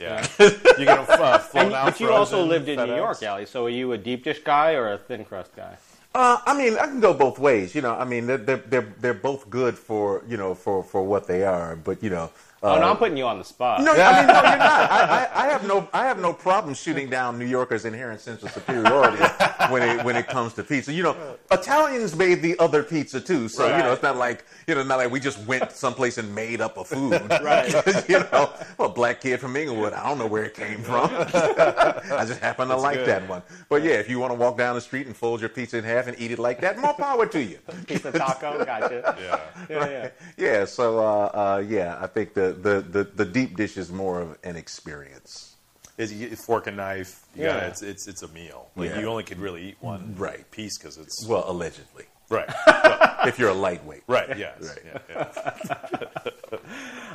Yeah, 0.00 0.26
you 0.40 0.84
get 0.84 1.06
them 1.06 1.20
uh, 1.20 1.38
flown 1.38 1.66
And, 1.66 1.74
out. 1.74 1.84
but 1.86 2.00
you 2.00 2.10
also 2.10 2.44
lived 2.44 2.68
in 2.68 2.78
New 2.84 2.96
York, 2.96 3.22
Ali. 3.22 3.46
So 3.46 3.66
are 3.66 3.68
you 3.70 3.92
a 3.92 3.98
deep 3.98 4.24
dish 4.24 4.40
guy 4.40 4.72
or 4.74 4.92
a 4.92 4.98
thin 4.98 5.24
crust 5.24 5.54
guy? 5.54 5.76
Uh, 6.14 6.38
I 6.46 6.56
mean, 6.56 6.78
I 6.78 6.86
can 6.86 7.00
go 7.00 7.12
both 7.12 7.38
ways. 7.40 7.74
You 7.74 7.82
know, 7.82 7.94
I 7.94 8.04
mean, 8.04 8.26
they're 8.26 8.38
they're 8.38 8.62
they're, 8.68 8.94
they're 9.00 9.14
both 9.14 9.50
good 9.50 9.76
for 9.76 10.22
you 10.28 10.36
know 10.36 10.54
for 10.54 10.82
for 10.82 11.02
what 11.02 11.26
they 11.26 11.44
are. 11.44 11.76
But 11.76 12.02
you 12.02 12.10
know. 12.10 12.30
Oh, 12.64 12.76
uh, 12.76 12.78
no, 12.78 12.88
I'm 12.88 12.96
putting 12.96 13.18
you 13.18 13.26
on 13.26 13.36
the 13.36 13.44
spot. 13.44 13.82
No, 13.82 13.92
I 13.92 14.20
mean, 14.20 14.26
no, 14.26 14.34
you're 14.34 14.42
not. 14.42 14.60
I, 14.90 15.28
I, 15.34 15.44
I 15.44 15.46
have 15.48 15.66
no, 15.66 15.86
I 15.92 16.06
have 16.06 16.18
no 16.18 16.32
problem 16.32 16.72
shooting 16.72 17.10
down 17.10 17.38
New 17.38 17.44
Yorkers' 17.44 17.84
inherent 17.84 18.22
sense 18.22 18.42
of 18.42 18.52
superiority 18.52 19.22
when 19.68 19.82
it 19.82 20.02
when 20.02 20.16
it 20.16 20.26
comes 20.28 20.54
to 20.54 20.62
pizza. 20.62 20.90
You 20.90 21.02
know, 21.02 21.36
Italians 21.50 22.16
made 22.16 22.40
the 22.40 22.58
other 22.58 22.82
pizza 22.82 23.20
too, 23.20 23.48
so 23.48 23.66
you 23.66 23.82
know 23.82 23.92
it's 23.92 24.02
not 24.02 24.16
like 24.16 24.46
you 24.66 24.74
know, 24.74 24.82
not 24.82 24.96
like 24.96 25.10
we 25.10 25.20
just 25.20 25.38
went 25.46 25.72
someplace 25.72 26.18
and 26.18 26.34
made 26.34 26.60
up 26.60 26.76
a 26.78 26.84
food. 26.84 27.20
Right. 27.44 27.68
you 28.08 28.20
know, 28.20 28.50
well, 28.78 28.88
black 28.88 29.20
kid 29.20 29.38
from 29.38 29.54
Englewood, 29.56 29.92
I 29.92 30.08
don't 30.08 30.18
know 30.18 30.26
where 30.26 30.44
it 30.44 30.54
came 30.54 30.82
from. 30.82 31.10
I 31.12 32.24
just 32.26 32.40
happen 32.40 32.68
to 32.68 32.76
like 32.76 32.98
good. 32.98 33.08
that 33.08 33.28
one. 33.28 33.42
But 33.68 33.82
yeah, 33.82 33.94
if 33.94 34.08
you 34.08 34.18
want 34.18 34.32
to 34.32 34.38
walk 34.38 34.56
down 34.56 34.76
the 34.76 34.80
street 34.80 35.06
and 35.06 35.14
fold 35.14 35.40
your 35.40 35.50
pizza 35.50 35.76
in 35.76 35.84
half 35.84 36.06
and 36.06 36.18
eat 36.18 36.30
it 36.30 36.38
like 36.38 36.60
that, 36.62 36.78
more 36.78 36.94
power 36.94 37.26
to 37.26 37.42
you. 37.42 37.58
Pizza 37.86 38.12
taco, 38.12 38.64
gotcha. 38.64 39.16
Yeah. 39.20 39.40
Yeah, 39.68 39.90
yeah. 39.90 40.08
Yeah, 40.38 40.64
so 40.64 41.00
uh, 41.00 41.30
uh, 41.34 41.64
yeah, 41.66 41.98
I 42.00 42.06
think 42.06 42.32
the, 42.32 42.53
the, 42.62 42.80
the, 42.80 43.04
the 43.04 43.24
deep 43.24 43.56
dish 43.56 43.76
is 43.76 43.90
more 43.92 44.20
of 44.20 44.38
an 44.44 44.56
experience. 44.56 45.54
It's, 45.96 46.12
you 46.12 46.34
fork 46.36 46.66
and 46.66 46.76
knife. 46.76 47.24
You 47.36 47.44
Yeah. 47.44 47.66
it's, 47.66 47.82
it's 47.82 48.08
it's 48.08 48.22
a 48.22 48.28
meal. 48.28 48.68
Like 48.76 48.90
Yeah. 48.90 49.00
you 49.00 49.06
only 49.06 49.22
could 49.22 49.38
really 49.38 49.68
eat 49.70 49.76
one 49.80 50.14
Right. 50.18 50.48
piece 50.50 50.76
because 50.78 50.96
it's 50.98 51.24
Well, 51.26 51.44
allegedly, 51.46 52.06
right, 52.30 52.48
if 53.26 53.38
you're 53.38 53.50
a 53.50 53.54
lightweight. 53.54 54.02
right, 54.08 54.36
yes, 54.36 54.60
Right. 54.60 54.82
Yeah, 55.08 55.26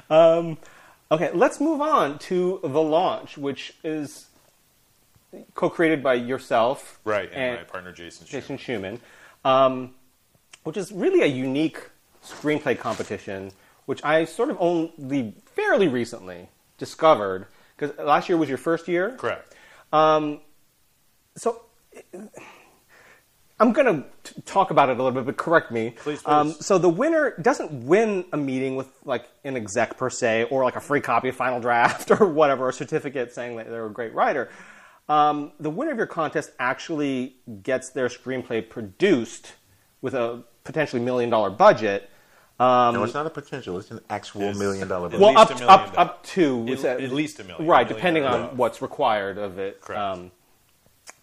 yeah. 0.09 0.55
Okay, 1.11 1.31
let's 1.33 1.59
move 1.59 1.81
on 1.81 2.19
to 2.19 2.59
the 2.63 2.81
launch, 2.81 3.35
which 3.35 3.73
is 3.83 4.27
co-created 5.55 6.03
by 6.03 6.13
yourself, 6.13 6.99
right. 7.03 7.29
And, 7.33 7.57
my 7.57 7.63
partner 7.63 7.91
Jason. 7.91 8.27
Jason 8.27 8.57
Shuman. 8.59 8.99
Shuman, 9.43 9.49
um, 9.49 9.93
which 10.63 10.77
is 10.77 10.91
really 10.91 11.21
a 11.23 11.25
unique 11.25 11.79
screenplay 12.23 12.77
competition, 12.77 13.51
which 13.89 14.05
I 14.05 14.25
sort 14.25 14.51
of 14.51 14.57
only 14.59 15.33
fairly 15.55 15.87
recently 15.87 16.49
discovered 16.77 17.47
because 17.75 17.97
last 17.97 18.29
year 18.29 18.37
was 18.37 18.47
your 18.47 18.59
first 18.59 18.87
year. 18.87 19.15
Correct. 19.17 19.55
So 21.35 21.63
I'm 23.59 23.73
going 23.73 24.03
to 24.25 24.41
talk 24.43 24.69
about 24.69 24.89
it 24.89 24.99
a 24.99 25.03
little 25.03 25.11
bit, 25.11 25.25
but 25.25 25.37
correct 25.37 25.71
me. 25.71 25.95
Please, 25.97 26.21
Um, 26.25 26.51
so 26.51 26.77
the 26.77 26.87
winner 26.87 27.33
doesn't 27.41 27.71
win 27.87 28.25
a 28.31 28.37
meeting 28.37 28.75
with 28.75 28.87
like 29.05 29.25
an 29.43 29.57
exec 29.57 29.97
per 29.97 30.11
se, 30.11 30.43
or 30.51 30.63
like 30.63 30.75
a 30.75 30.81
free 30.81 31.01
copy 31.01 31.29
of 31.29 31.35
Final 31.35 31.59
Draft 31.59 32.11
or 32.21 32.27
whatever, 32.27 32.69
a 32.69 32.73
certificate 32.73 33.33
saying 33.33 33.55
that 33.55 33.69
they're 33.71 33.87
a 33.87 33.91
great 33.91 34.13
writer. 34.13 34.51
Um, 35.09 35.53
the 35.59 35.71
winner 35.71 35.91
of 35.91 35.97
your 35.97 36.05
contest 36.07 36.51
actually 36.59 37.37
gets 37.63 37.89
their 37.89 38.07
screenplay 38.07 38.69
produced 38.69 39.53
with 40.01 40.13
a 40.13 40.43
potentially 40.63 41.01
million 41.01 41.31
dollar 41.31 41.49
budget. 41.49 42.09
No, 42.59 43.03
it's 43.03 43.13
not 43.13 43.25
a 43.25 43.29
potential; 43.29 43.77
it's 43.79 43.91
an 43.91 43.99
actual 44.09 44.41
It's- 44.41 44.57
million 44.57 44.87
dollar 44.87 45.05
at 45.07 45.11
budget. 45.11 45.19
Well, 45.21 45.37
up 45.37 45.51
up 45.61 45.93
up 45.97 46.23
to 46.35 46.67
At- 46.71 46.85
at 47.01 47.11
least 47.11 47.39
a 47.39 47.43
million. 47.43 47.67
right? 47.67 47.81
A 47.81 47.89
million 47.89 47.95
depending 47.95 48.23
or 48.23 48.27
on 48.27 48.41
above. 48.41 48.57
what's 48.57 48.81
required 48.81 49.37
of 49.37 49.59
it. 49.59 49.81
Correct. 49.81 49.99
Um, 50.01 50.31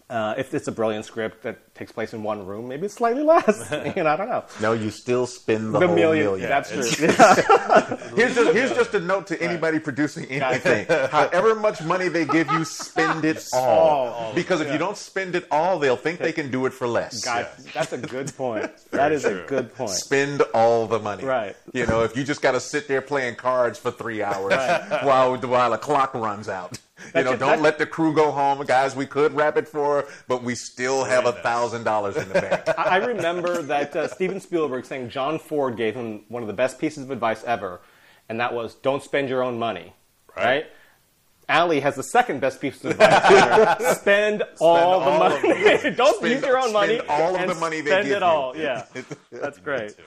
uh, 0.09 0.35
if 0.37 0.53
it's 0.53 0.67
a 0.67 0.71
brilliant 0.71 1.03
script 1.03 1.43
that 1.43 1.75
takes 1.75 1.91
place 1.91 2.13
in 2.13 2.23
one 2.23 2.45
room, 2.45 2.67
maybe 2.69 2.85
it's 2.85 2.93
slightly 2.95 3.23
less. 3.23 3.69
you 3.95 4.03
know, 4.03 4.09
I 4.09 4.15
don't 4.15 4.29
know. 4.29 4.45
no, 4.61 4.71
you 4.73 4.89
still 4.89 5.27
spend 5.27 5.73
the, 5.73 5.79
The 5.79 5.87
whole 5.87 5.95
million, 5.95 6.25
million. 6.25 6.47
that's 6.49 6.71
true. 6.71 7.05
Yeah. 7.07 7.97
Here's 8.15 8.33
just, 8.33 8.53
here's 8.53 8.71
just 8.73 8.93
a 8.93 8.99
note 8.99 9.27
to 9.27 9.41
anybody 9.41 9.79
producing 9.79 10.25
anything. 10.25 10.87
However 11.09 11.53
much 11.55 11.83
money 11.83 12.07
they 12.07 12.25
give 12.25 12.49
you, 12.51 12.63
spend 12.63 13.25
it 13.25 13.45
all. 13.53 14.07
all. 14.07 14.33
Because 14.33 14.61
if 14.61 14.71
you 14.71 14.77
don't 14.77 14.97
spend 14.97 15.35
it 15.35 15.45
all, 15.51 15.77
they'll 15.77 15.97
think 15.97 16.19
they 16.19 16.31
can 16.31 16.49
do 16.49 16.65
it 16.65 16.73
for 16.73 16.87
less. 16.87 17.23
God, 17.23 17.47
that's 17.73 17.91
a 17.93 17.97
good 17.97 18.35
point. 18.35 18.71
That 18.91 19.11
is 19.11 19.23
true. 19.23 19.43
a 19.43 19.47
good 19.47 19.73
point. 19.75 19.89
Spend 19.91 20.41
all 20.53 20.87
the 20.87 20.99
money. 20.99 21.25
Right. 21.25 21.55
You 21.73 21.85
know, 21.85 22.03
if 22.03 22.15
you 22.17 22.23
just 22.23 22.41
got 22.41 22.53
to 22.53 22.59
sit 22.59 22.87
there 22.87 23.01
playing 23.01 23.35
cards 23.35 23.77
for 23.77 23.91
three 23.91 24.23
hours 24.23 24.53
while 25.03 25.37
while 25.37 25.71
the 25.71 25.77
clock 25.77 26.13
runs 26.13 26.47
out. 26.49 26.79
You 27.15 27.23
know, 27.23 27.35
don't 27.37 27.61
let 27.61 27.77
the 27.77 27.85
crew 27.85 28.13
go 28.13 28.31
home, 28.31 28.65
guys. 28.65 28.95
We 28.95 29.05
could 29.05 29.33
wrap 29.33 29.55
it 29.57 29.67
for, 29.67 30.05
but 30.27 30.43
we 30.43 30.55
still 30.55 31.03
have 31.03 31.25
a 31.25 31.31
thousand 31.31 31.83
dollars 31.83 32.17
in 32.17 32.27
the 32.29 32.41
bank. 32.41 32.63
I 32.77 32.97
remember 32.97 33.61
that 33.63 33.95
uh, 33.95 34.07
Steven 34.07 34.39
Spielberg 34.39 34.83
saying 34.85 35.09
John 35.09 35.37
Ford 35.39 35.77
gave 35.77 35.93
him 35.95 36.23
one 36.27 36.41
of 36.43 36.47
the 36.47 36.53
best 36.53 36.79
pieces 36.79 37.03
of 37.03 37.11
advice 37.11 37.43
ever, 37.43 37.81
and 38.29 38.39
that 38.39 38.53
was 38.53 38.75
don't 38.75 39.03
spend 39.03 39.29
your 39.29 39.43
own 39.43 39.59
money, 39.59 39.93
right? 40.35 40.43
Right. 40.45 40.65
Ali 41.49 41.79
has 41.79 41.95
the 41.95 42.03
second 42.03 42.41
best 42.41 42.59
piece 42.59 42.83
of 42.83 42.91
advice. 42.91 43.27
here. 43.79 43.93
spend, 43.95 44.43
all 44.59 44.99
the 44.99 45.05
all 45.05 45.23
of 45.23 45.43
money. 45.43 45.91
Don't 45.95 46.15
Spend- 46.17 46.33
use 46.33 46.43
your 46.43 46.59
own 46.59 46.73
money. 46.73 46.95
spend 46.97 47.09
all 47.09 47.35
of 47.37 47.47
the 47.47 47.55
money 47.55 47.79
they 47.81 47.91
spend 47.91 48.07
give 48.07 48.17
it 48.17 48.19
you. 48.19 48.25
all. 48.25 48.57
Yeah, 48.57 48.85
that's 49.31 49.57
great. 49.59 49.95
too. 49.95 50.03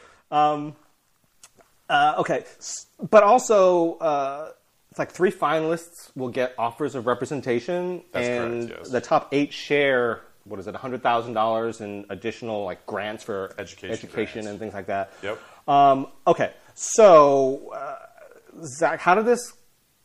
Uh, 1.89 2.15
okay, 2.19 2.45
but 3.11 3.23
also, 3.25 3.95
uh, 3.99 4.51
it's 4.91 4.99
like 4.99 5.11
three 5.13 5.31
finalists 5.31 6.11
will 6.17 6.29
get 6.31 6.55
offers 6.59 6.95
of 6.95 7.07
representation, 7.07 8.03
That's 8.13 8.27
and 8.27 8.69
correct, 8.69 8.81
yes. 8.85 8.91
the 8.91 9.01
top 9.01 9.29
eight 9.33 9.53
share 9.53 10.23
what 10.45 10.59
is 10.59 10.67
it, 10.67 10.75
hundred 10.75 11.03
thousand 11.03 11.35
dollars 11.35 11.81
in 11.81 12.07
additional 12.11 12.65
like 12.65 12.85
grants 12.87 13.23
for 13.23 13.55
Education 13.59 13.91
education 13.91 14.33
grants. 14.43 14.49
and 14.49 14.59
things 14.59 14.75
like 14.75 14.87
that. 14.87 15.13
Yep. 15.23 15.39
Um, 15.69 16.07
okay, 16.27 16.53
so 16.75 17.71
uh, 17.73 17.97
Zach, 18.65 19.01
how 19.01 19.15
did 19.15 19.27
this 19.27 19.53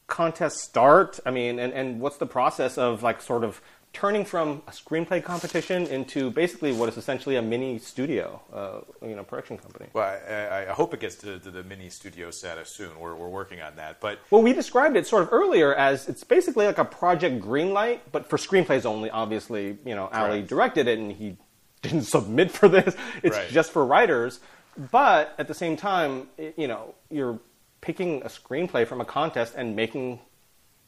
contest 0.07 0.57
start? 0.59 1.19
I 1.25 1.31
mean, 1.31 1.57
and, 1.57 1.73
and 1.73 1.99
what's 1.99 2.17
the 2.17 2.27
process 2.27 2.77
of 2.77 3.01
like 3.01 3.21
sort 3.21 3.43
of 3.43 3.61
turning 3.95 4.25
from 4.25 4.61
a 4.67 4.71
screenplay 4.71 5.23
competition 5.23 5.87
into 5.87 6.29
basically 6.29 6.73
what 6.73 6.89
is 6.89 6.97
essentially 6.97 7.37
a 7.37 7.41
mini 7.41 7.79
studio, 7.79 8.41
uh, 8.53 8.81
you 9.07 9.15
know, 9.15 9.23
production 9.23 9.57
company? 9.57 9.87
Well, 9.93 10.05
I, 10.29 10.67
I 10.69 10.73
hope 10.73 10.93
it 10.93 10.99
gets 10.99 11.15
to, 11.23 11.39
to 11.39 11.49
the 11.49 11.63
mini 11.63 11.89
studio 11.89 12.29
status 12.29 12.69
soon. 12.69 12.99
We're, 12.99 13.15
we're 13.15 13.29
working 13.29 13.61
on 13.61 13.77
that. 13.77 14.01
But 14.01 14.19
Well, 14.29 14.43
we 14.43 14.51
described 14.53 14.97
it 14.97 15.07
sort 15.07 15.23
of 15.23 15.29
earlier 15.31 15.73
as 15.73 16.07
it's 16.09 16.23
basically 16.23 16.65
like 16.67 16.77
a 16.77 16.85
Project 16.85 17.41
Greenlight, 17.41 18.01
but 18.11 18.29
for 18.29 18.37
screenplays 18.37 18.85
only. 18.85 19.09
Obviously, 19.09 19.77
you 19.85 19.95
know, 19.95 20.09
Ali 20.13 20.39
Correct. 20.39 20.47
directed 20.49 20.87
it 20.87 20.99
and 20.99 21.11
he 21.11 21.37
didn't 21.81 22.03
submit 22.03 22.51
for 22.51 22.67
this. 22.67 22.95
It's 23.23 23.37
Right. 23.37 23.49
just 23.49 23.71
for 23.71 23.85
writers. 23.85 24.41
But 24.91 25.33
at 25.37 25.47
the 25.47 25.53
same 25.53 25.77
time, 25.77 26.27
you 26.57 26.67
know, 26.67 26.93
you're 27.09 27.39
picking 27.79 28.21
a 28.23 28.27
screenplay 28.27 28.85
from 28.85 28.99
a 28.99 29.05
contest 29.05 29.53
and 29.55 29.73
making 29.75 30.19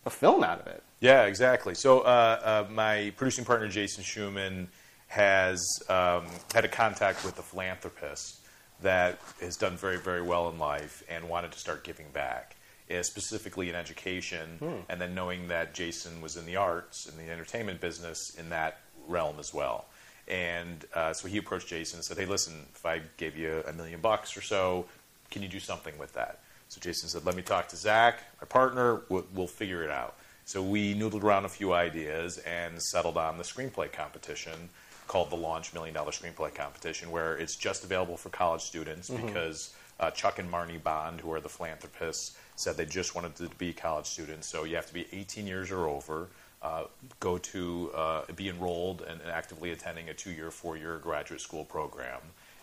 a 0.07 0.09
film 0.09 0.43
out 0.43 0.59
of 0.59 0.67
it. 0.67 0.81
Yeah, 0.99 1.25
exactly. 1.25 1.75
So 1.75 1.99
uh, 1.99 2.65
uh, 2.67 2.71
my 2.71 3.13
producing 3.17 3.45
partner 3.45 3.67
Jason 3.67 4.03
Shuman 4.03 4.67
has 5.07 5.63
um, 5.89 6.25
had 6.53 6.65
a 6.65 6.67
contact 6.67 7.23
with 7.23 7.37
a 7.37 7.43
philanthropist 7.43 8.39
that 8.81 9.19
has 9.41 9.55
done 9.57 9.77
very, 9.77 9.97
very 9.97 10.21
well 10.21 10.49
in 10.49 10.57
life 10.57 11.03
and 11.09 11.29
wanted 11.29 11.51
to 11.51 11.59
start 11.59 11.83
giving 11.83 12.07
back, 12.13 12.55
uh, 12.91 13.03
specifically 13.03 13.69
in 13.69 13.75
education. 13.75 14.57
And 14.89 14.99
then 14.99 15.13
knowing 15.13 15.47
that 15.49 15.73
Jason 15.73 16.21
was 16.21 16.35
in 16.35 16.45
the 16.45 16.55
arts 16.55 17.07
and 17.07 17.17
the 17.17 17.31
entertainment 17.31 17.79
business 17.79 18.35
in 18.37 18.49
that 18.49 18.79
realm 19.07 19.37
as 19.39 19.53
well. 19.53 19.85
And 20.27 20.83
uh, 20.93 21.13
so 21.13 21.27
he 21.27 21.37
approached 21.37 21.69
Jason 21.69 21.97
and 21.97 22.05
said, 22.05 22.17
"Hey, 22.17 22.25
listen, 22.25 22.65
if 22.75 22.85
I 22.85 23.01
gave 23.15 23.37
you 23.37 23.63
a 23.65 23.71
million 23.71 24.01
bucks 24.01 24.35
or 24.35 24.41
so, 24.41 24.85
can 25.31 25.41
you 25.41 25.47
do 25.47 25.59
something 25.59 25.97
with 25.97 26.13
that?" 26.13 26.41
So 26.69 26.79
Jason 26.81 27.09
said, 27.09 27.25
"Let 27.25 27.35
me 27.35 27.41
talk 27.41 27.67
to 27.69 27.75
Zach, 27.75 28.23
my 28.41 28.47
partner. 28.47 29.01
We'll, 29.09 29.25
we'll 29.33 29.47
figure 29.47 29.83
it 29.83 29.91
out." 29.91 30.15
So 30.45 30.63
we 30.63 30.95
noodled 30.95 31.23
around 31.23 31.45
a 31.45 31.49
few 31.49 31.73
ideas 31.73 32.37
and 32.39 32.81
settled 32.81 33.17
on 33.17 33.37
the 33.37 33.43
screenplay 33.43 33.91
competition 33.91 34.69
called 35.07 35.29
the 35.29 35.35
Launch 35.35 35.73
Million 35.73 35.93
Dollar 35.93 36.11
Screenplay 36.11 36.53
Competition, 36.53 37.11
where 37.11 37.37
it's 37.37 37.55
just 37.55 37.83
available 37.83 38.17
for 38.17 38.29
college 38.29 38.61
students 38.61 39.09
because 39.09 39.73
uh, 39.99 40.11
Chuck 40.11 40.39
and 40.39 40.51
Marnie 40.51 40.81
Bond, 40.81 41.21
who 41.21 41.31
are 41.33 41.41
the 41.41 41.49
philanthropists, 41.49 42.37
said 42.55 42.77
they 42.77 42.85
just 42.85 43.15
wanted 43.15 43.35
to 43.37 43.49
be 43.57 43.73
college 43.73 44.05
students. 44.05 44.47
So 44.49 44.63
you 44.63 44.75
have 44.75 44.87
to 44.87 44.93
be 44.93 45.07
18 45.11 45.47
years 45.47 45.71
or 45.71 45.87
over, 45.87 46.27
uh, 46.61 46.83
go 47.19 47.37
to 47.37 47.91
uh, 47.95 48.21
be 48.35 48.49
enrolled 48.49 49.01
and, 49.01 49.21
and 49.21 49.29
actively 49.29 49.71
attending 49.71 50.09
a 50.09 50.13
two-year, 50.13 50.51
four-year 50.51 50.97
graduate 50.99 51.41
school 51.41 51.65
program. 51.65 52.19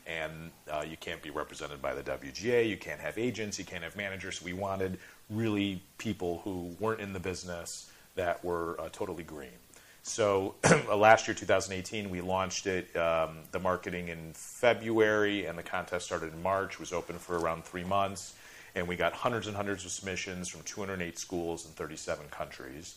And 0.06 0.50
uh, 0.70 0.84
you 0.88 0.96
can't 0.98 1.22
be 1.22 1.30
represented 1.30 1.80
by 1.80 1.94
the 1.94 2.02
WGA. 2.02 2.68
You 2.68 2.76
can't 2.76 3.00
have 3.00 3.16
agents. 3.16 3.58
You 3.58 3.64
can't 3.64 3.82
have 3.82 3.96
managers. 3.96 4.42
We 4.42 4.52
wanted 4.52 4.98
really 5.30 5.82
people 5.98 6.42
who 6.44 6.76
weren't 6.78 7.00
in 7.00 7.12
the 7.12 7.20
business 7.20 7.90
that 8.14 8.44
were 8.44 8.78
uh, 8.80 8.88
totally 8.92 9.22
green. 9.22 9.50
So 10.02 10.54
last 10.94 11.26
year, 11.26 11.34
2018, 11.34 12.10
we 12.10 12.20
launched 12.20 12.66
it, 12.66 12.94
um, 12.94 13.38
the 13.52 13.58
marketing 13.58 14.08
in 14.08 14.34
February, 14.34 15.46
and 15.46 15.56
the 15.56 15.62
contest 15.62 16.04
started 16.04 16.34
in 16.34 16.42
March, 16.42 16.78
was 16.78 16.92
open 16.92 17.18
for 17.18 17.38
around 17.38 17.64
three 17.64 17.84
months, 17.84 18.34
and 18.74 18.86
we 18.86 18.96
got 18.96 19.14
hundreds 19.14 19.46
and 19.46 19.56
hundreds 19.56 19.86
of 19.86 19.90
submissions 19.90 20.48
from 20.48 20.60
208 20.62 21.18
schools 21.18 21.64
in 21.64 21.72
37 21.72 22.26
countries. 22.28 22.96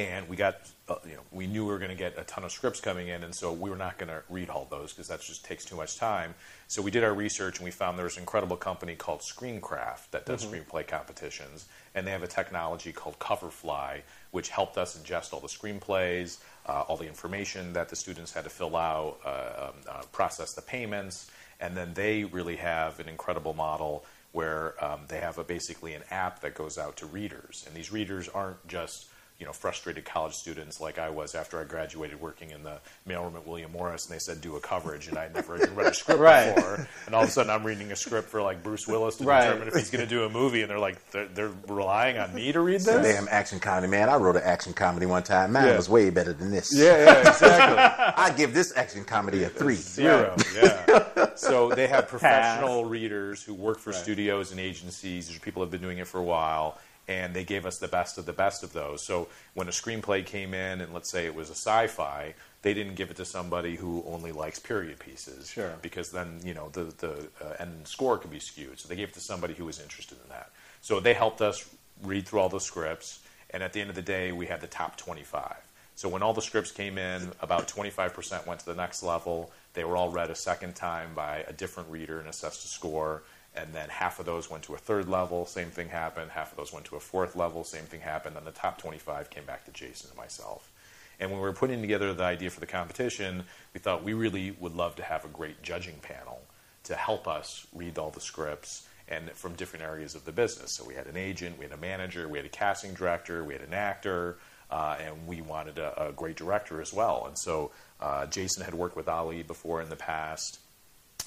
And 0.00 0.30
we 0.30 0.36
got, 0.36 0.56
uh, 0.88 0.94
you 1.06 1.12
know, 1.12 1.22
we 1.30 1.46
knew 1.46 1.66
we 1.66 1.72
were 1.72 1.78
going 1.78 1.90
to 1.90 1.96
get 1.96 2.18
a 2.18 2.24
ton 2.24 2.42
of 2.42 2.52
scripts 2.52 2.80
coming 2.80 3.08
in, 3.08 3.22
and 3.22 3.34
so 3.34 3.52
we 3.52 3.68
were 3.68 3.76
not 3.76 3.98
going 3.98 4.08
to 4.08 4.22
read 4.30 4.48
all 4.48 4.66
those 4.70 4.94
because 4.94 5.08
that 5.08 5.20
just 5.20 5.44
takes 5.44 5.62
too 5.66 5.76
much 5.76 5.98
time. 5.98 6.34
So 6.68 6.80
we 6.80 6.90
did 6.90 7.04
our 7.04 7.12
research, 7.12 7.58
and 7.58 7.66
we 7.66 7.70
found 7.70 7.98
there's 7.98 8.16
an 8.16 8.22
incredible 8.22 8.56
company 8.56 8.94
called 8.94 9.20
Screencraft 9.20 10.12
that 10.12 10.24
does 10.24 10.46
screenplay 10.46 10.86
competitions, 10.86 11.66
and 11.94 12.06
they 12.06 12.12
have 12.12 12.22
a 12.22 12.26
technology 12.26 12.92
called 12.92 13.18
Coverfly, 13.18 14.00
which 14.30 14.48
helped 14.48 14.78
us 14.78 14.98
ingest 14.98 15.34
all 15.34 15.40
the 15.40 15.48
screenplays, 15.48 16.38
uh, 16.64 16.84
all 16.88 16.96
the 16.96 17.06
information 17.06 17.74
that 17.74 17.90
the 17.90 17.96
students 17.96 18.32
had 18.32 18.44
to 18.44 18.50
fill 18.50 18.76
out, 18.76 19.18
uh, 19.22 19.66
um, 19.66 19.74
uh, 19.86 20.02
process 20.12 20.54
the 20.54 20.62
payments, 20.62 21.30
and 21.60 21.76
then 21.76 21.92
they 21.92 22.24
really 22.24 22.56
have 22.56 22.98
an 23.00 23.08
incredible 23.08 23.52
model 23.52 24.06
where 24.32 24.82
um, 24.82 25.00
they 25.08 25.18
have 25.18 25.36
a, 25.36 25.44
basically 25.44 25.92
an 25.92 26.02
app 26.10 26.40
that 26.40 26.54
goes 26.54 26.78
out 26.78 26.96
to 26.96 27.04
readers, 27.04 27.64
and 27.66 27.76
these 27.76 27.92
readers 27.92 28.30
aren't 28.30 28.66
just 28.66 29.09
you 29.40 29.46
know 29.46 29.52
frustrated 29.52 30.04
college 30.04 30.34
students 30.34 30.80
like 30.80 30.98
I 30.98 31.08
was 31.10 31.34
after 31.34 31.58
I 31.60 31.64
graduated 31.64 32.20
working 32.20 32.50
in 32.50 32.62
the 32.62 32.78
mailroom 33.08 33.34
at 33.36 33.46
William 33.46 33.72
Morris, 33.72 34.04
and 34.06 34.14
they 34.14 34.18
said 34.20 34.40
do 34.42 34.54
a 34.56 34.60
coverage, 34.60 35.08
and 35.08 35.16
I 35.18 35.28
never 35.34 35.56
even 35.56 35.74
read 35.74 35.86
a 35.88 35.94
script 35.94 36.20
Right. 36.20 36.54
before, 36.54 36.86
and 37.06 37.14
all 37.14 37.22
of 37.22 37.28
a 37.28 37.32
sudden 37.32 37.50
I'm 37.50 37.64
reading 37.64 37.90
a 37.90 37.96
script 37.96 38.28
for 38.28 38.42
like 38.42 38.62
Bruce 38.62 38.86
Willis 38.86 39.16
to 39.16 39.24
Right. 39.24 39.46
determine 39.46 39.68
if 39.68 39.74
he's 39.74 39.90
going 39.90 40.04
to 40.04 40.08
do 40.08 40.24
a 40.24 40.28
movie, 40.28 40.60
and 40.60 40.70
they're 40.70 40.78
like 40.78 41.10
they're, 41.10 41.26
they're 41.28 41.52
relying 41.68 42.18
on 42.18 42.34
me 42.34 42.52
to 42.52 42.60
read 42.60 42.82
this. 42.82 43.02
Damn 43.02 43.28
action 43.30 43.58
comedy, 43.60 43.88
man. 43.90 44.08
I 44.10 44.16
wrote 44.16 44.36
an 44.36 44.42
action 44.44 44.74
comedy 44.74 45.06
one 45.06 45.22
time. 45.22 45.52
Mine 45.52 45.68
Yeah. 45.68 45.76
was 45.76 45.88
way 45.88 46.10
better 46.10 46.34
than 46.34 46.50
this. 46.50 46.70
Yeah, 46.74 46.98
yeah, 47.04 47.28
exactly. 47.30 48.14
I 48.24 48.30
give 48.36 48.52
this 48.52 48.76
action 48.76 49.04
comedy 49.04 49.44
a 49.44 49.48
three. 49.48 49.74
Zero. 50.00 50.36
Yeah. 50.54 51.34
so 51.34 51.70
they 51.70 51.86
have 51.86 52.08
professional 52.08 52.84
readers 52.84 53.42
who 53.42 53.54
work 53.54 53.78
for 53.78 53.92
studios 53.94 54.50
and 54.50 54.60
agencies. 54.60 55.28
These 55.28 55.38
people 55.38 55.60
who 55.60 55.64
have 55.64 55.70
been 55.70 55.80
doing 55.80 55.96
it 55.98 56.06
for 56.06 56.18
a 56.18 56.22
while, 56.22 56.78
and 57.10 57.34
they 57.34 57.42
gave 57.42 57.66
us 57.66 57.78
the 57.78 57.88
best 57.88 58.18
of 58.18 58.24
the 58.24 58.32
best 58.32 58.62
of 58.62 58.72
those. 58.72 59.04
So 59.04 59.26
when 59.54 59.66
a 59.66 59.72
screenplay 59.72 60.24
came 60.24 60.54
in, 60.54 60.80
and 60.80 60.94
let's 60.94 61.10
say 61.10 61.26
it 61.26 61.34
was 61.34 61.50
a 61.50 61.54
sci-fi, 61.56 62.34
they 62.62 62.72
didn't 62.72 62.94
give 62.94 63.10
it 63.10 63.16
to 63.16 63.24
somebody 63.24 63.74
who 63.74 64.04
only 64.06 64.30
likes 64.30 64.60
period 64.60 65.00
pieces, 65.00 65.50
Sure. 65.50 65.74
because 65.82 66.12
then 66.12 66.40
you 66.44 66.54
know 66.54 66.68
the 66.70 66.84
the 66.98 67.28
uh, 67.44 67.54
end 67.58 67.88
score 67.88 68.16
could 68.16 68.30
be 68.30 68.38
skewed. 68.38 68.78
So 68.78 68.88
they 68.88 68.94
gave 68.96 69.08
it 69.08 69.14
to 69.14 69.20
somebody 69.20 69.54
who 69.54 69.64
was 69.64 69.80
interested 69.80 70.18
in 70.22 70.28
that. 70.28 70.50
So 70.82 71.00
they 71.00 71.14
helped 71.14 71.40
us 71.40 71.68
read 72.02 72.26
through 72.28 72.40
all 72.40 72.48
the 72.48 72.60
scripts, 72.60 73.18
and 73.50 73.62
at 73.62 73.72
the 73.72 73.80
end 73.80 73.90
of 73.90 73.96
the 73.96 74.02
day, 74.02 74.30
we 74.30 74.46
had 74.46 74.60
the 74.60 74.68
top 74.68 74.96
25. 74.96 75.56
So 75.96 76.08
when 76.08 76.22
all 76.22 76.32
the 76.32 76.40
scripts 76.40 76.70
came 76.70 76.96
in, 76.96 77.32
about 77.42 77.68
25% 77.68 78.46
went 78.46 78.60
to 78.60 78.66
the 78.66 78.74
next 78.74 79.02
level. 79.02 79.50
They 79.74 79.84
were 79.84 79.96
all 79.98 80.08
read 80.10 80.30
a 80.30 80.34
second 80.34 80.74
time 80.74 81.10
by 81.14 81.44
a 81.46 81.52
different 81.52 81.90
reader 81.90 82.18
and 82.20 82.28
assessed 82.28 82.64
a 82.64 82.68
score. 82.68 83.22
And 83.54 83.72
then 83.72 83.88
half 83.88 84.20
of 84.20 84.26
those 84.26 84.48
went 84.48 84.62
to 84.64 84.74
a 84.74 84.78
third 84.78 85.08
level, 85.08 85.44
same 85.44 85.70
thing 85.70 85.88
happened. 85.88 86.30
Half 86.30 86.52
of 86.52 86.56
those 86.56 86.72
went 86.72 86.86
to 86.86 86.96
a 86.96 87.00
fourth 87.00 87.34
level, 87.34 87.64
same 87.64 87.84
thing 87.84 88.00
happened. 88.00 88.36
Then 88.36 88.44
the 88.44 88.52
top 88.52 88.78
25 88.78 89.28
came 89.30 89.44
back 89.44 89.64
to 89.64 89.72
Jason 89.72 90.10
and 90.10 90.16
myself. 90.16 90.70
And 91.18 91.30
when 91.30 91.40
we 91.40 91.46
were 91.46 91.52
putting 91.52 91.80
together 91.80 92.14
the 92.14 92.24
idea 92.24 92.48
for 92.50 92.60
the 92.60 92.66
competition, 92.66 93.44
we 93.74 93.80
thought 93.80 94.04
we 94.04 94.14
really 94.14 94.52
would 94.58 94.74
love 94.74 94.96
to 94.96 95.02
have 95.02 95.24
a 95.24 95.28
great 95.28 95.62
judging 95.62 95.96
panel 96.00 96.40
to 96.84 96.94
help 96.94 97.28
us 97.28 97.66
read 97.74 97.98
all 97.98 98.10
the 98.10 98.20
scripts 98.20 98.88
and 99.08 99.30
from 99.32 99.54
different 99.54 99.84
areas 99.84 100.14
of 100.14 100.24
the 100.24 100.32
business. 100.32 100.76
So 100.76 100.84
we 100.84 100.94
had 100.94 101.06
an 101.06 101.16
agent, 101.16 101.58
we 101.58 101.64
had 101.64 101.72
a 101.72 101.76
manager, 101.76 102.28
we 102.28 102.38
had 102.38 102.46
a 102.46 102.50
casting 102.50 102.94
director, 102.94 103.44
we 103.44 103.52
had 103.52 103.62
an 103.62 103.74
actor, 103.74 104.38
uh, 104.70 104.96
and 105.00 105.26
we 105.26 105.42
wanted 105.42 105.78
a, 105.78 106.08
a 106.08 106.12
great 106.12 106.36
director 106.36 106.80
as 106.80 106.92
well. 106.92 107.24
And 107.26 107.36
so 107.36 107.72
uh, 108.00 108.26
Jason 108.26 108.64
had 108.64 108.74
worked 108.74 108.96
with 108.96 109.08
Ali 109.08 109.42
before 109.42 109.82
in 109.82 109.88
the 109.88 109.96
past. 109.96 110.60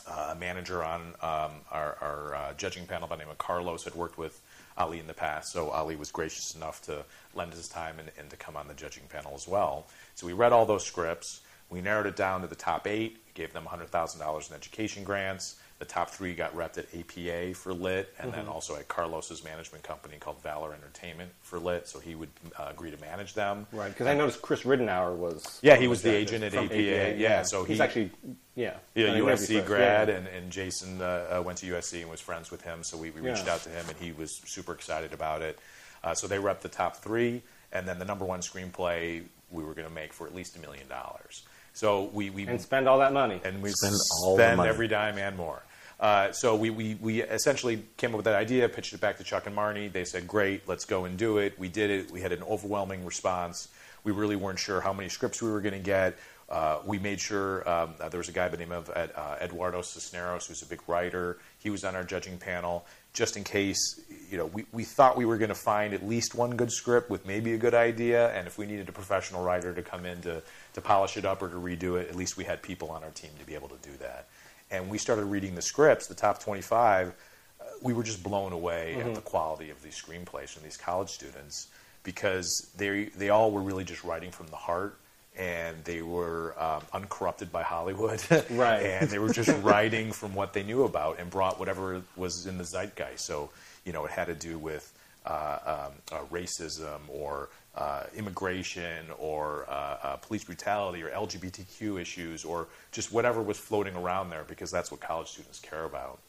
Uh, 0.06 0.30
a 0.32 0.36
manager 0.36 0.84
on 0.84 1.02
um, 1.22 1.52
our, 1.72 1.98
our 2.02 2.36
uh, 2.36 2.54
judging 2.56 2.86
panel 2.86 3.08
by 3.08 3.16
the 3.16 3.24
name 3.24 3.32
of 3.32 3.38
Carlos 3.38 3.86
had 3.86 3.96
worked 3.96 4.18
with 4.18 4.42
Ali 4.78 5.00
in 5.00 5.08
the 5.08 5.13
past, 5.13 5.54
so 5.54 5.70
Ali 5.70 5.96
was 5.96 6.12
gracious 6.12 6.56
enough 6.56 6.82
to 6.84 7.06
lend 7.34 7.54
his 7.54 7.70
time 7.70 8.00
and, 8.00 8.12
and 8.18 8.30
to 8.30 8.36
come 8.36 8.58
on 8.58 8.68
the 8.68 8.74
judging 8.74 9.04
panel 9.08 9.32
as 9.34 9.48
well. 9.48 9.88
So 10.16 10.28
we 10.28 10.34
read 10.34 10.52
all 10.52 10.66
those 10.66 10.86
scripts. 10.86 11.42
We 11.70 11.80
narrowed 11.80 12.06
it 12.06 12.18
down 12.18 12.42
to 12.42 12.48
the 12.48 12.56
top 12.56 12.86
eight, 12.86 13.34
gave 13.34 13.54
them 13.54 13.63
$100,000 13.63 14.50
in 14.50 14.56
education 14.56 15.04
grants. 15.04 15.56
The 15.84 15.89
top 15.89 16.12
three 16.12 16.34
got 16.34 16.56
repped 16.56 16.78
at 16.78 16.86
APA 16.98 17.56
for 17.56 17.74
Lit, 17.74 18.13
and 18.17 18.32
then 18.32 18.48
also 18.48 18.78
at 18.78 18.88
Carlos's 18.88 19.43
management 19.43 19.84
company 19.84 20.15
called 20.17 20.41
Valor 20.41 20.74
Entertainment 20.74 21.32
for 21.41 21.60
Lit, 21.60 21.89
so 21.89 22.00
he 22.00 22.15
would 22.15 22.30
uh, 22.58 22.67
agree 22.69 22.89
to 22.89 22.96
manage 23.02 23.34
them. 23.34 23.67
Right, 23.74 23.89
because 23.89 24.08
I 24.08 24.13
noticed 24.13 24.41
Chris 24.41 24.62
Ridenour 24.63 25.13
was. 25.17 25.60
Yeah, 25.62 25.76
he 25.76 25.89
was 25.89 26.02
the 26.02 26.12
judges 26.12 26.32
agent 26.36 26.43
at 26.46 26.52
from 26.54 26.65
APA, 26.67 27.17
yeah, 27.17 27.41
so 27.43 27.65
he's 27.65 27.80
he- 27.80 27.84
actually 27.84 28.12
yeah 28.56 28.76
Yeah, 28.96 29.08
done 29.08 29.15
an 29.17 29.24
USC 29.24 29.65
grad, 29.65 30.08
yeah. 30.08 30.15
and, 30.15 30.28
and 30.28 30.52
Jason 30.54 31.02
uh, 31.02 31.38
uh, 31.38 31.41
went 31.41 31.58
to 31.58 31.65
USC 31.74 32.00
and 32.00 32.10
was 32.10 32.22
friends 32.22 32.50
with 32.50 32.62
him, 32.62 32.82
so 32.82 32.96
we, 32.96 33.12
we 33.12 33.19
reached 33.19 33.46
Yeah. 33.46 33.56
out 33.56 33.63
to 33.63 33.69
him, 33.69 33.84
and 33.89 33.98
he 33.98 34.13
was 34.13 34.39
super 34.46 34.72
excited 34.72 35.12
about 35.12 35.41
it. 35.41 35.60
Uh, 36.02 36.13
so 36.15 36.28
they 36.28 36.39
rep 36.39 36.62
the 36.62 36.69
top 36.69 36.96
three, 37.04 37.42
and 37.73 37.86
then 37.86 38.00
the 38.00 38.06
number 38.06 38.23
one 38.23 38.40
screenplay 38.40 39.21
we 39.52 39.65
were 39.65 39.73
going 39.73 39.88
to 39.90 39.94
make 39.94 40.13
for 40.13 40.27
at 40.27 40.34
least 40.34 40.56
a 40.56 40.60
million 40.62 40.88
dollars. 40.88 41.44
So 41.73 42.04
we, 42.13 42.29
we 42.29 42.46
and 42.48 42.62
spend 42.62 42.88
all 42.88 43.00
that 43.00 43.12
money. 43.13 43.42
and 43.44 43.62
we 43.62 43.71
Spend 43.71 43.96
spend, 43.96 44.23
all 44.23 44.38
the 44.38 44.56
money. 44.56 44.69
every 44.69 44.88
dime 44.88 45.17
and 45.17 45.36
more. 45.36 45.63
Uh, 46.04 46.33
so 46.33 46.54
we, 46.54 46.69
we, 46.69 46.95
we 46.95 47.21
essentially 47.21 47.81
came 47.95 48.10
up 48.10 48.17
with 48.17 48.25
that 48.25 48.35
idea, 48.35 48.67
pitched 48.67 48.91
it 48.91 48.99
back 48.99 49.17
to 49.17 49.23
Chuck 49.23 49.47
and 49.47 49.56
Marnie. 49.56 49.89
They 49.89 50.04
said, 50.04 50.27
great, 50.27 50.67
let's 50.67 50.83
go 50.83 51.06
and 51.06 51.17
do 51.17 51.37
it. 51.37 51.58
We 51.58 51.69
did 51.69 51.89
it. 51.89 52.12
We 52.12 52.19
had 52.19 52.33
an 52.33 52.43
overwhelming 52.43 53.06
response. 53.06 53.69
We 54.04 54.12
really 54.12 54.35
weren't 54.35 54.60
sure 54.60 54.81
how 54.81 54.91
many 54.91 55.08
scripts 55.08 55.41
we 55.41 55.49
were 55.49 55.62
going 55.62 55.75
to 55.75 55.79
get. 55.79 56.17
Uh, 56.49 56.79
we 56.85 56.99
made 56.99 57.21
sure 57.21 57.67
um, 57.69 57.93
uh, 58.01 58.10
there 58.10 58.17
was 58.17 58.27
a 58.27 58.33
guy 58.33 58.49
by 58.49 58.58
the 58.58 58.65
name 58.65 58.73
of 58.73 58.89
uh, 58.89 59.37
Eduardo 59.41 59.81
Cisneros, 59.81 60.45
who's 60.45 60.62
a 60.62 60.65
big 60.65 60.81
writer. 60.87 61.37
He 61.60 61.69
was 61.69 61.85
on 61.85 61.95
our 61.95 62.04
judging 62.04 62.37
panel 62.37 62.85
just 63.13 63.37
in 63.37 63.45
case. 63.45 64.01
You 64.29 64.39
know, 64.39 64.47
we, 64.47 64.65
we 64.73 64.83
thought 64.83 65.15
we 65.15 65.23
were 65.23 65.37
going 65.37 65.49
to 65.49 65.56
find 65.56 65.93
at 65.93 66.06
least 66.06 66.35
one 66.35 66.58
good 66.58 66.73
script 66.73 67.10
with 67.10 67.25
maybe 67.25 67.54
a 67.54 67.58
good 67.58 67.73
idea, 67.73 68.29
and 68.33 68.45
if 68.45 68.58
we 68.58 68.65
needed 68.65 68.89
a 68.89 68.91
professional 68.91 69.41
writer 69.41 69.73
to 69.73 69.81
come 69.81 70.06
in 70.06 70.19
to, 70.23 70.43
to 70.73 70.81
polish 70.81 71.15
it 71.15 71.23
up 71.23 71.41
or 71.41 71.47
to 71.47 71.56
redo 71.56 71.97
it, 71.97 72.10
at 72.10 72.15
least 72.15 72.35
we 72.35 72.43
had 72.43 72.62
people 72.62 72.89
on 72.89 73.06
our 73.06 73.12
team 73.12 73.31
to 73.39 73.45
be 73.45 73.56
able 73.56 73.69
to 73.69 73.77
do 73.81 73.95
that. 74.01 74.27
And 74.74 74.90
we 74.90 74.98
started 74.98 75.26
reading 75.26 75.56
the 75.56 75.62
scripts, 75.62 76.08
the 76.08 76.15
top 76.15 76.40
25. 76.40 77.10
Uh, 77.10 77.63
we 77.82 77.94
were 77.94 78.04
just 78.04 78.24
blown 78.24 78.52
away 78.52 78.96
mm-hmm. 78.98 79.10
at 79.10 79.15
the 79.15 79.21
quality 79.21 79.69
of 79.69 79.82
these 79.84 79.96
screenplays 79.96 80.50
from 80.50 80.63
these 80.63 80.78
college 80.78 81.10
students 81.10 81.67
because 82.04 82.69
they 82.76 83.06
they 83.06 83.30
all 83.30 83.52
were 83.52 83.62
really 83.62 83.86
just 83.86 84.04
writing 84.04 84.32
from 84.32 84.48
the 84.48 84.58
heart 84.58 84.98
and 85.38 85.84
they 85.84 86.02
were 86.02 86.54
um, 86.62 86.82
uncorrupted 86.94 87.52
by 87.52 87.63
Hollywood. 87.63 88.21
right. 88.52 88.84
and 88.84 89.10
they 89.10 89.19
were 89.19 89.32
just 89.32 89.50
writing 89.63 90.12
from 90.12 90.36
what 90.36 90.54
they 90.54 90.63
knew 90.63 90.84
about 90.84 91.19
and 91.19 91.30
brought 91.30 91.60
whatever 91.60 92.02
was 92.15 92.46
in 92.46 92.58
the 92.58 92.65
zeitgeist. 92.65 93.26
So, 93.26 93.50
you 93.86 93.94
know, 93.94 94.06
it 94.06 94.12
had 94.12 94.26
to 94.26 94.36
do 94.36 94.58
with 94.58 94.92
uh, 95.26 95.58
um, 95.65 95.92
uh, 96.12 96.24
racism 96.32 97.00
or 97.08 97.50
uh, 97.76 98.04
immigration 98.15 99.06
or 99.17 99.65
uh, 99.67 99.98
uh, 100.04 100.15
police 100.17 100.44
brutality 100.44 101.02
or 101.02 101.10
LGBTQ 101.10 102.00
issues 102.00 102.46
or 102.46 102.67
just 102.92 103.12
whatever 103.12 103.42
was 103.42 103.58
floating 103.58 103.96
around 103.96 104.30
there 104.30 104.44
because 104.48 104.69
that's 104.69 104.92
what 104.92 105.00
college 105.00 105.30
students 105.30 105.60
care 105.60 105.86
about. 105.86 106.19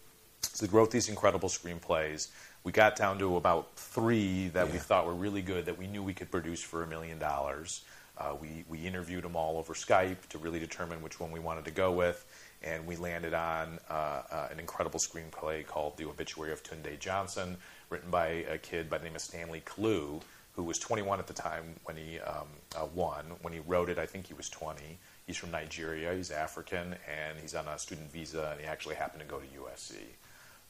So 0.42 0.66
they 0.66 0.72
wrote 0.72 0.90
these 0.90 1.09
incredible 1.09 1.49
screenplays. 1.49 2.28
We 2.62 2.72
got 2.72 2.97
down 2.97 3.18
to 3.18 3.36
about 3.36 3.76
three 3.76 4.49
that 4.49 4.68
yeah. 4.68 4.72
we 4.72 4.78
thought 4.78 5.07
were 5.07 5.14
really 5.14 5.42
good 5.42 5.66
that 5.66 5.78
we 5.78 5.86
knew 5.86 6.03
we 6.03 6.14
could 6.14 6.30
produce 6.30 6.62
for 6.62 6.82
a 6.82 6.86
million 6.86 7.18
dollars. 7.18 7.84
Uh, 8.16 8.34
we, 8.40 8.64
we 8.68 8.78
interviewed 8.86 9.24
them 9.24 9.34
all 9.34 9.59
over 9.59 9.74
Skype 9.74 10.28
to 10.28 10.38
really 10.38 10.61
determine 10.61 11.03
which 11.03 11.18
one 11.18 11.32
we 11.32 11.40
wanted 11.40 11.64
to 11.64 11.72
go 11.72 11.90
with, 11.90 12.24
and 12.62 12.86
we 12.86 12.95
landed 12.95 13.34
on 13.34 13.80
uh, 13.90 14.22
uh, 14.30 14.49
an 14.53 14.61
incredible 14.61 15.01
screenplay 15.01 15.66
called 15.66 15.97
The 15.97 16.05
Obituary 16.09 16.53
of 16.53 16.62
Tunde 16.62 16.99
Johnson, 17.01 17.57
written 17.90 18.11
by 18.11 18.28
a 18.49 18.57
kid 18.57 18.88
by 18.88 18.99
the 18.99 19.05
name 19.05 19.16
of 19.16 19.20
Stanley 19.20 19.62
Kalu, 19.66 20.22
who 20.57 20.62
was 20.62 20.78
21 20.78 21.18
at 21.18 21.26
the 21.26 21.32
time 21.32 21.76
when 21.84 21.96
he 21.96 22.20
um, 22.20 22.46
uh, 22.76 22.86
won. 22.94 23.24
When 23.42 23.52
he 23.52 23.61
wrote 23.61 23.88
it, 23.88 23.98
I 23.98 24.07
think 24.07 24.26
he 24.26 24.34
was 24.34 24.48
20. 24.48 24.98
He's 25.26 25.36
from 25.36 25.50
Nigeria, 25.50 26.14
he's 26.14 26.30
African, 26.30 26.94
and 27.09 27.38
he's 27.40 27.55
on 27.55 27.66
a 27.66 27.78
student 27.78 28.12
visa, 28.12 28.50
and 28.52 28.61
he 28.61 28.66
actually 28.66 28.94
happened 28.94 29.22
to 29.22 29.28
go 29.28 29.40
to 29.40 29.46
USC. 29.46 29.96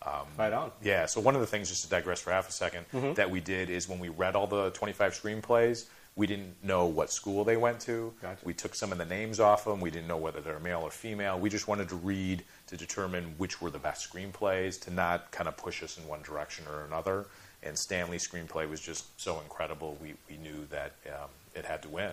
Um, 0.06 0.26
right 0.38 0.52
on. 0.52 0.70
Yeah, 0.82 1.06
so 1.06 1.20
one 1.20 1.34
of 1.34 1.40
the 1.40 1.46
things, 1.46 1.68
just 1.68 1.84
to 1.84 1.90
digress 1.90 2.20
for 2.20 2.30
half 2.30 2.48
a 2.48 2.52
2nd 2.52 2.84
mm-hmm. 2.92 3.12
that 3.14 3.30
we 3.30 3.40
did 3.40 3.70
is 3.70 3.88
when 3.88 3.98
we 3.98 4.08
read 4.08 4.36
all 4.36 4.46
the 4.46 4.70
25 4.70 5.12
screenplays, 5.12 5.86
we 6.16 6.26
didn't 6.26 6.62
know 6.62 6.86
what 6.86 7.10
school 7.10 7.42
they 7.42 7.56
went 7.56 7.80
to. 7.80 8.12
Gotcha. 8.22 8.44
We 8.44 8.54
took 8.54 8.74
some 8.74 8.92
of 8.92 8.98
the 8.98 9.04
names 9.04 9.40
off 9.40 9.64
them. 9.64 9.80
We 9.80 9.90
didn't 9.90 10.06
know 10.06 10.16
whether 10.16 10.40
they're 10.40 10.60
male 10.60 10.80
or 10.80 10.90
female. 10.90 11.40
We 11.40 11.50
just 11.50 11.66
wanted 11.66 11.88
to 11.88 11.96
read 11.96 12.44
to 12.68 12.76
determine 12.76 13.34
which 13.36 13.60
were 13.60 13.70
the 13.70 13.78
best 13.78 14.08
screenplays, 14.10 14.80
to 14.82 14.92
not 14.92 15.30
kind 15.32 15.48
of 15.48 15.56
push 15.56 15.82
us 15.82 15.98
in 15.98 16.06
one 16.06 16.22
direction 16.22 16.66
or 16.70 16.84
another. 16.84 17.26
And 17.64 17.78
Stanley's 17.78 18.28
screenplay 18.28 18.68
was 18.68 18.80
just 18.80 19.18
so 19.20 19.40
incredible, 19.40 19.96
we, 20.00 20.14
we 20.28 20.36
knew 20.36 20.66
that 20.70 20.92
um, 21.08 21.30
it 21.54 21.64
had 21.64 21.82
to 21.82 21.88
win. 21.88 22.12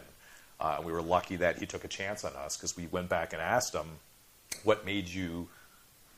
Uh, 0.59 0.77
we 0.83 0.91
were 0.91 1.01
lucky 1.01 1.35
that 1.37 1.57
he 1.57 1.65
took 1.65 1.83
a 1.83 1.87
chance 1.87 2.23
on 2.23 2.33
us 2.35 2.55
because 2.55 2.77
we 2.77 2.87
went 2.87 3.09
back 3.09 3.33
and 3.33 3.41
asked 3.41 3.73
him, 3.73 3.87
What 4.63 4.85
made 4.85 5.07
you 5.07 5.49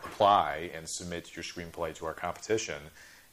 apply 0.03 0.69
and 0.75 0.87
submit 0.87 1.35
your 1.35 1.43
screenplay 1.43 1.95
to 1.95 2.05
our 2.05 2.13
competition? 2.13 2.75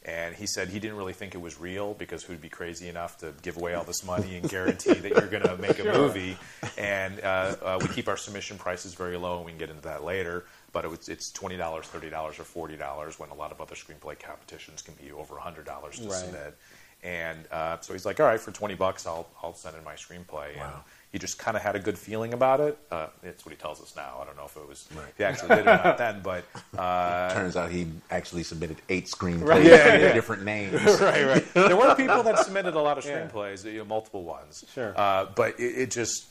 And 0.02 0.34
he 0.34 0.46
said 0.46 0.68
he 0.68 0.78
didn't 0.78 0.96
really 0.96 1.12
think 1.12 1.34
it 1.34 1.40
was 1.42 1.60
real 1.60 1.92
because 1.92 2.22
who'd 2.22 2.40
be 2.40 2.48
crazy 2.48 2.88
enough 2.88 3.18
to 3.18 3.34
give 3.42 3.58
away 3.58 3.74
all 3.74 3.84
this 3.84 4.02
money 4.02 4.36
and 4.36 4.48
guarantee 4.48 4.94
that 4.94 5.10
you're 5.10 5.26
going 5.26 5.42
to 5.42 5.58
make 5.58 5.78
a 5.78 5.84
movie? 5.98 6.38
And 6.78 7.20
uh, 7.20 7.56
uh, 7.62 7.78
we 7.82 7.88
keep 7.88 8.08
our 8.08 8.16
submission 8.16 8.56
prices 8.56 8.94
very 8.94 9.18
low, 9.18 9.36
and 9.36 9.44
we 9.44 9.52
can 9.52 9.58
get 9.58 9.68
into 9.68 9.82
that 9.82 10.02
later. 10.02 10.46
But 10.72 10.84
it 10.84 10.88
was, 10.88 11.08
it's 11.08 11.30
twenty 11.30 11.56
dollars, 11.56 11.86
thirty 11.86 12.10
dollars, 12.10 12.38
or 12.38 12.44
forty 12.44 12.76
dollars 12.76 13.18
when 13.18 13.30
a 13.30 13.34
lot 13.34 13.50
of 13.52 13.60
other 13.60 13.74
screenplay 13.74 14.18
competitions 14.18 14.82
can 14.82 14.94
be 14.94 15.10
over 15.12 15.36
hundred 15.36 15.66
dollars 15.66 15.98
to 15.98 16.08
right. 16.08 16.14
submit. 16.14 16.56
And 17.02 17.38
uh, 17.50 17.80
so 17.80 17.92
he's 17.92 18.04
like, 18.04 18.20
"All 18.20 18.26
right, 18.26 18.40
for 18.40 18.52
twenty 18.52 18.74
bucks, 18.74 19.06
I'll 19.06 19.28
I'll 19.42 19.54
send 19.54 19.76
in 19.76 19.84
my 19.84 19.94
screenplay." 19.94 20.56
Wow. 20.56 20.64
And 20.64 20.82
he 21.12 21.18
just 21.18 21.38
kind 21.38 21.56
of 21.56 21.62
had 21.62 21.74
a 21.74 21.80
good 21.80 21.98
feeling 21.98 22.34
about 22.34 22.60
it. 22.60 22.78
Uh, 22.90 23.08
it's 23.24 23.44
what 23.44 23.50
he 23.50 23.56
tells 23.56 23.82
us 23.82 23.94
now. 23.96 24.18
I 24.22 24.24
don't 24.24 24.36
know 24.36 24.44
if 24.44 24.56
it 24.56 24.68
was 24.68 24.86
right. 24.94 25.08
if 25.08 25.16
he 25.18 25.24
actually 25.24 25.48
did 25.48 25.58
it 25.58 25.66
or 25.66 25.82
not 25.84 25.98
then, 25.98 26.20
but 26.22 26.44
uh, 26.78 27.30
turns 27.34 27.56
out 27.56 27.70
he 27.72 27.88
actually 28.10 28.44
submitted 28.44 28.76
eight 28.88 29.06
screenplays 29.06 29.44
right. 29.44 29.64
yeah, 29.64 29.96
yeah. 29.96 30.12
different 30.12 30.44
names. 30.44 30.74
right, 31.00 31.26
right. 31.26 31.54
There 31.54 31.76
were 31.76 31.96
people 31.96 32.22
that 32.22 32.38
submitted 32.38 32.74
a 32.74 32.80
lot 32.80 32.96
of 32.96 33.04
screenplays, 33.06 33.64
yeah. 33.64 33.72
you 33.72 33.78
know, 33.78 33.86
multiple 33.86 34.22
ones. 34.22 34.64
Sure. 34.72 34.94
Uh, 34.96 35.26
but 35.34 35.58
it, 35.58 35.78
it, 35.78 35.90
just 35.90 36.26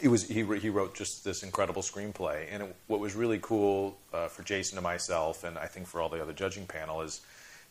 it 0.00 0.08
was 0.08 0.28
he 0.28 0.44
he 0.58 0.68
wrote 0.68 0.94
just 0.94 1.24
this 1.24 1.42
incredible 1.42 1.82
screenplay, 1.82 2.46
and 2.50 2.62
it, 2.62 2.76
what 2.86 3.00
was 3.00 3.14
really 3.14 3.38
cool 3.40 3.98
uh, 4.12 4.28
for 4.28 4.42
Jason 4.42 4.78
and 4.78 4.84
myself, 4.84 5.44
and 5.44 5.58
I 5.58 5.66
think 5.66 5.86
for 5.86 6.00
all 6.00 6.08
the 6.08 6.22
other 6.22 6.32
judging 6.32 6.66
panel 6.66 7.02
is 7.02 7.20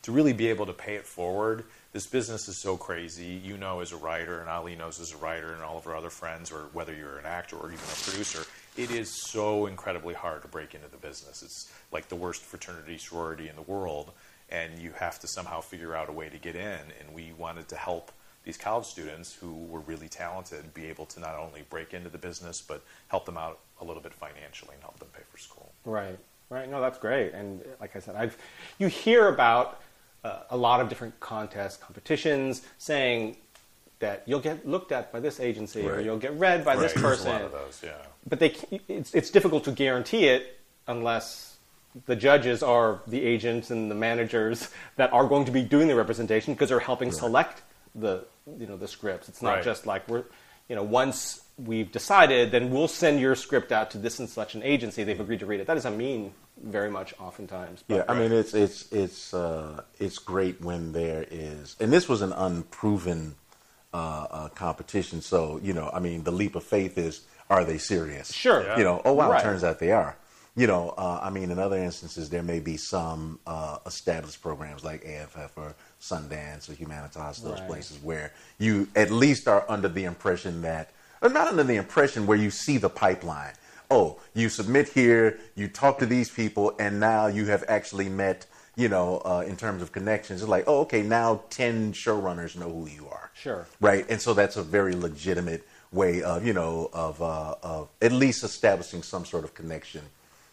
to 0.02 0.12
really 0.12 0.32
be 0.32 0.48
able 0.48 0.66
to 0.66 0.72
pay 0.72 0.94
it 0.94 1.06
forward 1.06 1.64
this 1.96 2.06
business 2.06 2.46
is 2.46 2.58
so 2.58 2.76
crazy. 2.76 3.40
You 3.42 3.56
know, 3.56 3.80
as 3.80 3.90
a 3.90 3.96
writer, 3.96 4.40
and 4.40 4.50
Ali 4.50 4.76
knows 4.76 5.00
as 5.00 5.12
a 5.12 5.16
writer, 5.16 5.54
and 5.54 5.62
all 5.62 5.78
of 5.78 5.86
our 5.86 5.96
other 5.96 6.10
friends, 6.10 6.52
or 6.52 6.68
whether 6.74 6.94
you're 6.94 7.16
an 7.16 7.24
actor 7.24 7.56
or 7.56 7.68
even 7.68 7.84
a 7.84 8.04
producer, 8.04 8.44
it 8.76 8.90
is 8.90 9.10
so 9.30 9.64
incredibly 9.64 10.12
hard 10.12 10.42
to 10.42 10.48
break 10.48 10.74
into 10.74 10.88
the 10.88 10.98
business. 10.98 11.42
It's 11.42 11.72
like 11.90 12.08
the 12.08 12.14
worst 12.14 12.42
fraternity 12.42 12.98
sorority 12.98 13.48
in 13.48 13.56
the 13.56 13.62
world, 13.62 14.12
and 14.50 14.78
you 14.78 14.90
have 14.90 15.18
to 15.20 15.26
somehow 15.26 15.62
figure 15.62 15.96
out 15.96 16.10
a 16.10 16.12
way 16.12 16.28
to 16.28 16.36
get 16.36 16.54
in. 16.54 16.80
And 17.00 17.14
we 17.14 17.32
wanted 17.32 17.66
to 17.68 17.76
help 17.76 18.12
these 18.46 18.56
college 18.56 18.86
students 18.86 19.34
who 19.34 19.52
were 19.64 19.80
really 19.80 20.08
talented 20.08 20.72
be 20.72 20.86
able 20.86 21.04
to 21.04 21.20
not 21.20 21.34
only 21.34 21.64
break 21.68 21.92
into 21.92 22.08
the 22.08 22.16
business, 22.16 22.62
but 22.66 22.80
help 23.08 23.26
them 23.26 23.36
out 23.36 23.58
a 23.80 23.84
little 23.84 24.00
bit 24.00 24.14
financially 24.14 24.72
and 24.72 24.82
help 24.82 24.98
them 25.00 25.08
pay 25.12 25.22
for 25.30 25.36
school. 25.36 25.72
Right. 25.84 26.16
Right. 26.48 26.70
No, 26.70 26.80
that's 26.80 26.96
great. 26.96 27.34
And 27.34 27.60
like 27.80 27.96
I 27.96 27.98
said, 27.98 28.14
I've 28.14 28.38
you 28.78 28.86
hear 28.86 29.26
about 29.28 29.80
uh, 30.22 30.42
a 30.50 30.56
lot 30.56 30.80
of 30.80 30.88
different 30.88 31.18
contests, 31.18 31.76
competitions, 31.76 32.62
saying 32.78 33.36
that 33.98 34.22
you'll 34.26 34.40
get 34.40 34.66
looked 34.66 34.92
at 34.92 35.12
by 35.12 35.18
this 35.18 35.40
agency 35.40 35.82
right. 35.82 35.98
or 35.98 36.00
you'll 36.00 36.18
get 36.18 36.32
read 36.38 36.64
by 36.64 36.74
right. 36.74 36.82
this 36.82 36.92
person. 36.92 37.02
There's 37.02 37.24
a 37.24 37.30
lot 37.30 37.42
of 37.42 37.52
those, 37.52 37.82
yeah. 37.84 37.96
But 38.28 38.38
they, 38.38 38.54
it's, 38.86 39.12
it's 39.12 39.30
difficult 39.30 39.64
to 39.64 39.72
guarantee 39.72 40.26
it 40.26 40.60
unless 40.86 41.56
the 42.04 42.14
judges 42.14 42.62
are 42.62 43.00
the 43.08 43.24
agents 43.24 43.70
and 43.72 43.90
the 43.90 43.94
managers 43.96 44.70
that 44.96 45.12
are 45.12 45.26
going 45.26 45.46
to 45.46 45.52
be 45.52 45.62
doing 45.62 45.88
the 45.88 45.96
representation 45.96 46.54
because 46.54 46.68
they're 46.68 46.78
helping 46.78 47.08
right. 47.08 47.18
select 47.18 47.62
the 47.98 48.24
you 48.58 48.66
know 48.66 48.76
the 48.76 48.88
scripts. 48.88 49.28
It's 49.28 49.42
not 49.42 49.62
just 49.62 49.86
like 49.86 50.08
we're 50.08 50.24
you 50.68 50.76
know 50.76 50.82
once 50.82 51.42
we've 51.58 51.90
decided, 51.90 52.50
then 52.50 52.70
we'll 52.70 52.88
send 52.88 53.18
your 53.20 53.34
script 53.34 53.72
out 53.72 53.90
to 53.92 53.98
this 53.98 54.18
and 54.18 54.28
such 54.28 54.54
an 54.54 54.62
agency. 54.62 55.04
They've 55.04 55.18
agreed 55.18 55.40
to 55.40 55.46
read 55.46 55.60
it. 55.60 55.66
That 55.66 55.74
doesn't 55.74 55.96
mean 55.96 56.32
very 56.62 56.90
much 56.90 57.14
oftentimes. 57.18 57.82
But, 57.86 57.94
yeah, 57.94 58.04
I 58.08 58.18
mean 58.18 58.32
it's 58.32 58.54
it's 58.54 58.90
it's 58.92 59.34
uh, 59.34 59.82
it's 59.98 60.18
great 60.18 60.60
when 60.60 60.92
there 60.92 61.26
is, 61.30 61.76
and 61.80 61.92
this 61.92 62.08
was 62.08 62.22
an 62.22 62.32
unproven 62.32 63.34
uh, 63.92 64.26
uh, 64.30 64.48
competition. 64.48 65.20
So 65.20 65.58
you 65.62 65.72
know, 65.72 65.90
I 65.92 66.00
mean, 66.00 66.24
the 66.24 66.32
leap 66.32 66.54
of 66.54 66.64
faith 66.64 66.98
is: 66.98 67.22
are 67.48 67.64
they 67.64 67.78
serious? 67.78 68.32
Sure. 68.32 68.62
Yeah. 68.62 68.78
You 68.78 68.84
know, 68.84 69.02
oh 69.04 69.14
wow, 69.14 69.30
right. 69.30 69.42
turns 69.42 69.64
out 69.64 69.78
they 69.78 69.92
are. 69.92 70.16
You 70.56 70.66
know, 70.66 70.94
uh, 70.96 71.20
I 71.22 71.28
mean, 71.28 71.50
in 71.50 71.58
other 71.58 71.76
instances, 71.76 72.30
there 72.30 72.42
may 72.42 72.60
be 72.60 72.78
some 72.78 73.38
uh, 73.46 73.78
established 73.84 74.40
programs 74.40 74.82
like 74.82 75.04
AFF 75.04 75.52
or 75.56 75.74
Sundance 76.00 76.70
or 76.70 76.72
Humanitas, 76.72 77.42
those 77.42 77.60
right. 77.60 77.68
places 77.68 77.98
where 78.02 78.32
you 78.58 78.88
at 78.96 79.10
least 79.10 79.48
are 79.48 79.66
under 79.68 79.88
the 79.88 80.04
impression 80.04 80.62
that, 80.62 80.92
or 81.20 81.28
not 81.28 81.48
under 81.48 81.62
the 81.62 81.76
impression 81.76 82.26
where 82.26 82.38
you 82.38 82.50
see 82.50 82.78
the 82.78 82.88
pipeline 82.88 83.52
oh, 83.90 84.18
you 84.34 84.48
submit 84.48 84.88
here, 84.88 85.38
you 85.54 85.68
talk 85.68 85.98
to 85.98 86.06
these 86.06 86.30
people, 86.30 86.74
and 86.78 86.98
now 86.98 87.26
you 87.26 87.46
have 87.46 87.64
actually 87.68 88.08
met, 88.08 88.46
you 88.76 88.88
know, 88.88 89.18
uh, 89.24 89.44
in 89.46 89.56
terms 89.56 89.82
of 89.82 89.92
connections. 89.92 90.42
It's 90.42 90.48
like, 90.48 90.64
oh, 90.66 90.80
okay, 90.80 91.02
now 91.02 91.42
10 91.50 91.92
showrunners 91.92 92.56
know 92.56 92.70
who 92.70 92.88
you 92.88 93.08
are. 93.08 93.30
Sure. 93.34 93.66
Right? 93.80 94.06
And 94.08 94.20
so 94.20 94.34
that's 94.34 94.56
a 94.56 94.62
very 94.62 94.94
legitimate 94.94 95.66
way 95.92 96.22
of, 96.22 96.44
you 96.44 96.52
know, 96.52 96.90
of, 96.92 97.22
uh, 97.22 97.54
of 97.62 97.88
at 98.02 98.12
least 98.12 98.44
establishing 98.44 99.02
some 99.02 99.24
sort 99.24 99.44
of 99.44 99.54
connection, 99.54 100.02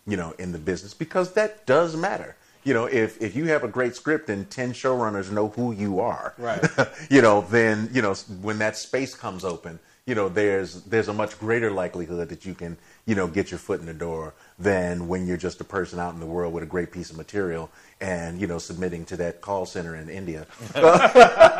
you 0.05 0.17
know, 0.17 0.33
in 0.39 0.51
the 0.51 0.57
business 0.57 0.93
because 0.93 1.33
that 1.33 1.65
does 1.65 1.95
matter. 1.95 2.35
You 2.63 2.73
know, 2.73 2.85
if, 2.85 3.21
if 3.21 3.35
you 3.35 3.45
have 3.45 3.63
a 3.63 3.67
great 3.67 3.95
script 3.95 4.29
and 4.29 4.49
10 4.49 4.71
showrunners 4.71 5.31
know 5.31 5.49
who 5.49 5.73
you 5.73 5.99
are, 5.99 6.33
right. 6.37 6.63
you 7.09 7.21
know, 7.21 7.41
then, 7.49 7.89
you 7.91 8.01
know, 8.01 8.13
when 8.41 8.59
that 8.59 8.77
space 8.77 9.15
comes 9.15 9.43
open, 9.43 9.79
you 10.05 10.15
know, 10.15 10.27
there's 10.27 10.81
there's 10.83 11.07
a 11.07 11.13
much 11.13 11.39
greater 11.39 11.71
likelihood 11.71 12.27
that 12.27 12.45
you 12.45 12.53
can, 12.53 12.75
you 13.05 13.15
know, 13.15 13.25
get 13.25 13.51
your 13.51 13.57
foot 13.57 13.79
in 13.79 13.85
the 13.85 13.93
door 13.93 14.33
than 14.59 15.07
when 15.07 15.25
you're 15.25 15.37
just 15.37 15.61
a 15.61 15.63
person 15.63 15.97
out 15.97 16.13
in 16.13 16.19
the 16.19 16.25
world 16.25 16.53
with 16.53 16.61
a 16.61 16.67
great 16.67 16.91
piece 16.91 17.09
of 17.09 17.15
material 17.15 17.69
and, 18.01 18.39
you 18.41 18.45
know, 18.45 18.57
submitting 18.57 19.05
to 19.05 19.17
that 19.17 19.39
call 19.39 19.65
center 19.65 19.95
in 19.95 20.09
India, 20.09 20.45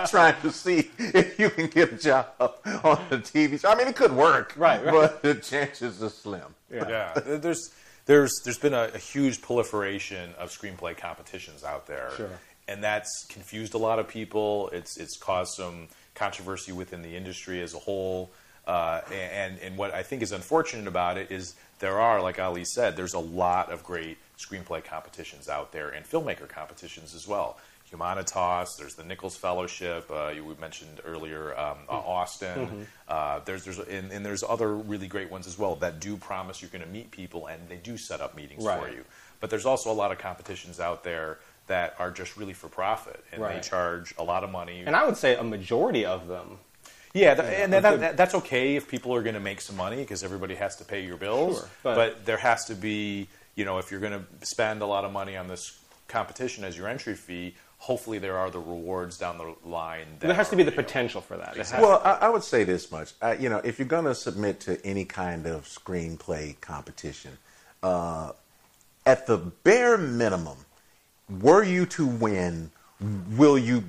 trying 0.09 0.39
to 0.41 0.51
see 0.51 0.91
if 0.97 1.39
you 1.39 1.49
can 1.49 1.67
get 1.67 1.93
a 1.93 1.97
job 1.97 2.27
on 2.39 2.99
the 3.09 3.17
TV 3.17 3.59
show. 3.61 3.69
I 3.69 3.75
mean, 3.75 3.87
it 3.87 3.95
could 3.95 4.11
work, 4.11 4.53
right? 4.57 4.83
right. 4.83 4.93
But 4.93 5.21
the 5.21 5.35
chances 5.35 6.03
are 6.03 6.09
slim. 6.09 6.53
Yeah. 6.69 6.89
yeah. 6.89 7.37
There's 7.37 7.71
there's 8.05 8.33
there's 8.43 8.57
been 8.57 8.73
a, 8.73 8.89
a 8.93 8.97
huge 8.97 9.41
proliferation 9.41 10.33
of 10.37 10.49
screenplay 10.49 10.95
competitions 10.97 11.63
out 11.63 11.87
there, 11.87 12.11
Sure. 12.17 12.29
and 12.67 12.83
that's 12.83 13.25
confused 13.29 13.73
a 13.73 13.77
lot 13.77 13.99
of 13.99 14.07
people. 14.07 14.69
It's 14.73 14.97
it's 14.97 15.17
caused 15.17 15.53
some 15.55 15.87
controversy 16.15 16.71
within 16.71 17.01
the 17.01 17.15
industry 17.15 17.61
as 17.61 17.73
a 17.73 17.79
whole. 17.79 18.31
Uh, 18.65 19.01
and 19.11 19.59
and 19.59 19.77
what 19.77 19.93
I 19.93 20.03
think 20.03 20.21
is 20.21 20.31
unfortunate 20.31 20.87
about 20.87 21.17
it 21.17 21.31
is 21.31 21.55
there 21.79 21.99
are, 21.99 22.21
like 22.21 22.39
Ali 22.39 22.63
said, 22.65 22.95
there's 22.95 23.13
a 23.13 23.19
lot 23.19 23.71
of 23.71 23.83
great 23.83 24.17
screenplay 24.37 24.83
competitions 24.83 25.49
out 25.49 25.71
there 25.71 25.89
and 25.89 26.05
filmmaker 26.05 26.47
competitions 26.47 27.13
as 27.13 27.27
well. 27.27 27.57
Humanitas, 27.93 28.77
there's 28.77 28.95
the 28.95 29.03
Nichols 29.03 29.35
Fellowship. 29.37 30.09
Uh, 30.11 30.29
you 30.35 30.43
we 30.43 30.55
mentioned 30.55 30.99
earlier 31.05 31.57
um, 31.57 31.77
uh, 31.89 31.93
Austin. 31.93 32.87
Uh, 33.07 33.39
there's 33.45 33.63
there's 33.65 33.79
and, 33.79 34.11
and 34.11 34.25
there's 34.25 34.43
other 34.43 34.75
really 34.75 35.07
great 35.07 35.29
ones 35.31 35.47
as 35.47 35.57
well 35.57 35.75
that 35.77 35.99
do 35.99 36.17
promise 36.17 36.61
you're 36.61 36.71
going 36.71 36.83
to 36.83 36.89
meet 36.89 37.11
people 37.11 37.47
and 37.47 37.61
they 37.69 37.77
do 37.77 37.97
set 37.97 38.21
up 38.21 38.35
meetings 38.35 38.63
for 38.63 38.89
you. 38.89 39.03
But 39.39 39.49
there's 39.49 39.65
also 39.65 39.91
a 39.91 39.93
lot 39.93 40.11
of 40.11 40.17
competitions 40.17 40.79
out 40.79 41.03
there 41.03 41.39
that 41.67 41.95
are 41.99 42.11
just 42.11 42.35
really 42.37 42.53
for 42.53 42.67
profit 42.67 43.23
and 43.31 43.41
they 43.55 43.61
charge 43.61 44.13
a 44.17 44.23
lot 44.23 44.43
of 44.43 44.49
money. 44.49 44.83
And 44.85 44.95
I 44.95 45.05
would 45.05 45.17
say 45.17 45.35
a 45.35 45.43
majority 45.43 46.05
of 46.05 46.27
them. 46.27 46.59
Yeah, 47.13 47.35
th- 47.35 47.47
and 47.47 47.71
that, 47.73 47.99
that, 47.99 48.17
that's 48.17 48.33
okay 48.35 48.75
if 48.75 48.87
people 48.87 49.13
are 49.13 49.21
going 49.21 49.35
to 49.35 49.39
make 49.39 49.61
some 49.61 49.77
money 49.77 49.97
because 49.97 50.23
everybody 50.23 50.55
has 50.55 50.75
to 50.77 50.83
pay 50.83 51.05
your 51.05 51.15
bills. 51.17 51.59
Sure, 51.59 51.69
but, 51.83 51.95
but- 51.95 52.25
there 52.25 52.37
has 52.37 52.65
to 52.65 52.75
be, 52.75 53.27
you 53.55 53.65
know, 53.65 53.77
if 53.77 53.91
you're 53.91 53.99
going 53.99 54.25
to 54.39 54.45
spend 54.45 54.81
a 54.81 54.85
lot 54.87 55.05
of 55.05 55.11
money 55.11 55.37
on 55.37 55.47
this 55.47 55.79
competition 56.07 56.63
as 56.63 56.75
your 56.77 56.87
entry 56.87 57.13
fee, 57.15 57.55
hopefully 57.84 58.17
there 58.17 58.38
are 58.38 58.49
the 58.49 58.59
rewards 58.59 59.17
down 59.17 59.38
the 59.38 59.53
line. 59.67 60.05
That 60.19 60.27
There 60.27 60.36
has 60.36 60.49
to 60.51 60.55
be 60.55 60.63
the 60.63 60.71
potential 60.71 61.19
for 61.19 61.36
that. 61.36 61.57
It 61.57 61.67
has- 61.67 61.81
Well, 61.81 62.01
I, 62.05 62.27
I 62.27 62.29
would 62.29 62.45
say 62.45 62.63
this 62.63 62.89
much. 62.89 63.11
Uh, 63.21 63.36
you 63.38 63.49
know, 63.49 63.57
if 63.57 63.77
you're 63.77 63.88
going 63.89 64.05
to 64.05 64.15
submit 64.15 64.61
to 64.61 64.79
any 64.86 65.03
kind 65.03 65.45
of 65.45 65.65
screenplay 65.65 66.59
competition, 66.61 67.38
uh, 67.84 68.31
at 69.05 69.27
the 69.27 69.36
bare 69.38 69.97
minimum, 69.97 70.59
were 71.41 71.61
you 71.61 71.86
to 71.88 72.07
win, 72.07 72.71
will 73.36 73.57
you 73.57 73.84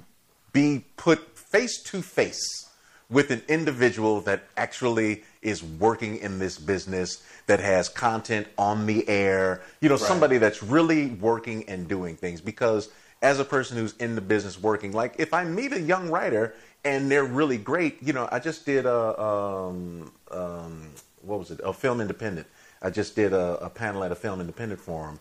be 0.52 0.84
put 0.96 1.38
face 1.38 1.80
to 1.84 2.02
face 2.02 2.68
with 3.08 3.30
an 3.30 3.42
individual 3.46 4.20
that 4.22 4.42
actually 4.56 5.22
is 5.40 5.62
working 5.62 6.16
in 6.16 6.40
this 6.40 6.58
business, 6.58 7.22
that 7.46 7.60
has 7.60 7.88
content 7.88 8.48
on 8.58 8.86
the 8.86 9.08
air, 9.08 9.62
you 9.80 9.88
know, 9.88 9.96
somebody 9.96 10.38
that's 10.38 10.64
really 10.64 11.06
working 11.06 11.62
and 11.68 11.86
doing 11.86 12.16
things? 12.16 12.40
Because 12.40 12.88
as 13.22 13.40
a 13.40 13.44
person 13.44 13.76
who's 13.76 13.94
in 13.96 14.14
the 14.14 14.20
business 14.20 14.60
working, 14.60 14.92
like 14.92 15.16
if 15.18 15.32
I 15.32 15.44
meet 15.44 15.72
a 15.72 15.80
young 15.80 16.10
writer 16.10 16.54
and 16.84 17.10
they're 17.10 17.24
really 17.24 17.58
great, 17.58 18.02
you 18.02 18.12
know, 18.12 18.28
I 18.30 18.38
just 18.38 18.66
did 18.66 18.86
a, 18.86 19.20
um, 19.20 20.12
um, 20.30 20.90
what 21.22 21.38
was 21.38 21.50
it, 21.50 21.60
a 21.64 21.72
film 21.72 22.00
independent. 22.00 22.46
I 22.82 22.90
just 22.90 23.16
did 23.16 23.32
a, 23.32 23.64
a 23.64 23.70
panel 23.70 24.04
at 24.04 24.12
a 24.12 24.14
film 24.14 24.40
independent 24.40 24.78
forum, 24.78 25.18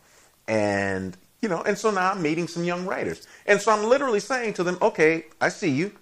and 0.47 1.15
you 1.41 1.47
know, 1.47 1.61
and 1.61 1.77
so 1.77 1.91
now 1.91 2.11
I'm 2.11 2.21
meeting 2.21 2.47
some 2.47 2.65
young 2.65 2.85
writers, 2.85 3.25
and 3.45 3.61
so 3.61 3.71
I'm 3.71 3.87
literally 3.87 4.19
saying 4.19 4.55
to 4.55 4.63
them, 4.63 4.77
okay, 4.81 5.25
I 5.39 5.47
see 5.47 5.69
you, 5.69 5.93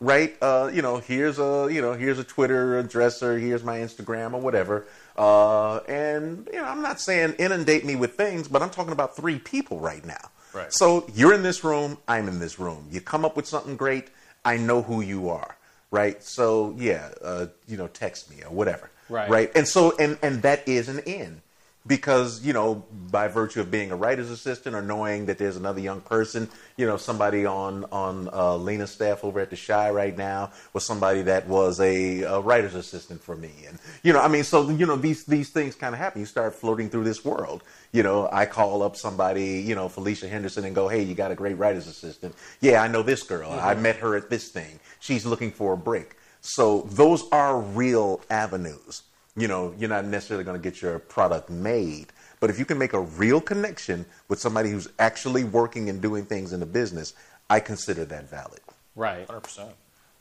right? 0.00 0.36
Uh, 0.42 0.70
you 0.72 0.82
know, 0.82 0.98
here's 0.98 1.38
a 1.38 1.68
you 1.70 1.80
know 1.80 1.94
here's 1.94 2.18
a 2.18 2.24
Twitter 2.24 2.78
address 2.78 3.22
or 3.22 3.38
here's 3.38 3.64
my 3.64 3.78
Instagram 3.78 4.34
or 4.34 4.40
whatever, 4.40 4.86
uh, 5.16 5.78
and 5.88 6.46
you 6.52 6.58
know, 6.58 6.66
I'm 6.66 6.82
not 6.82 7.00
saying 7.00 7.36
inundate 7.38 7.86
me 7.86 7.96
with 7.96 8.14
things, 8.14 8.46
but 8.46 8.60
I'm 8.60 8.70
talking 8.70 8.92
about 8.92 9.16
three 9.16 9.38
people 9.38 9.80
right 9.80 10.04
now. 10.04 10.30
Right. 10.52 10.72
So 10.72 11.06
you're 11.14 11.34
in 11.34 11.42
this 11.42 11.64
room, 11.64 11.98
I'm 12.08 12.28
in 12.28 12.38
this 12.38 12.58
room. 12.58 12.86
You 12.90 13.00
come 13.00 13.24
up 13.24 13.36
with 13.36 13.46
something 13.46 13.76
great, 13.76 14.08
I 14.44 14.56
know 14.56 14.82
who 14.82 15.00
you 15.00 15.28
are, 15.28 15.56
right? 15.90 16.22
So 16.22 16.74
yeah, 16.78 17.10
uh, 17.22 17.46
you 17.66 17.76
know, 17.76 17.88
text 17.88 18.30
me 18.30 18.42
or 18.42 18.50
whatever, 18.50 18.90
Right. 19.08 19.30
Right. 19.30 19.50
And 19.54 19.66
so 19.66 19.96
and 19.98 20.18
and 20.22 20.42
that 20.42 20.68
is 20.68 20.88
an 20.88 21.00
in 21.00 21.40
because 21.86 22.44
you 22.44 22.52
know 22.52 22.84
by 23.10 23.28
virtue 23.28 23.60
of 23.60 23.70
being 23.70 23.90
a 23.90 23.96
writer's 23.96 24.30
assistant 24.30 24.76
or 24.76 24.82
knowing 24.82 25.26
that 25.26 25.38
there's 25.38 25.56
another 25.56 25.80
young 25.80 26.00
person 26.02 26.48
you 26.76 26.84
know 26.84 26.98
somebody 26.98 27.46
on 27.46 27.84
on 27.90 28.28
uh, 28.32 28.54
lena's 28.56 28.90
staff 28.90 29.24
over 29.24 29.40
at 29.40 29.48
the 29.48 29.56
Chi 29.56 29.90
right 29.90 30.16
now 30.16 30.50
was 30.74 30.84
somebody 30.84 31.22
that 31.22 31.46
was 31.46 31.80
a, 31.80 32.22
a 32.22 32.40
writer's 32.40 32.74
assistant 32.74 33.22
for 33.22 33.36
me 33.36 33.52
and 33.66 33.78
you 34.02 34.12
know 34.12 34.20
i 34.20 34.28
mean 34.28 34.44
so 34.44 34.68
you 34.68 34.84
know 34.84 34.96
these 34.96 35.24
these 35.24 35.48
things 35.48 35.74
kind 35.74 35.94
of 35.94 35.98
happen 35.98 36.20
you 36.20 36.26
start 36.26 36.54
floating 36.54 36.90
through 36.90 37.04
this 37.04 37.24
world 37.24 37.62
you 37.92 38.02
know 38.02 38.28
i 38.32 38.44
call 38.44 38.82
up 38.82 38.96
somebody 38.96 39.60
you 39.60 39.74
know 39.74 39.88
felicia 39.88 40.28
henderson 40.28 40.64
and 40.64 40.74
go 40.74 40.88
hey 40.88 41.02
you 41.02 41.14
got 41.14 41.30
a 41.30 41.34
great 41.34 41.56
writer's 41.56 41.86
assistant 41.86 42.34
yeah 42.60 42.82
i 42.82 42.88
know 42.88 43.02
this 43.02 43.22
girl 43.22 43.50
i 43.52 43.72
mm-hmm. 43.72 43.82
met 43.82 43.96
her 43.96 44.16
at 44.16 44.30
this 44.30 44.48
thing 44.48 44.78
she's 45.00 45.24
looking 45.24 45.50
for 45.50 45.72
a 45.72 45.76
break 45.76 46.16
so 46.40 46.82
those 46.90 47.28
are 47.30 47.60
real 47.60 48.20
avenues 48.30 49.02
you 49.38 49.46
know, 49.46 49.72
you're 49.78 49.88
not 49.88 50.04
necessarily 50.04 50.44
going 50.44 50.60
to 50.60 50.62
get 50.70 50.82
your 50.82 50.98
product 50.98 51.48
made. 51.48 52.08
But 52.40 52.50
if 52.50 52.58
you 52.58 52.64
can 52.64 52.76
make 52.76 52.92
a 52.92 53.00
real 53.00 53.40
connection 53.40 54.04
with 54.28 54.40
somebody 54.40 54.70
who's 54.70 54.88
actually 54.98 55.44
working 55.44 55.88
and 55.88 56.02
doing 56.02 56.24
things 56.24 56.52
in 56.52 56.60
the 56.60 56.66
business, 56.66 57.14
I 57.48 57.60
consider 57.60 58.04
that 58.06 58.28
valid. 58.28 58.60
right. 58.96 59.26
100%. 59.28 59.70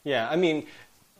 Yeah, 0.03 0.29
I 0.29 0.37
mean, 0.37 0.67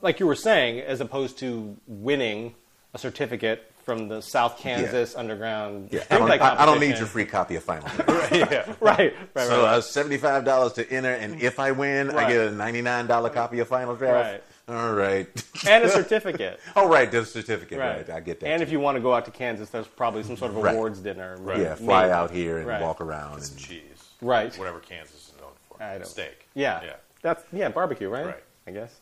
like 0.00 0.18
you 0.18 0.26
were 0.26 0.34
saying, 0.34 0.80
as 0.80 1.00
opposed 1.00 1.38
to 1.38 1.76
winning 1.86 2.54
a 2.94 2.98
certificate 2.98 3.70
from 3.88 4.06
the 4.06 4.20
South 4.20 4.58
Kansas 4.58 5.16
Underground 5.16 5.88
Yeah, 5.90 6.04
I 6.10 6.18
don't, 6.18 6.30
I, 6.30 6.62
I 6.62 6.66
don't 6.66 6.78
need 6.78 6.98
your 6.98 7.06
free 7.06 7.24
copy 7.24 7.56
of 7.56 7.64
Final. 7.64 7.88
yeah. 8.30 8.70
Right, 8.80 9.14
right, 9.34 9.46
so 9.46 9.62
right. 9.62 9.76
uh, 9.76 9.80
seventy-five 9.80 10.44
dollars 10.44 10.74
to 10.74 10.92
enter, 10.92 11.14
and 11.14 11.40
if 11.40 11.58
I 11.58 11.70
win, 11.70 12.10
I 12.10 12.30
get 12.30 12.48
a 12.48 12.50
ninety-nine 12.50 13.06
dollar 13.06 13.30
copy 13.30 13.60
of 13.60 13.68
Final 13.68 13.96
Draft. 13.96 14.42
Right. 14.68 14.76
All 14.76 14.92
right. 14.92 15.26
and 15.66 15.84
a 15.84 15.88
certificate. 15.88 16.60
oh, 16.76 16.86
right, 16.86 17.10
the 17.10 17.24
certificate. 17.24 17.78
Right. 17.78 18.10
I 18.10 18.20
get 18.20 18.40
that. 18.40 18.48
And 18.50 18.60
too. 18.60 18.64
if 18.64 18.70
you 18.70 18.78
want 18.78 18.96
to 18.96 19.00
go 19.00 19.14
out 19.14 19.24
to 19.24 19.30
Kansas, 19.30 19.70
there's 19.70 19.86
probably 19.86 20.22
some 20.22 20.36
sort 20.36 20.50
of 20.50 20.58
Right. 20.58 20.74
awards 20.74 21.00
dinner. 21.00 21.38
Right. 21.40 21.58
yeah, 21.60 21.74
fly 21.74 22.02
Maybe. 22.02 22.12
out 22.12 22.30
here 22.30 22.58
and 22.58 22.66
Right. 22.66 22.82
walk 22.82 23.00
around. 23.00 23.40
Some 23.40 23.56
And, 23.56 23.66
cheese. 23.66 24.04
Right. 24.20 24.54
Whatever 24.58 24.80
Kansas 24.80 25.28
is 25.28 25.32
known 25.40 25.52
for. 25.66 25.82
I 25.82 25.94
don't. 25.96 26.06
Steak. 26.06 26.46
Yeah. 26.54 26.82
Yeah. 26.84 26.96
That's 27.22 27.42
yeah, 27.54 27.70
barbecue, 27.70 28.10
right? 28.10 28.26
Right. 28.26 28.44
I 28.66 28.72
guess. 28.72 29.00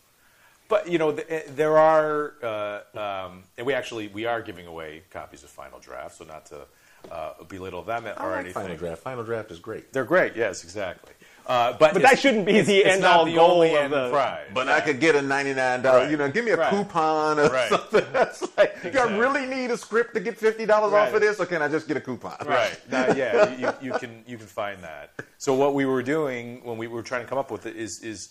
But 0.68 0.88
you 0.88 0.98
know, 0.98 1.12
th- 1.12 1.26
eh, 1.30 1.42
there 1.50 1.78
are, 1.78 2.34
uh, 2.42 2.98
um, 3.26 3.44
and 3.56 3.66
we 3.66 3.72
actually 3.74 4.08
we 4.08 4.26
are 4.26 4.42
giving 4.42 4.66
away 4.66 5.02
copies 5.10 5.44
of 5.44 5.50
Final 5.50 5.78
Draft, 5.78 6.16
so 6.16 6.24
not 6.24 6.46
to 6.46 6.66
uh, 7.10 7.34
belittle 7.48 7.82
them 7.82 8.04
I 8.06 8.10
or 8.24 8.30
like 8.30 8.40
anything. 8.40 8.62
Final 8.62 8.76
Draft. 8.76 9.02
Final 9.02 9.24
Draft 9.24 9.50
is 9.52 9.58
great. 9.60 9.92
They're 9.92 10.04
great, 10.04 10.34
yes, 10.34 10.64
exactly. 10.64 11.12
Uh, 11.46 11.74
but 11.78 11.92
But 11.92 12.02
that 12.02 12.18
shouldn't 12.18 12.44
be 12.44 12.60
the 12.62 12.84
end 12.84 13.04
all 13.04 13.24
the 13.24 13.34
goal 13.34 13.52
only 13.52 13.70
of 13.76 13.84
end 13.84 13.92
the- 13.92 14.10
prize. 14.10 14.48
But 14.52 14.68
I 14.68 14.80
could 14.80 14.98
get 14.98 15.14
a 15.14 15.22
ninety-nine 15.22 15.82
dollar. 15.82 16.00
Right. 16.00 16.10
You 16.10 16.16
know, 16.16 16.28
give 16.28 16.44
me 16.44 16.50
a 16.50 16.56
Right. 16.56 16.70
coupon 16.70 17.38
or 17.38 17.48
Right. 17.50 17.68
something. 17.68 18.04
That's 18.12 18.42
like, 18.58 18.82
do 18.82 18.98
I 18.98 19.16
really 19.16 19.46
need 19.46 19.70
a 19.70 19.76
script 19.76 20.14
to 20.14 20.20
get 20.20 20.36
fifty 20.36 20.66
dollars 20.66 20.92
off 20.92 21.14
of 21.14 21.20
this, 21.20 21.38
or 21.38 21.46
can 21.46 21.62
I 21.62 21.68
just 21.68 21.86
get 21.86 21.96
a 21.96 22.00
coupon? 22.00 22.34
Right. 22.44 22.76
Now, 22.90 23.12
yeah, 23.12 23.54
you, 23.56 23.92
you 23.92 23.98
can 24.00 24.24
you 24.26 24.36
can 24.38 24.48
find 24.48 24.82
that. 24.82 25.12
So 25.38 25.54
what 25.54 25.74
we 25.74 25.84
were 25.84 26.02
doing 26.02 26.64
when 26.64 26.78
we 26.78 26.88
were 26.88 27.02
trying 27.02 27.22
to 27.22 27.28
come 27.28 27.38
up 27.38 27.52
with 27.52 27.66
it 27.66 27.76
is 27.76 28.00
is 28.02 28.30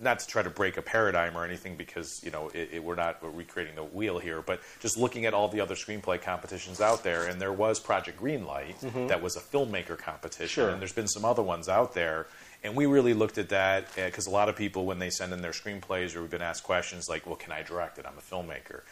not 0.00 0.18
to 0.20 0.26
try 0.26 0.42
to 0.42 0.50
break 0.50 0.76
a 0.76 0.82
paradigm 0.82 1.36
or 1.36 1.44
anything 1.44 1.76
because 1.76 2.20
you 2.22 2.30
know 2.30 2.48
it, 2.54 2.70
it, 2.72 2.84
we're 2.84 2.94
not 2.94 3.18
recreating 3.36 3.74
the 3.74 3.84
wheel 3.84 4.18
here, 4.18 4.42
but 4.42 4.60
just 4.80 4.96
looking 4.96 5.26
at 5.26 5.34
all 5.34 5.48
the 5.48 5.60
other 5.60 5.74
screenplay 5.74 6.20
competitions 6.20 6.80
out 6.80 7.02
there, 7.02 7.26
and 7.26 7.40
there 7.40 7.52
was 7.52 7.80
Project 7.80 8.20
Greenlight 8.20 8.80
mm-hmm. 8.80 9.06
that 9.08 9.22
was 9.22 9.36
a 9.36 9.40
filmmaker 9.40 9.98
competition, 9.98 10.48
Sure. 10.48 10.70
and 10.70 10.80
there's 10.80 10.92
been 10.92 11.08
some 11.08 11.24
other 11.24 11.42
ones 11.42 11.68
out 11.68 11.94
there. 11.94 12.26
And 12.62 12.76
we 12.76 12.86
really 12.86 13.14
looked 13.14 13.38
at 13.38 13.48
that 13.50 13.86
eh, 13.96 14.06
because 14.06 14.26
a 14.26 14.30
lot 14.30 14.48
of 14.50 14.56
people, 14.56 14.84
when 14.84 14.98
they 14.98 15.10
send 15.10 15.32
in 15.32 15.40
their 15.40 15.52
screenplays 15.52 16.14
or 16.14 16.20
we've 16.20 16.30
been 16.30 16.42
asked 16.42 16.62
questions 16.62 17.08
like, 17.08 17.26
well, 17.26 17.36
can 17.36 17.52
I 17.52 17.62
direct 17.62 17.98
it? 17.98 18.04
I'm 18.06 18.18
a 18.18 18.20
filmmaker. 18.20 18.82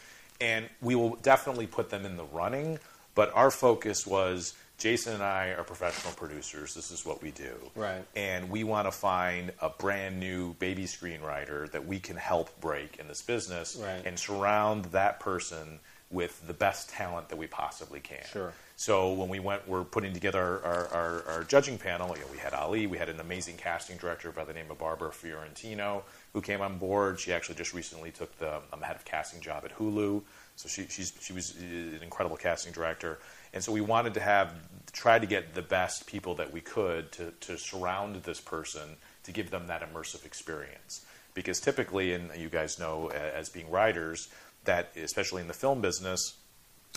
And 0.41 0.67
we 0.81 0.95
will 0.95 1.17
definitely 1.17 1.67
put 1.67 1.89
them 1.89 2.05
in 2.05 2.17
the 2.17 2.23
running, 2.23 2.79
but 3.13 3.31
our 3.35 3.51
focus 3.51 4.07
was 4.07 4.55
Jason 4.79 5.13
and 5.13 5.23
I 5.23 5.49
are 5.49 5.63
professional 5.63 6.13
producers. 6.13 6.73
This 6.73 6.89
is 6.89 7.05
what 7.05 7.21
we 7.21 7.31
do. 7.31 7.53
Right. 7.75 8.03
And 8.15 8.49
we 8.49 8.63
want 8.63 8.87
to 8.87 8.91
find 8.91 9.51
a 9.61 9.69
brand 9.69 10.19
new 10.19 10.53
baby 10.55 10.85
screenwriter 10.85 11.69
that 11.71 11.85
we 11.85 11.99
can 11.99 12.15
help 12.15 12.59
break 12.61 12.97
in 12.97 13.07
this 13.07 13.21
business 13.21 13.75
Right. 13.75 14.01
and 14.05 14.17
surround 14.17 14.85
that 14.85 15.19
person 15.19 15.79
with 16.11 16.47
the 16.47 16.53
best 16.53 16.89
talent 16.89 17.29
that 17.29 17.35
we 17.37 17.45
possibly 17.45 17.99
can. 17.99 18.23
Sure. 18.31 18.51
So 18.77 19.11
when 19.13 19.27
we 19.29 19.39
went, 19.39 19.67
we're 19.67 19.83
putting 19.83 20.13
together 20.13 20.39
our, 20.39 20.63
our, 20.63 20.87
our, 20.87 21.23
our 21.27 21.43
judging 21.43 21.77
panel. 21.77 22.15
You 22.15 22.21
know, 22.23 22.29
we 22.31 22.37
had 22.39 22.53
Ali, 22.53 22.87
we 22.87 22.97
had 22.97 23.09
an 23.09 23.19
amazing 23.19 23.57
casting 23.57 23.97
director 23.97 24.31
by 24.31 24.45
the 24.45 24.53
name 24.53 24.71
of 24.71 24.79
Barbara 24.79 25.11
Fiorentino 25.11 26.03
who 26.33 26.41
came 26.41 26.61
on 26.61 26.77
board. 26.77 27.19
She 27.19 27.31
actually 27.33 27.55
just 27.55 27.73
recently 27.73 28.09
took 28.11 28.35
the 28.39 28.55
um, 28.71 28.81
head 28.81 28.95
of 28.95 29.03
casting 29.05 29.41
job 29.41 29.63
at 29.65 29.77
Hulu, 29.77 30.21
so 30.55 30.67
she 30.69 30.87
she's, 30.87 31.13
she 31.21 31.33
was 31.33 31.55
uh, 31.59 31.63
an 31.63 31.99
incredible 32.01 32.37
casting 32.37 32.71
director. 32.71 33.19
And 33.53 33.63
so 33.63 33.71
we 33.71 33.81
wanted 33.81 34.13
to 34.15 34.19
have 34.19 34.53
try 34.91 35.19
to 35.19 35.25
get 35.25 35.53
the 35.53 35.61
best 35.61 36.07
people 36.07 36.35
that 36.35 36.51
we 36.51 36.61
could 36.61 37.11
to 37.13 37.31
to 37.41 37.57
surround 37.57 38.15
this 38.23 38.39
person 38.41 38.97
to 39.23 39.31
give 39.31 39.51
them 39.51 39.67
that 39.67 39.81
immersive 39.81 40.25
experience. 40.25 41.05
Because 41.33 41.59
typically, 41.59 42.13
and 42.13 42.31
you 42.37 42.49
guys 42.49 42.79
know 42.79 43.09
as 43.09 43.49
being 43.49 43.69
writers, 43.69 44.29
that 44.65 44.91
especially 44.97 45.41
in 45.41 45.47
the 45.47 45.53
film 45.53 45.79
business, 45.81 46.37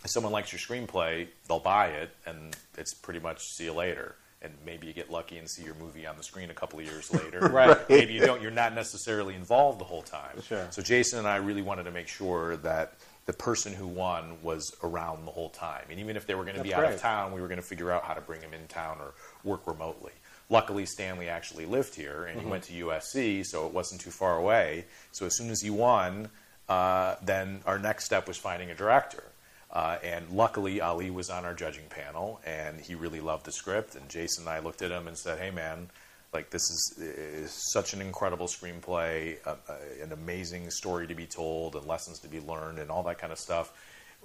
if 0.04 0.10
someone 0.10 0.32
likes 0.32 0.52
your 0.52 0.58
screenplay, 0.58 1.28
they'll 1.46 1.60
buy 1.60 1.88
it, 1.88 2.10
and 2.26 2.56
it's 2.76 2.94
pretty 2.94 3.20
much 3.20 3.40
see 3.40 3.64
you 3.64 3.72
later. 3.72 4.16
And 4.40 4.52
maybe 4.66 4.88
you 4.88 4.92
get 4.92 5.08
lucky 5.08 5.38
and 5.38 5.48
see 5.48 5.62
your 5.62 5.76
movie 5.76 6.04
on 6.04 6.16
the 6.16 6.24
screen 6.24 6.50
a 6.50 6.54
couple 6.54 6.80
of 6.80 6.84
years 6.84 7.12
later. 7.14 7.40
Right. 7.40 7.78
Maybe 7.88 8.14
you 8.14 8.20
don't. 8.20 8.42
You're 8.42 8.50
not 8.50 8.74
necessarily 8.74 9.34
involved 9.36 9.78
the 9.78 9.84
whole 9.84 10.02
time. 10.02 10.42
Sure. 10.42 10.66
So 10.70 10.82
Jason 10.82 11.20
and 11.20 11.28
I 11.28 11.36
really 11.36 11.62
wanted 11.62 11.84
to 11.84 11.92
make 11.92 12.08
sure 12.08 12.56
that 12.56 12.94
the 13.26 13.32
person 13.32 13.72
who 13.72 13.86
won 13.86 14.36
was 14.42 14.74
around 14.82 15.26
the 15.26 15.30
whole 15.30 15.50
time. 15.50 15.84
And 15.90 16.00
even 16.00 16.16
if 16.16 16.26
they 16.26 16.34
were 16.34 16.44
going 16.44 16.56
to 16.56 16.62
be 16.62 16.74
out 16.74 16.80
great. 16.80 16.94
of 16.94 17.00
town, 17.00 17.32
we 17.32 17.40
were 17.40 17.48
going 17.48 17.60
to 17.60 17.66
figure 17.66 17.90
out 17.92 18.04
how 18.04 18.14
to 18.14 18.20
bring 18.20 18.40
him 18.40 18.52
in 18.52 18.66
town 18.66 18.98
or 19.00 19.14
work 19.44 19.66
remotely. 19.66 20.12
Luckily, 20.50 20.84
Stanley 20.86 21.28
actually 21.28 21.64
lived 21.64 21.94
here 21.94 22.24
and 22.24 22.40
he 22.40 22.46
went 22.46 22.64
to 22.64 22.72
USC, 22.72 23.46
so 23.46 23.66
it 23.66 23.72
wasn't 23.72 24.00
too 24.00 24.10
far 24.10 24.36
away. 24.36 24.86
So 25.12 25.24
as 25.26 25.36
soon 25.36 25.50
as 25.50 25.60
he 25.60 25.70
won, 25.70 26.28
uh, 26.68 27.14
then 27.22 27.60
our 27.64 27.78
next 27.78 28.04
step 28.04 28.26
was 28.26 28.36
finding 28.36 28.70
a 28.70 28.74
director. 28.74 29.24
Uh, 29.70 29.96
and 30.02 30.28
luckily, 30.30 30.82
Ali 30.82 31.10
was 31.10 31.30
on 31.30 31.46
our 31.46 31.54
judging 31.54 31.86
panel, 31.88 32.40
and 32.44 32.78
he 32.78 32.94
really 32.94 33.20
loved 33.20 33.46
the 33.46 33.52
script. 33.52 33.94
And 33.94 34.06
Jason 34.10 34.44
and 34.44 34.50
I 34.50 34.58
looked 34.58 34.82
at 34.82 34.90
him 34.90 35.08
and 35.08 35.16
said, 35.16 35.38
"Hey, 35.38 35.50
man, 35.50 35.88
like 36.32 36.50
this 36.50 36.62
is, 36.70 36.98
is 36.98 37.50
such 37.72 37.92
an 37.92 38.00
incredible 38.00 38.46
screenplay, 38.46 39.36
uh, 39.46 39.56
uh, 39.68 39.74
an 40.02 40.12
amazing 40.12 40.70
story 40.70 41.06
to 41.06 41.14
be 41.14 41.26
told, 41.26 41.76
and 41.76 41.86
lessons 41.86 42.18
to 42.20 42.28
be 42.28 42.40
learned, 42.40 42.78
and 42.78 42.90
all 42.90 43.02
that 43.04 43.18
kind 43.18 43.32
of 43.32 43.38
stuff. 43.38 43.72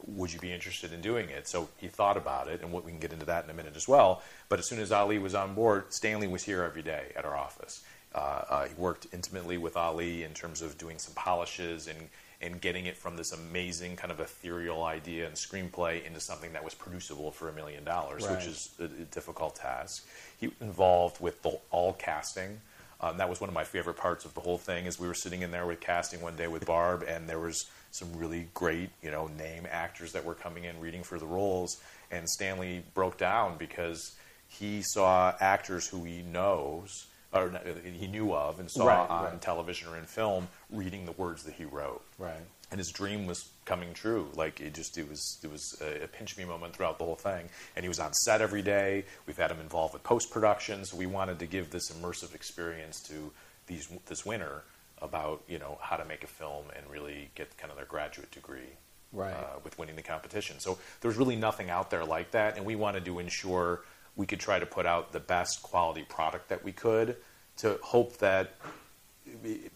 Would 0.06 0.32
you 0.32 0.40
be 0.40 0.52
interested 0.54 0.94
in 0.94 1.02
doing 1.02 1.30
it?" 1.30 1.48
So 1.48 1.70
he 1.78 1.88
thought 1.88 2.18
about 2.18 2.48
it, 2.48 2.62
and 2.62 2.72
what 2.72 2.86
we 2.86 2.92
can 2.92 3.00
get 3.00 3.12
into 3.12 3.26
that 3.26 3.44
in 3.44 3.50
a 3.50 3.54
minute 3.54 3.76
as 3.76 3.88
well. 3.88 4.22
But 4.48 4.60
as 4.60 4.68
soon 4.68 4.80
as 4.80 4.92
Ali 4.92 5.20
was 5.20 5.36
on 5.36 5.54
board, 5.54 5.94
Stanley 5.94 6.28
was 6.28 6.44
here 6.44 6.64
every 6.64 6.84
day 6.84 7.12
at 7.16 7.26
our 7.26 7.36
office. 7.36 7.84
Uh, 8.16 8.18
uh, 8.50 8.66
he 8.68 8.74
worked 8.76 9.08
intimately 9.12 9.58
with 9.58 9.76
Ali 9.76 10.24
in 10.24 10.34
terms 10.34 10.62
of 10.62 10.78
doing 10.78 10.98
some 10.98 11.14
polishes 11.14 11.88
and 11.88 12.10
and 12.40 12.62
getting 12.62 12.86
it 12.86 12.96
from 12.96 13.18
this 13.18 13.32
amazing 13.32 13.96
kind 13.96 14.12
of 14.12 14.20
ethereal 14.20 14.84
idea 14.84 15.26
and 15.26 15.36
screenplay 15.36 16.06
into 16.06 16.20
something 16.20 16.54
that 16.54 16.64
was 16.64 16.76
producible 16.76 17.32
for 17.32 17.50
a 17.50 17.54
million 17.54 17.84
dollars, 17.84 18.28
which 18.30 18.46
is 18.46 18.70
a, 18.80 18.84
a 18.84 19.06
difficult 19.06 19.56
task. 19.56 20.06
He 20.40 20.48
was 20.48 20.56
involved 20.62 21.20
with 21.22 21.42
the, 21.42 21.60
all 21.72 21.94
casting. 21.94 22.62
Um, 23.00 23.18
that 23.18 23.30
was 23.30 23.40
one 23.40 23.48
of 23.50 23.54
my 23.54 23.64
favorite 23.64 23.98
parts 23.98 24.26
of 24.26 24.34
the 24.34 24.40
whole 24.42 24.58
thing. 24.58 24.86
Is 24.86 25.00
we 25.00 25.08
were 25.08 25.14
sitting 25.14 25.42
in 25.42 25.52
there 25.52 25.66
with 25.66 25.80
casting 25.80 26.22
one 26.22 26.36
day 26.36 26.48
with 26.48 26.66
Barb, 26.66 27.04
and 27.08 27.28
there 27.30 27.40
was 27.40 27.66
some 27.92 28.16
really 28.18 28.48
great, 28.54 28.90
you 29.04 29.12
know, 29.12 29.28
name 29.28 29.68
actors 29.70 30.14
that 30.14 30.26
were 30.26 30.34
coming 30.36 30.64
in 30.66 30.80
reading 30.80 31.04
for 31.04 31.20
the 31.20 31.26
roles, 31.26 31.78
and 32.12 32.28
Stanley 32.30 32.84
broke 32.94 33.18
down 33.18 33.58
because 33.58 34.16
he 34.48 34.82
saw 34.82 35.34
actors 35.40 35.88
who 35.88 36.04
he 36.06 36.22
knows 36.22 37.08
or 37.34 37.52
he 37.84 38.08
knew 38.08 38.34
of 38.34 38.60
and 38.60 38.72
saw 38.72 38.86
Right, 38.88 39.10
on 39.10 39.24
right. 39.26 39.42
television 39.42 39.90
or 39.90 39.98
in 39.98 40.06
film 40.06 40.48
reading 40.72 41.06
the 41.06 41.12
words 41.12 41.44
that 41.44 41.54
he 41.56 41.66
wrote 41.66 42.02
Right. 42.18 42.40
and 42.72 42.78
his 42.80 42.90
dream 42.90 43.28
was 43.28 43.50
coming 43.68 43.94
true. 43.94 44.30
Like 44.36 44.60
it 44.60 44.74
just 44.74 44.98
it 44.98 45.08
was 45.08 45.38
it 45.44 45.52
was 45.52 45.80
a, 45.82 46.08
pinch 46.08 46.38
me 46.38 46.46
moment 46.46 46.76
throughout 46.76 46.98
the 46.98 47.06
whole 47.06 47.16
thing. 47.16 47.50
And 47.76 47.84
he 47.84 47.90
was 47.90 48.00
on 48.00 48.14
set 48.14 48.42
every 48.42 48.64
day. 48.64 49.06
We've 49.28 49.38
had 49.38 49.52
him 49.52 49.60
involved 49.60 49.94
with 49.94 50.04
post 50.04 50.32
production. 50.32 50.86
So 50.86 50.98
we 50.98 51.06
wanted 51.06 51.38
to 51.40 51.46
give 51.46 51.70
this 51.70 51.92
immersive 51.92 52.34
experience 52.34 53.00
to 53.02 53.32
these 53.68 53.88
this 54.08 54.26
winner 54.26 54.64
about 55.00 55.44
you 55.48 55.60
know 55.60 55.78
how 55.82 55.98
to 55.98 56.06
make 56.06 56.24
a 56.24 56.28
film 56.28 56.66
and 56.76 56.90
really 56.90 57.30
get 57.36 57.56
kind 57.58 57.70
of 57.70 57.78
their 57.78 57.86
graduate 57.86 58.32
degree. 58.32 58.74
Right. 59.14 59.34
Uh, 59.34 59.60
with 59.64 59.80
winning 59.80 59.96
the 59.96 60.02
competition. 60.02 60.60
So 60.60 60.80
there's 61.00 61.16
really 61.16 61.38
nothing 61.38 61.70
out 61.70 61.90
there 61.90 62.04
like 62.04 62.32
that, 62.32 62.58
and 62.58 62.66
we 62.66 62.76
wanted 62.76 63.06
to 63.06 63.20
ensure 63.20 63.84
we 64.18 64.26
could 64.26 64.42
try 64.42 64.60
to 64.60 64.66
put 64.66 64.86
out 64.86 65.14
the 65.14 65.20
best 65.22 65.64
quality 65.64 66.04
product 66.04 66.50
that 66.50 66.62
we 66.66 66.74
could 66.74 67.16
to 67.58 67.80
hope 67.82 68.18
that 68.18 68.56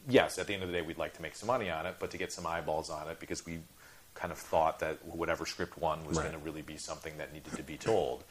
yes, 0.07 0.37
at 0.37 0.47
the 0.47 0.53
end 0.53 0.63
of 0.63 0.69
the 0.69 0.77
day, 0.77 0.81
we'd 0.81 0.97
like 0.97 1.13
to 1.13 1.21
make 1.21 1.35
some 1.35 1.47
money 1.47 1.69
on 1.69 1.85
it, 1.85 1.95
but 1.99 2.11
to 2.11 2.17
get 2.17 2.31
some 2.31 2.45
eyeballs 2.45 2.89
on 2.89 3.07
it 3.09 3.19
because 3.19 3.45
we 3.45 3.59
kind 4.13 4.31
of 4.31 4.37
thought 4.37 4.79
that 4.79 5.03
whatever 5.05 5.45
script 5.45 5.77
won 5.77 6.05
was 6.05 6.17
Right. 6.17 6.23
going 6.29 6.37
to 6.39 6.45
really 6.45 6.61
be 6.61 6.77
something 6.77 7.17
that 7.17 7.33
needed 7.33 7.53
to 7.53 7.63
be 7.63 7.77
told. 7.77 8.23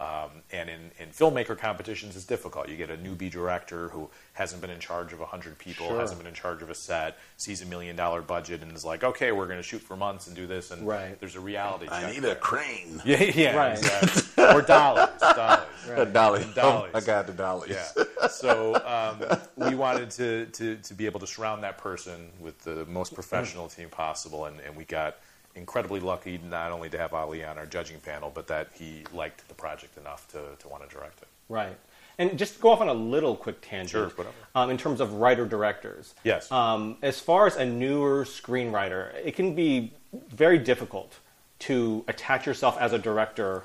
Um, 0.00 0.30
and 0.52 0.70
in, 0.70 0.92
in 1.00 1.08
filmmaker 1.08 1.58
competitions, 1.58 2.14
it's 2.14 2.24
difficult. 2.24 2.68
You 2.68 2.76
get 2.76 2.88
a 2.88 2.96
newbie 2.96 3.28
director 3.32 3.88
who 3.88 4.08
hasn't 4.34 4.60
been 4.60 4.70
in 4.70 4.78
charge 4.78 5.12
of 5.12 5.18
100 5.18 5.58
people, 5.58 5.88
Sure. 5.88 5.98
hasn't 5.98 6.20
been 6.20 6.28
in 6.28 6.34
charge 6.34 6.62
of 6.62 6.70
a 6.70 6.74
set, 6.76 7.18
sees 7.36 7.62
a 7.62 7.66
million 7.66 7.96
dollar 7.96 8.22
budget, 8.22 8.62
and 8.62 8.70
is 8.76 8.84
like, 8.84 9.02
okay, 9.02 9.32
we're 9.32 9.46
going 9.46 9.58
to 9.58 9.62
shoot 9.64 9.80
for 9.82 9.96
months 9.96 10.28
and 10.28 10.36
do 10.36 10.46
this. 10.46 10.70
And 10.70 10.86
Right. 10.86 11.18
there's 11.18 11.34
a 11.34 11.40
reality 11.40 11.88
I 11.90 12.12
need 12.12 12.20
there. 12.20 12.32
a 12.32 12.36
crane. 12.36 13.02
Yeah, 13.04 13.22
yeah, 13.24 13.56
Right. 13.56 13.76
exactly. 13.76 14.44
or 14.44 14.62
dollars, 14.62 15.10
dollars. 15.20 15.66
A 15.88 16.06
dolly. 16.06 16.46
Dollies. 16.54 16.94
I 16.94 17.00
got 17.00 17.26
the 17.26 17.32
dollies. 17.32 17.70
Yeah. 17.96 18.28
So 18.28 18.76
um, 18.86 19.38
we 19.68 19.74
wanted 19.74 20.10
to, 20.12 20.46
to, 20.46 20.76
to 20.76 20.94
be 20.94 21.06
able 21.06 21.18
to 21.18 21.26
surround 21.26 21.64
that 21.64 21.76
person 21.78 22.28
with 22.38 22.56
the 22.60 22.84
most 22.86 23.14
professional 23.14 23.66
team 23.66 23.88
possible, 23.88 24.44
and, 24.44 24.60
and 24.60 24.76
we 24.76 24.84
got 24.84 25.16
incredibly 25.54 26.00
lucky 26.00 26.38
not 26.48 26.72
only 26.72 26.88
to 26.90 26.98
have 26.98 27.12
Ali 27.12 27.44
on 27.44 27.58
our 27.58 27.66
judging 27.66 28.00
panel, 28.00 28.30
but 28.32 28.46
that 28.46 28.68
he 28.74 29.04
liked 29.12 29.46
the 29.48 29.54
project 29.54 29.96
enough 29.96 30.28
to, 30.28 30.42
to 30.58 30.68
want 30.68 30.88
to 30.88 30.94
direct 30.94 31.22
it. 31.22 31.28
Right. 31.48 31.76
And 32.18 32.36
just 32.36 32.56
to 32.56 32.60
go 32.60 32.70
off 32.70 32.80
on 32.80 32.88
a 32.88 32.94
little 32.94 33.36
quick 33.36 33.60
tangent. 33.60 33.90
Sure, 33.90 34.08
whatever. 34.08 34.34
Um, 34.54 34.70
in 34.70 34.76
terms 34.76 35.00
of 35.00 35.14
writer 35.14 35.46
directors. 35.46 36.14
Yes. 36.24 36.50
Um, 36.50 36.96
as 37.02 37.20
far 37.20 37.46
as 37.46 37.56
a 37.56 37.64
newer 37.64 38.24
screenwriter, 38.24 39.14
it 39.24 39.36
can 39.36 39.54
be 39.54 39.92
very 40.30 40.58
difficult 40.58 41.14
to 41.60 42.04
attach 42.08 42.46
yourself 42.46 42.76
as 42.78 42.92
a 42.92 42.98
director 42.98 43.64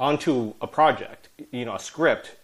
onto 0.00 0.54
a 0.60 0.66
project, 0.66 1.28
you 1.52 1.64
know, 1.64 1.74
a 1.74 1.78
script. 1.78 2.36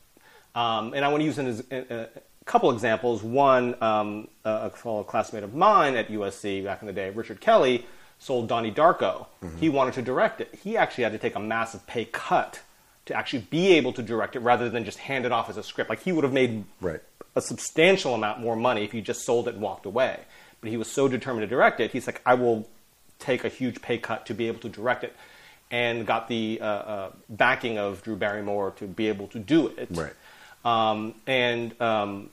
Um, 0.54 0.94
and 0.94 1.04
I 1.04 1.08
want 1.08 1.20
to 1.20 1.24
use 1.24 1.38
an, 1.38 1.64
a, 1.70 1.94
a 1.94 2.08
couple 2.44 2.70
examples. 2.70 3.22
One, 3.22 3.80
um, 3.82 4.28
a, 4.44 4.50
a 4.50 4.70
fellow 4.70 5.02
classmate 5.02 5.42
of 5.42 5.54
mine 5.54 5.96
at 5.96 6.08
USC 6.08 6.64
back 6.64 6.80
in 6.82 6.86
the 6.86 6.92
day, 6.92 7.10
Richard 7.10 7.40
Kelly, 7.40 7.86
sold 8.18 8.48
Donnie 8.48 8.72
Darko. 8.72 9.26
He 9.60 9.68
wanted 9.68 9.94
to 9.94 10.02
direct 10.02 10.40
it. 10.40 10.54
He 10.62 10.76
actually 10.76 11.04
had 11.04 11.12
to 11.12 11.18
take 11.18 11.34
a 11.36 11.40
massive 11.40 11.86
pay 11.86 12.04
cut 12.04 12.60
to 13.06 13.14
actually 13.14 13.46
be 13.50 13.72
able 13.74 13.92
to 13.94 14.02
direct 14.02 14.36
it 14.36 14.40
rather 14.40 14.68
than 14.68 14.84
just 14.84 14.98
hand 14.98 15.24
it 15.24 15.32
off 15.32 15.48
as 15.48 15.56
a 15.56 15.62
script. 15.62 15.88
Like 15.88 16.02
he 16.02 16.12
would 16.12 16.24
have 16.24 16.32
made 16.32 16.64
Right. 16.80 17.00
a 17.36 17.40
substantial 17.40 18.14
amount 18.14 18.40
more 18.40 18.56
money 18.56 18.84
if 18.84 18.92
he 18.92 19.00
just 19.00 19.24
sold 19.24 19.48
it 19.48 19.54
and 19.54 19.62
walked 19.62 19.86
away. 19.86 20.20
But 20.60 20.70
he 20.70 20.76
was 20.76 20.90
so 20.92 21.06
determined 21.08 21.42
to 21.42 21.46
direct 21.46 21.80
it, 21.80 21.92
he's 21.92 22.06
like, 22.06 22.20
I 22.26 22.34
will 22.34 22.68
take 23.20 23.44
a 23.44 23.48
huge 23.48 23.80
pay 23.80 23.98
cut 23.98 24.26
to 24.26 24.34
be 24.34 24.46
able 24.48 24.60
to 24.60 24.68
direct 24.68 25.04
it, 25.04 25.14
and 25.70 26.06
got 26.06 26.28
the 26.28 26.58
uh, 26.60 26.64
uh, 26.66 27.10
backing 27.28 27.78
of 27.78 28.02
Drew 28.02 28.16
Barrymore 28.16 28.72
to 28.78 28.86
be 28.86 29.08
able 29.08 29.28
to 29.28 29.38
do 29.38 29.68
it. 29.68 29.88
Right. 29.90 30.12
Um, 30.64 31.14
and 31.26 31.80
um, 31.80 32.30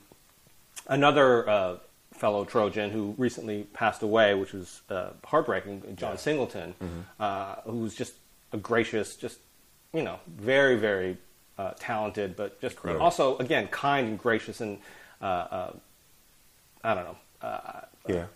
another 0.88 1.48
uh, 1.48 1.76
fellow 2.16 2.44
Trojan 2.44 2.90
who 2.90 3.14
recently 3.18 3.64
passed 3.72 4.02
away, 4.02 4.34
which 4.34 4.52
was 4.52 4.80
uh, 4.90 5.10
heartbreaking, 5.24 5.82
John 5.96 6.18
Singleton, 6.18 6.74
uh, 7.20 7.56
who 7.64 7.78
was 7.78 7.94
just 7.94 8.14
a 8.52 8.56
gracious, 8.56 9.16
just 9.16 9.38
you 9.92 10.02
know, 10.02 10.18
very 10.26 10.76
very 10.76 11.16
uh, 11.58 11.72
talented, 11.78 12.36
but 12.36 12.60
just 12.60 12.76
Incredible. 12.76 13.04
also 13.04 13.36
again 13.38 13.68
kind 13.68 14.08
and 14.08 14.18
gracious 14.18 14.60
and 14.60 14.78
uh, 15.22 15.24
uh, 15.24 15.72
I 16.84 16.94
don't 16.94 17.04
know. 17.04 17.16
Uh, 17.42 17.80
Yeah. 18.08 18.26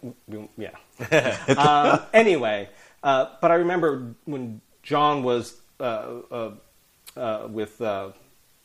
yeah. 0.59 1.37
um, 1.57 2.01
anyway, 2.13 2.69
uh, 3.03 3.27
but 3.41 3.51
I 3.51 3.55
remember 3.57 4.15
when 4.25 4.61
John 4.83 5.23
was 5.23 5.55
uh, 5.79 5.83
uh, 6.31 6.51
uh, 7.17 7.49
with 7.51 7.81
uh, 7.81 8.11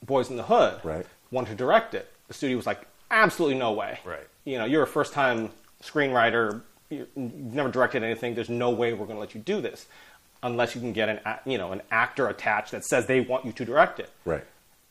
Boyz 0.05 0.29
n 0.31 0.37
the 0.37 0.43
Hood, 0.43 0.79
Right. 0.83 1.05
wanted 1.31 1.49
to 1.51 1.55
direct 1.55 1.93
it. 1.93 2.11
The 2.27 2.33
studio 2.33 2.57
was 2.57 2.65
like, 2.65 2.81
absolutely 3.11 3.57
no 3.59 3.71
way. 3.73 3.99
Right. 4.03 4.27
You 4.45 4.57
know, 4.59 4.65
you're 4.65 4.83
a 4.83 4.87
first 4.87 5.11
time 5.13 5.49
screenwriter. 5.83 6.61
you- 6.89 7.07
You've 7.15 7.33
never 7.53 7.69
directed 7.69 8.03
anything. 8.03 8.35
There's 8.35 8.49
no 8.49 8.69
way 8.69 8.93
we're 8.93 9.05
going 9.07 9.17
to 9.17 9.19
let 9.19 9.33
you 9.35 9.41
do 9.41 9.59
this 9.59 9.87
unless 10.43 10.75
you 10.75 10.81
can 10.81 10.93
get 10.93 11.09
an 11.09 11.19
you 11.45 11.57
know 11.57 11.71
an 11.71 11.81
actor 11.91 12.27
attached 12.27 12.71
that 12.71 12.85
says 12.85 13.07
they 13.07 13.19
want 13.21 13.45
you 13.45 13.51
to 13.53 13.65
direct 13.65 13.99
it. 13.99 14.09
Right. 14.23 14.43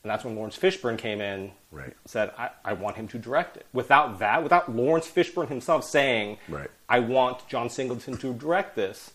And 0.03 0.11
that's 0.11 0.23
when 0.25 0.35
Laurence 0.37 0.59
Fishburne 0.59 0.99
came 0.99 1.21
in, 1.23 1.53
Right. 1.71 1.95
said, 2.05 2.31
I, 2.37 2.51
I 2.63 2.73
want 2.75 2.97
him 2.97 3.09
to 3.09 3.19
direct 3.19 3.57
it. 3.57 3.65
Without 3.73 4.19
that, 4.19 4.43
without 4.43 4.71
Laurence 4.71 5.07
Fishburne 5.11 5.49
himself 5.49 5.85
saying, 5.85 6.37
Right. 6.49 6.71
I 6.91 6.99
want 6.99 7.49
John 7.49 7.71
Singleton 7.71 8.19
to 8.19 8.35
direct 8.35 8.77
this, 8.77 9.13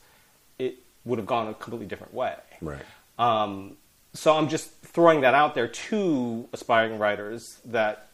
it 0.57 0.77
would 1.05 1.19
have 1.19 1.27
gone 1.27 1.47
a 1.47 1.53
completely 1.53 1.85
different 1.85 2.13
way. 2.13 2.33
Right. 2.61 2.81
Um, 3.19 3.77
so 4.13 4.35
I'm 4.35 4.47
just 4.49 4.71
throwing 4.81 5.21
that 5.21 5.35
out 5.35 5.53
there 5.53 5.67
to 5.67 6.49
aspiring 6.53 6.97
writers 6.97 7.59
that 7.65 8.07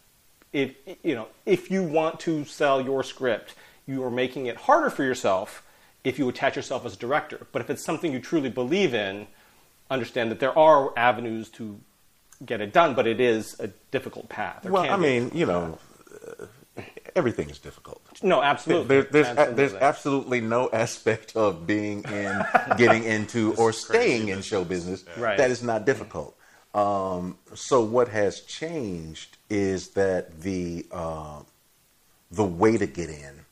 if 0.55 0.73
you 1.03 1.13
know 1.15 1.27
if 1.45 1.69
you 1.69 1.83
want 1.83 2.19
to 2.21 2.45
sell 2.45 2.81
your 2.81 3.03
script, 3.03 3.53
you 3.85 4.03
are 4.03 4.09
making 4.11 4.45
it 4.45 4.55
harder 4.55 4.89
for 4.89 5.03
yourself 5.03 5.61
if 6.03 6.17
you 6.17 6.29
attach 6.29 6.55
yourself 6.55 6.85
as 6.85 6.93
a 6.93 6.97
director. 6.97 7.45
But 7.51 7.61
if 7.61 7.69
it's 7.69 7.83
something 7.83 8.13
you 8.13 8.19
truly 8.19 8.49
believe 8.49 8.93
in, 8.93 9.27
understand 9.91 10.31
that 10.31 10.39
there 10.39 10.57
are 10.57 10.97
avenues 10.97 11.49
to 11.49 11.79
get 12.45 12.61
it 12.61 12.71
done, 12.73 12.93
but 12.95 13.05
it 13.07 13.19
is 13.19 13.59
a 13.59 13.67
difficult 13.91 14.29
path. 14.29 14.59
There 14.63 14.71
Well, 14.71 14.89
I 14.89 14.97
mean, 14.97 15.31
you 15.33 15.45
know, 15.45 15.77
uh, 16.77 16.81
everything 17.15 17.49
is 17.49 17.59
difficult. 17.59 18.01
no, 18.23 18.41
absolutely. 18.41 18.87
There, 18.87 19.03
there's 19.03 19.27
a, 19.27 19.29
Absolutely. 19.31 19.55
there's 19.55 19.73
absolutely 19.75 20.41
no 20.41 20.69
aspect 20.73 21.35
of 21.35 21.65
being 21.67 22.03
in, 22.03 22.45
getting 22.77 23.03
into, 23.15 23.55
or 23.55 23.73
staying 23.73 24.29
in 24.29 24.41
show 24.41 24.63
business 24.63 25.03
Right. 25.17 25.37
that 25.37 25.49
is 25.51 25.63
not 25.63 25.85
difficult. 25.85 26.37
Um, 26.73 27.37
so 27.53 27.81
what 27.81 28.09
has 28.09 28.41
changed 28.41 29.34
is 29.49 29.89
that 29.89 30.41
the 30.41 30.85
uh, 30.91 31.41
the 32.31 32.45
way 32.45 32.77
to 32.77 32.87
get 32.87 33.09
in, 33.09 33.45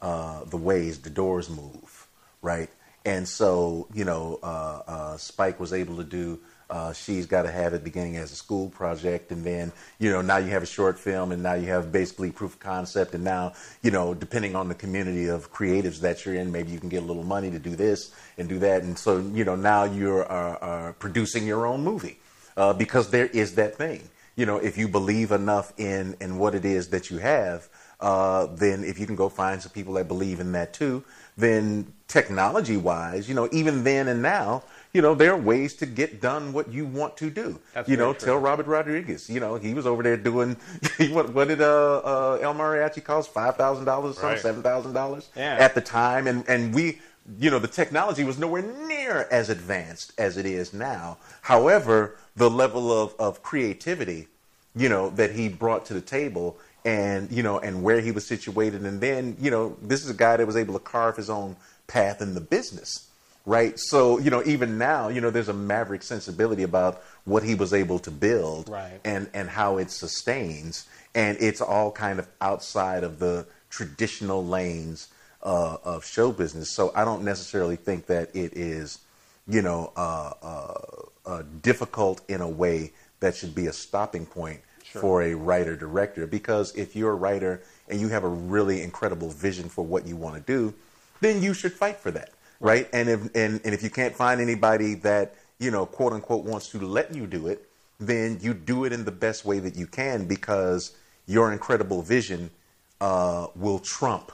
uh, 0.00 0.44
the 0.44 0.56
ways 0.56 1.00
the 1.00 1.10
doors 1.10 1.50
move, 1.50 2.06
right? 2.42 2.70
And 3.04 3.26
so 3.28 3.88
you 3.94 4.04
know, 4.04 4.38
uh, 4.42 4.82
uh, 4.86 5.16
Spike 5.16 5.58
was 5.60 5.72
able 5.72 5.96
to 5.96 6.04
do 6.04 6.38
Uh, 6.70 6.92
she's 6.92 7.26
got 7.26 7.42
to 7.42 7.50
have 7.50 7.74
it 7.74 7.82
beginning 7.82 8.16
as 8.16 8.30
a 8.30 8.36
school 8.36 8.70
project, 8.70 9.32
and 9.32 9.42
then 9.42 9.72
you 9.98 10.08
know 10.08 10.22
now 10.22 10.38
you 10.38 10.50
have 10.52 10.62
a 10.62 10.72
short 10.78 10.96
film, 11.00 11.32
and 11.32 11.42
now 11.42 11.54
you 11.54 11.66
have 11.66 11.90
basically 11.90 12.30
proof 12.30 12.54
of 12.54 12.60
concept, 12.60 13.12
and 13.12 13.24
now 13.24 13.52
you 13.82 13.90
know 13.90 14.14
depending 14.14 14.54
on 14.54 14.68
the 14.68 14.74
community 14.76 15.26
of 15.26 15.50
creatives 15.50 15.98
that 16.00 16.24
you're 16.24 16.36
in, 16.36 16.52
maybe 16.52 16.70
you 16.70 16.78
can 16.78 16.88
get 16.88 17.02
a 17.02 17.06
little 17.06 17.24
money 17.24 17.50
to 17.50 17.58
do 17.58 17.74
this 17.74 18.14
and 18.38 18.48
do 18.48 18.60
that, 18.60 18.84
and 18.84 18.96
so 18.96 19.18
you 19.34 19.44
know 19.44 19.56
now 19.56 19.82
you're 19.82 20.22
uh, 20.30 20.58
uh, 20.62 20.92
producing 21.02 21.44
your 21.44 21.66
own 21.66 21.82
movie 21.82 22.18
because 22.78 23.10
there 23.10 23.26
is 23.26 23.54
that 23.56 23.74
thing. 23.74 24.08
You 24.36 24.46
know, 24.46 24.56
if 24.58 24.78
you 24.78 24.88
believe 24.88 25.32
enough 25.32 25.72
in 25.78 26.16
in 26.20 26.38
what 26.38 26.54
it 26.54 26.64
is 26.64 26.88
that 26.90 27.10
you 27.10 27.18
have, 27.18 27.68
uh, 28.00 28.46
then 28.46 28.84
if 28.84 28.98
you 28.98 29.06
can 29.06 29.16
go 29.16 29.28
find 29.28 29.60
some 29.60 29.72
people 29.72 29.94
that 29.94 30.08
believe 30.08 30.40
in 30.40 30.52
that 30.52 30.72
too, 30.72 31.04
then 31.36 31.92
technology 32.08 32.76
wise, 32.76 33.28
you 33.28 33.34
know, 33.34 33.48
even 33.52 33.84
then 33.84 34.08
and 34.08 34.22
now 34.22 34.62
you 34.92 35.00
know, 35.02 35.14
there 35.14 35.32
are 35.32 35.36
ways 35.36 35.74
to 35.74 35.86
get 35.86 36.20
done 36.20 36.52
what 36.52 36.68
you 36.72 36.84
want 36.84 37.16
to 37.18 37.30
do. 37.30 37.60
That's 37.74 37.88
you 37.88 37.96
know, 37.96 38.12
true. 38.12 38.26
tell 38.26 38.38
Robert 38.38 38.66
Rodriguez. 38.66 39.30
You 39.30 39.38
know, 39.38 39.54
he 39.54 39.72
was 39.72 39.86
over 39.86 40.02
there 40.02 40.16
doing 40.16 40.56
what, 41.10 41.32
what 41.32 41.46
did 41.48 41.60
uh, 41.60 41.98
uh, 41.98 42.38
El 42.42 42.54
Mariachi 42.54 43.02
cost? 43.04 43.32
Five 43.32 43.56
thousand 43.56 43.84
dollars, 43.84 44.12
or 44.16 44.20
something, 44.20 44.30
Right. 44.30 44.40
seven 44.40 44.62
thousand 44.62 44.92
dollars 44.94 45.28
Yeah. 45.36 45.56
at 45.60 45.74
the 45.74 45.80
time, 45.80 46.26
and 46.26 46.44
and 46.48 46.74
we. 46.74 46.98
You 47.38 47.50
know, 47.50 47.58
the 47.58 47.68
technology 47.68 48.24
was 48.24 48.38
nowhere 48.38 48.62
near 48.62 49.28
as 49.30 49.50
advanced 49.50 50.12
as 50.18 50.36
it 50.36 50.46
is 50.46 50.72
now. 50.72 51.18
However, 51.42 52.16
the 52.36 52.50
level 52.50 52.92
of, 52.92 53.14
of 53.18 53.42
creativity, 53.42 54.28
you 54.74 54.88
know, 54.88 55.10
that 55.10 55.32
he 55.32 55.48
brought 55.48 55.86
to 55.86 55.94
the 55.94 56.00
table 56.00 56.58
and, 56.84 57.30
you 57.30 57.42
know, 57.42 57.58
and 57.58 57.82
where 57.82 58.00
he 58.00 58.10
was 58.10 58.26
situated. 58.26 58.82
And 58.82 59.00
then, 59.00 59.36
you 59.40 59.50
know, 59.50 59.76
this 59.82 60.02
is 60.04 60.10
a 60.10 60.14
guy 60.14 60.36
that 60.36 60.46
was 60.46 60.56
able 60.56 60.74
to 60.74 60.80
carve 60.80 61.16
his 61.16 61.28
own 61.30 61.56
path 61.86 62.22
in 62.22 62.34
the 62.34 62.40
business 62.40 63.10
right? 63.46 63.78
So, 63.78 64.18
you 64.18 64.30
know, 64.30 64.42
even 64.44 64.78
now, 64.78 65.08
you 65.08 65.20
know, 65.20 65.30
there's 65.30 65.48
a 65.48 65.54
maverick 65.54 66.02
sensibility 66.02 66.62
about 66.62 67.02
what 67.24 67.42
he 67.42 67.54
was 67.54 67.72
able 67.72 67.98
to 68.00 68.10
build 68.10 68.68
Right. 68.68 69.00
and, 69.04 69.28
and 69.34 69.48
how 69.48 69.78
it 69.78 69.90
sustains. 69.90 70.86
And 71.14 71.36
it's 71.40 71.60
all 71.60 71.90
kind 71.90 72.18
of 72.18 72.28
outside 72.40 73.02
of 73.02 73.18
the 73.18 73.46
traditional 73.68 74.44
lanes 74.46 75.08
uh, 75.42 75.78
of 75.84 76.04
show 76.04 76.32
business. 76.32 76.70
So 76.70 76.92
I 76.94 77.04
don't 77.04 77.22
necessarily 77.22 77.76
think 77.76 78.06
that 78.06 78.34
it 78.34 78.52
is, 78.54 78.98
you 79.48 79.62
know, 79.62 79.92
uh, 79.96 80.32
uh, 80.42 80.74
uh, 81.26 81.42
difficult 81.62 82.22
in 82.28 82.40
a 82.40 82.48
way 82.48 82.92
that 83.20 83.36
should 83.36 83.54
be 83.54 83.66
a 83.66 83.72
stopping 83.72 84.26
point 84.26 84.60
for 84.92 85.22
a 85.22 85.34
writer 85.34 85.76
director. 85.76 86.26
Because 86.26 86.74
if 86.74 86.96
you're 86.96 87.12
a 87.12 87.16
writer 87.16 87.62
and 87.88 88.00
you 88.00 88.08
have 88.08 88.24
a 88.24 88.28
really 88.28 88.82
incredible 88.82 89.28
vision 89.28 89.68
for 89.68 89.84
what 89.84 90.06
you 90.06 90.16
want 90.16 90.34
to 90.34 90.42
do, 90.42 90.74
then 91.20 91.42
you 91.42 91.54
should 91.54 91.72
fight 91.72 91.98
for 91.98 92.10
that, 92.10 92.30
right? 92.60 92.88
And 92.92 93.08
if 93.08 93.20
and, 93.36 93.60
and 93.64 93.74
if 93.74 93.82
you 93.82 93.90
can't 93.90 94.14
find 94.14 94.40
anybody 94.40 94.94
that 94.94 95.34
you 95.60 95.70
know, 95.70 95.86
quote 95.86 96.12
unquote, 96.12 96.44
wants 96.44 96.68
to 96.70 96.78
let 96.78 97.14
you 97.14 97.26
do 97.26 97.46
it, 97.46 97.68
then 98.00 98.38
you 98.40 98.54
do 98.54 98.84
it 98.84 98.92
in 98.92 99.04
the 99.04 99.12
best 99.12 99.44
way 99.44 99.60
that 99.60 99.76
you 99.76 99.86
can 99.86 100.26
because 100.26 100.96
your 101.26 101.52
incredible 101.52 102.02
vision 102.02 102.50
uh, 103.00 103.46
will 103.54 103.78
trump, 103.78 104.32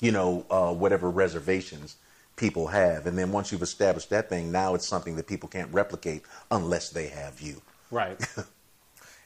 you 0.00 0.12
know, 0.12 0.44
uh, 0.50 0.72
whatever 0.72 1.10
reservations 1.10 1.96
people 2.36 2.66
have. 2.68 3.06
And 3.06 3.16
then 3.16 3.32
once 3.32 3.50
you've 3.50 3.62
established 3.62 4.10
that 4.10 4.28
thing, 4.28 4.52
now 4.52 4.74
it's 4.74 4.86
something 4.86 5.16
that 5.16 5.26
people 5.26 5.48
can't 5.48 5.72
replicate 5.72 6.22
unless 6.50 6.90
they 6.90 7.08
have 7.08 7.40
you. 7.40 7.62
Right. 7.90 8.20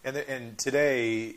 And, 0.03 0.17
the, 0.17 0.31
and 0.31 0.57
today, 0.57 1.35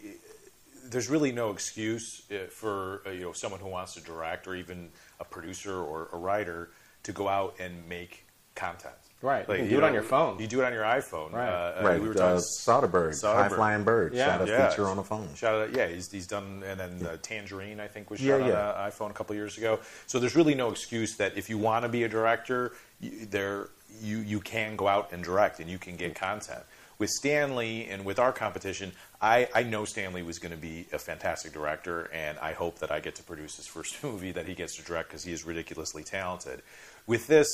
there's 0.86 1.10
really 1.10 1.34
no 1.34 1.52
excuse 1.52 2.24
uh, 2.32 2.48
for 2.50 3.02
uh, 3.06 3.10
you 3.10 3.24
know 3.24 3.34
someone 3.34 3.60
who 3.60 3.68
wants 3.68 3.94
to 3.96 4.02
direct 4.02 4.48
or 4.48 4.56
even 4.56 4.90
a 5.20 5.26
producer 5.26 5.76
or 5.76 6.08
a 6.14 6.18
writer 6.18 6.72
to 7.04 7.12
go 7.12 7.28
out 7.28 7.56
and 7.60 7.88
make 7.90 8.26
content. 8.56 8.96
Right. 9.24 9.48
Like, 9.48 9.60
You 9.60 9.64
can 9.64 9.72
do 9.72 9.78
it 9.78 9.84
on 9.86 9.94
your 9.94 10.04
phone. 10.04 10.38
You 10.38 10.48
do 10.48 10.62
it 10.62 10.66
on 10.66 10.74
your 10.74 10.84
iPhone. 10.84 11.32
Right. 11.32 11.48
Uh, 11.48 11.80
uh, 11.80 11.84
right. 11.88 12.02
We 12.02 12.10
were 12.10 12.14
uh, 12.14 12.18
talking 12.18 12.44
Soderbergh, 12.60 13.14
Soderbergh. 13.14 13.34
High 13.36 13.50
Flying 13.50 13.84
Bird, 13.86 14.14
Yeah. 14.14 14.38
shot 14.38 14.48
a 14.48 14.52
yeah, 14.52 14.70
feature 14.70 14.86
on 14.86 15.00
a 15.00 15.04
phone. 15.04 15.30
Shout 15.34 15.56
out, 15.70 15.74
yeah, 15.74 15.88
he's, 15.88 16.12
he's 16.12 16.28
done, 16.28 16.62
and 16.68 16.78
then 16.78 17.08
uh, 17.08 17.16
Tangerine, 17.22 17.80
I 17.80 17.88
think, 17.88 18.12
was 18.12 18.20
shot 18.20 18.26
Yeah, 18.26 18.36
on 18.36 18.48
yeah. 18.48 18.86
an 18.86 18.92
iPhone 18.92 19.12
a 19.12 19.14
couple 19.14 19.34
years 19.36 19.58
ago. 19.58 19.80
So 20.08 20.20
there's 20.20 20.36
really 20.36 20.56
no 20.56 20.70
excuse 20.70 21.16
that 21.18 21.38
if 21.38 21.50
you 21.50 21.58
want 21.58 21.84
to 21.84 21.90
be 21.90 22.04
a 22.04 22.10
director, 22.10 22.74
you, 23.00 23.26
there 23.26 23.70
you 24.02 24.18
you 24.18 24.42
can 24.42 24.76
go 24.76 24.88
out 24.90 25.14
and 25.14 25.24
direct, 25.24 25.62
and 25.62 25.70
you 25.70 25.78
can 25.78 25.96
get 25.96 26.16
content. 26.16 26.64
With 27.00 27.10
Stanley 27.10 27.88
and 27.90 28.04
with 28.04 28.20
our 28.20 28.34
competition, 28.34 28.92
I, 29.22 29.48
I 29.56 29.64
know 29.64 29.86
Stanley 29.86 30.22
was 30.24 30.38
going 30.40 30.52
to 30.52 30.58
be 30.58 30.86
a 30.92 31.00
fantastic 31.00 31.54
director, 31.54 32.10
and 32.14 32.38
I 32.40 32.54
hope 32.54 32.80
that 32.80 32.92
I 32.92 33.00
get 33.00 33.16
to 33.16 33.24
produce 33.24 33.56
his 33.56 33.68
first 33.68 34.04
movie 34.04 34.34
that 34.34 34.48
he 34.48 34.54
gets 34.54 34.76
to 34.78 34.84
direct 34.84 35.10
because 35.10 35.24
he 35.24 35.32
is 35.32 35.46
ridiculously 35.46 36.04
talented. 36.04 36.62
With 37.08 37.28
this, 37.28 37.48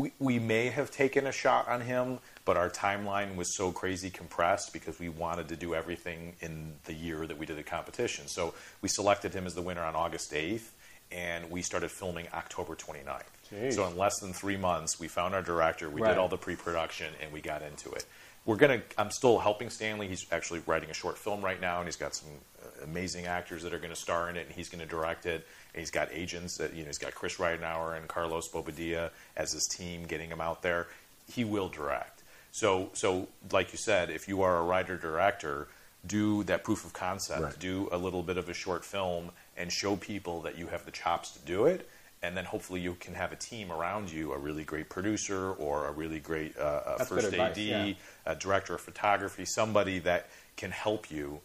we, 0.00 0.12
we 0.18 0.38
may 0.38 0.68
have 0.68 0.90
taken 0.90 1.26
a 1.26 1.32
shot 1.32 1.68
on 1.68 1.82
him, 1.82 2.18
but 2.46 2.56
our 2.56 2.70
timeline 2.70 3.36
was 3.36 3.54
so 3.54 3.70
crazy 3.70 4.08
compressed 4.08 4.72
because 4.72 4.98
we 4.98 5.08
wanted 5.10 5.48
to 5.48 5.56
do 5.56 5.74
everything 5.74 6.34
in 6.40 6.72
the 6.84 6.94
year 6.94 7.26
that 7.26 7.36
we 7.38 7.44
did 7.44 7.58
the 7.58 7.62
competition. 7.62 8.26
So 8.26 8.54
we 8.80 8.88
selected 8.88 9.34
him 9.34 9.46
as 9.46 9.54
the 9.54 9.62
winner 9.62 9.82
on 9.82 9.94
August 9.94 10.32
8th, 10.32 10.70
and 11.12 11.50
we 11.50 11.60
started 11.60 11.90
filming 11.90 12.28
October 12.32 12.74
29th. 12.74 13.24
Jeez. 13.52 13.74
So 13.74 13.86
in 13.86 13.96
less 13.98 14.18
than 14.20 14.32
three 14.32 14.56
months, 14.56 14.98
we 14.98 15.06
found 15.08 15.34
our 15.34 15.42
director, 15.42 15.90
we 15.90 16.00
Right. 16.00 16.10
did 16.10 16.18
all 16.18 16.28
the 16.28 16.38
pre-production, 16.38 17.12
and 17.20 17.30
we 17.32 17.40
got 17.42 17.60
into 17.62 17.90
it. 17.92 18.06
We're 18.46 18.56
gonna. 18.56 18.80
I'm 18.96 19.10
still 19.10 19.38
helping 19.38 19.68
Stanley. 19.68 20.08
He's 20.08 20.24
actually 20.32 20.62
writing 20.66 20.88
a 20.88 20.94
short 20.94 21.18
film 21.18 21.44
right 21.44 21.60
now, 21.60 21.78
and 21.80 21.86
he's 21.86 21.96
got 21.96 22.14
some 22.14 22.28
amazing 22.82 23.26
actors 23.26 23.62
that 23.62 23.72
are 23.72 23.78
going 23.78 23.90
to 23.90 24.00
star 24.00 24.28
in 24.28 24.36
it, 24.36 24.46
and 24.46 24.54
he's 24.54 24.68
going 24.68 24.80
to 24.80 24.88
direct 24.88 25.26
it. 25.26 25.46
And 25.74 25.80
he's 25.80 25.90
got 25.90 26.08
agents 26.12 26.56
that 26.58 26.74
you 26.74 26.82
know. 26.82 26.88
He's 26.88 26.98
got 26.98 27.14
Chris 27.14 27.36
Ridenauer 27.36 27.96
and 27.96 28.08
Carlos 28.08 28.48
Bobadilla 28.48 29.10
as 29.36 29.52
his 29.52 29.66
team, 29.66 30.04
getting 30.04 30.30
him 30.30 30.40
out 30.40 30.62
there. 30.62 30.88
He 31.32 31.44
will 31.44 31.68
direct. 31.68 32.22
So, 32.52 32.90
so 32.94 33.28
like 33.52 33.72
you 33.72 33.78
said, 33.78 34.10
if 34.10 34.26
you 34.28 34.42
are 34.42 34.58
a 34.58 34.62
writer 34.62 34.96
director, 34.96 35.68
do 36.06 36.42
that 36.44 36.64
proof 36.64 36.84
of 36.84 36.92
concept. 36.92 37.42
Right. 37.42 37.58
Do 37.58 37.88
a 37.92 37.98
little 37.98 38.22
bit 38.22 38.36
of 38.36 38.48
a 38.48 38.54
short 38.54 38.84
film 38.84 39.30
and 39.56 39.70
show 39.70 39.96
people 39.96 40.40
that 40.42 40.58
you 40.58 40.66
have 40.68 40.84
the 40.84 40.90
chops 40.90 41.30
to 41.32 41.38
do 41.40 41.66
it. 41.66 41.88
And 42.22 42.36
then 42.36 42.44
hopefully 42.44 42.80
you 42.80 42.96
can 43.00 43.14
have 43.14 43.32
a 43.32 43.36
team 43.36 43.72
around 43.72 44.12
you, 44.12 44.32
a 44.32 44.38
really 44.38 44.64
great 44.64 44.90
producer 44.90 45.52
or 45.52 45.86
a 45.86 45.92
really 45.92 46.20
great 46.20 46.56
uh, 46.58 46.80
uh, 46.84 47.04
first 47.04 47.28
advice, 47.28 47.52
AD, 47.52 47.58
yeah. 47.58 47.92
a 48.26 48.34
director 48.34 48.74
of 48.74 48.82
photography, 48.82 49.46
somebody 49.46 50.00
that 50.00 50.28
can 50.56 50.70
help 50.70 51.10
you 51.10 51.40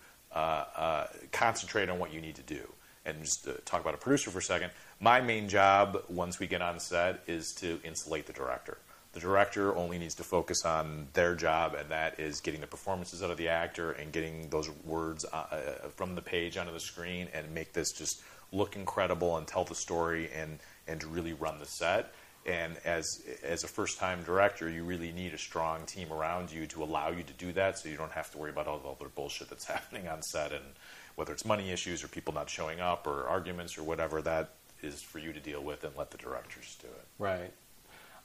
concentrate 1.31 1.89
on 1.89 1.99
what 1.99 2.13
you 2.13 2.21
need 2.21 2.35
to 2.35 2.43
do. 2.43 2.67
And 3.07 3.23
just 3.23 3.47
uh, 3.47 3.53
talk 3.65 3.81
about 3.81 3.93
a 3.93 3.97
producer 3.97 4.31
for 4.31 4.39
a 4.39 4.41
second. 4.41 4.71
My 4.99 5.21
main 5.21 5.47
job, 5.47 6.01
once 6.09 6.39
we 6.39 6.47
get 6.47 6.61
on 6.61 6.79
set, 6.79 7.21
is 7.27 7.53
to 7.55 7.79
insulate 7.83 8.25
the 8.25 8.33
director. 8.33 8.79
The 9.13 9.19
director 9.19 9.75
only 9.77 9.97
needs 9.97 10.15
to 10.15 10.23
focus 10.23 10.65
on 10.65 11.07
their 11.13 11.35
job, 11.35 11.75
and 11.75 11.89
that 11.89 12.19
is 12.19 12.41
getting 12.41 12.59
the 12.59 12.67
performances 12.67 13.23
out 13.23 13.31
of 13.31 13.37
the 13.37 13.47
actor 13.47 13.91
and 13.91 14.11
getting 14.11 14.49
those 14.49 14.69
words 14.83 15.23
uh, 15.31 15.45
uh, 15.51 15.57
from 15.95 16.15
the 16.15 16.21
page 16.21 16.57
onto 16.57 16.73
the 16.73 16.81
screen 16.81 17.29
and 17.33 17.53
make 17.53 17.71
this 17.71 17.93
just 17.93 18.21
look 18.51 18.75
incredible 18.75 19.37
and 19.37 19.47
tell 19.47 19.63
the 19.63 19.75
story 19.75 20.29
and, 20.35 20.59
and 20.87 21.01
really 21.03 21.33
run 21.33 21.59
the 21.59 21.65
set. 21.65 22.13
And 22.45 22.75
as 22.85 23.23
as 23.43 23.63
a 23.63 23.67
first 23.67 23.97
time 23.97 24.23
director, 24.23 24.69
you 24.69 24.83
really 24.83 25.11
need 25.11 25.33
a 25.33 25.37
strong 25.37 25.85
team 25.85 26.13
around 26.13 26.51
you 26.51 26.67
to 26.67 26.83
allow 26.83 27.09
you 27.09 27.23
to 27.23 27.33
do 27.33 27.51
that, 27.53 27.79
so 27.79 27.89
you 27.89 27.97
don't 27.97 28.11
have 28.11 28.29
to 28.31 28.37
worry 28.37 28.51
about 28.51 28.67
all 28.67 28.77
the 28.77 28.87
other 28.87 29.09
bullshit 29.09 29.49
that's 29.49 29.65
happening 29.75 30.07
on 30.07 30.21
set, 30.21 30.51
and 30.51 30.63
whether 31.15 31.33
it's 31.33 31.45
money 31.45 31.71
issues 31.71 32.03
or 32.03 32.07
people 32.07 32.33
not 32.33 32.49
showing 32.49 32.79
up 32.79 33.07
or 33.07 33.27
arguments 33.27 33.77
or 33.77 33.83
whatever. 33.83 34.21
That 34.21 34.49
is 34.83 35.01
for 35.01 35.17
you 35.17 35.33
to 35.33 35.39
deal 35.39 35.61
with, 35.63 35.83
and 35.83 35.95
let 35.97 36.11
the 36.11 36.17
directors 36.17 36.77
do 36.81 36.87
it. 36.87 37.05
Right. 37.17 37.51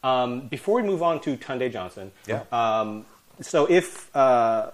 Um, 0.02 0.48
before 0.48 0.76
we 0.76 0.82
move 0.82 1.02
on 1.02 1.20
to 1.22 1.36
Tunde 1.36 1.72
Johnson, 1.72 2.12
Yeah. 2.26 2.42
Um, 2.52 3.06
so 3.40 3.66
if 3.70 4.14
uh, 4.14 4.70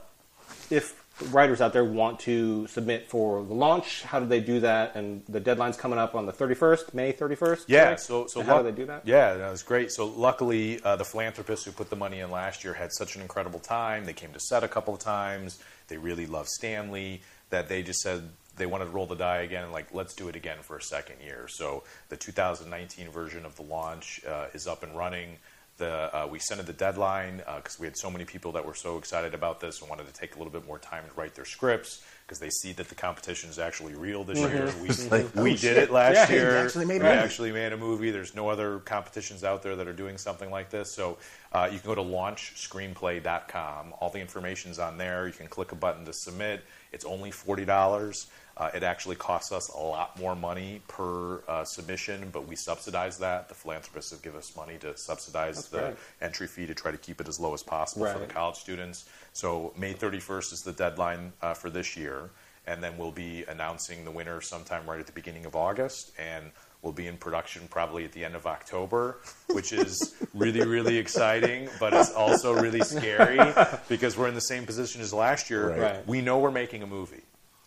if 0.70 1.04
writers 1.30 1.60
out 1.60 1.72
there 1.72 1.84
want 1.84 2.20
to 2.20 2.66
submit 2.66 3.08
for 3.08 3.42
the 3.42 3.54
launch, 3.54 4.02
how 4.02 4.20
do 4.20 4.26
they 4.26 4.40
do 4.40 4.60
that? 4.60 4.96
And 4.96 5.22
the 5.28 5.40
deadline's 5.40 5.76
coming 5.76 5.98
up 5.98 6.14
on 6.14 6.26
the 6.26 6.32
31st, 6.32 6.92
May 6.94 7.12
31st. 7.12 7.64
Yeah. 7.68 7.84
correct? 7.84 8.00
So, 8.00 8.26
so 8.26 8.42
how 8.42 8.56
luck- 8.56 8.64
do 8.64 8.70
they 8.70 8.76
do 8.76 8.86
that? 8.86 9.06
Yeah, 9.06 9.34
that 9.34 9.50
was 9.50 9.62
great. 9.62 9.92
So 9.92 10.06
luckily, 10.06 10.80
uh, 10.82 10.96
the 10.96 11.04
philanthropists 11.04 11.64
who 11.64 11.72
put 11.72 11.90
the 11.90 11.96
money 11.96 12.20
in 12.20 12.30
last 12.30 12.64
year 12.64 12.74
had 12.74 12.92
such 12.92 13.16
an 13.16 13.22
incredible 13.22 13.60
time. 13.60 14.04
They 14.04 14.12
came 14.12 14.32
to 14.32 14.40
set 14.40 14.62
a 14.62 14.68
couple 14.68 14.94
of 14.94 15.00
times. 15.00 15.58
They 15.88 15.96
really 15.96 16.26
loved 16.26 16.48
Stanley. 16.48 17.22
That 17.50 17.68
they 17.68 17.82
just 17.82 18.00
said 18.00 18.28
they 18.56 18.66
wanted 18.66 18.86
to 18.86 18.90
roll 18.90 19.06
the 19.06 19.14
die 19.14 19.38
again 19.38 19.62
and 19.62 19.72
like 19.72 19.94
let's 19.94 20.14
do 20.14 20.28
it 20.28 20.34
again 20.36 20.58
for 20.62 20.76
a 20.76 20.82
second 20.82 21.16
year. 21.24 21.46
So 21.48 21.84
the 22.08 22.16
2019 22.16 23.08
version 23.10 23.46
of 23.46 23.54
the 23.56 23.62
launch 23.62 24.20
uh, 24.28 24.46
is 24.52 24.66
up 24.66 24.82
and 24.82 24.96
running. 24.96 25.36
The, 25.78 26.10
uh, 26.16 26.26
we 26.30 26.38
sent 26.38 26.58
it 26.60 26.66
the 26.66 26.72
deadline 26.72 27.42
because 27.56 27.78
we 27.78 27.86
had 27.86 27.96
so 27.98 28.10
many 28.10 28.24
people 28.24 28.52
that 28.52 28.64
were 28.64 28.74
so 28.74 28.96
excited 28.96 29.34
about 29.34 29.60
this 29.60 29.80
and 29.80 29.90
wanted 29.90 30.06
to 30.06 30.12
take 30.12 30.34
a 30.34 30.38
little 30.38 30.52
bit 30.52 30.66
more 30.66 30.78
time 30.78 31.04
to 31.04 31.20
write 31.20 31.34
their 31.34 31.44
scripts, 31.44 32.02
because 32.24 32.38
they 32.38 32.48
see 32.48 32.72
that 32.72 32.88
the 32.88 32.94
competition 32.94 33.50
is 33.50 33.58
actually 33.58 33.94
real 33.94 34.24
this 34.24 34.38
year. 34.38 34.72
We, 34.80 34.88
like, 35.10 35.34
we 35.34 35.40
oh, 35.40 35.44
did 35.48 35.58
shit. 35.58 35.76
it 35.76 35.90
last 35.90 36.30
Yeah, 36.30 36.34
year. 36.34 36.56
actually 36.56 36.86
made 36.86 37.02
a 37.02 37.04
we 37.04 37.10
movie. 37.10 37.20
actually 37.22 37.52
made 37.52 37.72
a 37.74 37.76
movie. 37.76 38.10
There's 38.10 38.34
no 38.34 38.48
other 38.48 38.78
competitions 38.80 39.44
out 39.44 39.62
there 39.62 39.76
that 39.76 39.86
are 39.86 39.92
doing 39.92 40.16
something 40.16 40.50
like 40.50 40.70
this. 40.70 40.94
So 40.94 41.18
uh, 41.52 41.68
you 41.70 41.78
can 41.78 41.86
go 41.88 41.94
to 41.94 42.00
launchscreenplay.com. 42.02 43.94
All 44.00 44.10
the 44.10 44.20
information's 44.20 44.78
on 44.78 44.98
there. 44.98 45.26
You 45.26 45.32
can 45.32 45.46
click 45.46 45.72
a 45.72 45.76
button 45.76 46.04
to 46.06 46.12
submit. 46.12 46.64
It's 46.92 47.04
only 47.04 47.30
forty 47.30 47.64
dollars. 47.64 48.26
Uh, 48.56 48.70
it 48.74 48.82
actually 48.82 49.16
costs 49.16 49.52
us 49.52 49.68
a 49.68 49.78
lot 49.78 50.18
more 50.18 50.34
money 50.34 50.80
per 50.88 51.42
uh, 51.46 51.62
submission, 51.64 52.30
but 52.32 52.48
we 52.48 52.56
subsidize 52.56 53.18
that. 53.18 53.48
The 53.48 53.54
philanthropists 53.54 54.10
have 54.12 54.22
given 54.22 54.38
us 54.38 54.56
money 54.56 54.78
to 54.78 54.96
subsidize 54.96 55.68
the 55.68 55.78
great. 55.78 55.96
entry 56.22 56.46
fee 56.46 56.66
to 56.66 56.74
try 56.74 56.90
to 56.90 56.96
keep 56.96 57.20
it 57.20 57.28
as 57.28 57.38
low 57.38 57.52
as 57.52 57.62
possible 57.62 58.06
for 58.06 58.18
the 58.18 58.26
college 58.26 58.56
students. 58.56 59.04
So 59.34 59.74
May 59.76 59.92
31st 59.92 60.52
is 60.54 60.62
the 60.62 60.72
deadline 60.72 61.34
uh, 61.42 61.52
for 61.52 61.68
this 61.68 61.98
year, 61.98 62.30
and 62.66 62.82
then 62.82 62.96
we'll 62.96 63.12
be 63.12 63.44
announcing 63.46 64.04
the 64.06 64.10
winner 64.10 64.40
sometime 64.40 64.88
right 64.88 65.00
at 65.00 65.06
the 65.06 65.12
beginning 65.12 65.44
of 65.44 65.54
August, 65.54 66.12
and 66.18 66.50
we'll 66.80 66.94
be 66.94 67.08
in 67.08 67.18
production 67.18 67.68
probably 67.68 68.04
at 68.04 68.12
the 68.12 68.24
end 68.24 68.34
of 68.34 68.46
October, 68.46 69.18
which 69.50 69.74
is 69.74 70.14
really, 70.34 70.64
really 70.64 70.96
exciting, 70.96 71.68
but 71.78 71.92
it's 71.92 72.12
also 72.12 72.54
really 72.54 72.80
scary 72.80 73.38
because 73.88 74.16
we're 74.16 74.28
in 74.28 74.34
the 74.34 74.40
same 74.40 74.64
position 74.64 75.02
as 75.02 75.12
last 75.12 75.50
year. 75.50 75.70
Right. 75.70 75.80
Right. 75.80 76.06
We 76.06 76.22
know 76.22 76.38
we're 76.38 76.50
making 76.50 76.82
a 76.82 76.86
movie. 76.86 77.22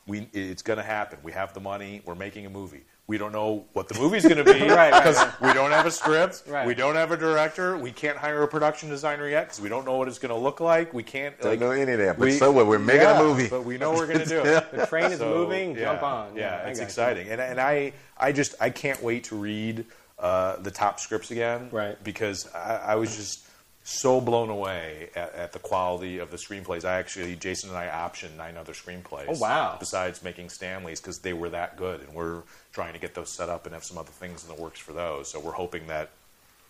We, 0.09 0.27
it's 0.33 0.61
going 0.63 0.77
to 0.77 0.83
happen. 0.83 1.19
We 1.23 1.31
have 1.33 1.53
the 1.53 1.59
money. 1.59 2.01
We're 2.05 2.15
making 2.15 2.45
a 2.45 2.49
movie. 2.49 2.81
We 3.07 3.17
don't 3.17 3.31
know 3.31 3.65
what 3.73 3.87
the 3.87 3.99
movie's 3.99 4.23
going 4.23 4.37
to 4.37 4.43
be 4.43 4.51
Right, 4.67 4.91
right, 4.91 4.93
because 5.03 5.23
we 5.41 5.51
don't 5.53 5.71
have 5.71 5.85
a 5.85 5.91
script. 5.91 6.43
Right. 6.47 6.67
We 6.67 6.75
don't 6.75 6.95
have 6.95 7.11
a 7.11 7.17
director. 7.17 7.75
We 7.77 7.91
can't 7.91 8.17
hire 8.17 8.43
a 8.43 8.47
production 8.47 8.89
designer 8.89 9.27
yet 9.27 9.45
because 9.45 9.61
we 9.61 9.69
don't 9.69 9.83
know 9.85 9.97
what 9.97 10.07
it's 10.07 10.19
going 10.19 10.33
to 10.33 10.37
look 10.39 10.59
like. 10.59 10.93
We 10.93 11.01
can't. 11.03 11.39
Don't 11.39 11.51
like, 11.51 11.59
know 11.59 11.71
any 11.71 11.91
of 11.93 11.97
that, 11.99 12.19
but 12.19 12.25
we- 12.25 12.31
so 12.33 12.51
what? 12.51 12.67
We're 12.67 12.77
making 12.79 13.01
yeah, 13.01 13.19
a 13.19 13.23
movie. 13.23 13.47
but 13.47 13.63
we 13.65 13.77
know 13.77 13.93
we're 13.93 14.05
going 14.07 14.19
to 14.19 14.25
do 14.25 14.39
it. 14.45 14.71
The 14.71 14.85
train 14.85 15.11
is 15.11 15.19
So, 15.19 15.29
moving. 15.33 15.71
yeah, 15.75 15.85
Jump 15.85 16.03
on. 16.03 16.35
Yeah, 16.35 16.61
I 16.65 16.69
it's 16.69 16.79
got 16.79 16.83
you. 16.83 16.85
exciting, 16.87 17.29
and 17.29 17.41
and 17.41 17.59
I 17.59 17.93
I 18.17 18.31
just 18.31 18.55
I 18.61 18.69
can't 18.69 19.01
wait 19.01 19.23
to 19.25 19.35
read 19.35 19.85
uh, 20.19 20.57
the 20.57 20.71
top 20.71 20.99
scripts 20.99 21.31
again. 21.31 21.69
Right. 21.71 22.01
Because 22.03 22.47
I, 22.53 22.75
I 22.89 22.95
was 22.95 23.15
just 23.15 23.47
so 23.89 24.21
blown 24.21 24.49
away 24.49 25.09
at, 25.15 25.33
at 25.33 25.51
the 25.51 25.59
quality 25.59 26.19
of 26.19 26.31
the 26.31 26.37
screenplays. 26.37 26.85
I 26.85 26.99
actually 26.99 27.35
Jason 27.35 27.69
and 27.69 27.77
I 27.77 27.87
optioned 27.87 28.37
nine 28.37 28.55
other 28.55 28.73
screenplays. 28.73 29.25
Oh, 29.27 29.39
wow. 29.39 29.77
Besides 29.79 30.23
making 30.23 30.49
Stanley's 30.49 31.01
because 31.01 31.19
they 31.19 31.33
were 31.33 31.49
that 31.49 31.77
good, 31.77 32.01
and 32.01 32.13
we're 32.13 32.43
trying 32.71 32.93
to 32.93 32.99
get 32.99 33.15
those 33.15 33.35
set 33.35 33.49
up 33.49 33.65
and 33.65 33.73
have 33.73 33.83
some 33.83 33.97
other 33.97 34.11
things 34.11 34.47
in 34.47 34.55
the 34.55 34.61
works 34.61 34.79
for 34.79 34.93
those. 34.93 35.31
So 35.31 35.39
we're 35.39 35.53
hoping 35.53 35.87
that 35.87 36.09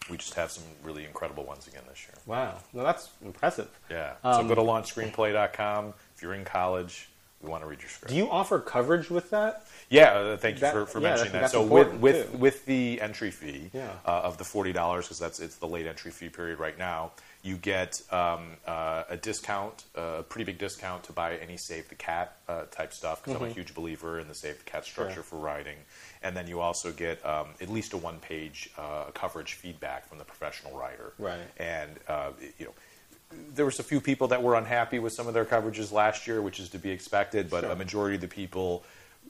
we 0.09 0.17
just 0.17 0.34
have 0.36 0.51
some 0.51 0.63
really 0.84 1.05
incredible 1.05 1.43
ones 1.43 1.67
again 1.67 1.84
this 1.88 2.05
year. 2.07 2.15
Wow. 2.26 2.57
No, 2.74 2.84
that's 2.84 3.09
impressive. 3.24 3.70
Yeah. 3.91 4.13
Um, 4.24 4.47
so 4.47 4.55
go 4.55 4.55
to 4.55 4.61
launchscreenplay.com. 4.61 5.93
If 6.15 6.22
you're 6.22 6.34
in 6.34 6.45
college, 6.45 7.09
we 7.42 7.50
want 7.50 7.64
to 7.64 7.68
read 7.70 7.80
your 7.80 7.90
script. 7.90 8.10
Do 8.12 8.18
you 8.18 8.30
offer 8.30 8.60
coverage 8.60 9.10
with 9.10 9.30
that? 9.30 9.66
Yeah, 9.90 10.12
uh, 10.12 10.38
thank 10.38 10.56
you 10.58 10.62
That- 10.62 10.74
for, 10.74 10.86
for 10.86 11.00
yeah, 11.00 11.10
mentioning 11.10 11.34
that. 11.34 11.52
So 11.52 11.64
with 11.64 11.94
with 11.96 12.32
too. 12.32 12.38
with 12.38 12.66
the 12.66 13.00
entry 13.02 13.32
fee 13.32 13.70
Yeah. 13.74 13.90
uh, 14.06 14.22
of 14.22 14.38
the 14.38 14.44
forty 14.44 14.74
dollars, 14.74 15.06
because 15.06 15.20
that's 15.20 15.40
it's 15.40 15.56
the 15.56 15.68
late 15.68 15.88
entry 15.88 16.12
fee 16.12 16.30
period 16.30 16.60
right 16.60 16.78
now, 16.78 17.12
you 17.42 17.56
get 17.56 17.96
um, 18.12 18.58
uh, 18.68 19.04
a 19.10 19.16
discount, 19.18 19.86
a 19.96 20.24
pretty 20.24 20.44
big 20.44 20.58
discount 20.60 21.04
to 21.06 21.14
buy 21.14 21.38
any 21.38 21.56
Save 21.58 21.88
the 21.90 21.96
Cat 21.96 22.36
uh, 22.48 22.64
type 22.72 22.94
stuff. 22.94 23.24
Because 23.24 23.42
I'm 23.42 23.48
a 23.48 23.52
huge 23.52 23.74
believer 23.74 24.20
in 24.20 24.28
the 24.28 24.36
Save 24.36 24.60
the 24.60 24.70
Cat 24.70 24.86
structure 24.86 25.10
Mm-hmm. 25.10 25.16
Sure. 25.16 25.24
for 25.24 25.36
writing, 25.38 25.78
and 26.22 26.36
then 26.36 26.48
you 26.48 26.60
also 26.60 26.92
get 26.92 27.26
um, 27.26 27.48
at 27.62 27.70
least 27.70 27.94
a 27.94 27.98
one 27.98 28.20
page 28.20 28.70
uh, 28.78 29.06
coverage 29.14 29.54
feedback 29.54 30.08
from 30.08 30.18
the 30.18 30.26
professional 30.26 30.78
writer. 30.78 31.14
Right. 31.18 31.40
And 31.58 31.92
uh, 32.08 32.32
you 32.58 32.66
know 32.66 32.74
there 33.53 33.65
was 33.65 33.80
a 33.80 33.84
few 33.84 34.01
people 34.01 34.27
that 34.30 34.41
were 34.41 34.55
unhappy 34.55 34.99
with 34.99 35.13
some 35.13 35.27
of 35.27 35.34
their 35.34 35.45
coverages 35.45 35.91
last 35.91 36.27
year, 36.27 36.41
which 36.41 36.59
is 36.59 36.69
to 36.69 36.80
be 36.80 36.89
expected, 36.89 37.49
but 37.49 37.61
Sure. 37.61 37.71
a 37.71 37.75
majority 37.75 38.15
of 38.15 38.21
the 38.21 38.27
people 38.27 38.84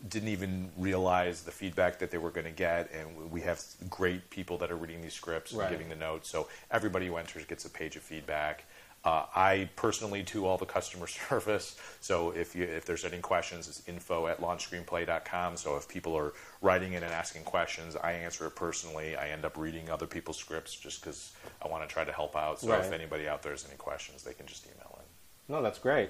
didn't 0.08 0.30
even 0.30 0.72
realize 0.78 1.42
the 1.42 1.52
feedback 1.52 2.00
that 2.00 2.10
they 2.10 2.18
were 2.18 2.30
going 2.30 2.46
to 2.46 2.52
get. 2.52 2.90
And 2.94 3.30
we 3.32 3.42
have 3.42 3.62
great 3.90 4.30
people 4.30 4.58
that 4.60 4.72
are 4.72 4.76
reading 4.78 5.02
these 5.02 5.14
scripts 5.14 5.52
Right. 5.52 5.66
and 5.68 5.72
giving 5.74 5.90
the 5.90 5.96
notes. 5.96 6.30
So 6.30 6.48
everybody 6.72 7.08
who 7.08 7.18
enters 7.18 7.44
gets 7.46 7.66
a 7.66 7.70
page 7.70 7.98
of 7.98 8.04
feedback. 8.04 8.64
Uh, 9.06 9.26
I 9.34 9.70
personally 9.76 10.24
do 10.24 10.46
all 10.46 10.58
the 10.58 10.66
customer 10.66 11.08
service. 11.30 11.78
So 12.02 12.32
if 12.32 12.56
you 12.56 12.64
if 12.64 12.86
there's 12.86 13.06
any 13.06 13.20
questions, 13.20 13.68
it's 13.68 13.88
info 13.88 14.28
at 14.28 14.42
launchscreenplay.com. 14.42 15.58
So 15.58 15.78
if 15.78 15.88
people 15.88 16.16
are 16.18 16.34
writing 16.62 16.94
in 16.94 17.04
and 17.04 17.14
asking 17.14 17.44
questions, 17.44 17.96
I 17.96 18.12
answer 18.12 18.46
it 18.48 18.56
personally. 18.56 19.16
I 19.16 19.30
end 19.30 19.46
up 19.46 19.58
reading 19.58 19.90
other 19.90 20.06
people's 20.06 20.38
scripts 20.38 20.76
just 20.76 21.02
because 21.02 21.32
I 21.64 21.68
want 21.68 21.88
to 21.88 21.94
try 21.94 22.04
to 22.04 22.12
help 22.12 22.36
out. 22.36 22.60
So 22.60 22.74
if 22.74 22.92
anybody 22.92 23.28
out 23.28 23.42
there 23.42 23.54
has 23.54 23.66
any 23.68 23.78
questions, 23.78 24.24
they 24.24 24.34
can 24.34 24.46
just 24.48 24.66
email 24.66 25.00
in. 25.00 25.56
No, 25.56 25.62
that's 25.62 25.80
great. 25.80 26.10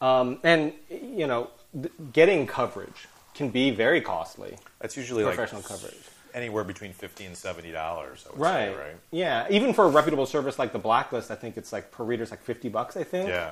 Um, 0.00 0.38
and 0.42 0.72
you 0.90 1.26
know, 1.26 1.50
th- 1.72 1.92
getting 2.12 2.46
coverage 2.46 3.08
can 3.34 3.48
be 3.48 3.70
very 3.70 4.00
costly. 4.00 4.56
That's 4.80 4.96
usually 4.96 5.24
like 5.24 5.36
Professional 5.36 5.62
like 5.62 5.68
coverage. 5.70 6.02
Anywhere 6.36 6.62
between 6.62 6.92
fifty 6.92 7.24
and 7.24 7.36
seventy 7.36 7.72
dollars. 7.72 8.24
I 8.28 8.30
would 8.32 8.40
Right. 8.40 8.66
say, 8.68 8.74
right? 8.76 8.96
Yeah. 9.10 9.46
Even 9.50 9.72
for 9.72 9.86
a 9.86 9.88
reputable 9.88 10.26
service 10.26 10.58
like 10.58 10.72
the 10.72 10.78
Blacklist, 10.78 11.30
I 11.32 11.34
think 11.34 11.56
it's 11.56 11.72
like 11.72 11.90
per 11.90 12.04
reader, 12.04 12.22
it's 12.22 12.30
like 12.30 12.42
fifty 12.42 12.68
bucks. 12.68 12.96
I 12.96 13.02
think. 13.02 13.28
Yeah. 13.28 13.50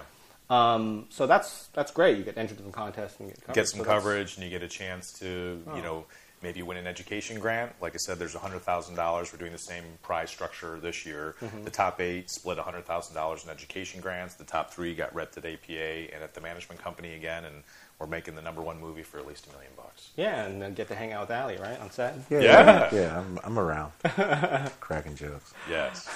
Um, 0.51 1.07
so 1.09 1.27
that's 1.27 1.69
that's 1.73 1.91
great. 1.91 2.19
You 2.19 2.23
get 2.25 2.37
entered 2.39 2.61
in 2.61 2.67
the 2.67 2.73
contest 2.73 3.19
and 3.19 3.31
get 3.31 3.41
coverage. 3.41 3.55
Get 3.57 3.69
some 3.69 3.81
So 3.81 3.85
coverage, 3.87 4.35
and 4.37 4.45
you 4.45 4.51
get 4.51 4.63
a 4.63 4.69
chance 4.69 5.13
to, 5.21 5.63
Oh. 5.67 5.75
you 5.77 5.83
know, 5.83 6.05
maybe 6.43 6.61
win 6.61 6.77
an 6.77 6.87
education 6.87 7.41
grant. 7.41 7.73
Like 7.81 7.95
I 7.95 7.97
said, 7.97 8.19
there's 8.19 8.35
hundred 8.35 8.61
thousand 8.61 8.97
dollars. 8.97 9.33
We're 9.33 9.39
doing 9.39 9.53
the 9.53 9.59
same 9.59 9.85
prize 10.03 10.29
structure 10.31 10.79
this 10.79 11.07
year. 11.07 11.35
Mm-hmm. 11.41 11.65
The 11.65 11.71
top 11.71 11.99
eight 12.03 12.31
split 12.31 12.59
hundred 12.59 12.85
thousand 12.85 13.15
dollars 13.15 13.43
in 13.43 13.49
education 13.51 14.03
grants. 14.03 14.35
The 14.35 14.45
top 14.45 14.71
three 14.71 14.95
got 14.95 15.15
read 15.15 15.29
at 15.35 15.47
APA 15.47 16.13
and 16.15 16.23
at 16.23 16.35
the 16.35 16.43
management 16.43 16.83
company 16.83 17.15
again, 17.15 17.47
and 17.47 17.63
we're 18.05 18.11
making 18.11 18.35
the 18.35 18.43
number 18.43 18.61
one 18.61 18.79
movie 18.81 19.03
for 19.03 19.19
at 19.19 19.27
least 19.27 19.47
a 19.47 19.53
million 19.53 19.73
bucks. 19.77 20.11
Yeah, 20.17 20.45
and 20.45 20.61
then 20.61 20.75
get 20.75 20.89
to 20.89 20.95
hang 20.95 21.13
out 21.13 21.23
with 21.29 21.37
Ali, 21.37 21.57
right, 21.57 21.81
on 21.81 21.91
set. 21.91 22.15
Yeah, 22.29 22.41
Yeah. 22.41 22.89
yeah, 22.95 23.19
I'm, 23.19 23.39
I'm 23.43 23.59
around, 23.59 23.93
cracking 24.81 25.15
jokes. 25.17 25.55
Yes. 25.71 26.09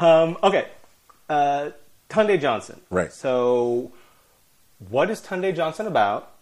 Um, 0.00 0.36
okay, 0.42 0.68
uh, 1.30 1.70
Tunde 2.10 2.38
Johnson. 2.40 2.80
Right. 2.90 3.10
So, 3.12 3.90
what 4.90 5.08
is 5.10 5.20
Tunde 5.22 5.54
Johnson 5.56 5.86
about? 5.86 6.32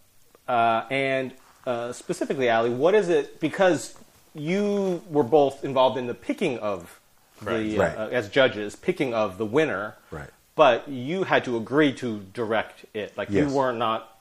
Uh, 0.49 0.83
and 0.91 1.33
uh, 1.65 1.93
specifically, 1.93 2.51
Ali, 2.51 2.71
what 2.71 2.95
is 2.97 3.09
it? 3.09 3.39
Because 3.39 3.95
you 4.35 5.01
were 5.09 5.23
both 5.23 5.65
involved 5.65 5.97
in 5.97 6.07
the 6.09 6.15
picking 6.15 6.59
of 6.59 6.99
the 7.41 7.51
Right. 7.53 7.79
Right. 7.79 7.97
Uh, 7.99 8.09
as 8.09 8.29
judges, 8.29 8.75
picking 8.75 9.15
of 9.15 9.39
the 9.39 9.47
winner. 9.47 9.95
Right. 10.11 10.31
But 10.57 10.89
you 10.89 11.23
had 11.23 11.45
to 11.45 11.57
agree 11.57 11.93
to 11.95 12.21
direct 12.35 12.85
it. 12.95 13.17
Like 13.17 13.29
Yes. 13.31 13.49
you 13.51 13.57
were 13.57 13.73
not, 13.73 14.12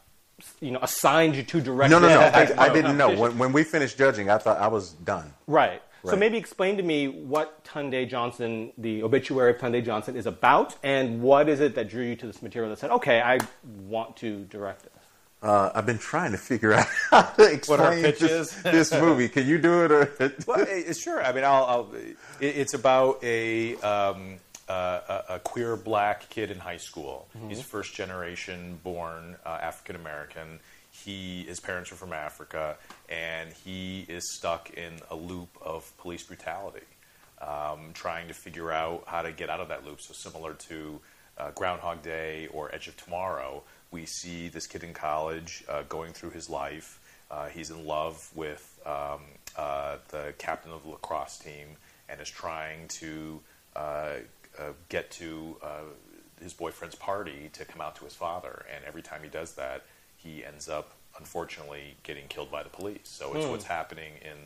you 0.59 0.71
know, 0.71 0.79
assigned 0.81 1.35
you 1.35 1.43
to 1.43 1.61
direct. 1.61 1.91
No, 1.91 1.99
no, 1.99 2.07
no. 2.07 2.19
I, 2.19 2.65
I 2.65 2.73
didn't 2.73 2.97
know. 2.97 3.17
When, 3.17 3.37
when 3.37 3.53
we 3.53 3.63
finished 3.63 3.97
judging, 3.97 4.29
I 4.29 4.37
thought 4.37 4.57
I 4.59 4.67
was 4.67 4.91
done. 4.93 5.33
Right. 5.47 5.81
So 6.03 6.15
maybe 6.15 6.37
explain 6.37 6.77
to 6.77 6.83
me 6.83 7.07
what 7.07 7.63
Tunde 7.63 8.09
Johnson, 8.09 8.73
the 8.77 9.03
obituary 9.03 9.51
of 9.51 9.57
Tunde 9.57 9.85
Johnson, 9.85 10.15
is 10.15 10.25
about, 10.25 10.75
and 10.83 11.21
what 11.21 11.47
is 11.47 11.59
it 11.59 11.75
that 11.75 11.89
drew 11.89 12.03
you 12.03 12.15
to 12.15 12.27
this 12.27 12.41
material 12.41 12.71
that 12.71 12.79
said, 12.79 12.89
okay, 12.91 13.21
I 13.21 13.37
want 13.87 14.17
to 14.17 14.43
direct 14.45 14.83
this. 14.83 14.91
Uh, 15.43 15.71
I've 15.73 15.87
been 15.87 15.97
trying 15.97 16.31
to 16.31 16.37
figure 16.37 16.73
out 16.73 16.87
how 17.09 17.21
to 17.21 17.51
explain 17.51 18.03
pitch 18.03 18.19
this, 18.19 18.55
is. 18.55 18.63
this 18.63 18.91
movie. 18.91 19.27
Can 19.27 19.47
you 19.47 19.57
do 19.57 19.85
it? 19.85 19.91
Or 19.91 20.13
well, 20.45 20.65
eh, 20.67 20.93
sure. 20.93 21.23
I 21.23 21.33
mean, 21.33 21.43
I'll. 21.43 21.65
I'll 21.65 21.95
it's 22.39 22.75
about 22.75 23.23
a, 23.23 23.75
um, 23.77 24.37
a 24.71 25.41
queer 25.43 25.75
black 25.75 26.29
kid 26.29 26.51
in 26.51 26.59
high 26.59 26.77
school. 26.77 27.27
He's 27.47 27.61
first 27.61 27.93
generation 27.93 28.79
born 28.83 29.35
uh, 29.45 29.57
African 29.61 29.95
American. 29.95 30.59
He 30.91 31.43
his 31.43 31.59
parents 31.59 31.91
are 31.91 31.95
from 31.95 32.13
Africa, 32.13 32.77
and 33.09 33.51
he 33.63 34.05
is 34.09 34.35
stuck 34.35 34.71
in 34.71 34.99
a 35.09 35.15
loop 35.15 35.49
of 35.61 35.91
police 35.97 36.23
brutality, 36.23 36.85
um, 37.41 37.91
trying 37.93 38.27
to 38.27 38.33
figure 38.33 38.71
out 38.71 39.03
how 39.07 39.21
to 39.21 39.31
get 39.31 39.49
out 39.49 39.59
of 39.59 39.69
that 39.69 39.85
loop. 39.85 40.01
So 40.01 40.13
similar 40.13 40.53
to 40.53 40.99
uh, 41.37 41.51
Groundhog 41.51 42.01
Day 42.01 42.47
or 42.53 42.73
Edge 42.73 42.87
of 42.87 42.97
Tomorrow, 42.97 43.63
we 43.91 44.05
see 44.05 44.49
this 44.49 44.67
kid 44.67 44.83
in 44.83 44.93
college 44.93 45.63
uh, 45.69 45.83
going 45.83 46.13
through 46.13 46.31
his 46.31 46.49
life. 46.49 46.99
Uh, 47.29 47.47
he's 47.47 47.69
in 47.71 47.85
love 47.85 48.29
with 48.35 48.79
um, 48.85 49.21
uh, 49.57 49.97
the 50.09 50.33
captain 50.37 50.71
of 50.71 50.83
the 50.83 50.89
lacrosse 50.89 51.37
team 51.37 51.77
and 52.09 52.19
is 52.19 52.29
trying 52.29 52.87
to 52.89 53.39
uh, 53.75 54.15
get 54.89 55.11
to 55.11 55.57
uh, 55.63 55.81
his 56.41 56.53
boyfriend's 56.53 56.95
party 56.95 57.49
to 57.53 57.65
come 57.65 57.81
out 57.81 57.95
to 57.97 58.03
his 58.05 58.15
father. 58.15 58.65
And 58.73 58.83
every 58.85 59.01
time 59.01 59.21
he 59.23 59.29
does 59.29 59.53
that, 59.55 59.83
he 60.17 60.43
ends 60.45 60.69
up, 60.69 60.91
unfortunately, 61.17 61.95
getting 62.03 62.27
killed 62.27 62.51
by 62.51 62.63
the 62.63 62.69
police. 62.69 63.01
So 63.03 63.33
it's 63.35 63.45
what's 63.47 63.65
happening 63.65 64.13
in 64.23 64.37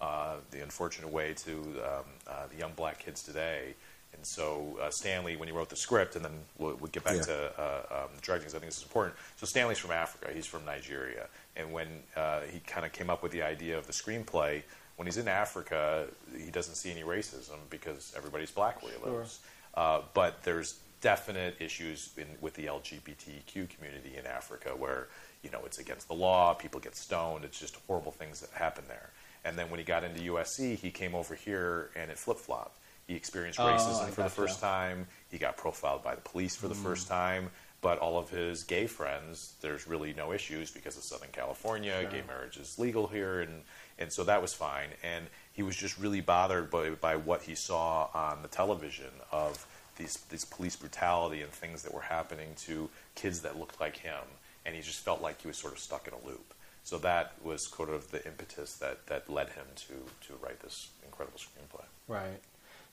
uh, 0.00 0.36
the 0.50 0.62
unfortunate 0.62 1.10
way 1.10 1.34
to 1.34 1.52
um, 1.52 2.04
uh, 2.26 2.46
the 2.50 2.56
young 2.58 2.72
black 2.76 2.98
kids 2.98 3.22
today. 3.22 3.74
And 4.14 4.24
so 4.26 4.78
uh, 4.80 4.90
Stanley, 4.90 5.36
when 5.36 5.48
he 5.48 5.54
wrote 5.54 5.68
the 5.68 5.76
script, 5.76 6.16
and 6.16 6.24
then 6.24 6.32
we'll, 6.56 6.74
we'll 6.76 6.90
get 6.90 7.04
back 7.04 7.16
Yeah. 7.16 7.22
to 7.22 7.60
uh, 7.60 8.02
um, 8.04 8.08
directing, 8.22 8.46
'cause 8.48 8.54
I 8.54 8.58
think 8.58 8.70
this 8.70 8.78
is 8.78 8.84
important. 8.84 9.16
So 9.36 9.44
Stanley's 9.46 9.78
from 9.78 9.90
Africa; 9.90 10.30
he's 10.32 10.46
from 10.46 10.64
Nigeria, 10.64 11.26
and 11.56 11.72
when 11.72 11.88
uh, 12.16 12.40
he 12.50 12.60
kind 12.60 12.86
of 12.86 12.92
came 12.92 13.10
up 13.10 13.22
with 13.22 13.32
the 13.32 13.42
idea 13.42 13.76
of 13.76 13.86
the 13.86 13.92
screenplay, 13.92 14.62
when 14.96 15.06
he's 15.06 15.18
in 15.18 15.28
Africa, 15.28 16.06
he 16.36 16.50
doesn't 16.50 16.76
see 16.76 16.90
any 16.90 17.02
racism 17.02 17.58
because 17.70 18.12
everybody's 18.16 18.50
black 18.50 18.82
where 18.82 18.92
he 18.92 19.04
lives. 19.10 19.40
Uh, 19.78 20.00
but 20.12 20.42
there's 20.42 20.80
definite 21.00 21.54
issues 21.60 22.10
in, 22.16 22.26
with 22.40 22.54
the 22.54 22.64
LGBTQ 22.64 23.68
community 23.68 24.16
in 24.18 24.26
Africa, 24.26 24.70
where 24.76 25.06
you 25.44 25.50
know 25.52 25.60
it's 25.64 25.78
against 25.78 26.08
the 26.08 26.14
law, 26.14 26.52
people 26.52 26.80
get 26.80 26.96
stoned, 26.96 27.44
it's 27.44 27.60
just 27.60 27.76
horrible 27.86 28.10
things 28.10 28.40
that 28.40 28.50
happen 28.50 28.82
there. 28.88 29.10
And 29.44 29.56
then 29.56 29.70
when 29.70 29.78
he 29.78 29.84
got 29.84 30.02
into 30.02 30.20
USC, 30.32 30.76
he 30.76 30.90
came 30.90 31.14
over 31.14 31.36
here 31.36 31.90
and 31.94 32.10
it 32.10 32.18
flip 32.18 32.38
flopped. 32.38 32.76
He 33.06 33.14
experienced 33.14 33.60
Oh, 33.60 33.66
racism 33.66 34.08
I 34.08 34.10
for 34.10 34.24
the 34.24 34.28
first 34.28 34.60
time. 34.60 35.06
He 35.30 35.38
got 35.38 35.56
profiled 35.56 36.02
by 36.02 36.16
the 36.16 36.22
police 36.22 36.56
for 36.56 36.66
the 36.66 36.74
first 36.74 37.06
time. 37.06 37.48
But 37.80 38.00
all 38.00 38.18
of 38.18 38.28
his 38.28 38.64
gay 38.64 38.88
friends, 38.88 39.54
there's 39.60 39.86
really 39.86 40.12
no 40.12 40.32
issues 40.32 40.72
because 40.72 40.96
of 40.96 41.04
Southern 41.04 41.30
California. 41.30 42.08
Gay 42.10 42.24
marriage 42.26 42.56
is 42.56 42.76
legal 42.80 43.06
here, 43.06 43.42
and 43.42 43.62
and 44.00 44.12
so 44.12 44.24
that 44.24 44.42
was 44.42 44.52
fine. 44.52 44.88
And 45.04 45.26
he 45.58 45.64
was 45.64 45.74
just 45.74 45.98
really 45.98 46.20
bothered 46.20 46.70
by 46.70 46.90
by 46.90 47.16
what 47.16 47.42
he 47.42 47.56
saw 47.56 48.08
on 48.14 48.42
the 48.42 48.48
television 48.48 49.10
of 49.32 49.66
these 49.96 50.14
these 50.30 50.44
police 50.44 50.76
brutality 50.76 51.42
and 51.42 51.50
things 51.50 51.82
that 51.82 51.92
were 51.92 52.02
happening 52.02 52.50
to 52.56 52.88
kids 53.16 53.40
that 53.40 53.58
looked 53.58 53.80
like 53.80 53.96
him, 53.96 54.22
and 54.64 54.76
he 54.76 54.80
just 54.80 55.00
felt 55.00 55.20
like 55.20 55.42
he 55.42 55.48
was 55.48 55.58
sort 55.58 55.72
of 55.72 55.80
stuck 55.80 56.06
in 56.06 56.14
a 56.14 56.24
loop. 56.24 56.54
So 56.84 56.96
that 56.98 57.32
was 57.42 57.68
sort 57.74 57.90
of 57.90 58.12
the 58.12 58.24
impetus 58.24 58.74
that 58.74 59.08
that 59.08 59.28
led 59.28 59.48
him 59.48 59.66
to 59.88 59.94
to 60.28 60.34
write 60.40 60.60
this 60.60 60.90
incredible 61.04 61.40
screenplay. 61.40 61.86
Right. 62.06 62.40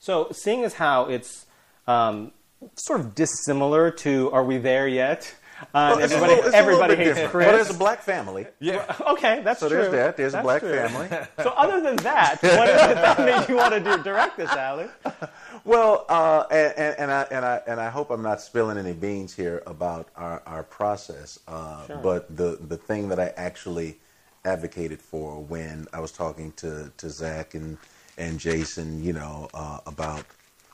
So, 0.00 0.32
seeing 0.32 0.64
as 0.64 0.74
how 0.74 1.04
it's 1.04 1.46
um, 1.86 2.32
sort 2.74 2.98
of 2.98 3.14
dissimilar 3.14 3.92
to 3.92 4.28
"Are 4.32 4.42
We 4.42 4.58
There 4.58 4.88
Yet?" 4.88 5.36
Uh, 5.74 5.92
and 5.94 6.02
It's 6.04 6.12
a 6.12 6.16
everybody, 6.16 6.20
little- 6.20 6.32
it's 6.32 6.42
a 6.42 6.44
little 6.44 6.54
everybody 6.54 6.96
bit 6.96 6.98
hates 7.06 7.08
different. 7.18 7.30
Chris. 7.32 7.46
Well, 7.46 7.56
there's 7.56 7.70
a 7.70 7.78
black 7.78 8.02
family. 8.02 8.46
Yeah. 8.60 8.94
okay, 9.12 9.40
that's 9.42 9.60
So 9.60 9.68
true. 9.68 9.78
there's 9.78 9.92
that. 9.92 10.16
There's 10.16 10.34
a 10.34 10.42
black 10.42 10.60
true. 10.60 10.74
family. 10.74 11.08
So, 11.42 11.50
other 11.50 11.80
than 11.80 11.96
that, 11.96 12.42
what 12.42 12.68
is 12.68 12.82
it 12.82 12.94
that 12.96 13.18
made 13.18 13.48
you 13.48 13.56
want 13.56 13.72
to 13.74 13.80
do, 13.80 14.02
direct 14.02 14.36
this, 14.36 14.50
Ali? 14.50 14.86
Well, 15.64 16.04
uh, 16.08 16.44
and, 16.50 16.72
and, 16.78 16.94
and 17.00 17.10
I 17.10 17.22
and 17.32 17.44
I 17.44 17.60
and 17.66 17.80
I 17.80 17.90
hope 17.90 18.10
I'm 18.10 18.22
not 18.22 18.40
spilling 18.40 18.78
any 18.78 18.92
beans 18.92 19.34
here 19.34 19.62
about 19.66 20.08
our, 20.14 20.40
our 20.46 20.62
process. 20.62 21.40
Uh, 21.48 21.84
Sure. 21.88 21.96
But 21.96 22.36
the 22.36 22.56
the 22.60 22.76
thing 22.76 23.08
that 23.08 23.18
I 23.18 23.28
actually 23.36 23.98
advocated 24.44 25.00
for 25.00 25.42
when 25.42 25.86
I 25.92 25.98
was 25.98 26.12
talking 26.12 26.52
to, 26.58 26.92
to 26.98 27.10
Zach 27.10 27.54
and 27.54 27.78
and 28.16 28.38
Jason, 28.38 29.02
you 29.02 29.12
know, 29.12 29.48
uh, 29.54 29.80
about 29.86 30.24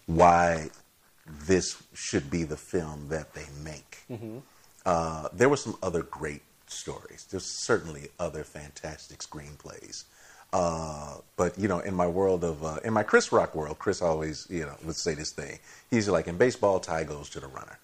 why 0.06 0.68
this 1.46 1.82
should 1.94 2.30
be 2.30 2.42
the 2.44 2.56
film 2.58 3.08
that 3.08 3.32
they 3.32 3.46
make. 3.64 4.04
Uh, 4.84 5.28
there 5.32 5.48
were 5.48 5.56
some 5.56 5.76
other 5.82 6.02
great 6.02 6.42
stories. 6.66 7.26
There's 7.30 7.44
certainly 7.44 8.08
other 8.18 8.44
fantastic 8.44 9.18
screenplays. 9.20 10.04
Uh, 10.52 11.16
but 11.36 11.58
you 11.58 11.66
know, 11.68 11.78
in 11.80 11.94
my 11.94 12.06
world 12.06 12.44
of 12.44 12.62
uh, 12.62 12.76
in 12.84 12.92
my 12.92 13.02
Chris 13.02 13.32
Rock 13.32 13.54
world, 13.54 13.78
Chris 13.78 14.02
always 14.02 14.46
you 14.50 14.60
know 14.66 14.74
would 14.84 14.96
say 14.96 15.14
this 15.14 15.32
thing. 15.32 15.58
He's 15.90 16.08
like, 16.08 16.26
in 16.28 16.36
baseball, 16.36 16.78
tie 16.80 17.04
goes 17.04 17.30
to 17.30 17.40
the 17.40 17.46
runner. 17.46 17.78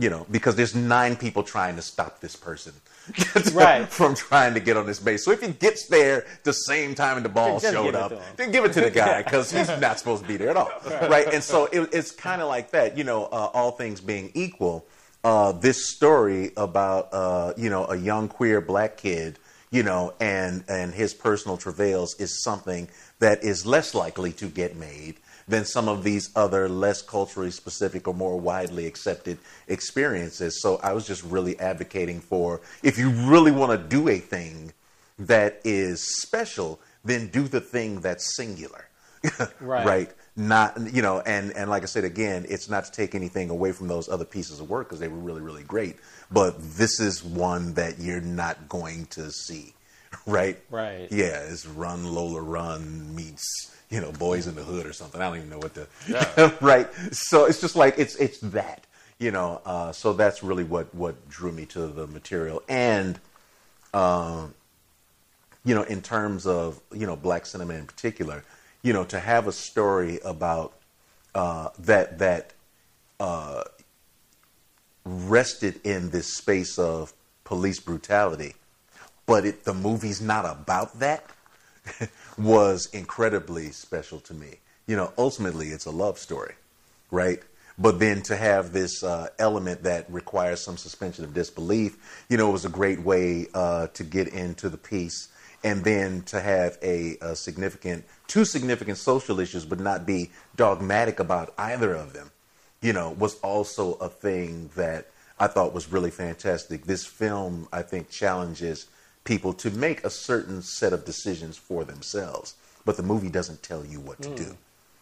You 0.00 0.10
know, 0.10 0.26
because 0.30 0.54
there's 0.54 0.76
nine 0.76 1.16
people 1.16 1.42
trying 1.42 1.74
to 1.74 1.82
stop 1.82 2.20
this 2.20 2.36
person 2.36 2.72
Right. 3.52 3.88
from 3.88 4.14
trying 4.14 4.54
to 4.54 4.60
get 4.60 4.76
on 4.76 4.86
this 4.86 5.00
base. 5.00 5.24
So 5.24 5.32
if 5.32 5.42
he 5.42 5.48
gets 5.48 5.88
there 5.88 6.24
the 6.44 6.52
same 6.52 6.94
time 6.94 7.20
the 7.24 7.28
ball 7.28 7.58
showed 7.58 7.96
up, 7.96 8.12
then 8.36 8.52
give 8.52 8.64
it 8.64 8.72
to 8.74 8.80
the 8.80 8.90
guy 8.90 9.24
because 9.24 9.50
he's 9.50 9.66
not 9.80 9.98
supposed 9.98 10.22
to 10.22 10.28
be 10.28 10.36
there 10.36 10.50
at 10.50 10.56
all, 10.56 10.70
right? 11.08 11.26
And 11.34 11.42
so 11.42 11.64
it, 11.66 11.88
it's 11.92 12.12
kind 12.12 12.40
of 12.40 12.46
like 12.46 12.70
that. 12.70 12.96
You 12.96 13.02
know, 13.02 13.24
uh, 13.24 13.50
all 13.52 13.72
things 13.72 14.00
being 14.00 14.30
equal, 14.34 14.86
uh, 15.28 15.52
this 15.52 15.90
story 15.90 16.52
about 16.56 17.10
uh, 17.12 17.52
you 17.58 17.68
know 17.68 17.84
a 17.84 17.96
young 17.96 18.28
queer 18.28 18.62
black 18.62 18.96
kid, 18.96 19.38
you 19.70 19.82
know, 19.82 20.14
and 20.20 20.64
and 20.68 20.94
his 20.94 21.12
personal 21.12 21.58
travails 21.58 22.18
is 22.18 22.42
something 22.42 22.88
that 23.18 23.44
is 23.44 23.66
less 23.66 23.94
likely 23.94 24.32
to 24.32 24.46
get 24.46 24.74
made 24.74 25.16
than 25.46 25.66
some 25.66 25.86
of 25.86 26.02
these 26.02 26.30
other 26.34 26.66
less 26.66 27.02
culturally 27.02 27.50
specific 27.50 28.08
or 28.08 28.14
more 28.14 28.40
widely 28.40 28.86
accepted 28.86 29.36
experiences. 29.66 30.62
So 30.62 30.80
I 30.82 30.94
was 30.94 31.06
just 31.06 31.22
really 31.24 31.60
advocating 31.60 32.20
for 32.20 32.62
if 32.82 32.96
you 32.96 33.10
really 33.10 33.52
want 33.52 33.72
to 33.72 33.88
do 33.96 34.08
a 34.08 34.18
thing 34.18 34.72
that 35.18 35.60
is 35.62 36.22
special, 36.22 36.80
then 37.04 37.28
do 37.28 37.42
the 37.48 37.60
thing 37.60 38.00
that's 38.00 38.34
singular. 38.34 38.88
Right. 39.60 39.84
right? 39.84 40.10
Not 40.38 40.94
you 40.94 41.02
know, 41.02 41.18
and 41.18 41.50
and 41.56 41.68
like 41.68 41.82
I 41.82 41.86
said 41.86 42.04
again, 42.04 42.46
it's 42.48 42.70
not 42.70 42.84
to 42.84 42.92
take 42.92 43.16
anything 43.16 43.50
away 43.50 43.72
from 43.72 43.88
those 43.88 44.08
other 44.08 44.24
pieces 44.24 44.60
of 44.60 44.70
work 44.70 44.86
because 44.86 45.00
they 45.00 45.08
were 45.08 45.18
really 45.18 45.40
really 45.40 45.64
great. 45.64 45.96
But 46.30 46.54
this 46.60 47.00
is 47.00 47.24
one 47.24 47.74
that 47.74 47.98
you're 47.98 48.20
not 48.20 48.68
going 48.68 49.06
to 49.06 49.32
see, 49.32 49.74
right? 50.26 50.56
Right. 50.70 51.08
Yeah, 51.10 51.40
it's 51.40 51.66
Run 51.66 52.04
Lola 52.04 52.40
Run 52.40 53.16
meets 53.16 53.74
you 53.90 54.00
know 54.00 54.12
Boyz 54.12 54.46
n 54.46 54.54
the 54.54 54.62
Hood 54.62 54.86
or 54.86 54.92
something. 54.92 55.20
I 55.20 55.24
don't 55.26 55.38
even 55.38 55.50
know 55.50 55.58
what 55.58 55.74
the 55.74 55.88
Yeah. 56.06 56.52
right. 56.60 56.88
So 57.10 57.46
it's 57.46 57.60
just 57.60 57.74
like 57.74 57.98
it's 57.98 58.14
it's 58.14 58.38
that 58.38 58.86
you 59.18 59.32
know. 59.32 59.60
Uh, 59.66 59.90
so 59.90 60.12
that's 60.12 60.44
really 60.44 60.62
what 60.62 60.94
what 60.94 61.28
drew 61.28 61.50
me 61.50 61.66
to 61.66 61.88
the 61.88 62.06
material 62.06 62.62
and. 62.68 63.18
Um, 63.92 64.54
you 65.64 65.74
know, 65.74 65.82
in 65.82 66.00
terms 66.00 66.46
of 66.46 66.80
you 66.92 67.06
know 67.06 67.16
black 67.16 67.44
cinema 67.44 67.74
in 67.74 67.86
particular, 67.86 68.44
you 68.88 68.94
know, 68.94 69.04
to 69.04 69.20
have 69.20 69.46
a 69.46 69.52
story 69.52 70.18
about 70.24 70.72
uh, 71.34 71.68
that 71.78 72.20
that 72.20 72.54
uh, 73.20 73.62
rested 75.04 75.78
in 75.84 76.08
this 76.08 76.38
space 76.38 76.78
of 76.78 77.12
police 77.44 77.80
brutality, 77.80 78.54
but 79.26 79.44
it, 79.44 79.64
the 79.64 79.74
movie's 79.74 80.22
not 80.22 80.46
about 80.46 81.00
that, 81.00 81.22
was 82.38 82.88
incredibly 82.94 83.72
special 83.72 84.20
to 84.20 84.32
me. 84.32 84.56
You 84.86 84.96
know, 84.96 85.12
ultimately, 85.18 85.68
it's 85.68 85.84
a 85.84 85.90
love 85.90 86.18
story, 86.18 86.54
right? 87.10 87.42
But 87.76 87.98
then 87.98 88.22
to 88.22 88.38
have 88.38 88.72
this 88.72 89.04
uh, 89.04 89.28
element 89.38 89.82
that 89.82 90.10
requires 90.10 90.64
some 90.64 90.78
suspension 90.78 91.24
of 91.24 91.34
disbelief, 91.34 92.24
you 92.30 92.38
know, 92.38 92.48
was 92.48 92.64
a 92.64 92.70
great 92.70 93.02
way 93.02 93.48
uh, 93.52 93.88
to 93.88 94.02
get 94.02 94.28
into 94.28 94.70
the 94.70 94.78
piece, 94.78 95.28
and 95.64 95.84
then 95.84 96.22
to 96.22 96.40
have 96.40 96.78
a, 96.82 97.16
a 97.20 97.34
significant, 97.34 98.04
two 98.26 98.44
significant 98.44 98.98
social 98.98 99.40
issues, 99.40 99.64
but 99.64 99.80
not 99.80 100.06
be 100.06 100.30
dogmatic 100.56 101.20
about 101.20 101.52
either 101.58 101.94
of 101.94 102.12
them 102.12 102.30
you 102.80 102.92
know, 102.92 103.10
was 103.10 103.38
also 103.40 103.94
a 103.94 104.08
thing 104.08 104.70
that 104.76 105.08
I 105.38 105.46
thought 105.46 105.72
was 105.72 105.92
really 105.92 106.10
fantastic. 106.10 106.84
This 106.84 107.06
film, 107.06 107.68
I 107.72 107.82
think, 107.82 108.10
challenges 108.10 108.86
people 109.24 109.52
to 109.54 109.70
make 109.70 110.04
a 110.04 110.10
certain 110.10 110.62
set 110.62 110.92
of 110.92 111.04
decisions 111.04 111.56
for 111.56 111.84
themselves, 111.84 112.54
but 112.84 112.96
the 112.96 113.02
movie 113.02 113.28
doesn't 113.28 113.62
tell 113.62 113.84
you 113.84 114.00
what 114.00 114.22
to 114.22 114.34
do. 114.34 114.56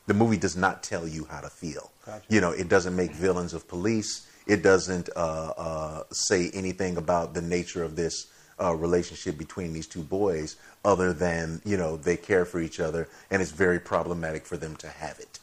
The 0.07 0.15
movie 0.15 0.37
does 0.37 0.57
not 0.57 0.83
tell 0.83 1.07
you 1.07 1.27
how 1.31 1.41
to 1.41 1.49
feel. 1.49 1.91
Gotcha. 2.05 2.25
You 2.29 2.41
know, 2.41 2.51
it 2.51 2.69
doesn't 2.69 2.95
make 2.95 3.13
villains 3.13 3.55
of 3.55 3.69
police. 3.69 4.27
It 4.47 4.63
doesn't 4.63 5.09
uh, 5.17 5.53
uh, 5.57 6.03
say 6.13 6.51
anything 6.55 6.97
about 6.97 7.35
the 7.35 7.43
nature 7.43 7.83
of 7.83 7.97
this 7.97 8.27
uh, 8.61 8.75
relationship 8.75 9.37
between 9.37 9.73
these 9.73 9.87
two 9.87 10.03
boys, 10.03 10.57
other 10.85 11.13
than 11.13 11.61
you 11.65 11.77
know 11.77 11.97
they 11.97 12.17
care 12.17 12.45
for 12.45 12.61
each 12.61 12.81
other, 12.81 13.09
and 13.31 13.43
it's 13.43 13.53
very 13.53 13.79
problematic 13.79 14.47
for 14.47 14.57
them 14.57 14.77
to 14.77 14.89
have 14.89 15.19
it 15.19 15.39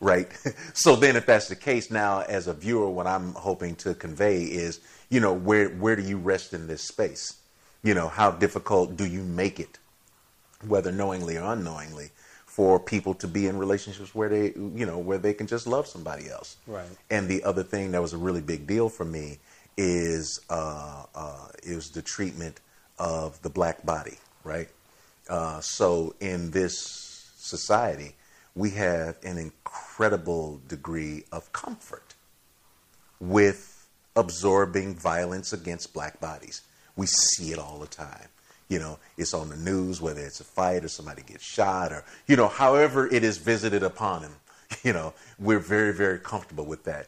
right? 0.00 0.28
so 0.74 0.96
then, 0.96 1.16
if 1.16 1.26
that's 1.26 1.48
the 1.48 1.56
case, 1.56 1.90
now 1.90 2.20
as 2.22 2.46
a 2.46 2.54
viewer, 2.54 2.88
what 2.88 3.06
I'm 3.06 3.32
hoping 3.34 3.76
to 3.76 3.94
convey 3.94 4.42
is, 4.42 4.80
you 5.08 5.20
know, 5.20 5.32
where 5.32 5.68
where 5.68 5.96
do 5.96 6.02
you 6.02 6.16
rest 6.16 6.52
in 6.52 6.66
this 6.66 6.82
space? 6.82 7.36
You 7.82 7.94
know, 7.94 8.08
how 8.08 8.30
difficult 8.30 8.96
do 8.96 9.06
you 9.06 9.22
make 9.22 9.58
it, 9.58 9.78
whether 10.66 10.92
knowingly 10.92 11.36
or 11.36 11.52
unknowingly, 11.52 12.10
for 12.46 12.78
people 12.78 13.14
to 13.14 13.28
be 13.28 13.46
in 13.46 13.58
relationships 13.58 14.14
where 14.14 14.28
they, 14.28 14.52
you 14.54 14.86
know, 14.86 14.98
where 14.98 15.18
they 15.18 15.34
can 15.34 15.46
just 15.46 15.66
love 15.66 15.86
somebody 15.86 16.30
else? 16.30 16.56
Right. 16.66 16.86
And 17.10 17.28
the 17.28 17.42
other 17.44 17.62
thing 17.62 17.92
that 17.92 18.02
was 18.02 18.12
a 18.12 18.18
really 18.18 18.40
big 18.40 18.66
deal 18.66 18.88
for 18.88 19.04
me 19.04 19.38
is 19.76 20.40
uh, 20.50 21.04
uh, 21.14 21.48
is 21.62 21.90
the 21.90 22.02
treatment 22.02 22.60
of 22.98 23.40
the 23.42 23.50
black 23.50 23.84
body, 23.84 24.18
right? 24.44 24.68
Uh, 25.28 25.60
so 25.60 26.14
in 26.20 26.50
this 26.50 27.30
society, 27.36 28.14
we 28.54 28.70
have 28.70 29.16
an 29.24 29.38
incredible 29.38 30.60
degree 30.68 31.24
of 31.32 31.52
comfort 31.52 32.14
with 33.20 33.88
absorbing 34.16 34.94
violence 34.94 35.52
against 35.52 35.94
black 35.94 36.20
bodies. 36.20 36.62
We 36.96 37.06
see 37.06 37.52
it 37.52 37.58
all 37.58 37.78
the 37.78 37.86
time. 37.86 38.28
You 38.68 38.78
know, 38.78 38.98
it's 39.16 39.34
on 39.34 39.48
the 39.48 39.56
news, 39.56 40.00
whether 40.00 40.20
it's 40.20 40.40
a 40.40 40.44
fight 40.44 40.84
or 40.84 40.88
somebody 40.88 41.22
gets 41.22 41.44
shot 41.44 41.92
or, 41.92 42.04
you 42.26 42.36
know, 42.36 42.48
however 42.48 43.06
it 43.12 43.22
is 43.24 43.38
visited 43.38 43.82
upon 43.82 44.22
him. 44.22 44.32
You 44.82 44.94
know, 44.94 45.12
we're 45.38 45.58
very, 45.58 45.92
very 45.92 46.18
comfortable 46.18 46.64
with 46.64 46.84
that. 46.84 47.06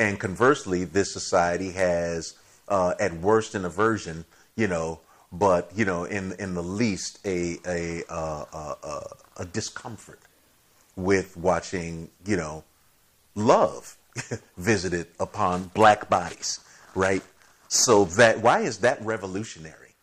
And 0.00 0.18
conversely, 0.18 0.84
this 0.84 1.12
society 1.12 1.72
has, 1.72 2.32
uh, 2.68 2.94
at 2.98 3.12
worst, 3.12 3.54
an 3.54 3.66
aversion, 3.66 4.24
you 4.56 4.66
know, 4.66 5.00
but, 5.30 5.70
you 5.76 5.84
know, 5.84 6.04
in, 6.04 6.32
in 6.38 6.54
the 6.54 6.62
least, 6.62 7.18
a, 7.26 7.58
a, 7.66 8.02
uh, 8.08 8.46
uh, 8.50 8.74
uh, 8.82 9.04
a 9.36 9.44
discomfort 9.44 10.20
with 10.96 11.36
watching, 11.36 12.08
you 12.24 12.38
know, 12.38 12.64
love 13.34 13.98
visited 14.56 15.08
upon 15.20 15.64
black 15.74 16.08
bodies, 16.08 16.60
right? 16.94 17.22
So 17.68 18.06
that 18.06 18.40
why 18.40 18.60
is 18.60 18.78
that 18.78 19.04
revolutionary? 19.04 19.94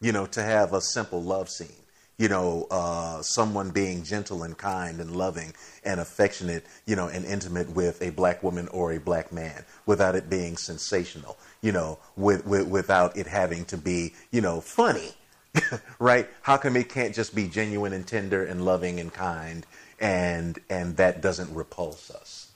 You 0.00 0.12
know, 0.12 0.26
to 0.26 0.42
have 0.44 0.72
a 0.72 0.80
simple 0.80 1.20
love 1.20 1.48
scene. 1.48 1.79
You 2.20 2.28
know, 2.28 2.66
uh, 2.70 3.22
someone 3.22 3.70
being 3.70 4.04
gentle 4.04 4.42
and 4.42 4.58
kind 4.58 5.00
and 5.00 5.16
loving 5.16 5.54
and 5.86 5.98
affectionate, 5.98 6.66
you 6.84 6.94
know, 6.94 7.08
and 7.08 7.24
intimate 7.24 7.70
with 7.70 8.02
a 8.02 8.10
black 8.10 8.42
woman 8.42 8.68
or 8.68 8.92
a 8.92 9.00
black 9.00 9.32
man 9.32 9.64
without 9.86 10.14
it 10.14 10.28
being 10.28 10.58
sensational, 10.58 11.38
you 11.62 11.72
know, 11.72 11.98
with, 12.16 12.44
with, 12.44 12.68
without 12.68 13.16
it 13.16 13.26
having 13.26 13.64
to 13.64 13.78
be, 13.78 14.12
you 14.30 14.42
know, 14.42 14.60
funny, 14.60 15.14
right? 15.98 16.28
How 16.42 16.58
come 16.58 16.76
it 16.76 16.90
can't 16.90 17.14
just 17.14 17.34
be 17.34 17.48
genuine 17.48 17.94
and 17.94 18.06
tender 18.06 18.44
and 18.44 18.66
loving 18.66 19.00
and 19.00 19.10
kind 19.10 19.64
and, 19.98 20.58
and 20.68 20.98
that 20.98 21.22
doesn't 21.22 21.54
repulse 21.54 22.10
us? 22.10 22.50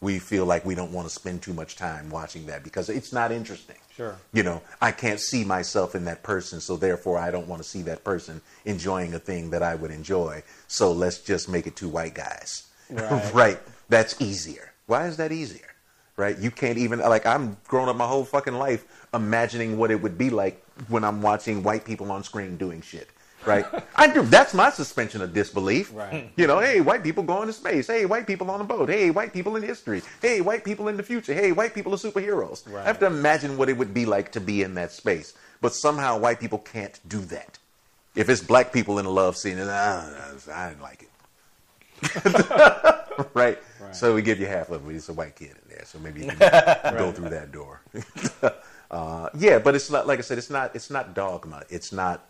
we 0.00 0.18
feel 0.18 0.46
like 0.46 0.64
we 0.64 0.74
don't 0.74 0.92
want 0.92 1.06
to 1.06 1.14
spend 1.14 1.42
too 1.42 1.52
much 1.52 1.76
time 1.76 2.08
watching 2.08 2.46
that 2.46 2.64
because 2.64 2.88
it's 2.88 3.12
not 3.12 3.30
interesting. 3.30 3.76
Sure. 4.00 4.16
You 4.32 4.42
know, 4.42 4.62
I 4.80 4.92
can't 4.92 5.20
see 5.20 5.44
myself 5.44 5.94
in 5.94 6.06
that 6.06 6.22
person, 6.22 6.62
so 6.62 6.78
therefore 6.78 7.18
I 7.18 7.30
don't 7.30 7.46
want 7.46 7.62
to 7.62 7.68
see 7.68 7.82
that 7.82 8.02
person 8.02 8.40
enjoying 8.64 9.12
a 9.12 9.18
thing 9.18 9.50
that 9.50 9.62
I 9.62 9.74
would 9.74 9.90
enjoy. 9.90 10.42
So 10.68 10.90
let's 10.90 11.18
just 11.18 11.50
make 11.50 11.66
it 11.66 11.76
two 11.76 11.90
white 11.90 12.14
guys. 12.14 12.66
Right. 12.88 13.30
right. 13.34 13.58
That's 13.90 14.18
easier. 14.18 14.72
Why 14.86 15.06
is 15.06 15.18
that 15.18 15.32
easier? 15.32 15.74
Right? 16.16 16.38
You 16.38 16.50
can't 16.50 16.78
even 16.78 17.00
like 17.00 17.26
I'm 17.26 17.58
growing 17.68 17.90
up 17.90 17.96
my 17.96 18.06
whole 18.06 18.24
fucking 18.24 18.54
life 18.54 18.86
imagining 19.12 19.76
what 19.76 19.90
it 19.90 20.00
would 20.00 20.16
be 20.16 20.30
like 20.30 20.64
when 20.88 21.04
I'm 21.04 21.20
watching 21.20 21.62
white 21.62 21.84
people 21.84 22.10
on 22.10 22.24
screen 22.24 22.56
doing 22.56 22.80
shit 22.80 23.10
right? 23.46 23.64
I 23.96 24.12
do. 24.12 24.22
That's 24.22 24.54
my 24.54 24.70
suspension 24.70 25.22
of 25.22 25.32
disbelief. 25.32 25.92
Right. 25.94 26.30
You 26.36 26.46
know, 26.46 26.58
hey, 26.58 26.80
white 26.80 27.02
people 27.02 27.22
going 27.22 27.48
to 27.48 27.52
space. 27.52 27.86
Hey, 27.86 28.06
white 28.06 28.26
people 28.26 28.50
on 28.50 28.60
a 28.60 28.64
boat. 28.64 28.88
Hey, 28.88 29.10
white 29.10 29.32
people 29.32 29.56
in 29.56 29.62
history. 29.62 30.02
Hey, 30.22 30.40
white 30.40 30.64
people 30.64 30.88
in 30.88 30.96
the 30.96 31.02
future. 31.02 31.34
Hey, 31.34 31.52
white 31.52 31.74
people 31.74 31.92
are 31.92 31.98
superheroes. 31.98 32.66
Right. 32.70 32.82
I 32.82 32.86
have 32.86 32.98
to 33.00 33.06
imagine 33.06 33.58
what 33.58 33.68
it 33.68 33.76
would 33.76 33.92
be 33.92 34.06
like 34.06 34.32
to 34.32 34.40
be 34.40 34.62
in 34.62 34.74
that 34.74 34.92
space. 34.92 35.34
But 35.60 35.74
somehow 35.74 36.18
white 36.18 36.40
people 36.40 36.58
can't 36.58 36.98
do 37.08 37.18
that. 37.26 37.58
If 38.14 38.28
it's 38.28 38.42
black 38.42 38.72
people 38.72 38.98
in 38.98 39.06
a 39.06 39.10
love 39.10 39.36
scene, 39.36 39.58
ah, 39.60 40.32
I 40.52 40.68
didn't 40.68 40.82
like 40.82 41.02
it. 41.02 41.10
right? 43.34 43.58
Right. 43.80 43.96
So 43.96 44.14
we 44.14 44.22
give 44.22 44.40
you 44.40 44.46
half 44.46 44.70
of 44.70 44.88
it. 44.88 44.94
It's 44.94 45.08
a 45.08 45.12
white 45.12 45.36
kid 45.36 45.50
in 45.50 45.68
there, 45.68 45.84
so 45.84 45.98
maybe 45.98 46.20
you 46.22 46.28
can 46.28 46.38
go 46.96 47.12
through 47.12 47.28
that 47.30 47.52
door. 47.52 47.82
uh, 48.90 49.28
yeah, 49.36 49.58
but 49.58 49.74
it's 49.74 49.90
not 49.90 50.06
like 50.06 50.18
I 50.18 50.22
said. 50.22 50.38
It's 50.38 50.50
not. 50.50 50.74
It's 50.74 50.90
not 50.90 51.14
dogma. 51.14 51.64
It's 51.68 51.92
not 51.92 52.29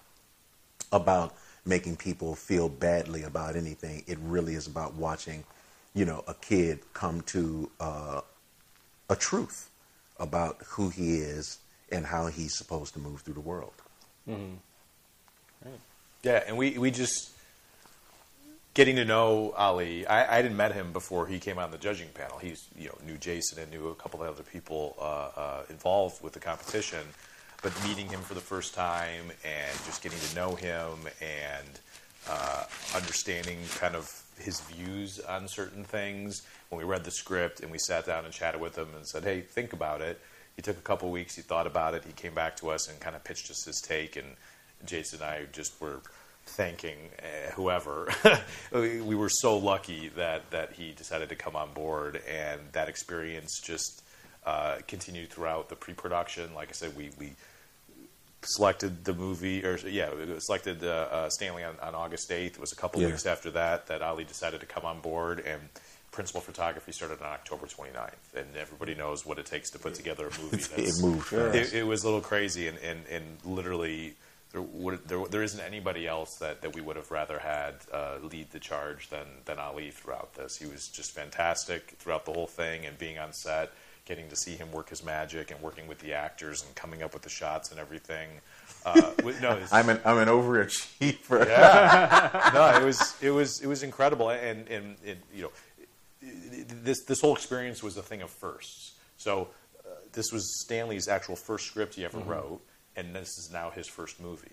about 0.93 1.35
making 1.65 1.97
people 1.97 2.35
feel 2.35 2.69
badly 2.69 3.23
about 3.23 3.57
anything. 3.57 4.03
It 4.07 4.19
really 4.23 4.55
is 4.55 4.67
about 4.67 4.95
watching, 4.95 5.45
you 5.95 6.05
know, 6.05 6.25
a 6.27 6.35
kid 6.35 6.81
come 6.95 7.21
to 7.23 7.71
uh, 7.81 8.21
a 9.09 9.17
truth 9.17 9.71
about 10.19 10.59
who 10.71 10.89
he 10.91 11.17
is 11.17 11.59
and 11.93 12.07
how 12.07 12.27
he's 12.27 12.57
supposed 12.57 12.95
to 12.95 13.01
move 13.01 13.21
through 13.23 13.35
the 13.35 13.41
world. 13.41 13.73
Yeah, 16.23 16.43
and 16.47 16.57
we, 16.57 16.79
we 16.79 16.91
just 16.91 17.31
getting 18.75 18.97
to 18.97 19.05
know 19.05 19.53
Ali. 19.57 20.07
I, 20.07 20.39
I 20.39 20.43
didn't 20.43 20.57
met 20.57 20.73
him 20.73 20.93
before 20.93 21.27
he 21.27 21.39
came 21.39 21.59
on 21.59 21.71
the 21.71 21.79
judging 21.79 22.09
panel. 22.15 22.39
He's 22.39 22.69
you 22.79 22.89
know 22.89 22.99
knew 23.07 23.17
Jason 23.17 23.59
and 23.59 23.71
knew 23.71 23.89
a 23.89 23.95
couple 23.95 24.23
of 24.23 24.29
other 24.29 24.43
people 24.43 24.97
uh, 24.99 25.41
uh, 25.41 25.63
involved 25.71 26.23
with 26.23 26.33
the 26.33 26.41
competition, 26.41 27.01
but 27.63 27.73
meeting 27.85 28.09
him 28.09 28.21
for 28.21 28.35
the 28.35 28.41
first 28.41 28.75
time 28.75 29.31
and 29.45 29.79
just 29.85 30.03
getting 30.03 30.19
to 30.19 30.35
know 30.35 30.55
him 30.55 30.95
and 31.21 31.81
uh, 32.29 32.65
understanding 32.95 33.59
kind 33.79 33.95
of 33.95 34.23
his 34.39 34.61
views 34.61 35.21
on 35.21 35.49
certain 35.49 35.85
things. 35.85 36.43
When 36.69 36.79
we 36.79 36.85
read 36.85 37.05
the 37.05 37.11
script 37.11 37.61
and 37.61 37.71
we 37.71 37.79
sat 37.79 38.07
down 38.07 38.25
and 38.25 38.33
chatted 38.33 38.61
with 38.61 38.77
him 38.77 38.89
and 38.97 39.07
said, 39.07 39.25
"Hey, 39.25 39.41
think 39.41 39.73
about 39.73 40.01
it." 40.01 40.21
He 40.57 40.63
took 40.63 40.79
a 40.79 40.83
couple 40.83 41.11
weeks. 41.11 41.37
He 41.37 41.43
thought 41.43 41.67
about 41.67 41.95
it. 41.95 42.05
He 42.05 42.13
came 42.13 42.35
back 42.35 42.57
to 42.59 42.71
us 42.71 42.89
and 42.89 42.99
kind 43.01 43.17
of 43.17 43.25
pitched 43.25 43.51
us 43.51 43.65
his 43.65 43.81
take. 43.81 44.17
And 44.17 44.37
Jason 44.85 45.21
and 45.23 45.31
I 45.31 45.45
just 45.53 45.81
were 45.81 46.01
thanking 46.47 46.97
uh, 47.19 47.53
whoever. 47.53 48.13
we 48.73 49.01
we 49.01 49.15
were 49.15 49.29
so 49.29 49.57
lucky 49.57 50.09
that 50.17 50.51
that 50.51 50.73
he 50.73 50.93
decided 50.93 51.29
to 51.31 51.37
come 51.37 51.57
on 51.57 51.73
board, 51.73 52.21
and 52.29 52.61
that 52.73 52.89
experience 52.89 53.61
just 53.63 54.03
uh, 54.47 54.79
continued 54.87 55.31
throughout 55.31 55.69
the 55.69 55.77
pre-production. 55.77 56.55
Like 56.55 56.69
I 56.69 56.73
said, 56.73 56.97
we 56.97 57.11
we 57.19 57.33
selected 58.43 59.05
the 59.05 59.13
movie, 59.13 59.65
or 59.65 59.77
yeah, 59.79 60.11
selected 60.39 60.83
uh, 60.83 61.09
uh, 61.11 61.31
Stanley 61.31 61.65
on, 61.65 61.79
on 61.81 61.95
August 61.95 62.31
8th. 62.31 62.55
It 62.55 62.61
was 62.61 62.73
a 62.73 62.77
couple 62.77 63.01
Yeah. 63.01 63.09
weeks 63.09 63.27
after 63.27 63.51
that 63.53 63.87
that 63.89 64.03
Ali 64.03 64.25
decided 64.25 64.61
to 64.61 64.67
come 64.67 64.85
on 64.85 65.01
board, 65.01 65.41
and 65.41 65.61
principal 66.11 66.41
photography 66.41 66.93
started 66.93 67.21
on 67.21 67.27
October 67.29 67.67
29th. 67.67 68.35
And 68.35 68.57
everybody 68.57 68.95
knows 68.95 69.25
what 69.25 69.39
it 69.39 69.47
takes 69.47 69.71
to 69.71 69.79
put 69.79 69.95
together 69.95 70.27
a 70.29 70.43
movie. 70.43 70.63
It 70.77 70.95
moved. 71.01 71.33
It, 71.33 71.73
it 71.75 71.87
was 71.87 72.03
a 72.03 72.07
little 72.07 72.21
crazy, 72.21 72.67
and, 72.69 72.79
and, 72.79 73.01
and 73.11 73.25
literally. 73.45 74.15
There, 74.53 74.63
would, 74.63 75.07
there, 75.07 75.25
there 75.31 75.43
isn't 75.45 75.61
anybody 75.61 76.09
else 76.09 76.39
that, 76.41 76.63
that 76.63 76.75
we 76.75 76.81
would 76.81 76.97
have 76.97 77.13
rather 77.13 77.39
had 77.39 77.75
uh, 77.93 78.17
lead 78.21 78.51
the 78.51 78.59
charge 78.59 79.09
than, 79.09 79.27
than 79.45 79.61
Ali 79.61 79.93
throughout 79.93 80.35
this. 80.35 80.57
He 80.57 80.67
was 80.67 80.89
just 80.89 81.13
fantastic 81.13 81.95
throughout 82.01 82.25
the 82.25 82.33
whole 82.33 82.49
thing, 82.49 82.85
and 82.85 82.99
being 82.99 83.17
on 83.17 83.33
set, 83.33 83.71
getting 84.05 84.29
to 84.29 84.37
see 84.37 84.57
him 84.57 84.73
work 84.73 84.89
his 84.89 85.05
magic, 85.05 85.51
and 85.51 85.61
working 85.61 85.87
with 85.87 85.99
the 86.01 86.13
actors, 86.13 86.65
and 86.65 86.75
coming 86.75 87.03
up 87.03 87.13
with 87.13 87.23
the 87.23 87.29
shots 87.29 87.71
and 87.71 87.79
everything. 87.81 88.29
Uh, 88.85 89.13
no, 89.43 89.59
I'm 89.73 89.89
an 89.89 90.01
I'm 90.05 90.19
an 90.19 90.29
overachiever. 90.29 91.47
yeah. 91.47 92.51
no, 92.55 92.81
it 92.81 92.85
was 92.85 93.15
it 93.21 93.31
was 93.31 93.61
it 93.61 93.67
was 93.67 93.83
incredible, 93.83 94.31
and 94.31 94.67
and, 94.69 94.97
and 95.07 95.19
you 95.35 95.43
know, 95.43 95.51
this 96.23 97.05
this 97.05 97.21
whole 97.21 97.35
experience 97.35 97.83
was 97.83 97.97
a 97.97 98.03
thing 98.03 98.23
of 98.23 98.31
firsts. 98.31 98.93
So 99.17 99.49
uh, 99.85 99.91
this 100.13 100.33
was 100.33 100.61
Stanley's 100.65 101.09
actual 101.09 101.37
first 101.37 101.67
script 101.67 101.95
he 101.95 102.05
ever 102.05 102.19
Mm-hmm. 102.19 102.29
wrote, 102.31 102.61
and 102.97 103.15
this 103.15 103.29
is 103.39 103.51
now 103.53 103.71
his 103.71 103.87
first 103.87 104.21
movie. 104.21 104.49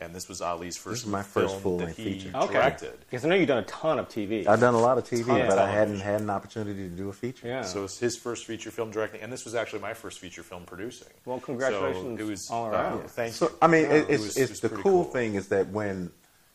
And 0.00 0.14
this 0.14 0.28
was 0.28 0.40
Ali's 0.40 0.78
first. 0.78 1.02
is 1.02 1.06
my 1.06 1.22
first 1.22 1.50
film 1.52 1.62
full-length 1.62 1.96
that 1.96 2.02
he 2.02 2.18
feature. 2.20 2.36
Okay. 2.36 2.76
Because 3.00 3.24
I 3.24 3.28
know 3.28 3.34
you've 3.34 3.48
done 3.48 3.58
a 3.58 3.62
ton 3.66 3.98
of 3.98 4.08
TV. 4.08 4.46
I've 4.46 4.58
done 4.60 4.72
a 4.72 4.80
lot 4.80 4.96
of 4.96 5.04
TV, 5.04 5.26
Ton 5.26 5.42
of 5.42 5.48
but 5.48 5.58
I 5.58 5.70
hadn't 5.70 6.00
had 6.00 6.22
an 6.22 6.30
opportunity 6.30 6.88
to 6.88 6.94
do 6.94 7.10
a 7.10 7.12
feature. 7.12 7.46
yeah. 7.46 7.62
So 7.62 7.84
it's 7.84 7.98
his 7.98 8.16
first 8.16 8.46
feature 8.46 8.70
film 8.70 8.90
directing, 8.90 9.20
and 9.20 9.30
this 9.30 9.44
was 9.44 9.54
actually 9.54 9.80
my 9.80 9.92
first 9.92 10.18
feature 10.18 10.42
film 10.42 10.64
producing. 10.64 11.08
Well, 11.26 11.38
congratulations 11.38 12.18
So 12.18 12.24
it 12.24 12.28
was 12.30 12.50
all 12.50 12.66
uh, 12.66 12.70
around. 12.70 13.10
thank 13.10 13.34
So 13.34 13.48
you. 13.48 13.54
I 13.60 13.66
mean, 13.66 13.82
Yeah, 13.84 13.90
it, 13.90 13.96
it 14.08 14.10
it's 14.10 14.22
was- 14.22 14.28
it's 14.30 14.38
it 14.38 14.50
was 14.50 14.60
the 14.60 14.68
pretty 14.70 14.82
cool, 14.82 15.04
thing 15.04 15.34
is 15.34 15.48
that 15.48 15.68
when 15.68 16.10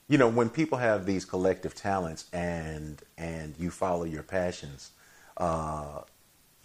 you 0.08 0.18
know 0.18 0.28
when 0.28 0.50
people 0.50 0.80
have 0.80 1.06
these 1.06 1.24
collective 1.26 1.76
talents 1.76 2.26
and 2.34 3.00
and 3.18 3.54
you 3.60 3.70
follow 3.70 4.06
your 4.06 4.24
passions, 4.24 4.90
uh, 5.38 6.02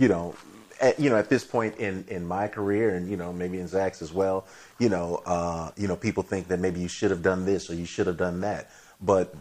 you 0.01 0.09
know, 0.09 0.35
at, 0.81 0.99
you 0.99 1.11
know 1.11 1.17
at 1.17 1.29
this 1.29 1.45
point 1.45 1.77
in 1.77 2.05
in 2.09 2.27
my 2.27 2.49
career 2.49 2.97
and 2.97 3.09
you 3.09 3.17
know 3.17 3.33
maybe 3.33 3.61
in 3.61 3.69
Zach's 3.69 4.03
as 4.03 4.13
well, 4.13 4.47
you 4.79 4.89
know, 4.89 5.23
uh, 5.27 5.71
you 5.77 5.87
know 5.87 5.95
people 5.95 6.23
think 6.23 6.49
that 6.49 6.59
maybe 6.59 6.81
you 6.81 6.89
should 6.89 7.13
have 7.13 7.23
done 7.23 7.45
this 7.45 7.71
or 7.71 7.75
you 7.75 7.85
should 7.85 8.09
have 8.09 8.17
done 8.17 8.41
that, 8.41 8.71
but 9.01 9.35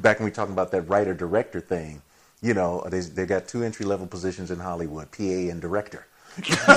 back 0.00 0.20
when 0.20 0.24
we 0.24 0.30
were 0.30 0.34
talking 0.34 0.54
about 0.54 0.70
that 0.70 0.82
writer 0.82 1.12
director 1.12 1.60
thing, 1.60 2.00
you 2.40 2.54
know, 2.54 2.82
they 2.88 3.00
they 3.00 3.26
got 3.26 3.48
two 3.48 3.64
entry 3.64 3.84
level 3.84 4.06
positions 4.06 4.50
in 4.50 4.58
Hollywood, 4.60 5.10
PA 5.10 5.50
and 5.52 5.60
director 5.60 6.06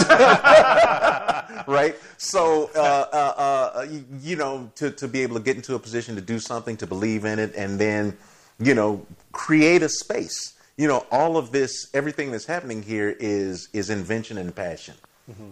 right? 1.68 1.96
So, 2.18 2.70
uh, 2.76 3.06
uh, 3.12 3.34
uh, 3.38 3.88
you, 3.90 4.06
you 4.22 4.36
know, 4.36 4.72
to, 4.76 4.92
to 4.92 5.08
be 5.08 5.24
able 5.24 5.36
to 5.38 5.42
get 5.42 5.56
into 5.56 5.74
a 5.74 5.80
position 5.80 6.14
to 6.16 6.22
do 6.22 6.38
something, 6.38 6.78
to 6.78 6.86
believe 6.86 7.26
in 7.26 7.40
it, 7.40 7.56
and 7.56 7.80
then, 7.80 8.16
you 8.60 8.76
know, 8.76 9.06
create 9.32 9.82
a 9.82 9.90
space. 9.90 10.54
You 10.78 10.88
know, 10.88 11.06
all 11.12 11.38
of 11.38 11.52
this, 11.52 11.90
everything 11.94 12.32
that's 12.32 12.46
happening 12.46 12.84
here 12.84 13.16
is 13.20 13.68
is 13.74 13.90
invention 13.90 14.38
and 14.38 14.56
passion. 14.56 14.96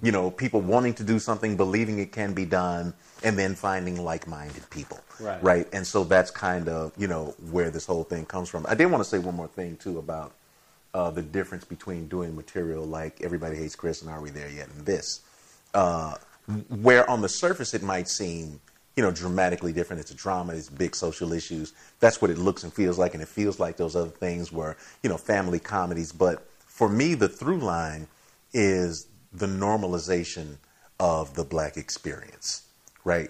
You 0.01 0.13
know, 0.13 0.31
people 0.31 0.61
wanting 0.61 0.93
to 0.93 1.03
do 1.03 1.19
something, 1.19 1.57
believing 1.57 1.99
it 1.99 2.13
can 2.13 2.33
be 2.33 2.45
done, 2.45 2.93
and 3.23 3.37
then 3.37 3.55
finding 3.55 4.01
like-minded 4.01 4.69
people. 4.69 5.01
Right. 5.19 5.43
Right. 5.43 5.67
And 5.73 5.85
so 5.85 6.05
that's 6.05 6.31
kind 6.31 6.69
of 6.69 6.93
you 6.97 7.07
know 7.07 7.35
where 7.51 7.69
this 7.69 7.85
whole 7.85 8.05
thing 8.05 8.25
comes 8.25 8.47
from. 8.47 8.65
I 8.69 8.75
did 8.75 8.85
want 8.85 9.03
to 9.03 9.09
say 9.09 9.17
one 9.17 9.35
more 9.35 9.49
thing 9.49 9.75
too 9.75 9.99
about 9.99 10.33
uh, 10.93 11.11
the 11.11 11.21
difference 11.21 11.65
between 11.65 12.07
doing 12.07 12.37
material 12.37 12.85
like 12.85 13.21
Everybody 13.21 13.57
Hates 13.57 13.75
Chris 13.75 14.01
and 14.01 14.09
Are 14.09 14.21
We 14.21 14.29
There 14.29 14.49
Yet 14.49 14.69
and 14.69 14.85
this, 14.85 15.19
uh, 15.73 16.15
where 16.69 17.09
on 17.09 17.19
the 17.21 17.27
surface 17.27 17.73
it 17.73 17.83
might 17.83 18.07
seem, 18.07 18.61
you 18.95 19.03
know, 19.03 19.11
dramatically 19.11 19.73
different. 19.73 19.99
It's 19.99 20.11
a 20.11 20.15
drama, 20.15 20.53
it's 20.53 20.69
big 20.69 20.95
social 20.95 21.33
issues. 21.33 21.73
That's 21.99 22.21
what 22.21 22.31
it 22.31 22.37
looks 22.37 22.63
and 22.63 22.73
feels 22.73 22.97
like, 22.97 23.13
and 23.13 23.21
it 23.21 23.27
feels 23.27 23.59
like 23.59 23.77
those 23.77 23.95
other 23.95 24.09
things 24.09 24.51
were, 24.51 24.77
you 25.03 25.09
know, 25.09 25.17
family 25.17 25.59
comedies. 25.59 26.11
But 26.11 26.47
for 26.65 26.89
me, 26.89 27.13
the 27.13 27.27
through 27.27 27.59
line 27.59 28.07
is 28.53 29.07
the 29.33 29.47
normalization 29.47 30.57
of 30.99 31.35
the 31.35 31.43
black 31.43 31.75
experience, 31.75 32.63
right? 33.03 33.29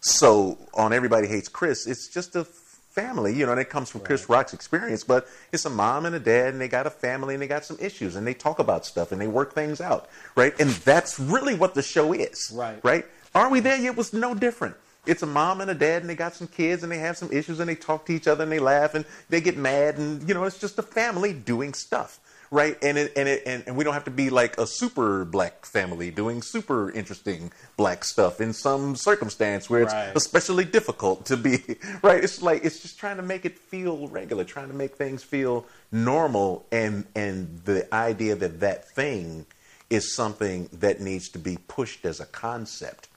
So 0.00 0.58
on 0.74 0.92
Everybody 0.92 1.28
Hates 1.28 1.48
Chris, 1.48 1.86
it's 1.86 2.08
just 2.08 2.34
a 2.34 2.44
family, 2.44 3.34
you 3.34 3.46
know, 3.46 3.52
and 3.52 3.60
it 3.60 3.70
comes 3.70 3.90
from 3.90 4.02
Chris 4.02 4.28
Rock's 4.28 4.52
experience, 4.52 5.04
but 5.04 5.26
it's 5.52 5.64
a 5.64 5.70
mom 5.70 6.04
and 6.04 6.14
a 6.14 6.20
dad, 6.20 6.52
and 6.52 6.60
they 6.60 6.68
got 6.68 6.86
a 6.86 6.90
family, 6.90 7.34
and 7.34 7.42
they 7.42 7.46
got 7.46 7.64
some 7.64 7.78
issues, 7.80 8.16
and 8.16 8.26
they 8.26 8.34
talk 8.34 8.58
about 8.58 8.84
stuff, 8.84 9.12
and 9.12 9.20
they 9.20 9.28
work 9.28 9.54
things 9.54 9.80
out, 9.80 10.08
right? 10.36 10.58
And 10.60 10.70
that's 10.70 11.18
really 11.18 11.54
what 11.54 11.74
the 11.74 11.82
show 11.82 12.12
is, 12.12 12.52
Right. 12.54 12.78
Right? 12.82 13.06
Are 13.34 13.48
We 13.48 13.60
There 13.60 13.76
Yet 13.76 13.96
was 13.96 14.12
no 14.12 14.34
different. 14.34 14.76
It's 15.04 15.22
a 15.22 15.26
mom 15.26 15.60
and 15.60 15.68
a 15.70 15.74
dad, 15.74 16.02
and 16.02 16.10
they 16.10 16.14
got 16.14 16.34
some 16.34 16.46
kids, 16.46 16.84
and 16.84 16.92
they 16.92 16.98
have 16.98 17.16
some 17.16 17.32
issues, 17.32 17.58
and 17.58 17.68
they 17.68 17.74
talk 17.74 18.06
to 18.06 18.12
each 18.12 18.28
other, 18.28 18.44
and 18.44 18.52
they 18.52 18.60
laugh, 18.60 18.94
and 18.94 19.04
they 19.28 19.40
get 19.40 19.56
mad, 19.56 19.98
and, 19.98 20.26
you 20.28 20.32
know, 20.32 20.44
it's 20.44 20.60
just 20.60 20.78
a 20.78 20.82
family 20.82 21.32
doing 21.32 21.74
stuff, 21.74 22.20
right? 22.52 22.78
And 22.82 22.96
it, 22.96 23.12
and 23.16 23.28
it, 23.28 23.42
and, 23.44 23.64
and 23.66 23.76
we 23.76 23.82
don't 23.82 23.94
have 23.94 24.04
to 24.04 24.12
be 24.12 24.30
like 24.30 24.56
a 24.58 24.66
super 24.66 25.24
black 25.24 25.66
family 25.66 26.12
doing 26.12 26.40
super 26.40 26.88
interesting 26.92 27.50
black 27.76 28.04
stuff 28.04 28.40
in 28.40 28.52
some 28.52 28.94
circumstance 28.94 29.68
where 29.68 29.82
it's 29.82 29.92
Right. 29.92 30.12
especially 30.14 30.64
difficult 30.64 31.26
to 31.26 31.36
be 31.36 31.58
right. 32.02 32.22
It's 32.22 32.40
like 32.40 32.64
it's 32.64 32.80
just 32.80 32.96
trying 32.98 33.16
to 33.16 33.22
make 33.24 33.44
it 33.44 33.58
feel 33.58 34.06
regular, 34.06 34.44
trying 34.44 34.68
to 34.68 34.74
make 34.74 34.94
things 34.94 35.24
feel 35.24 35.66
normal, 35.90 36.64
and 36.70 37.06
and 37.16 37.62
the 37.64 37.92
idea 37.92 38.36
that 38.36 38.60
that 38.60 38.88
thing 38.88 39.46
is 39.90 40.14
something 40.14 40.68
that 40.72 41.00
needs 41.00 41.28
to 41.30 41.38
be 41.40 41.58
pushed 41.66 42.04
as 42.04 42.20
a 42.20 42.26
concept 42.26 43.08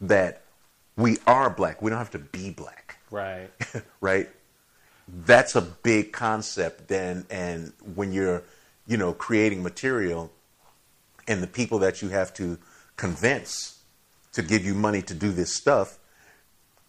that 0.00 0.42
we 0.98 1.16
are 1.26 1.48
black. 1.48 1.80
We 1.80 1.88
don't 1.88 1.98
have 1.98 2.10
to 2.10 2.18
be 2.18 2.50
black 2.50 2.98
Right. 3.10 3.50
right? 4.00 4.28
That's 5.08 5.56
a 5.56 5.62
big 5.62 6.12
concept. 6.12 6.88
Then, 6.88 7.26
and 7.30 7.72
when 7.94 8.12
you're, 8.12 8.42
you 8.86 8.96
know, 8.96 9.12
creating 9.12 9.62
material, 9.62 10.30
and 11.26 11.42
the 11.42 11.46
people 11.46 11.78
that 11.80 12.02
you 12.02 12.08
have 12.08 12.32
to 12.34 12.58
convince 12.96 13.80
to 14.32 14.42
give 14.42 14.64
you 14.64 14.74
money 14.74 15.02
to 15.02 15.14
do 15.14 15.32
this 15.32 15.54
stuff 15.54 15.98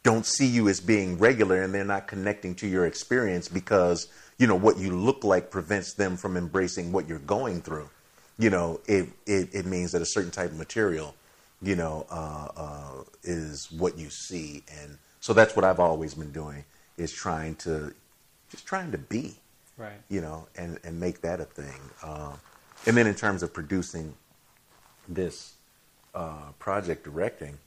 don't 0.02 0.26
see 0.26 0.48
you 0.48 0.69
as 0.69 0.80
being 0.80 1.18
regular, 1.18 1.61
and 1.61 1.73
they're 1.73 1.84
not 1.84 2.07
connecting 2.07 2.56
to 2.56 2.68
your 2.68 2.86
experience 2.86 3.49
because 3.49 4.07
you 4.38 4.48
know 4.48 4.56
what 4.56 4.77
you 4.77 4.95
look 4.95 5.26
like 5.26 5.52
prevents 5.52 5.94
them 5.94 6.15
from 6.15 6.38
embracing 6.38 6.94
what 6.94 7.07
you're 7.07 7.19
going 7.19 7.61
through. 7.61 7.90
You 8.38 8.49
know, 8.49 8.80
it 8.88 9.10
it, 9.26 9.49
it 9.53 9.65
means 9.65 9.91
that 9.91 10.02
a 10.02 10.06
certain 10.06 10.31
type 10.31 10.52
of 10.52 10.57
material, 10.57 11.15
you 11.61 11.76
know, 11.76 12.06
uh, 12.10 12.48
uh, 12.56 13.03
is 13.23 13.72
what 13.72 13.98
you 13.98 14.10
see, 14.10 14.64
and 14.81 14.98
so 15.19 15.34
that's 15.34 15.56
what 15.56 15.65
I've 15.65 15.80
always 15.80 16.14
been 16.14 16.31
doing 16.31 16.64
is 16.98 17.11
trying 17.11 17.56
to 17.56 17.94
just 18.49 18.65
trying 18.65 18.91
to 18.91 18.98
be, 18.98 19.36
Right. 19.77 20.02
you 20.10 20.22
know, 20.22 20.48
and 20.56 20.80
and 20.84 20.99
make 20.99 21.22
that 21.22 21.40
a 21.40 21.45
thing. 21.45 21.80
Uh, 22.02 22.34
and 22.86 22.95
then 22.95 23.07
in 23.07 23.15
terms 23.15 23.44
of 23.44 23.53
producing 23.53 24.14
this 25.07 25.53
uh, 26.15 26.52
project 26.60 27.03
directing, 27.03 27.57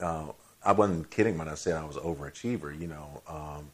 uh, 0.00 0.26
I 0.64 0.72
wasn't 0.72 1.10
kidding 1.10 1.36
when 1.38 1.48
I 1.48 1.54
said 1.54 1.74
I 1.76 1.84
was 1.84 1.96
overachiever. 1.96 2.78
You 2.78 2.88
know, 2.88 3.22
um, 3.26 3.70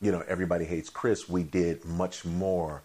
you 0.00 0.12
know, 0.12 0.22
everybody 0.28 0.64
hates 0.64 0.90
Chris. 0.90 1.28
We 1.28 1.42
did 1.42 1.84
much 1.84 2.24
more 2.24 2.82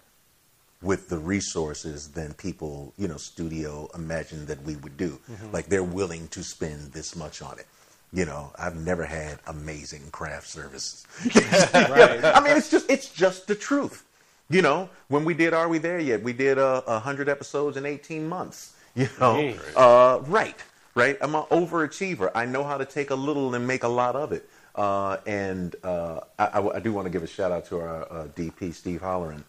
with 0.82 1.10
the 1.10 1.18
resources 1.18 2.10
than 2.10 2.34
people, 2.34 2.94
you 2.98 3.08
know, 3.08 3.18
studio 3.18 3.90
imagined 3.94 4.48
that 4.48 4.62
we 4.64 4.76
would 4.78 4.98
do. 4.98 5.20
Like 5.52 5.68
they're 5.68 5.84
willing 5.84 6.28
to 6.30 6.44
spend 6.44 6.94
this 6.94 7.16
much 7.16 7.42
on 7.42 7.60
it. 7.60 7.68
You 8.14 8.26
know, 8.26 8.52
I've 8.58 8.76
never 8.76 9.06
had 9.06 9.40
amazing 9.48 10.10
craft 10.12 10.48
services. 10.48 11.06
Right. 11.74 12.24
I 12.24 12.40
mean, 12.42 12.58
it's 12.58 12.70
just 12.70 12.90
it's 12.90 13.10
just 13.10 13.48
the 13.48 13.56
truth. 13.56 14.04
You 14.50 14.62
know, 14.62 14.90
when 15.08 15.24
we 15.24 15.34
did 15.34 15.54
Are 15.54 15.70
We 15.70 15.78
There 15.78 16.00
Yet? 16.00 16.22
We 16.22 16.34
did 16.34 16.58
a 16.58 16.84
uh, 16.86 17.00
hundred 17.00 17.30
episodes 17.30 17.78
in 17.78 17.86
eighteen 17.86 18.28
months. 18.28 18.74
You 18.94 19.08
know, 19.22 19.36
Jeez. 19.36 19.60
uh, 19.78 20.20
right, 20.24 20.58
right. 20.96 21.18
I'm 21.22 21.34
an 21.36 21.44
overachiever. 21.44 22.30
I 22.36 22.46
know 22.46 22.66
how 22.66 22.78
to 22.78 22.84
take 22.84 23.10
a 23.12 23.16
little 23.16 23.56
and 23.56 23.66
make 23.66 23.84
a 23.84 23.88
lot 23.88 24.18
of 24.18 24.34
it. 24.34 24.50
Uh, 24.76 25.18
and 25.28 25.76
uh, 25.84 26.22
I, 26.40 26.62
I, 26.76 26.80
do 26.80 26.94
want 26.94 27.06
to 27.06 27.10
give 27.10 27.24
a 27.24 27.28
shout 27.28 27.52
out 27.52 27.66
to 27.66 27.80
our 27.82 28.04
uh, 28.04 28.28
DP 28.36 28.74
Steve 28.74 29.02
Holleran 29.02 29.44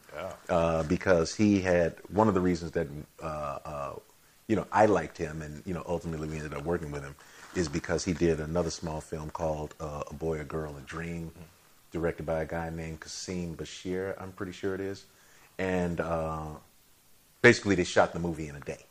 uh, 0.49 0.83
because 0.85 1.33
he 1.33 1.61
had 1.61 1.95
one 2.13 2.27
of 2.27 2.35
the 2.35 2.41
reasons 2.41 2.73
that 2.73 2.89
uh, 3.23 3.59
uh, 3.65 3.93
you 4.49 4.57
know 4.57 4.67
I 4.73 4.87
liked 4.87 5.17
him 5.17 5.41
and 5.41 5.63
you 5.65 5.75
know 5.75 5.85
ultimately 5.87 6.29
we 6.29 6.37
ended 6.37 6.55
up 6.55 6.65
working 6.65 6.91
with 6.91 7.05
him 7.05 7.15
is 7.55 7.69
because 7.69 8.05
he 8.05 8.13
did 8.13 8.41
another 8.41 8.71
small 8.71 9.01
film 9.01 9.31
called 9.31 9.75
uh, 9.79 10.03
A 10.11 10.15
Boy, 10.15 10.41
a 10.41 10.45
Girl, 10.45 10.75
a 10.77 10.81
Dream, 10.81 11.31
directed 11.93 12.27
by 12.27 12.43
a 12.43 12.47
guy 12.47 12.71
named 12.71 13.01
Qasim 13.01 13.55
Basir. 13.55 14.21
I'm 14.21 14.33
pretty 14.33 14.53
sure 14.53 14.75
it 14.75 14.81
is, 14.81 15.05
and 15.59 16.01
uh, 16.01 16.47
basically 17.43 17.77
they 17.77 17.85
shot 17.85 18.13
the 18.13 18.19
movie 18.19 18.49
in 18.49 18.57
a 18.57 18.61
day. 18.61 18.87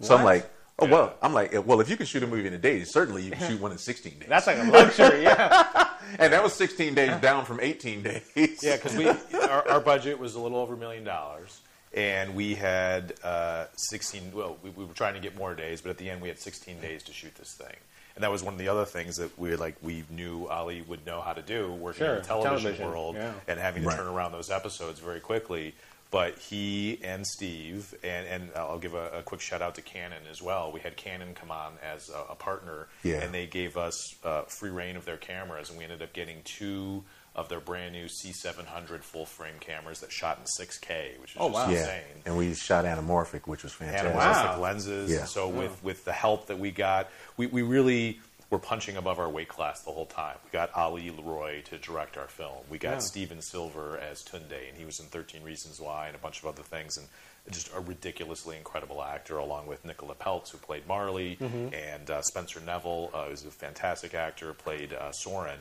So 0.00 0.16
I'm 0.16 0.24
like, 0.24 0.48
oh 0.78 0.86
well, 0.86 1.14
I'm 1.22 1.32
like, 1.34 1.52
well, 1.66 1.80
if 1.80 1.88
you 1.88 1.96
can 1.96 2.06
shoot 2.06 2.22
a 2.22 2.26
movie 2.26 2.46
in 2.46 2.54
a 2.54 2.58
day, 2.58 2.84
certainly 2.84 3.22
you 3.24 3.30
can 3.30 3.48
shoot 3.48 3.60
one 3.60 3.72
in 3.72 3.78
16 3.78 4.18
days. 4.18 4.28
That's 4.28 4.46
like 4.46 4.58
a 4.58 4.64
luxury. 4.64 5.22
Yeah. 5.22 5.88
and 6.18 6.32
that 6.32 6.42
was 6.42 6.52
16 6.54 6.94
days 6.94 7.20
down 7.20 7.44
from 7.44 7.60
18 7.60 8.02
days. 8.02 8.58
Yeah, 8.62 8.76
because 8.76 8.96
we 8.96 9.08
our, 9.40 9.68
our 9.68 9.80
budget 9.80 10.18
was 10.18 10.34
a 10.34 10.40
little 10.40 10.58
over 10.58 10.74
a 10.74 10.76
million 10.76 11.04
dollars, 11.04 11.60
and 11.94 12.34
we 12.34 12.54
had 12.54 13.14
uh, 13.24 13.66
16. 13.76 14.32
Well, 14.34 14.56
we, 14.62 14.70
we 14.70 14.84
were 14.84 14.94
trying 14.94 15.14
to 15.14 15.20
get 15.20 15.36
more 15.36 15.54
days, 15.54 15.80
but 15.80 15.90
at 15.90 15.98
the 15.98 16.08
end 16.10 16.20
we 16.20 16.28
had 16.28 16.38
16 16.38 16.80
days 16.80 17.02
to 17.04 17.12
shoot 17.12 17.34
this 17.34 17.54
thing. 17.54 17.76
And 18.14 18.24
that 18.24 18.32
was 18.32 18.42
one 18.42 18.52
of 18.52 18.58
the 18.58 18.66
other 18.66 18.84
things 18.84 19.14
that 19.18 19.38
we 19.38 19.54
like. 19.54 19.76
We 19.80 20.02
knew 20.10 20.46
Ali 20.48 20.82
would 20.82 21.06
know 21.06 21.20
how 21.20 21.34
to 21.34 21.42
do 21.42 21.72
working 21.74 22.04
in 22.04 22.16
the 22.16 22.20
television, 22.22 22.62
television, 22.62 22.86
world 22.88 23.14
yeah. 23.14 23.32
and 23.46 23.60
having 23.60 23.84
to 23.84 23.88
Right. 23.90 23.96
turn 23.96 24.08
around 24.08 24.32
those 24.32 24.50
episodes 24.50 24.98
very 24.98 25.20
quickly. 25.20 25.72
But 26.10 26.38
he 26.38 26.98
and 27.04 27.26
Steve, 27.26 27.94
and, 28.02 28.26
and 28.26 28.50
I'll 28.56 28.78
give 28.78 28.94
a, 28.94 29.18
a 29.18 29.22
quick 29.22 29.42
shout 29.42 29.60
out 29.60 29.74
to 29.74 29.82
Canon 29.82 30.22
as 30.30 30.40
well. 30.40 30.72
We 30.72 30.80
had 30.80 30.96
Canon 30.96 31.34
come 31.34 31.50
on 31.50 31.74
as 31.82 32.08
a, 32.08 32.32
a 32.32 32.34
partner, 32.34 32.88
Yeah. 33.02 33.16
and 33.22 33.34
they 33.34 33.46
gave 33.46 33.76
us 33.76 33.94
uh, 34.24 34.42
free 34.42 34.70
reign 34.70 34.96
of 34.96 35.04
their 35.04 35.18
cameras, 35.18 35.68
and 35.68 35.76
we 35.78 35.84
ended 35.84 36.00
up 36.00 36.14
getting 36.14 36.38
two 36.44 37.04
of 37.36 37.50
their 37.50 37.60
brand 37.60 37.92
new 37.92 38.06
C700 38.06 39.02
full 39.02 39.26
frame 39.26 39.56
cameras 39.60 40.00
that 40.00 40.10
shot 40.10 40.38
in 40.38 40.44
6K, 40.66 41.20
which 41.20 41.32
is 41.32 41.36
Oh, 41.38 41.50
just 41.50 41.66
wow. 41.66 41.70
yeah, 41.72 41.80
insane. 41.80 42.22
and 42.26 42.36
we 42.38 42.54
shot 42.54 42.84
anamorphic, 42.86 43.46
which 43.46 43.62
was 43.62 43.72
fantastic. 43.74 44.10
Anamorphic 44.12 44.56
Wow. 44.56 44.60
lenses. 44.60 45.10
Yeah. 45.10 45.18
And 45.20 45.28
so 45.28 45.48
with, 45.48 45.84
with 45.84 46.04
the 46.06 46.12
help 46.12 46.46
that 46.46 46.58
we 46.58 46.70
got, 46.70 47.10
we, 47.36 47.46
we 47.46 47.62
really 47.62 48.18
were 48.50 48.58
punching 48.58 48.96
above 48.96 49.18
our 49.18 49.28
weight 49.28 49.48
class 49.48 49.82
the 49.82 49.90
whole 49.90 50.06
time. 50.06 50.36
We 50.44 50.50
got 50.50 50.70
Ali 50.74 51.10
LeRoi 51.10 51.64
to 51.66 51.78
direct 51.78 52.16
our 52.16 52.28
film. 52.28 52.64
We 52.70 52.78
got 52.78 52.92
Yeah. 52.92 52.98
Steven 53.00 53.42
Silver 53.42 53.98
as 53.98 54.22
Tunde, 54.22 54.68
and 54.68 54.76
he 54.76 54.84
was 54.86 54.98
in 55.00 55.06
13 55.06 55.42
Reasons 55.42 55.78
Why 55.80 56.06
and 56.06 56.16
a 56.16 56.18
bunch 56.18 56.38
of 56.40 56.46
other 56.46 56.62
things. 56.62 56.96
And 56.96 57.06
just 57.50 57.70
a 57.74 57.80
ridiculously 57.80 58.56
incredible 58.56 59.02
actor, 59.02 59.36
along 59.38 59.66
with 59.66 59.84
Nicola 59.84 60.14
Peltz, 60.14 60.50
who 60.50 60.58
played 60.58 60.86
Marley, 60.86 61.36
and 61.40 62.10
uh, 62.10 62.20
Spencer 62.22 62.60
Neville, 62.60 63.10
uh, 63.14 63.26
who's 63.26 63.44
a 63.44 63.50
fantastic 63.50 64.14
actor, 64.14 64.52
played 64.54 64.92
uh, 64.92 65.12
Soren. 65.12 65.58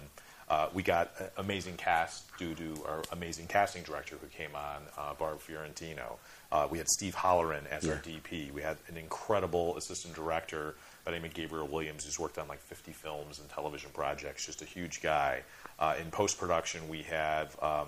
Uh, 0.49 0.69
we 0.73 0.81
got 0.81 1.11
an 1.19 1.27
amazing 1.37 1.75
cast 1.75 2.23
due 2.37 2.55
to 2.55 2.85
our 2.87 3.03
amazing 3.11 3.47
casting 3.47 3.83
director 3.83 4.15
who 4.21 4.27
came 4.27 4.55
on, 4.55 4.81
uh, 4.97 5.13
Barb 5.13 5.39
Fiorentino. 5.41 6.19
Uh, 6.53 6.67
we 6.71 6.77
had 6.77 6.87
Steve 6.87 7.15
Holleran 7.15 7.67
as 7.67 7.85
our 7.87 7.95
DP. 7.97 8.51
We 8.53 8.61
had 8.61 8.77
an 8.87 8.95
incredible 8.95 9.75
assistant 9.75 10.15
director 10.15 10.75
by 11.07 11.13
name 11.13 11.23
of 11.23 11.33
Gabriel 11.33 11.67
Williams, 11.67 12.03
who's 12.03 12.19
worked 12.19 12.37
on 12.37 12.49
like 12.49 12.59
50 12.59 12.91
films 12.91 13.39
and 13.39 13.49
television 13.49 13.89
projects. 13.93 14.45
Just 14.45 14.61
a 14.61 14.65
huge 14.65 15.01
guy. 15.01 15.41
Uh, 15.79 15.95
in 16.01 16.11
post 16.11 16.37
production, 16.37 16.89
we 16.89 17.03
have 17.03 17.57
um, 17.63 17.87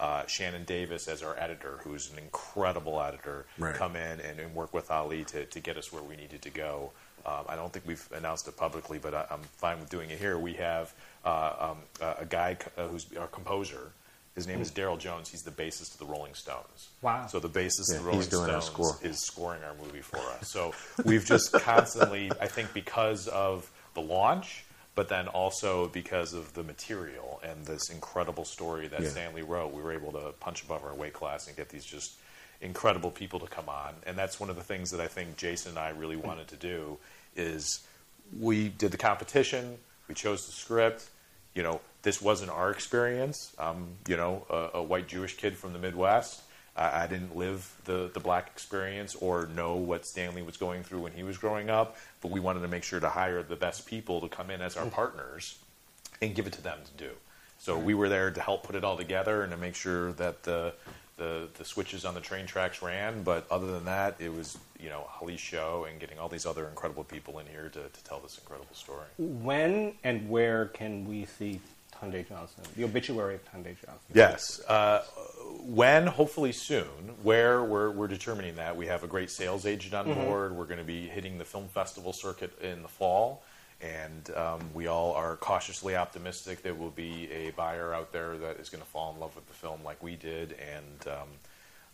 uh, 0.00 0.26
Shannon 0.26 0.64
Davis 0.64 1.06
as 1.06 1.22
our 1.22 1.38
editor, 1.38 1.78
who's 1.84 2.10
an 2.10 2.18
incredible 2.18 3.00
editor, 3.00 3.46
Right. 3.56 3.76
come 3.76 3.94
in 3.94 4.18
and, 4.18 4.40
and 4.40 4.52
work 4.52 4.74
with 4.74 4.90
Ali 4.90 5.22
to, 5.26 5.44
to 5.46 5.60
get 5.60 5.76
us 5.76 5.92
where 5.92 6.02
we 6.02 6.16
needed 6.16 6.42
to 6.42 6.50
go. 6.50 6.90
Um, 7.24 7.44
I 7.48 7.54
don't 7.54 7.72
think 7.72 7.86
we've 7.86 8.08
announced 8.12 8.48
it 8.48 8.56
publicly, 8.56 8.98
but 8.98 9.14
I, 9.14 9.26
I'm 9.30 9.42
fine 9.58 9.78
with 9.78 9.88
doing 9.88 10.10
it 10.10 10.18
here. 10.18 10.36
We 10.36 10.54
have 10.54 10.92
uh, 11.24 11.70
um, 11.70 11.78
a, 12.18 12.24
guy 12.24 12.56
uh, 12.76 12.88
who's 12.88 13.06
our 13.16 13.28
composer. 13.28 13.92
His 14.36 14.46
name 14.46 14.60
is 14.60 14.70
Darryl 14.70 14.98
Jones. 14.98 15.30
He's 15.30 15.42
the 15.42 15.50
bassist 15.50 15.94
of 15.94 15.98
the 15.98 16.04
Rolling 16.04 16.34
Stones. 16.34 16.90
Wow. 17.02 17.26
So 17.26 17.40
the 17.40 17.48
bassist 17.48 17.90
Yeah, 17.90 17.96
of 17.96 18.02
the 18.02 18.08
Rolling 18.08 18.22
Stones 18.22 18.64
score. 18.66 18.96
is 19.02 19.18
scoring 19.26 19.62
our 19.64 19.74
movie 19.82 20.02
for 20.02 20.18
us. 20.18 20.50
So 20.52 20.74
we've 21.04 21.24
just 21.24 21.52
constantly, 21.52 22.30
I 22.40 22.46
think, 22.46 22.74
because 22.74 23.28
of 23.28 23.70
the 23.94 24.02
launch, 24.02 24.64
but 24.94 25.08
then 25.08 25.26
also 25.28 25.88
because 25.88 26.34
of 26.34 26.52
the 26.52 26.62
material 26.62 27.40
and 27.42 27.64
this 27.64 27.88
incredible 27.90 28.44
story 28.44 28.88
that 28.88 29.00
Yeah. 29.00 29.08
Stanley 29.08 29.42
wrote, 29.42 29.72
we 29.72 29.80
were 29.80 29.92
able 29.92 30.12
to 30.12 30.32
punch 30.38 30.62
above 30.62 30.84
our 30.84 30.94
weight 30.94 31.14
class 31.14 31.46
and 31.46 31.56
get 31.56 31.70
these 31.70 31.84
just 31.84 32.12
incredible 32.60 33.10
people 33.10 33.40
to 33.40 33.46
come 33.46 33.70
on. 33.70 33.94
And 34.06 34.18
that's 34.18 34.38
one 34.38 34.50
of 34.50 34.56
the 34.56 34.62
things 34.62 34.90
that 34.90 35.00
I 35.00 35.06
think 35.08 35.38
Jason 35.38 35.70
and 35.70 35.78
I 35.78 35.90
really 35.90 36.16
wanted 36.16 36.48
to 36.48 36.56
do 36.56 36.98
is 37.36 37.80
we 38.38 38.68
did 38.68 38.90
the 38.90 38.96
competition, 38.98 39.78
we 40.08 40.14
chose 40.14 40.44
the 40.46 40.52
script. 40.52 41.08
You 41.56 41.62
know, 41.62 41.80
this 42.02 42.20
wasn't 42.20 42.50
our 42.50 42.70
experience. 42.70 43.52
I'm, 43.58 43.96
you 44.06 44.16
know, 44.16 44.44
a, 44.50 44.78
a 44.78 44.82
white 44.82 45.08
Jewish 45.08 45.36
kid 45.36 45.56
from 45.56 45.72
the 45.72 45.78
Midwest. 45.78 46.42
I, 46.76 47.04
I 47.04 47.06
didn't 47.06 47.34
live 47.34 47.74
the, 47.86 48.10
the 48.12 48.20
black 48.20 48.48
experience 48.48 49.14
or 49.14 49.46
know 49.46 49.76
what 49.76 50.06
Stanley 50.06 50.42
was 50.42 50.58
going 50.58 50.82
through 50.82 51.00
when 51.00 51.12
he 51.12 51.22
was 51.22 51.38
growing 51.38 51.70
up, 51.70 51.96
but 52.20 52.30
we 52.30 52.40
wanted 52.40 52.60
to 52.60 52.68
make 52.68 52.84
sure 52.84 53.00
to 53.00 53.08
hire 53.08 53.42
the 53.42 53.56
best 53.56 53.86
people 53.86 54.20
to 54.20 54.28
come 54.28 54.50
in 54.50 54.60
as 54.60 54.76
our 54.76 54.84
hmm. 54.84 54.90
partners 54.90 55.58
and 56.20 56.34
give 56.34 56.46
it 56.46 56.52
to 56.52 56.62
them 56.62 56.78
to 56.84 57.04
do. 57.04 57.10
So 57.58 57.78
hmm. 57.78 57.86
we 57.86 57.94
were 57.94 58.10
there 58.10 58.30
to 58.30 58.40
help 58.40 58.62
put 58.62 58.76
it 58.76 58.84
all 58.84 58.98
together 58.98 59.42
and 59.42 59.50
to 59.50 59.56
make 59.56 59.74
sure 59.74 60.12
that 60.12 60.42
the 60.44 60.74
the, 61.16 61.48
the 61.54 61.64
switches 61.64 62.04
on 62.04 62.12
the 62.12 62.20
train 62.20 62.44
tracks 62.46 62.82
ran. 62.82 63.22
But 63.22 63.46
other 63.50 63.66
than 63.66 63.86
that, 63.86 64.16
it 64.18 64.32
was 64.32 64.58
you 64.80 64.88
know 64.88 65.06
Ali's 65.20 65.40
show 65.40 65.86
and 65.88 65.98
getting 66.00 66.18
all 66.18 66.28
these 66.28 66.46
other 66.46 66.68
incredible 66.68 67.04
people 67.04 67.38
in 67.38 67.46
here 67.46 67.68
to, 67.72 67.88
to 67.88 68.04
tell 68.04 68.20
this 68.20 68.38
incredible 68.38 68.74
story. 68.74 69.06
When 69.18 69.94
and 70.04 70.28
where 70.28 70.66
can 70.66 71.06
we 71.06 71.24
see 71.24 71.60
Tunde 72.00 72.28
Johnson? 72.28 72.64
The 72.76 72.84
obituary 72.84 73.36
of 73.36 73.44
Tunde 73.44 73.76
Johnson. 73.80 74.12
Yes. 74.12 74.60
Uh, 74.68 75.02
when? 75.64 76.06
Hopefully 76.06 76.52
soon. 76.52 77.14
Where? 77.22 77.62
We're, 77.62 77.90
we're 77.90 78.08
determining 78.08 78.56
that. 78.56 78.76
We 78.76 78.86
have 78.86 79.02
a 79.02 79.06
great 79.06 79.30
sales 79.30 79.66
agent 79.66 79.94
on 79.94 80.12
board. 80.12 80.56
We're 80.56 80.66
going 80.66 80.78
to 80.78 80.84
be 80.84 81.08
hitting 81.08 81.38
the 81.38 81.44
film 81.44 81.68
festival 81.68 82.12
circuit 82.12 82.58
in 82.60 82.82
the 82.82 82.88
fall. 82.88 83.42
And 83.80 84.30
um, 84.34 84.70
we 84.72 84.86
all 84.86 85.12
are 85.12 85.36
cautiously 85.36 85.96
optimistic 85.96 86.62
there 86.62 86.74
will 86.74 86.90
be 86.90 87.30
a 87.30 87.50
buyer 87.50 87.92
out 87.92 88.10
there 88.10 88.38
that 88.38 88.58
is 88.58 88.70
going 88.70 88.82
to 88.82 88.88
fall 88.88 89.12
in 89.12 89.20
love 89.20 89.36
with 89.36 89.46
the 89.48 89.52
film 89.52 89.80
like 89.84 90.02
we 90.02 90.16
did. 90.16 90.52
And 90.52 91.08
um, 91.08 91.28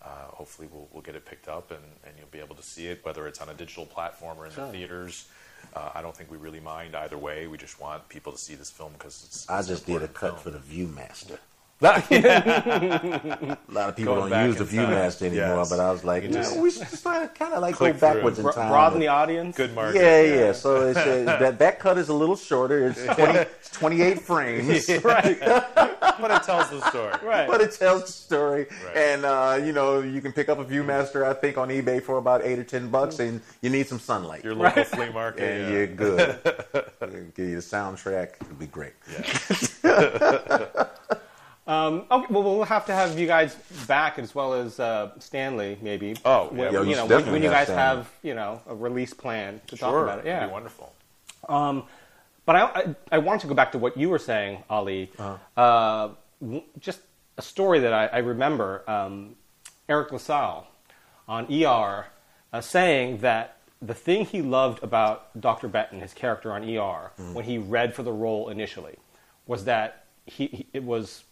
uh, 0.04 0.26
hopefully 0.30 0.68
we'll, 0.72 0.88
we'll 0.92 1.02
get 1.02 1.14
it 1.14 1.24
picked 1.24 1.48
up 1.48 1.70
and, 1.70 1.82
and 2.04 2.14
you'll 2.18 2.26
be 2.30 2.40
able 2.40 2.56
to 2.56 2.62
see 2.62 2.86
it, 2.88 3.04
whether 3.04 3.26
it's 3.26 3.40
on 3.40 3.48
a 3.48 3.54
digital 3.54 3.86
platform 3.86 4.38
or 4.38 4.46
in 4.46 4.54
the 4.54 4.66
theaters. 4.68 5.26
Uh, 5.74 5.90
I 5.94 6.02
don't 6.02 6.16
think 6.16 6.30
we 6.30 6.36
really 6.38 6.60
mind 6.60 6.96
either 6.96 7.16
way. 7.16 7.46
We 7.46 7.56
just 7.56 7.80
want 7.80 8.08
people 8.08 8.32
to 8.32 8.38
see 8.38 8.54
this 8.54 8.70
film 8.70 8.92
because 8.94 9.24
it's. 9.26 9.48
I 9.48 9.62
just 9.62 9.86
did 9.86 10.02
a 10.02 10.08
cut 10.08 10.40
film. 10.40 10.42
for 10.42 10.50
the 10.50 10.58
ViewMaster. 10.58 11.38
a 12.10 13.58
lot 13.68 13.88
of 13.88 13.96
people 13.96 14.14
Going 14.14 14.30
don't 14.30 14.46
use 14.46 14.56
the. 14.56 14.64
ViewMaster 14.64 15.22
anymore, 15.26 15.56
Yes. 15.58 15.70
but 15.70 15.80
I 15.80 15.90
was 15.90 16.04
like, 16.04 16.22
You 16.22 16.28
you 16.28 16.34
just- 16.36 16.54
know, 16.56 16.62
we 16.62 16.70
should 16.70 16.86
kind 17.34 17.52
of 17.54 17.60
like 17.60 17.74
go 17.74 17.78
Click 17.78 17.96
through. 17.96 18.08
backwards 18.14 18.38
in 18.38 18.44
Bro- 18.44 18.52
time. 18.52 18.68
broaden 18.70 19.00
the 19.00 19.08
audience. 19.08 19.56
Good 19.56 19.74
market. 19.74 20.00
yeah, 20.00 20.20
yeah. 20.22 20.52
So 20.52 20.88
it's, 20.88 20.98
uh, 20.98 21.24
that 21.40 21.58
that 21.58 21.80
cut 21.80 21.98
is 21.98 22.08
a 22.08 22.14
little 22.14 22.36
shorter. 22.36 22.88
It's, 22.88 23.04
20, 23.04 23.22
it's 23.38 23.70
28 23.70 24.20
frames, 24.20 24.88
right. 25.04 25.40
but 25.40 26.30
it 26.30 26.42
tells 26.44 26.70
the 26.70 26.80
story. 26.88 27.14
Right. 27.22 27.48
but 27.48 27.60
it 27.60 27.72
tells 27.72 28.02
the 28.06 28.12
story. 28.12 28.66
Right. 28.86 28.96
And 28.96 29.24
uh, 29.24 29.58
you 29.64 29.72
know, 29.72 30.00
you 30.00 30.20
can 30.20 30.32
pick 30.32 30.48
up 30.48 30.58
a 30.58 30.64
ViewMaster, 30.64 31.24
I 31.24 31.32
think, 31.34 31.58
on 31.58 31.68
eBay 31.68 32.00
for 32.02 32.18
about 32.18 32.42
eight 32.44 32.58
or 32.58 32.64
ten 32.64 32.88
bucks, 32.88 33.18
and 33.18 33.40
you 33.60 33.70
need 33.70 33.86
some 33.88 33.98
sunlight. 33.98 34.44
Your 34.44 34.54
local 34.54 34.84
flea 34.84 35.10
market. 35.10 35.42
and 35.42 35.62
yeah. 35.62 35.70
you're 35.78 35.86
good. 35.88 36.38
Give 37.34 37.48
you 37.48 37.56
the 37.56 37.62
soundtrack; 37.62 38.34
it'll 38.40 38.54
be 38.54 38.66
great. 38.66 38.92
Um, 41.66 42.06
okay, 42.10 42.26
well, 42.30 42.42
we'll 42.42 42.64
have 42.64 42.86
to 42.86 42.92
have 42.94 43.18
you 43.18 43.26
guys 43.26 43.54
back 43.86 44.18
as 44.18 44.34
well 44.34 44.52
as 44.54 44.80
uh, 44.80 45.12
Stanley, 45.20 45.78
maybe. 45.80 46.16
Oh, 46.24 46.50
yeah. 46.52 46.64
When- 46.64 46.72
Yo, 46.74 46.82
you 46.82 46.96
know, 46.96 47.06
when, 47.06 47.30
when 47.30 47.42
you 47.42 47.50
guys 47.50 47.68
Stanley. 47.68 47.82
have 47.82 48.10
you 48.22 48.34
know 48.34 48.60
a 48.66 48.74
release 48.74 49.14
plan 49.14 49.60
to 49.68 49.76
talk 49.76 49.94
about 50.02 50.18
it. 50.18 50.22
It'd 50.22 50.26
Yeah. 50.26 50.46
be 50.46 50.52
wonderful. 50.52 50.92
Um, 51.48 51.84
but 52.44 52.56
I, 52.56 52.62
I, 52.64 52.94
I 53.12 53.18
wanted 53.18 53.42
to 53.42 53.46
go 53.46 53.54
back 53.54 53.70
to 53.72 53.78
what 53.78 53.96
you 53.96 54.08
were 54.08 54.18
saying, 54.18 54.64
Ali. 54.68 55.10
Uh-huh. 55.18 55.60
Uh, 55.60 56.10
w- 56.40 56.62
just 56.80 57.00
a 57.38 57.42
story 57.42 57.78
that 57.80 57.92
I, 57.92 58.06
I 58.06 58.18
remember 58.18 58.82
um, 58.90 59.36
Eric 59.88 60.10
LaSalle 60.10 60.66
on 61.28 61.46
ER 61.52 62.06
uh, 62.52 62.60
saying 62.60 63.18
that 63.18 63.58
the 63.80 63.94
thing 63.94 64.24
he 64.24 64.42
loved 64.42 64.82
about 64.82 65.40
Dr. 65.40 65.68
Benton, 65.68 66.00
his 66.00 66.12
character 66.12 66.52
on 66.52 66.62
ER, 66.64 67.12
Mm-hmm. 67.16 67.34
when 67.34 67.44
he 67.44 67.58
read 67.58 67.94
for 67.94 68.02
the 68.02 68.12
role 68.12 68.48
initially, 68.48 68.96
was 69.46 69.64
that 69.66 70.04
he, 70.26 70.46
he 70.48 70.66
it 70.72 70.82
was 70.82 71.22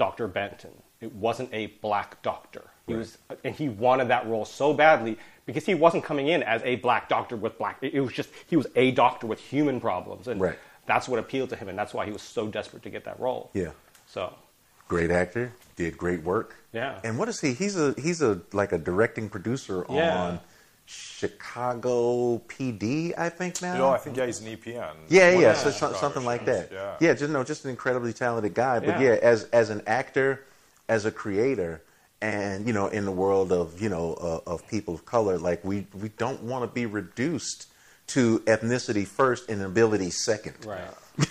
Dr. 0.00 0.26
Benton. 0.28 0.70
It 1.02 1.14
wasn't 1.14 1.50
a 1.52 1.66
black 1.82 2.22
doctor. 2.22 2.62
He 2.86 2.94
was, 2.94 3.18
and 3.44 3.54
he 3.54 3.68
wanted 3.68 4.08
that 4.08 4.26
role 4.26 4.46
so 4.46 4.72
badly 4.72 5.18
because 5.44 5.66
he 5.66 5.74
wasn't 5.74 6.04
coming 6.04 6.28
in 6.28 6.42
as 6.42 6.62
a 6.64 6.76
black 6.76 7.06
doctor 7.08 7.36
with 7.36 7.58
black. 7.58 7.76
It, 7.82 7.92
it 7.92 8.00
was 8.00 8.12
just 8.14 8.30
he 8.48 8.56
was 8.56 8.66
a 8.76 8.92
doctor 8.92 9.26
with 9.26 9.38
human 9.38 9.78
problems, 9.78 10.26
and 10.26 10.40
Right. 10.40 10.58
that's 10.86 11.06
what 11.06 11.18
appealed 11.20 11.50
to 11.50 11.56
him, 11.56 11.68
and 11.68 11.78
that's 11.78 11.92
why 11.92 12.06
he 12.06 12.12
was 12.12 12.22
so 12.22 12.48
desperate 12.48 12.82
to 12.84 12.90
get 12.90 13.04
that 13.04 13.20
role. 13.20 13.50
Yeah. 13.52 13.72
So, 14.06 14.32
Great 14.88 15.10
actor, 15.10 15.52
did 15.76 15.96
great 15.98 16.22
work. 16.24 16.56
Yeah. 16.72 16.98
And 17.04 17.18
what 17.18 17.28
is 17.28 17.40
he? 17.42 17.52
He's 17.52 17.76
a 17.78 17.94
he's 17.98 18.22
a 18.22 18.40
like 18.54 18.72
a 18.72 18.78
directing 18.78 19.28
producer 19.28 19.84
Yeah. 19.90 20.18
on 20.22 20.40
Chicago 20.90 22.38
PD, 22.48 23.16
I 23.16 23.28
think 23.28 23.60
now. 23.62 23.72
You 23.74 23.78
know, 23.78 23.90
I 23.90 23.98
think 23.98 24.16
yeah, 24.16 24.26
he's 24.26 24.40
an 24.40 24.48
EP 24.48 24.66
on. 24.82 24.96
Yeah, 25.08 25.30
yeah, 25.38 25.54
so, 25.54 25.70
so- 25.70 25.92
something 25.94 26.24
like 26.24 26.44
that. 26.46 26.70
Yeah. 27.00 27.14
just 27.14 27.30
no, 27.32 27.44
just 27.44 27.64
an 27.64 27.70
incredibly 27.70 28.12
talented 28.12 28.54
guy. 28.54 28.80
But 28.80 29.00
Yeah. 29.00 29.12
yeah, 29.14 29.18
as 29.22 29.44
as 29.52 29.70
an 29.70 29.82
actor, 29.86 30.44
as 30.88 31.04
a 31.04 31.10
creator, 31.10 31.82
and 32.20 32.66
you 32.66 32.72
know, 32.72 32.88
in 32.88 33.04
the 33.04 33.12
world 33.12 33.52
of 33.52 33.80
you 33.80 33.88
know 33.88 34.14
uh, 34.14 34.50
of 34.50 34.66
people 34.68 34.94
of 34.94 35.04
color, 35.04 35.38
like 35.38 35.64
we 35.64 35.86
we 35.94 36.08
don't 36.10 36.42
want 36.42 36.62
to 36.64 36.74
be 36.74 36.86
reduced 36.86 37.66
to 38.08 38.40
ethnicity 38.40 39.06
first 39.06 39.48
and 39.48 39.62
ability 39.62 40.10
second. 40.10 40.54
right. 40.66 40.80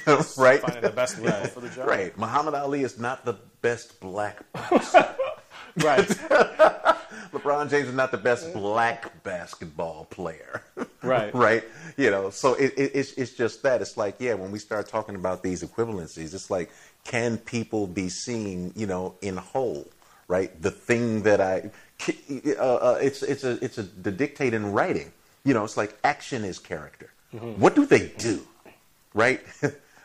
right. 0.37 0.61
Finding 0.61 0.81
the 0.81 0.91
best 0.95 1.17
people 1.17 1.31
for 1.47 1.59
the 1.61 1.69
job. 1.69 1.87
Right. 1.87 2.15
Muhammad 2.17 2.53
Ali 2.53 2.83
is 2.83 2.97
not 2.99 3.25
the 3.25 3.33
best 3.61 3.99
black 3.99 4.39
boxer. 4.53 5.15
right. 5.83 6.07
LeBron 7.31 7.69
James 7.69 7.89
is 7.89 7.93
not 7.93 8.11
the 8.11 8.17
best 8.17 8.53
black 8.53 9.23
basketball 9.23 10.05
player. 10.09 10.63
Right. 11.01 11.33
right. 11.33 11.63
You 11.95 12.11
know, 12.11 12.29
so 12.29 12.55
it, 12.55 12.73
it, 12.77 12.91
it's, 12.93 13.13
it's 13.13 13.31
just 13.31 13.63
that. 13.63 13.81
It's 13.81 13.95
like, 13.95 14.15
yeah, 14.19 14.33
when 14.33 14.51
we 14.51 14.59
start 14.59 14.89
talking 14.89 15.15
about 15.15 15.43
these 15.43 15.63
equivalencies, 15.63 16.33
it's 16.33 16.49
like, 16.49 16.69
can 17.05 17.37
people 17.37 17.87
be 17.87 18.09
seen, 18.09 18.73
you 18.75 18.85
know, 18.85 19.15
in 19.21 19.37
whole, 19.37 19.87
right? 20.27 20.61
The 20.61 20.71
thing 20.71 21.21
that 21.21 21.39
I, 21.39 21.71
uh, 22.59 22.61
uh, 22.61 22.99
it's, 23.01 23.23
it's 23.23 23.45
a, 23.45 23.63
it's 23.63 23.77
a, 23.77 23.83
the 23.83 24.11
dictate 24.11 24.53
in 24.53 24.73
writing. 24.73 25.13
You 25.45 25.53
know, 25.53 25.63
it's 25.63 25.77
like 25.77 25.97
action 26.03 26.43
is 26.43 26.59
character. 26.59 27.11
What 27.31 27.75
do 27.75 27.85
they 27.85 28.09
do? 28.17 28.45
Right? 29.13 29.39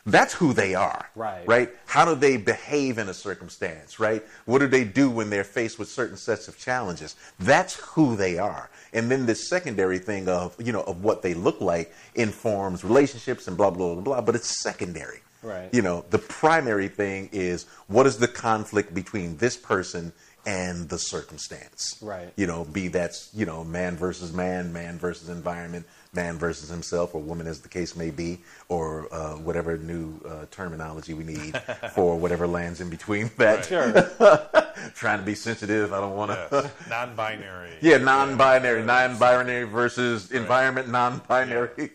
That's 0.06 0.34
who 0.34 0.52
they 0.52 0.74
are. 0.74 1.08
Right. 1.14 1.46
Right? 1.48 1.70
How 1.86 2.04
do 2.04 2.14
they 2.14 2.36
behave 2.36 2.98
in 2.98 3.08
a 3.08 3.14
circumstance, 3.14 3.98
right? 3.98 4.22
What 4.44 4.58
do 4.58 4.66
they 4.66 4.84
do 4.84 5.10
when 5.10 5.30
they're 5.30 5.44
faced 5.44 5.78
with 5.78 5.88
certain 5.88 6.16
sets 6.16 6.46
of 6.46 6.58
challenges? 6.58 7.16
That's 7.38 7.76
who 7.76 8.14
they 8.14 8.38
are. 8.38 8.68
And 8.92 9.10
then 9.10 9.26
this 9.26 9.48
secondary 9.48 9.98
thing 9.98 10.28
of, 10.28 10.54
you 10.60 10.72
know, 10.72 10.82
of 10.82 11.02
what 11.02 11.22
they 11.22 11.34
look 11.34 11.60
like 11.60 11.92
informs 12.14 12.84
relationships 12.84 13.48
and 13.48 13.56
blah, 13.56 13.70
blah, 13.70 13.94
blah, 13.94 14.02
blah, 14.02 14.20
but 14.20 14.34
it's 14.34 14.62
secondary. 14.62 15.20
Right. 15.42 15.68
You 15.72 15.82
know, 15.82 16.04
the 16.10 16.18
primary 16.18 16.88
thing 16.88 17.28
is 17.32 17.66
what 17.86 18.06
is 18.06 18.18
the 18.18 18.28
conflict 18.28 18.94
between 18.94 19.36
this 19.36 19.56
person 19.56 20.12
and 20.46 20.88
the 20.88 20.98
circumstance? 20.98 21.98
Right. 22.02 22.32
You 22.36 22.46
know, 22.46 22.64
be 22.64 22.88
that's, 22.88 23.30
you 23.34 23.46
know, 23.46 23.64
man 23.64 23.96
versus 23.96 24.32
man, 24.32 24.72
man 24.72 24.98
versus 24.98 25.28
environment, 25.28 25.86
man 26.14 26.38
versus 26.38 26.68
himself, 26.68 27.14
or 27.14 27.20
woman 27.20 27.46
as 27.46 27.60
the 27.60 27.68
case 27.68 27.96
may 27.96 28.10
be, 28.10 28.38
or 28.68 29.12
uh, 29.12 29.34
whatever 29.34 29.76
new 29.76 30.20
uh, 30.26 30.46
terminology 30.50 31.14
we 31.14 31.24
need 31.24 31.56
for 31.94 32.16
whatever 32.16 32.46
lands 32.46 32.80
in 32.80 32.90
between 32.90 33.30
that. 33.38 33.64
Sure. 33.64 33.92
Trying 34.94 35.20
to 35.20 35.24
be 35.24 35.34
sensitive. 35.34 35.92
I 35.92 36.00
don't 36.00 36.16
want 36.16 36.30
to. 36.30 36.48
Yes. 36.50 36.72
Non-binary. 36.88 37.78
Yeah, 37.80 37.98
non-binary, 37.98 38.84
non-binary 38.84 39.64
versus 39.64 40.30
environment, 40.30 40.88
non-binary 40.88 41.90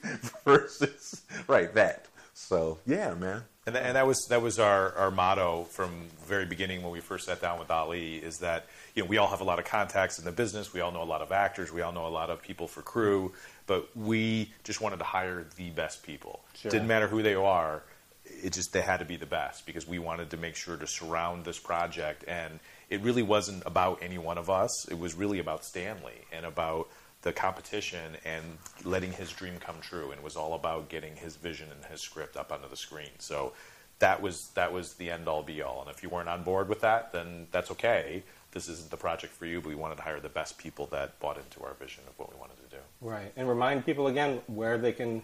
versus 0.45 1.21
right 1.47 1.73
that. 1.75 2.07
So 2.33 2.79
yeah, 2.85 3.13
man. 3.13 3.43
And, 3.67 3.77
and 3.77 3.95
that 3.95 4.07
was 4.07 4.25
that 4.29 4.41
was 4.41 4.57
our, 4.57 4.95
our 4.95 5.11
motto 5.11 5.65
from 5.65 6.07
the 6.19 6.25
very 6.25 6.45
beginning 6.45 6.81
when 6.81 6.91
we 6.91 7.01
first 7.01 7.27
sat 7.27 7.39
down 7.39 7.59
with 7.59 7.69
Ali 7.69 8.15
is 8.15 8.39
that 8.39 8.65
you 8.95 9.03
know 9.03 9.09
we 9.09 9.17
all 9.17 9.27
have 9.27 9.41
a 9.41 9.43
lot 9.43 9.59
of 9.59 9.65
contacts 9.65 10.17
in 10.17 10.25
the 10.25 10.31
business, 10.31 10.73
we 10.73 10.81
all 10.81 10.91
know 10.91 11.03
a 11.03 11.05
lot 11.05 11.21
of 11.21 11.31
actors, 11.31 11.71
we 11.71 11.81
all 11.81 11.91
know 11.91 12.07
a 12.07 12.09
lot 12.09 12.31
of 12.31 12.41
people 12.41 12.67
for 12.67 12.81
crew, 12.81 13.31
but 13.69 13.95
we 13.95 14.51
just 14.63 14.81
wanted 14.81 14.97
to 14.97 15.03
hire 15.03 15.45
the 15.55 15.69
best 15.69 16.01
people. 16.01 16.39
Sure. 16.55 16.71
Didn't 16.71 16.87
matter 16.87 17.07
who 17.07 17.21
they 17.21 17.35
are, 17.35 17.83
it 18.25 18.51
just 18.51 18.73
they 18.73 18.81
had 18.81 18.97
to 18.97 19.05
be 19.05 19.15
the 19.15 19.27
best 19.27 19.67
because 19.67 19.87
we 19.87 19.99
wanted 19.99 20.31
to 20.31 20.37
make 20.37 20.55
sure 20.55 20.75
to 20.75 20.87
surround 20.87 21.45
this 21.45 21.59
project 21.59 22.25
and 22.27 22.59
it 22.89 22.99
really 23.01 23.21
wasn't 23.21 23.61
about 23.67 23.99
any 24.01 24.17
one 24.17 24.39
of 24.39 24.49
us. 24.49 24.89
It 24.89 24.97
was 24.97 25.13
really 25.13 25.37
about 25.37 25.63
Stanley 25.63 26.25
and 26.31 26.47
about 26.47 26.89
the 27.21 27.31
competition 27.31 28.17
and 28.25 28.43
letting 28.83 29.11
his 29.11 29.29
dream 29.29 29.57
come 29.59 29.75
true 29.81 30.09
and 30.09 30.13
it 30.13 30.23
was 30.23 30.35
all 30.35 30.55
about 30.55 30.89
getting 30.89 31.15
his 31.15 31.35
vision 31.35 31.67
and 31.71 31.85
his 31.91 32.01
script 32.01 32.37
up 32.37 32.51
onto 32.51 32.67
the 32.67 32.75
screen. 32.75 33.11
So 33.19 33.53
that 33.99 34.19
was 34.19 34.49
that 34.55 34.73
was 34.73 34.95
the 34.95 35.11
end 35.11 35.27
all 35.27 35.43
be 35.43 35.61
all. 35.61 35.81
And 35.81 35.91
if 35.91 36.01
you 36.01 36.09
weren't 36.09 36.29
on 36.29 36.41
board 36.41 36.69
with 36.69 36.81
that, 36.81 37.13
then 37.13 37.45
that's 37.51 37.69
okay. 37.69 38.23
This 38.51 38.67
isn't 38.67 38.89
the 38.89 38.97
project 38.97 39.31
for 39.31 39.45
you, 39.45 39.61
but 39.61 39.69
we 39.69 39.75
wanted 39.75 39.97
to 39.97 40.01
hire 40.01 40.19
the 40.19 40.27
best 40.27 40.57
people 40.57 40.87
that 40.87 41.19
bought 41.19 41.37
into 41.37 41.63
our 41.63 41.75
vision 41.75 42.01
of 42.07 42.17
what 42.17 42.33
we 42.33 42.39
wanted. 42.39 42.58
Right. 43.01 43.31
And 43.35 43.47
remind 43.47 43.85
people 43.85 44.07
again 44.07 44.41
where 44.47 44.77
they 44.77 44.91
can 44.91 45.21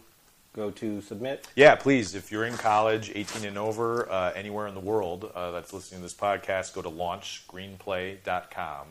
go 0.54 0.72
to 0.72 1.02
submit. 1.02 1.48
Yeah, 1.56 1.76
please, 1.76 2.16
if 2.16 2.32
you're 2.32 2.46
in 2.46 2.56
college, 2.56 3.12
18 3.14 3.46
and 3.46 3.58
over, 3.58 4.10
uh, 4.10 4.32
anywhere 4.34 4.68
in 4.68 4.74
the 4.74 4.80
world 4.80 5.30
uh, 5.36 5.52
that's 5.52 5.74
listening 5.74 6.00
to 6.00 6.04
this 6.04 6.14
podcast, 6.14 6.74
go 6.74 6.82
to 6.82 6.90
launchscreenplay.com 6.90 8.88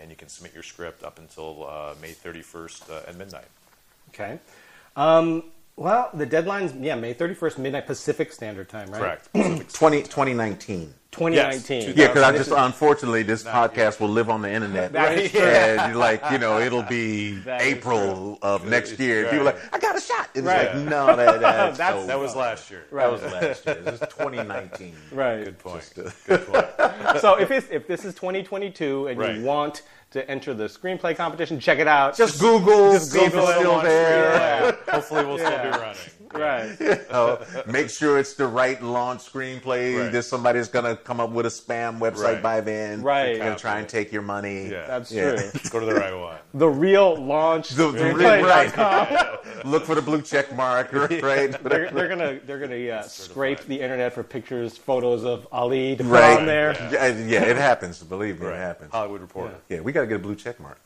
and 0.00 0.10
you 0.10 0.16
can 0.16 0.28
submit 0.28 0.54
your 0.54 0.62
script 0.62 1.02
up 1.02 1.18
until 1.18 1.66
uh, 1.68 1.94
May 2.00 2.12
31st 2.12 2.90
uh, 2.90 3.08
at 3.08 3.16
midnight. 3.16 3.48
Okay. 4.10 4.38
Um, 4.96 5.42
well, 5.78 6.10
the 6.12 6.26
deadline's, 6.26 6.74
yeah, 6.74 6.94
May 6.96 7.14
31st, 7.14 7.58
midnight 7.58 7.86
Pacific 7.86 8.32
Standard 8.32 8.68
Time, 8.68 8.90
right? 8.90 9.20
Correct. 9.32 9.72
20, 9.74 10.02
2019. 10.02 10.94
2019. 11.10 11.80
Yes, 11.80 11.96
Yeah, 11.96 12.08
because 12.08 12.22
I 12.22 12.32
This 12.32 12.40
just 12.40 12.50
is- 12.50 12.56
unfortunately 12.58 13.22
this 13.22 13.44
Not 13.44 13.72
podcast 13.74 13.98
will 13.98 14.10
live 14.10 14.28
on 14.28 14.42
the 14.42 14.50
internet, 14.52 14.92
That 14.92 15.16
is 15.18 15.30
true. 15.30 15.40
and 15.40 15.90
you're 15.92 15.98
like 15.98 16.22
you 16.30 16.36
know 16.38 16.60
it'll 16.60 16.82
be 16.82 17.30
That 17.46 17.62
is 17.62 17.66
April 17.66 18.38
of 18.42 18.66
next 18.68 18.92
is 18.92 19.00
year. 19.00 19.22
right. 19.22 19.30
People 19.32 19.48
are 19.48 19.52
like 19.54 19.74
I 19.74 19.78
got 19.78 19.96
a 19.96 20.00
shot. 20.02 20.28
And 20.34 20.44
Right. 20.44 20.66
It's 20.66 20.74
like 20.74 20.84
no, 20.84 21.16
that, 21.16 21.40
that's, 21.40 21.78
That's- 21.78 22.02
so- 22.02 22.06
That 22.06 22.18
was 22.20 22.36
last 22.36 22.70
year. 22.70 22.84
that 22.92 23.10
was 23.10 23.22
last 23.22 23.64
year. 23.64 23.74
This 23.76 23.94
is 23.94 24.00
2019. 24.00 24.94
Right. 25.12 25.44
Good 25.44 25.58
point. 25.58 25.90
Just, 25.94 25.98
uh, 25.98 26.10
Good 26.36 26.46
point. 26.46 26.66
so 27.20 27.36
if, 27.40 27.50
it's, 27.50 27.68
if 27.70 27.86
this 27.86 28.04
is 28.04 28.14
2022 28.14 29.06
and 29.06 29.18
Right. 29.18 29.36
you 29.36 29.44
want 29.44 29.82
to 30.10 30.30
enter 30.30 30.54
the 30.54 30.64
screenplay 30.64 31.14
competition, 31.16 31.60
check 31.60 31.78
it 31.78 31.86
out. 31.86 32.16
Just 32.16 32.40
Google. 32.40 32.92
Just 32.92 33.12
Google 33.12 33.40
it's 33.40 33.50
it, 33.50 33.58
still 33.58 33.80
there. 33.82 34.32
Yeah. 34.32 34.92
Hopefully, 34.92 35.24
we'll 35.24 35.38
still 35.38 35.50
be 35.50 35.68
running. 35.68 35.96
Right. 36.34 37.66
Make 37.66 37.90
sure 37.90 38.18
it's 38.18 38.34
the 38.34 38.46
right 38.46 38.82
launch 38.82 39.20
screenplay. 39.32 39.98
Right. 40.02 40.12
There's 40.12 40.26
somebody 40.26 40.58
that's 40.58 40.68
gonna 40.70 40.96
come 40.96 41.20
up 41.20 41.30
with 41.30 41.46
a 41.46 41.48
spam 41.48 41.98
website 41.98 42.22
Right. 42.34 42.42
by 42.42 42.60
then. 42.60 43.02
Right. 43.02 43.34
They're 43.34 43.38
gonna 43.44 43.56
try 43.58 43.78
and 43.78 43.88
take 43.88 44.12
your 44.12 44.22
money. 44.22 44.68
Yeah. 44.68 44.86
That's 44.86 45.10
Yeah. 45.12 45.36
true. 45.36 45.60
Go 45.70 45.80
to 45.80 45.86
the 45.86 45.94
right 45.94 46.14
one. 46.14 46.38
The 46.54 46.68
real 46.68 47.16
launch. 47.16 47.70
The, 47.70 47.90
the, 47.90 47.98
screenplay.com. 47.98 49.14
right. 49.14 49.38
look 49.66 49.84
for 49.84 49.94
the 49.94 50.02
blue 50.02 50.22
check 50.22 50.54
mark, 50.54 50.92
right? 50.92 51.20
They're, 51.62 51.90
they're 51.90 52.08
gonna 52.08 52.38
they're 52.46 52.58
gonna 52.58 52.88
uh, 52.88 53.02
scrape 53.02 53.60
the 53.66 53.80
internet 53.80 54.12
for 54.12 54.22
pictures, 54.22 54.76
photos 54.76 55.24
of 55.24 55.46
Ali 55.52 55.96
to 55.96 56.04
put 56.04 56.10
right 56.12 56.38
on 56.38 56.46
there. 56.46 56.72
Yeah, 56.92 57.06
yeah, 57.08 57.42
it 57.44 57.56
happens. 57.56 58.02
Believe 58.02 58.40
me, 58.40 58.46
it 58.46 58.54
happens. 58.56 58.92
Hollywood 58.92 59.20
Reporter. 59.20 59.56
Yeah, 59.68 59.80
we 59.80 59.92
got 59.92 60.02
to 60.02 60.06
get 60.06 60.16
a 60.16 60.18
blue 60.20 60.34
check 60.36 60.58
mark. 60.60 60.78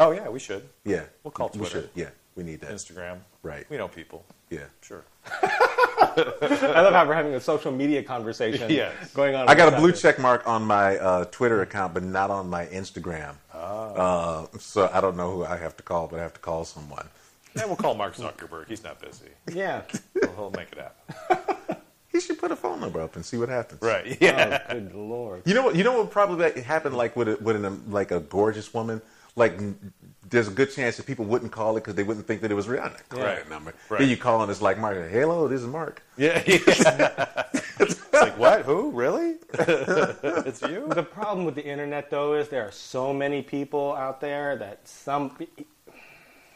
Oh 0.00 0.10
yeah, 0.12 0.28
we 0.28 0.38
should. 0.38 0.68
Yeah, 0.84 1.04
We'll 1.22 1.30
call 1.30 1.50
We 1.52 1.58
Twitter. 1.60 1.82
should. 1.82 1.90
Yeah, 1.94 2.08
we 2.34 2.42
need 2.42 2.60
that. 2.60 2.70
Instagram. 2.70 3.18
Right. 3.42 3.68
We 3.70 3.76
know 3.76 3.88
people. 3.88 4.24
Yeah. 4.52 4.64
Sure. 4.82 5.04
I 5.42 6.80
love 6.82 6.92
how 6.92 7.06
we're 7.06 7.14
having 7.14 7.34
a 7.34 7.40
social 7.40 7.72
media 7.72 8.02
conversation 8.02 8.68
Yes. 8.70 8.92
going 9.14 9.34
on. 9.34 9.48
I 9.48 9.54
got 9.54 9.72
a 9.72 9.76
blue 9.76 9.92
check 9.92 10.18
mark 10.18 10.46
on 10.46 10.62
my 10.64 10.98
uh, 10.98 11.24
Twitter 11.26 11.62
account, 11.62 11.94
but 11.94 12.02
not 12.02 12.30
on 12.30 12.50
my 12.50 12.66
Instagram. 12.66 13.36
Uh, 13.54 14.46
so 14.58 14.90
I 14.92 15.00
don't 15.00 15.16
know 15.16 15.30
who 15.32 15.44
I 15.44 15.56
have 15.56 15.76
to 15.78 15.82
call, 15.82 16.06
but 16.08 16.18
I 16.20 16.22
have 16.22 16.34
to 16.34 16.40
call 16.40 16.64
someone. 16.64 17.08
And 17.54 17.66
we'll 17.66 17.76
call 17.76 17.94
Mark 17.94 18.14
Zuckerberg. 18.16 18.68
He's 18.68 18.82
not 18.84 19.00
busy. 19.00 19.26
Yeah. 19.52 19.82
He'll, 20.20 20.32
he'll 20.34 20.50
make 20.50 20.72
it 20.72 20.78
happen. 20.78 21.76
He 22.12 22.20
should 22.20 22.38
put 22.38 22.50
a 22.52 22.56
phone 22.56 22.78
number 22.78 23.00
up 23.00 23.16
and 23.16 23.24
see 23.24 23.38
what 23.38 23.48
happens. 23.48 23.80
Right. 23.80 24.18
Yeah. 24.20 24.60
Oh, 24.68 24.74
good 24.74 24.94
lord. 24.94 25.42
You 25.46 25.54
know 25.54 25.62
what? 25.62 25.76
You 25.76 25.82
know 25.82 25.96
what 25.98 26.10
probably 26.10 26.60
happened 26.60 26.94
like 26.94 27.16
with 27.16 27.26
a, 27.26 27.36
with 27.40 27.56
an, 27.64 27.90
like 27.90 28.10
a 28.10 28.20
gorgeous 28.20 28.74
woman. 28.74 29.00
Like 29.34 29.54
n- 29.54 29.94
there's 30.32 30.48
a 30.48 30.50
good 30.50 30.72
chance 30.72 30.96
that 30.96 31.06
people 31.06 31.24
wouldn't 31.26 31.52
call 31.52 31.76
it 31.76 31.80
because 31.80 31.94
they 31.94 32.02
wouldn't 32.02 32.26
think 32.26 32.40
that 32.40 32.50
it 32.50 32.54
was 32.54 32.66
Rihanna. 32.66 32.98
Call 33.10 33.20
Right. 33.22 33.36
that 33.36 33.50
number. 33.50 33.74
Right. 33.88 34.00
Then 34.00 34.08
you 34.08 34.16
call 34.16 34.42
and 34.42 34.50
it's 34.50 34.62
like 34.62 34.78
Mark. 34.78 34.96
Hello, 35.10 35.46
this 35.46 35.60
is 35.60 35.66
Mark. 35.66 36.02
Yeah. 36.16 36.42
yeah. 36.46 37.44
it's 37.80 38.12
like 38.12 38.36
what? 38.38 38.62
Who? 38.62 38.90
Really? 38.90 39.36
it's 39.54 40.62
you? 40.62 40.86
The 40.88 41.02
problem 41.02 41.44
with 41.44 41.54
the 41.54 41.64
internet, 41.64 42.10
though, 42.10 42.34
is 42.34 42.48
there 42.48 42.66
are 42.66 42.72
so 42.72 43.12
many 43.12 43.42
people 43.42 43.94
out 43.94 44.20
there 44.20 44.56
that 44.56 44.88
some 44.88 45.36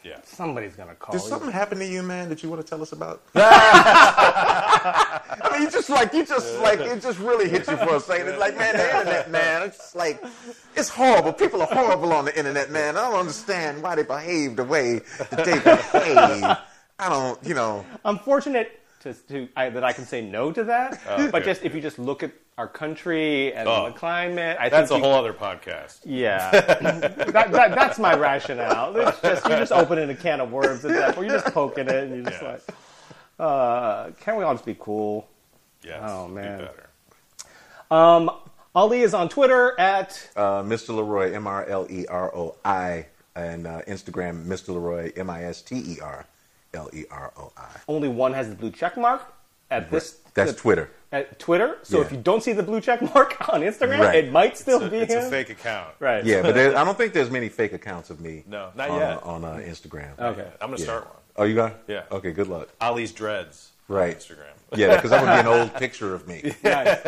Yeah. 0.03 0.19
somebody's 0.23 0.75
gonna 0.75 0.95
call 0.95 1.13
Did 1.13 1.21
you. 1.21 1.29
something 1.29 1.51
happen 1.51 1.77
to 1.79 1.85
you, 1.85 2.03
man, 2.03 2.29
that 2.29 2.43
you 2.43 2.49
want 2.49 2.61
to 2.61 2.67
tell 2.67 2.81
us 2.81 2.91
about? 2.91 3.21
I 3.35 5.49
mean, 5.51 5.63
you 5.63 5.69
just 5.69 5.89
like 5.89 6.13
you 6.13 6.25
just 6.25 6.59
like 6.59 6.79
it 6.79 7.01
just 7.01 7.19
really 7.19 7.49
hit 7.49 7.67
you 7.67 7.77
for 7.77 7.95
a 7.95 7.99
second. 7.99 8.27
It's 8.27 8.39
like, 8.39 8.57
man, 8.57 8.75
the 8.75 8.83
internet, 8.83 9.31
man, 9.31 9.63
it's 9.63 9.77
just 9.77 9.95
like 9.95 10.23
it's 10.75 10.89
horrible. 10.89 11.33
People 11.33 11.61
are 11.61 11.67
horrible 11.67 12.13
on 12.13 12.25
the 12.25 12.37
internet, 12.37 12.71
man. 12.71 12.97
I 12.97 13.09
don't 13.09 13.19
understand 13.19 13.81
why 13.83 13.95
they 13.95 14.03
behave 14.03 14.55
the 14.55 14.63
way 14.63 15.01
that 15.31 15.45
they 15.45 15.59
behave. 15.59 16.57
I 16.99 17.09
don't, 17.09 17.37
you 17.43 17.53
know. 17.53 17.85
I'm 18.03 18.17
fortunate 18.19 18.79
to, 19.13 19.27
to 19.27 19.47
I, 19.55 19.69
that 19.69 19.83
I 19.83 19.93
can 19.93 20.05
say 20.05 20.21
no 20.21 20.51
to 20.51 20.63
that. 20.65 20.99
But 21.05 21.33
okay. 21.35 21.45
just 21.45 21.63
if 21.63 21.73
you 21.75 21.81
just 21.81 21.97
look 21.99 22.23
at 22.23 22.31
our 22.57 22.67
country 22.67 23.53
and 23.53 23.67
Oh. 23.69 23.85
the 23.85 23.91
climate, 23.93 24.57
I 24.59 24.69
That's 24.69 24.89
a 24.91 24.95
you- 24.95 25.01
whole 25.01 25.13
other 25.13 25.33
podcast. 25.33 25.99
Yeah, 26.05 26.49
that, 26.51 27.51
that, 27.51 27.51
that's 27.75 27.99
my 27.99 28.15
rationale. 28.15 28.95
It's 28.97 29.21
just 29.21 29.47
you're 29.47 29.59
just 29.59 29.71
opening 29.71 30.09
a 30.09 30.15
can 30.15 30.41
of 30.41 30.51
worms 30.51 30.83
at 30.85 30.91
that 30.91 31.15
point. 31.15 31.29
You're 31.29 31.39
just 31.39 31.53
poking 31.53 31.87
it, 31.87 32.03
and 32.05 32.15
you're 32.15 32.25
just 32.25 32.41
Yeah. 32.41 32.51
like, 32.51 32.61
uh, 33.39 34.09
can't 34.21 34.37
we 34.37 34.43
all 34.43 34.53
just 34.55 34.65
be 34.65 34.75
cool? 34.79 35.27
Yes. 35.83 36.01
Oh, 36.03 36.27
man. 36.27 36.59
better. 36.59 36.89
Um, 37.91 38.31
Ali 38.75 39.01
is 39.01 39.13
on 39.13 39.29
Twitter 39.29 39.79
at 39.79 40.29
Uh, 40.35 40.61
Mr. 40.63 40.89
LeRoi, 40.95 41.33
M 41.35 41.47
R 41.47 41.65
L 41.65 41.87
E 41.89 42.05
R 42.07 42.35
O 42.35 42.55
I, 42.65 43.05
and 43.35 43.67
uh, 43.67 43.81
Instagram, 43.87 44.45
Mr. 44.45 44.69
LeRoi, 44.75 45.17
M 45.17 45.29
I 45.29 45.43
S 45.45 45.61
T 45.61 45.75
E 45.77 45.99
R 46.01 46.25
L 46.73 46.89
E 46.93 47.05
R 47.11 47.31
O 47.37 47.51
I. 47.57 47.67
only 47.87 48.07
one 48.09 48.33
has 48.33 48.49
the 48.49 48.55
blue 48.55 48.71
check 48.71 48.97
mark 48.97 49.21
at 49.71 49.89
this. 49.91 50.19
That's 50.33 50.53
the- 50.53 50.57
Twitter. 50.59 50.91
At 51.11 51.39
Twitter. 51.39 51.77
So 51.83 51.99
Yeah. 51.99 52.05
if 52.05 52.11
you 52.11 52.17
don't 52.17 52.43
see 52.43 52.51
the 52.51 52.63
blue 52.63 52.81
check 52.81 53.01
mark 53.01 53.49
on 53.53 53.61
Instagram, 53.61 53.99
Right. 53.99 54.25
it 54.25 54.31
might 54.31 54.57
still 54.57 54.77
It's, 54.81 54.87
a, 54.87 54.89
be 54.89 54.97
it's 54.97 55.13
him. 55.13 55.23
a 55.25 55.29
fake 55.29 55.49
account. 55.49 55.93
Right. 55.99 56.23
Yeah, 56.25 56.41
but 56.41 56.53
there, 56.53 56.77
I 56.77 56.83
don't 56.83 56.97
think 56.97 57.13
there's 57.13 57.31
many 57.31 57.47
fake 57.47 57.71
accounts 57.73 58.09
of 58.09 58.19
me. 58.19 58.43
No, 58.45 58.71
not 58.75 58.89
on, 58.89 58.99
yet. 58.99 59.23
on 59.23 59.45
uh, 59.45 59.53
Instagram. 59.55 60.19
Okay. 60.19 60.47
I'm 60.59 60.69
gonna 60.71 60.77
Yeah. 60.77 60.83
start 60.83 61.05
one. 61.05 61.15
Oh, 61.37 61.43
you 61.45 61.55
got? 61.55 61.75
Yeah. 61.87 62.03
Okay, 62.11 62.31
good 62.33 62.47
luck. 62.47 62.67
Ali's 62.81 63.11
dreads. 63.13 63.71
on 63.89 63.95
Right. 63.95 64.17
Instagram. 64.19 64.43
Yeah, 64.75 64.95
because 64.97 65.11
that 65.11 65.21
would 65.23 65.31
be 65.31 65.49
an 65.49 65.59
old 65.59 65.73
picture 65.75 66.13
of 66.13 66.27
me. 66.27 66.53
Nice. 66.61 66.99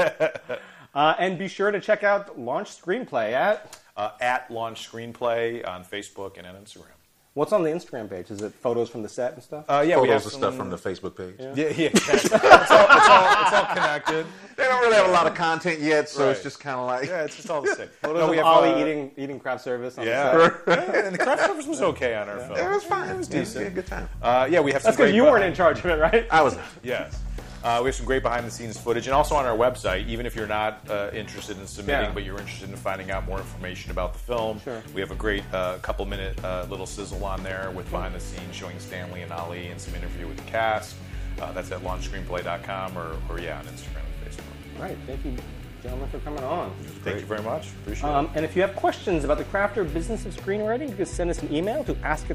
Uh, 0.96 1.14
and 1.20 1.38
be 1.38 1.50
sure 1.50 1.70
to 1.72 1.80
check 1.82 2.04
out 2.06 2.40
Launch 2.40 2.70
Screenplay 2.70 3.34
at. 3.34 3.78
Uh, 3.98 4.12
at 4.22 4.50
Launch 4.50 4.90
Screenplay 4.90 5.68
on 5.68 5.84
Facebook 5.84 6.38
and 6.38 6.48
on 6.48 6.56
Instagram. 6.56 6.86
What's 7.36 7.54
on 7.54 7.62
the 7.64 7.70
Instagram 7.70 8.10
page? 8.10 8.32
Is 8.32 8.42
it 8.42 8.54
photos 8.54 8.90
from 8.90 9.04
the 9.04 9.08
set 9.10 9.34
and 9.34 9.44
stuff? 9.44 9.64
Uh, 9.70 9.84
yeah, 9.88 10.00
we 10.00 10.10
have 10.10 10.24
Photos 10.24 10.26
of 10.26 10.32
some 10.32 10.42
stuff 10.42 10.56
from 10.56 10.70
the 10.72 10.78
Facebook 10.78 11.16
page. 11.16 11.36
Yeah, 11.40 11.68
yeah, 11.68 11.88
exactly. 11.90 12.00
it's, 12.26 12.32
all, 12.34 12.40
it's, 12.50 12.72
all, 13.08 13.42
it's 13.44 13.54
all 13.54 13.66
connected. 13.68 14.26
They 14.58 14.64
don't 14.64 14.82
really 14.82 14.96
have 14.96 15.08
a 15.08 15.12
lot 15.12 15.28
of 15.28 15.36
content 15.36 15.80
yet, 15.80 16.10
so 16.10 16.30
it's 16.30 16.40
Right. 16.40 16.44
just 16.44 16.60
kind 16.60 16.80
of 16.80 16.88
like. 16.88 17.08
Yeah, 17.08 17.24
it's 17.24 17.36
just 17.36 17.50
all 17.52 17.62
the 17.62 17.76
same. 17.76 17.88
Photos 18.02 18.18
No, 18.18 18.24
of 18.26 18.30
we 18.32 18.38
have, 18.38 18.46
Ali 18.48 18.72
uh, 18.72 18.80
eating 18.80 19.12
eating 19.16 19.40
craft 19.40 19.64
service 19.64 19.98
on 20.00 20.06
the 20.06 20.12
Yeah. 20.12 20.32
set. 20.50 20.62
Yeah, 20.68 21.06
and 21.06 21.14
the 21.14 21.20
craft 21.20 21.46
service 21.46 21.68
was 21.68 21.82
okay 21.84 22.16
on 22.16 22.28
our 22.30 22.40
film. 22.40 22.58
It 22.58 22.68
was 22.70 22.84
fine. 22.84 23.10
It 23.10 23.18
was 23.18 23.30
Yeah, 23.30 23.40
decent. 23.42 23.64
yeah, 23.66 23.70
good 23.72 23.88
time. 23.88 24.10
Uh, 24.24 24.48
yeah, 24.50 24.60
we 24.60 24.72
have 24.72 24.82
some 24.82 24.90
That's 24.90 24.98
because 24.98 25.12
great 25.12 25.16
you 25.16 25.24
weren't 25.24 25.46
in 25.46 25.54
charge 25.54 25.80
of 25.80 25.86
it, 25.86 26.00
right? 26.00 26.26
I 26.32 26.42
was. 26.42 26.56
Not. 26.56 26.66
Yes. 26.84 27.16
Uh, 27.64 27.80
we 27.84 27.88
have 27.90 27.96
some 27.96 28.06
great 28.06 28.24
behind 28.24 28.46
the 28.48 28.52
scenes 28.52 28.78
footage, 28.80 29.08
and 29.08 29.14
also 29.14 29.36
on 29.36 29.46
our 29.46 29.58
website. 29.58 30.08
Even 30.08 30.26
if 30.26 30.36
you're 30.36 30.48
not 30.48 30.80
uh, 30.90 31.10
interested 31.14 31.58
in 31.60 31.68
submitting, 31.68 32.06
Yeah. 32.08 32.14
but 32.14 32.24
you're 32.24 32.38
interested 32.40 32.70
in 32.70 32.76
finding 32.78 33.12
out 33.12 33.28
more 33.28 33.38
information 33.38 33.92
about 33.92 34.14
the 34.14 34.20
film, 34.20 34.62
Sure. 34.62 34.82
we 34.94 35.02
have 35.02 35.12
a 35.12 35.16
great 35.16 35.44
uh, 35.54 35.78
couple 35.80 36.06
minute 36.06 36.42
uh, 36.44 36.66
little 36.70 36.86
sizzle 36.86 37.24
on 37.26 37.44
there 37.44 37.72
with 37.72 37.90
behind 37.92 38.16
the 38.16 38.20
scenes 38.20 38.56
showing 38.56 38.80
Stanley 38.80 39.22
and 39.24 39.32
Ali 39.34 39.68
and 39.68 39.80
some 39.80 39.94
interview 39.96 40.26
with 40.28 40.38
the 40.38 40.50
cast. 40.52 40.96
Uh, 41.42 41.52
that's 41.52 41.72
at 41.72 41.82
launchscreenplay.com 41.82 42.98
or, 42.98 43.16
or 43.30 43.40
yeah, 43.40 43.60
on 43.60 43.66
Instagram 43.66 44.04
and 44.06 44.32
Facebook. 44.32 44.82
Right. 44.82 44.98
Thank 45.06 45.26
you, 45.26 45.36
gentlemen, 45.84 46.10
for 46.10 46.20
coming 46.20 46.44
on. 46.44 46.72
Thank 47.04 47.20
you 47.20 47.26
very 47.26 47.42
much. 47.42 47.68
Appreciate 47.82 48.10
it. 48.10 48.14
Um, 48.16 48.30
and 48.36 48.46
if 48.46 48.56
you 48.56 48.62
have 48.62 48.76
questions 48.76 49.24
about 49.26 49.38
the 49.38 49.44
craft 49.46 49.78
or 49.78 49.84
business 49.84 50.26
of 50.26 50.34
screenwriting, 50.36 50.90
you 50.90 50.96
can 50.96 51.06
send 51.06 51.30
us 51.30 51.42
an 51.42 51.54
email 51.54 51.84
to 51.86 51.96
ask 52.04 52.30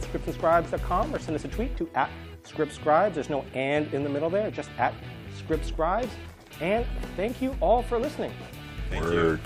or 1.15 1.19
send 1.19 1.35
us 1.35 1.45
a 1.45 1.49
tweet 1.49 1.77
to 1.79 1.89
at 1.95 2.11
scriptscribes. 2.45 3.15
There's 3.15 3.31
no 3.31 3.45
and 3.55 3.93
in 3.93 4.03
the 4.03 4.11
middle 4.11 4.31
there, 4.31 4.51
just 4.51 4.71
at 4.79 4.95
scriptscribes. 5.37 6.11
And 6.61 6.87
thank 7.17 7.43
you 7.43 7.57
all 7.61 7.83
for 7.83 7.99
listening. 7.99 8.33
Thank 8.91 9.05
you. 9.05 9.11
Word. 9.11 9.41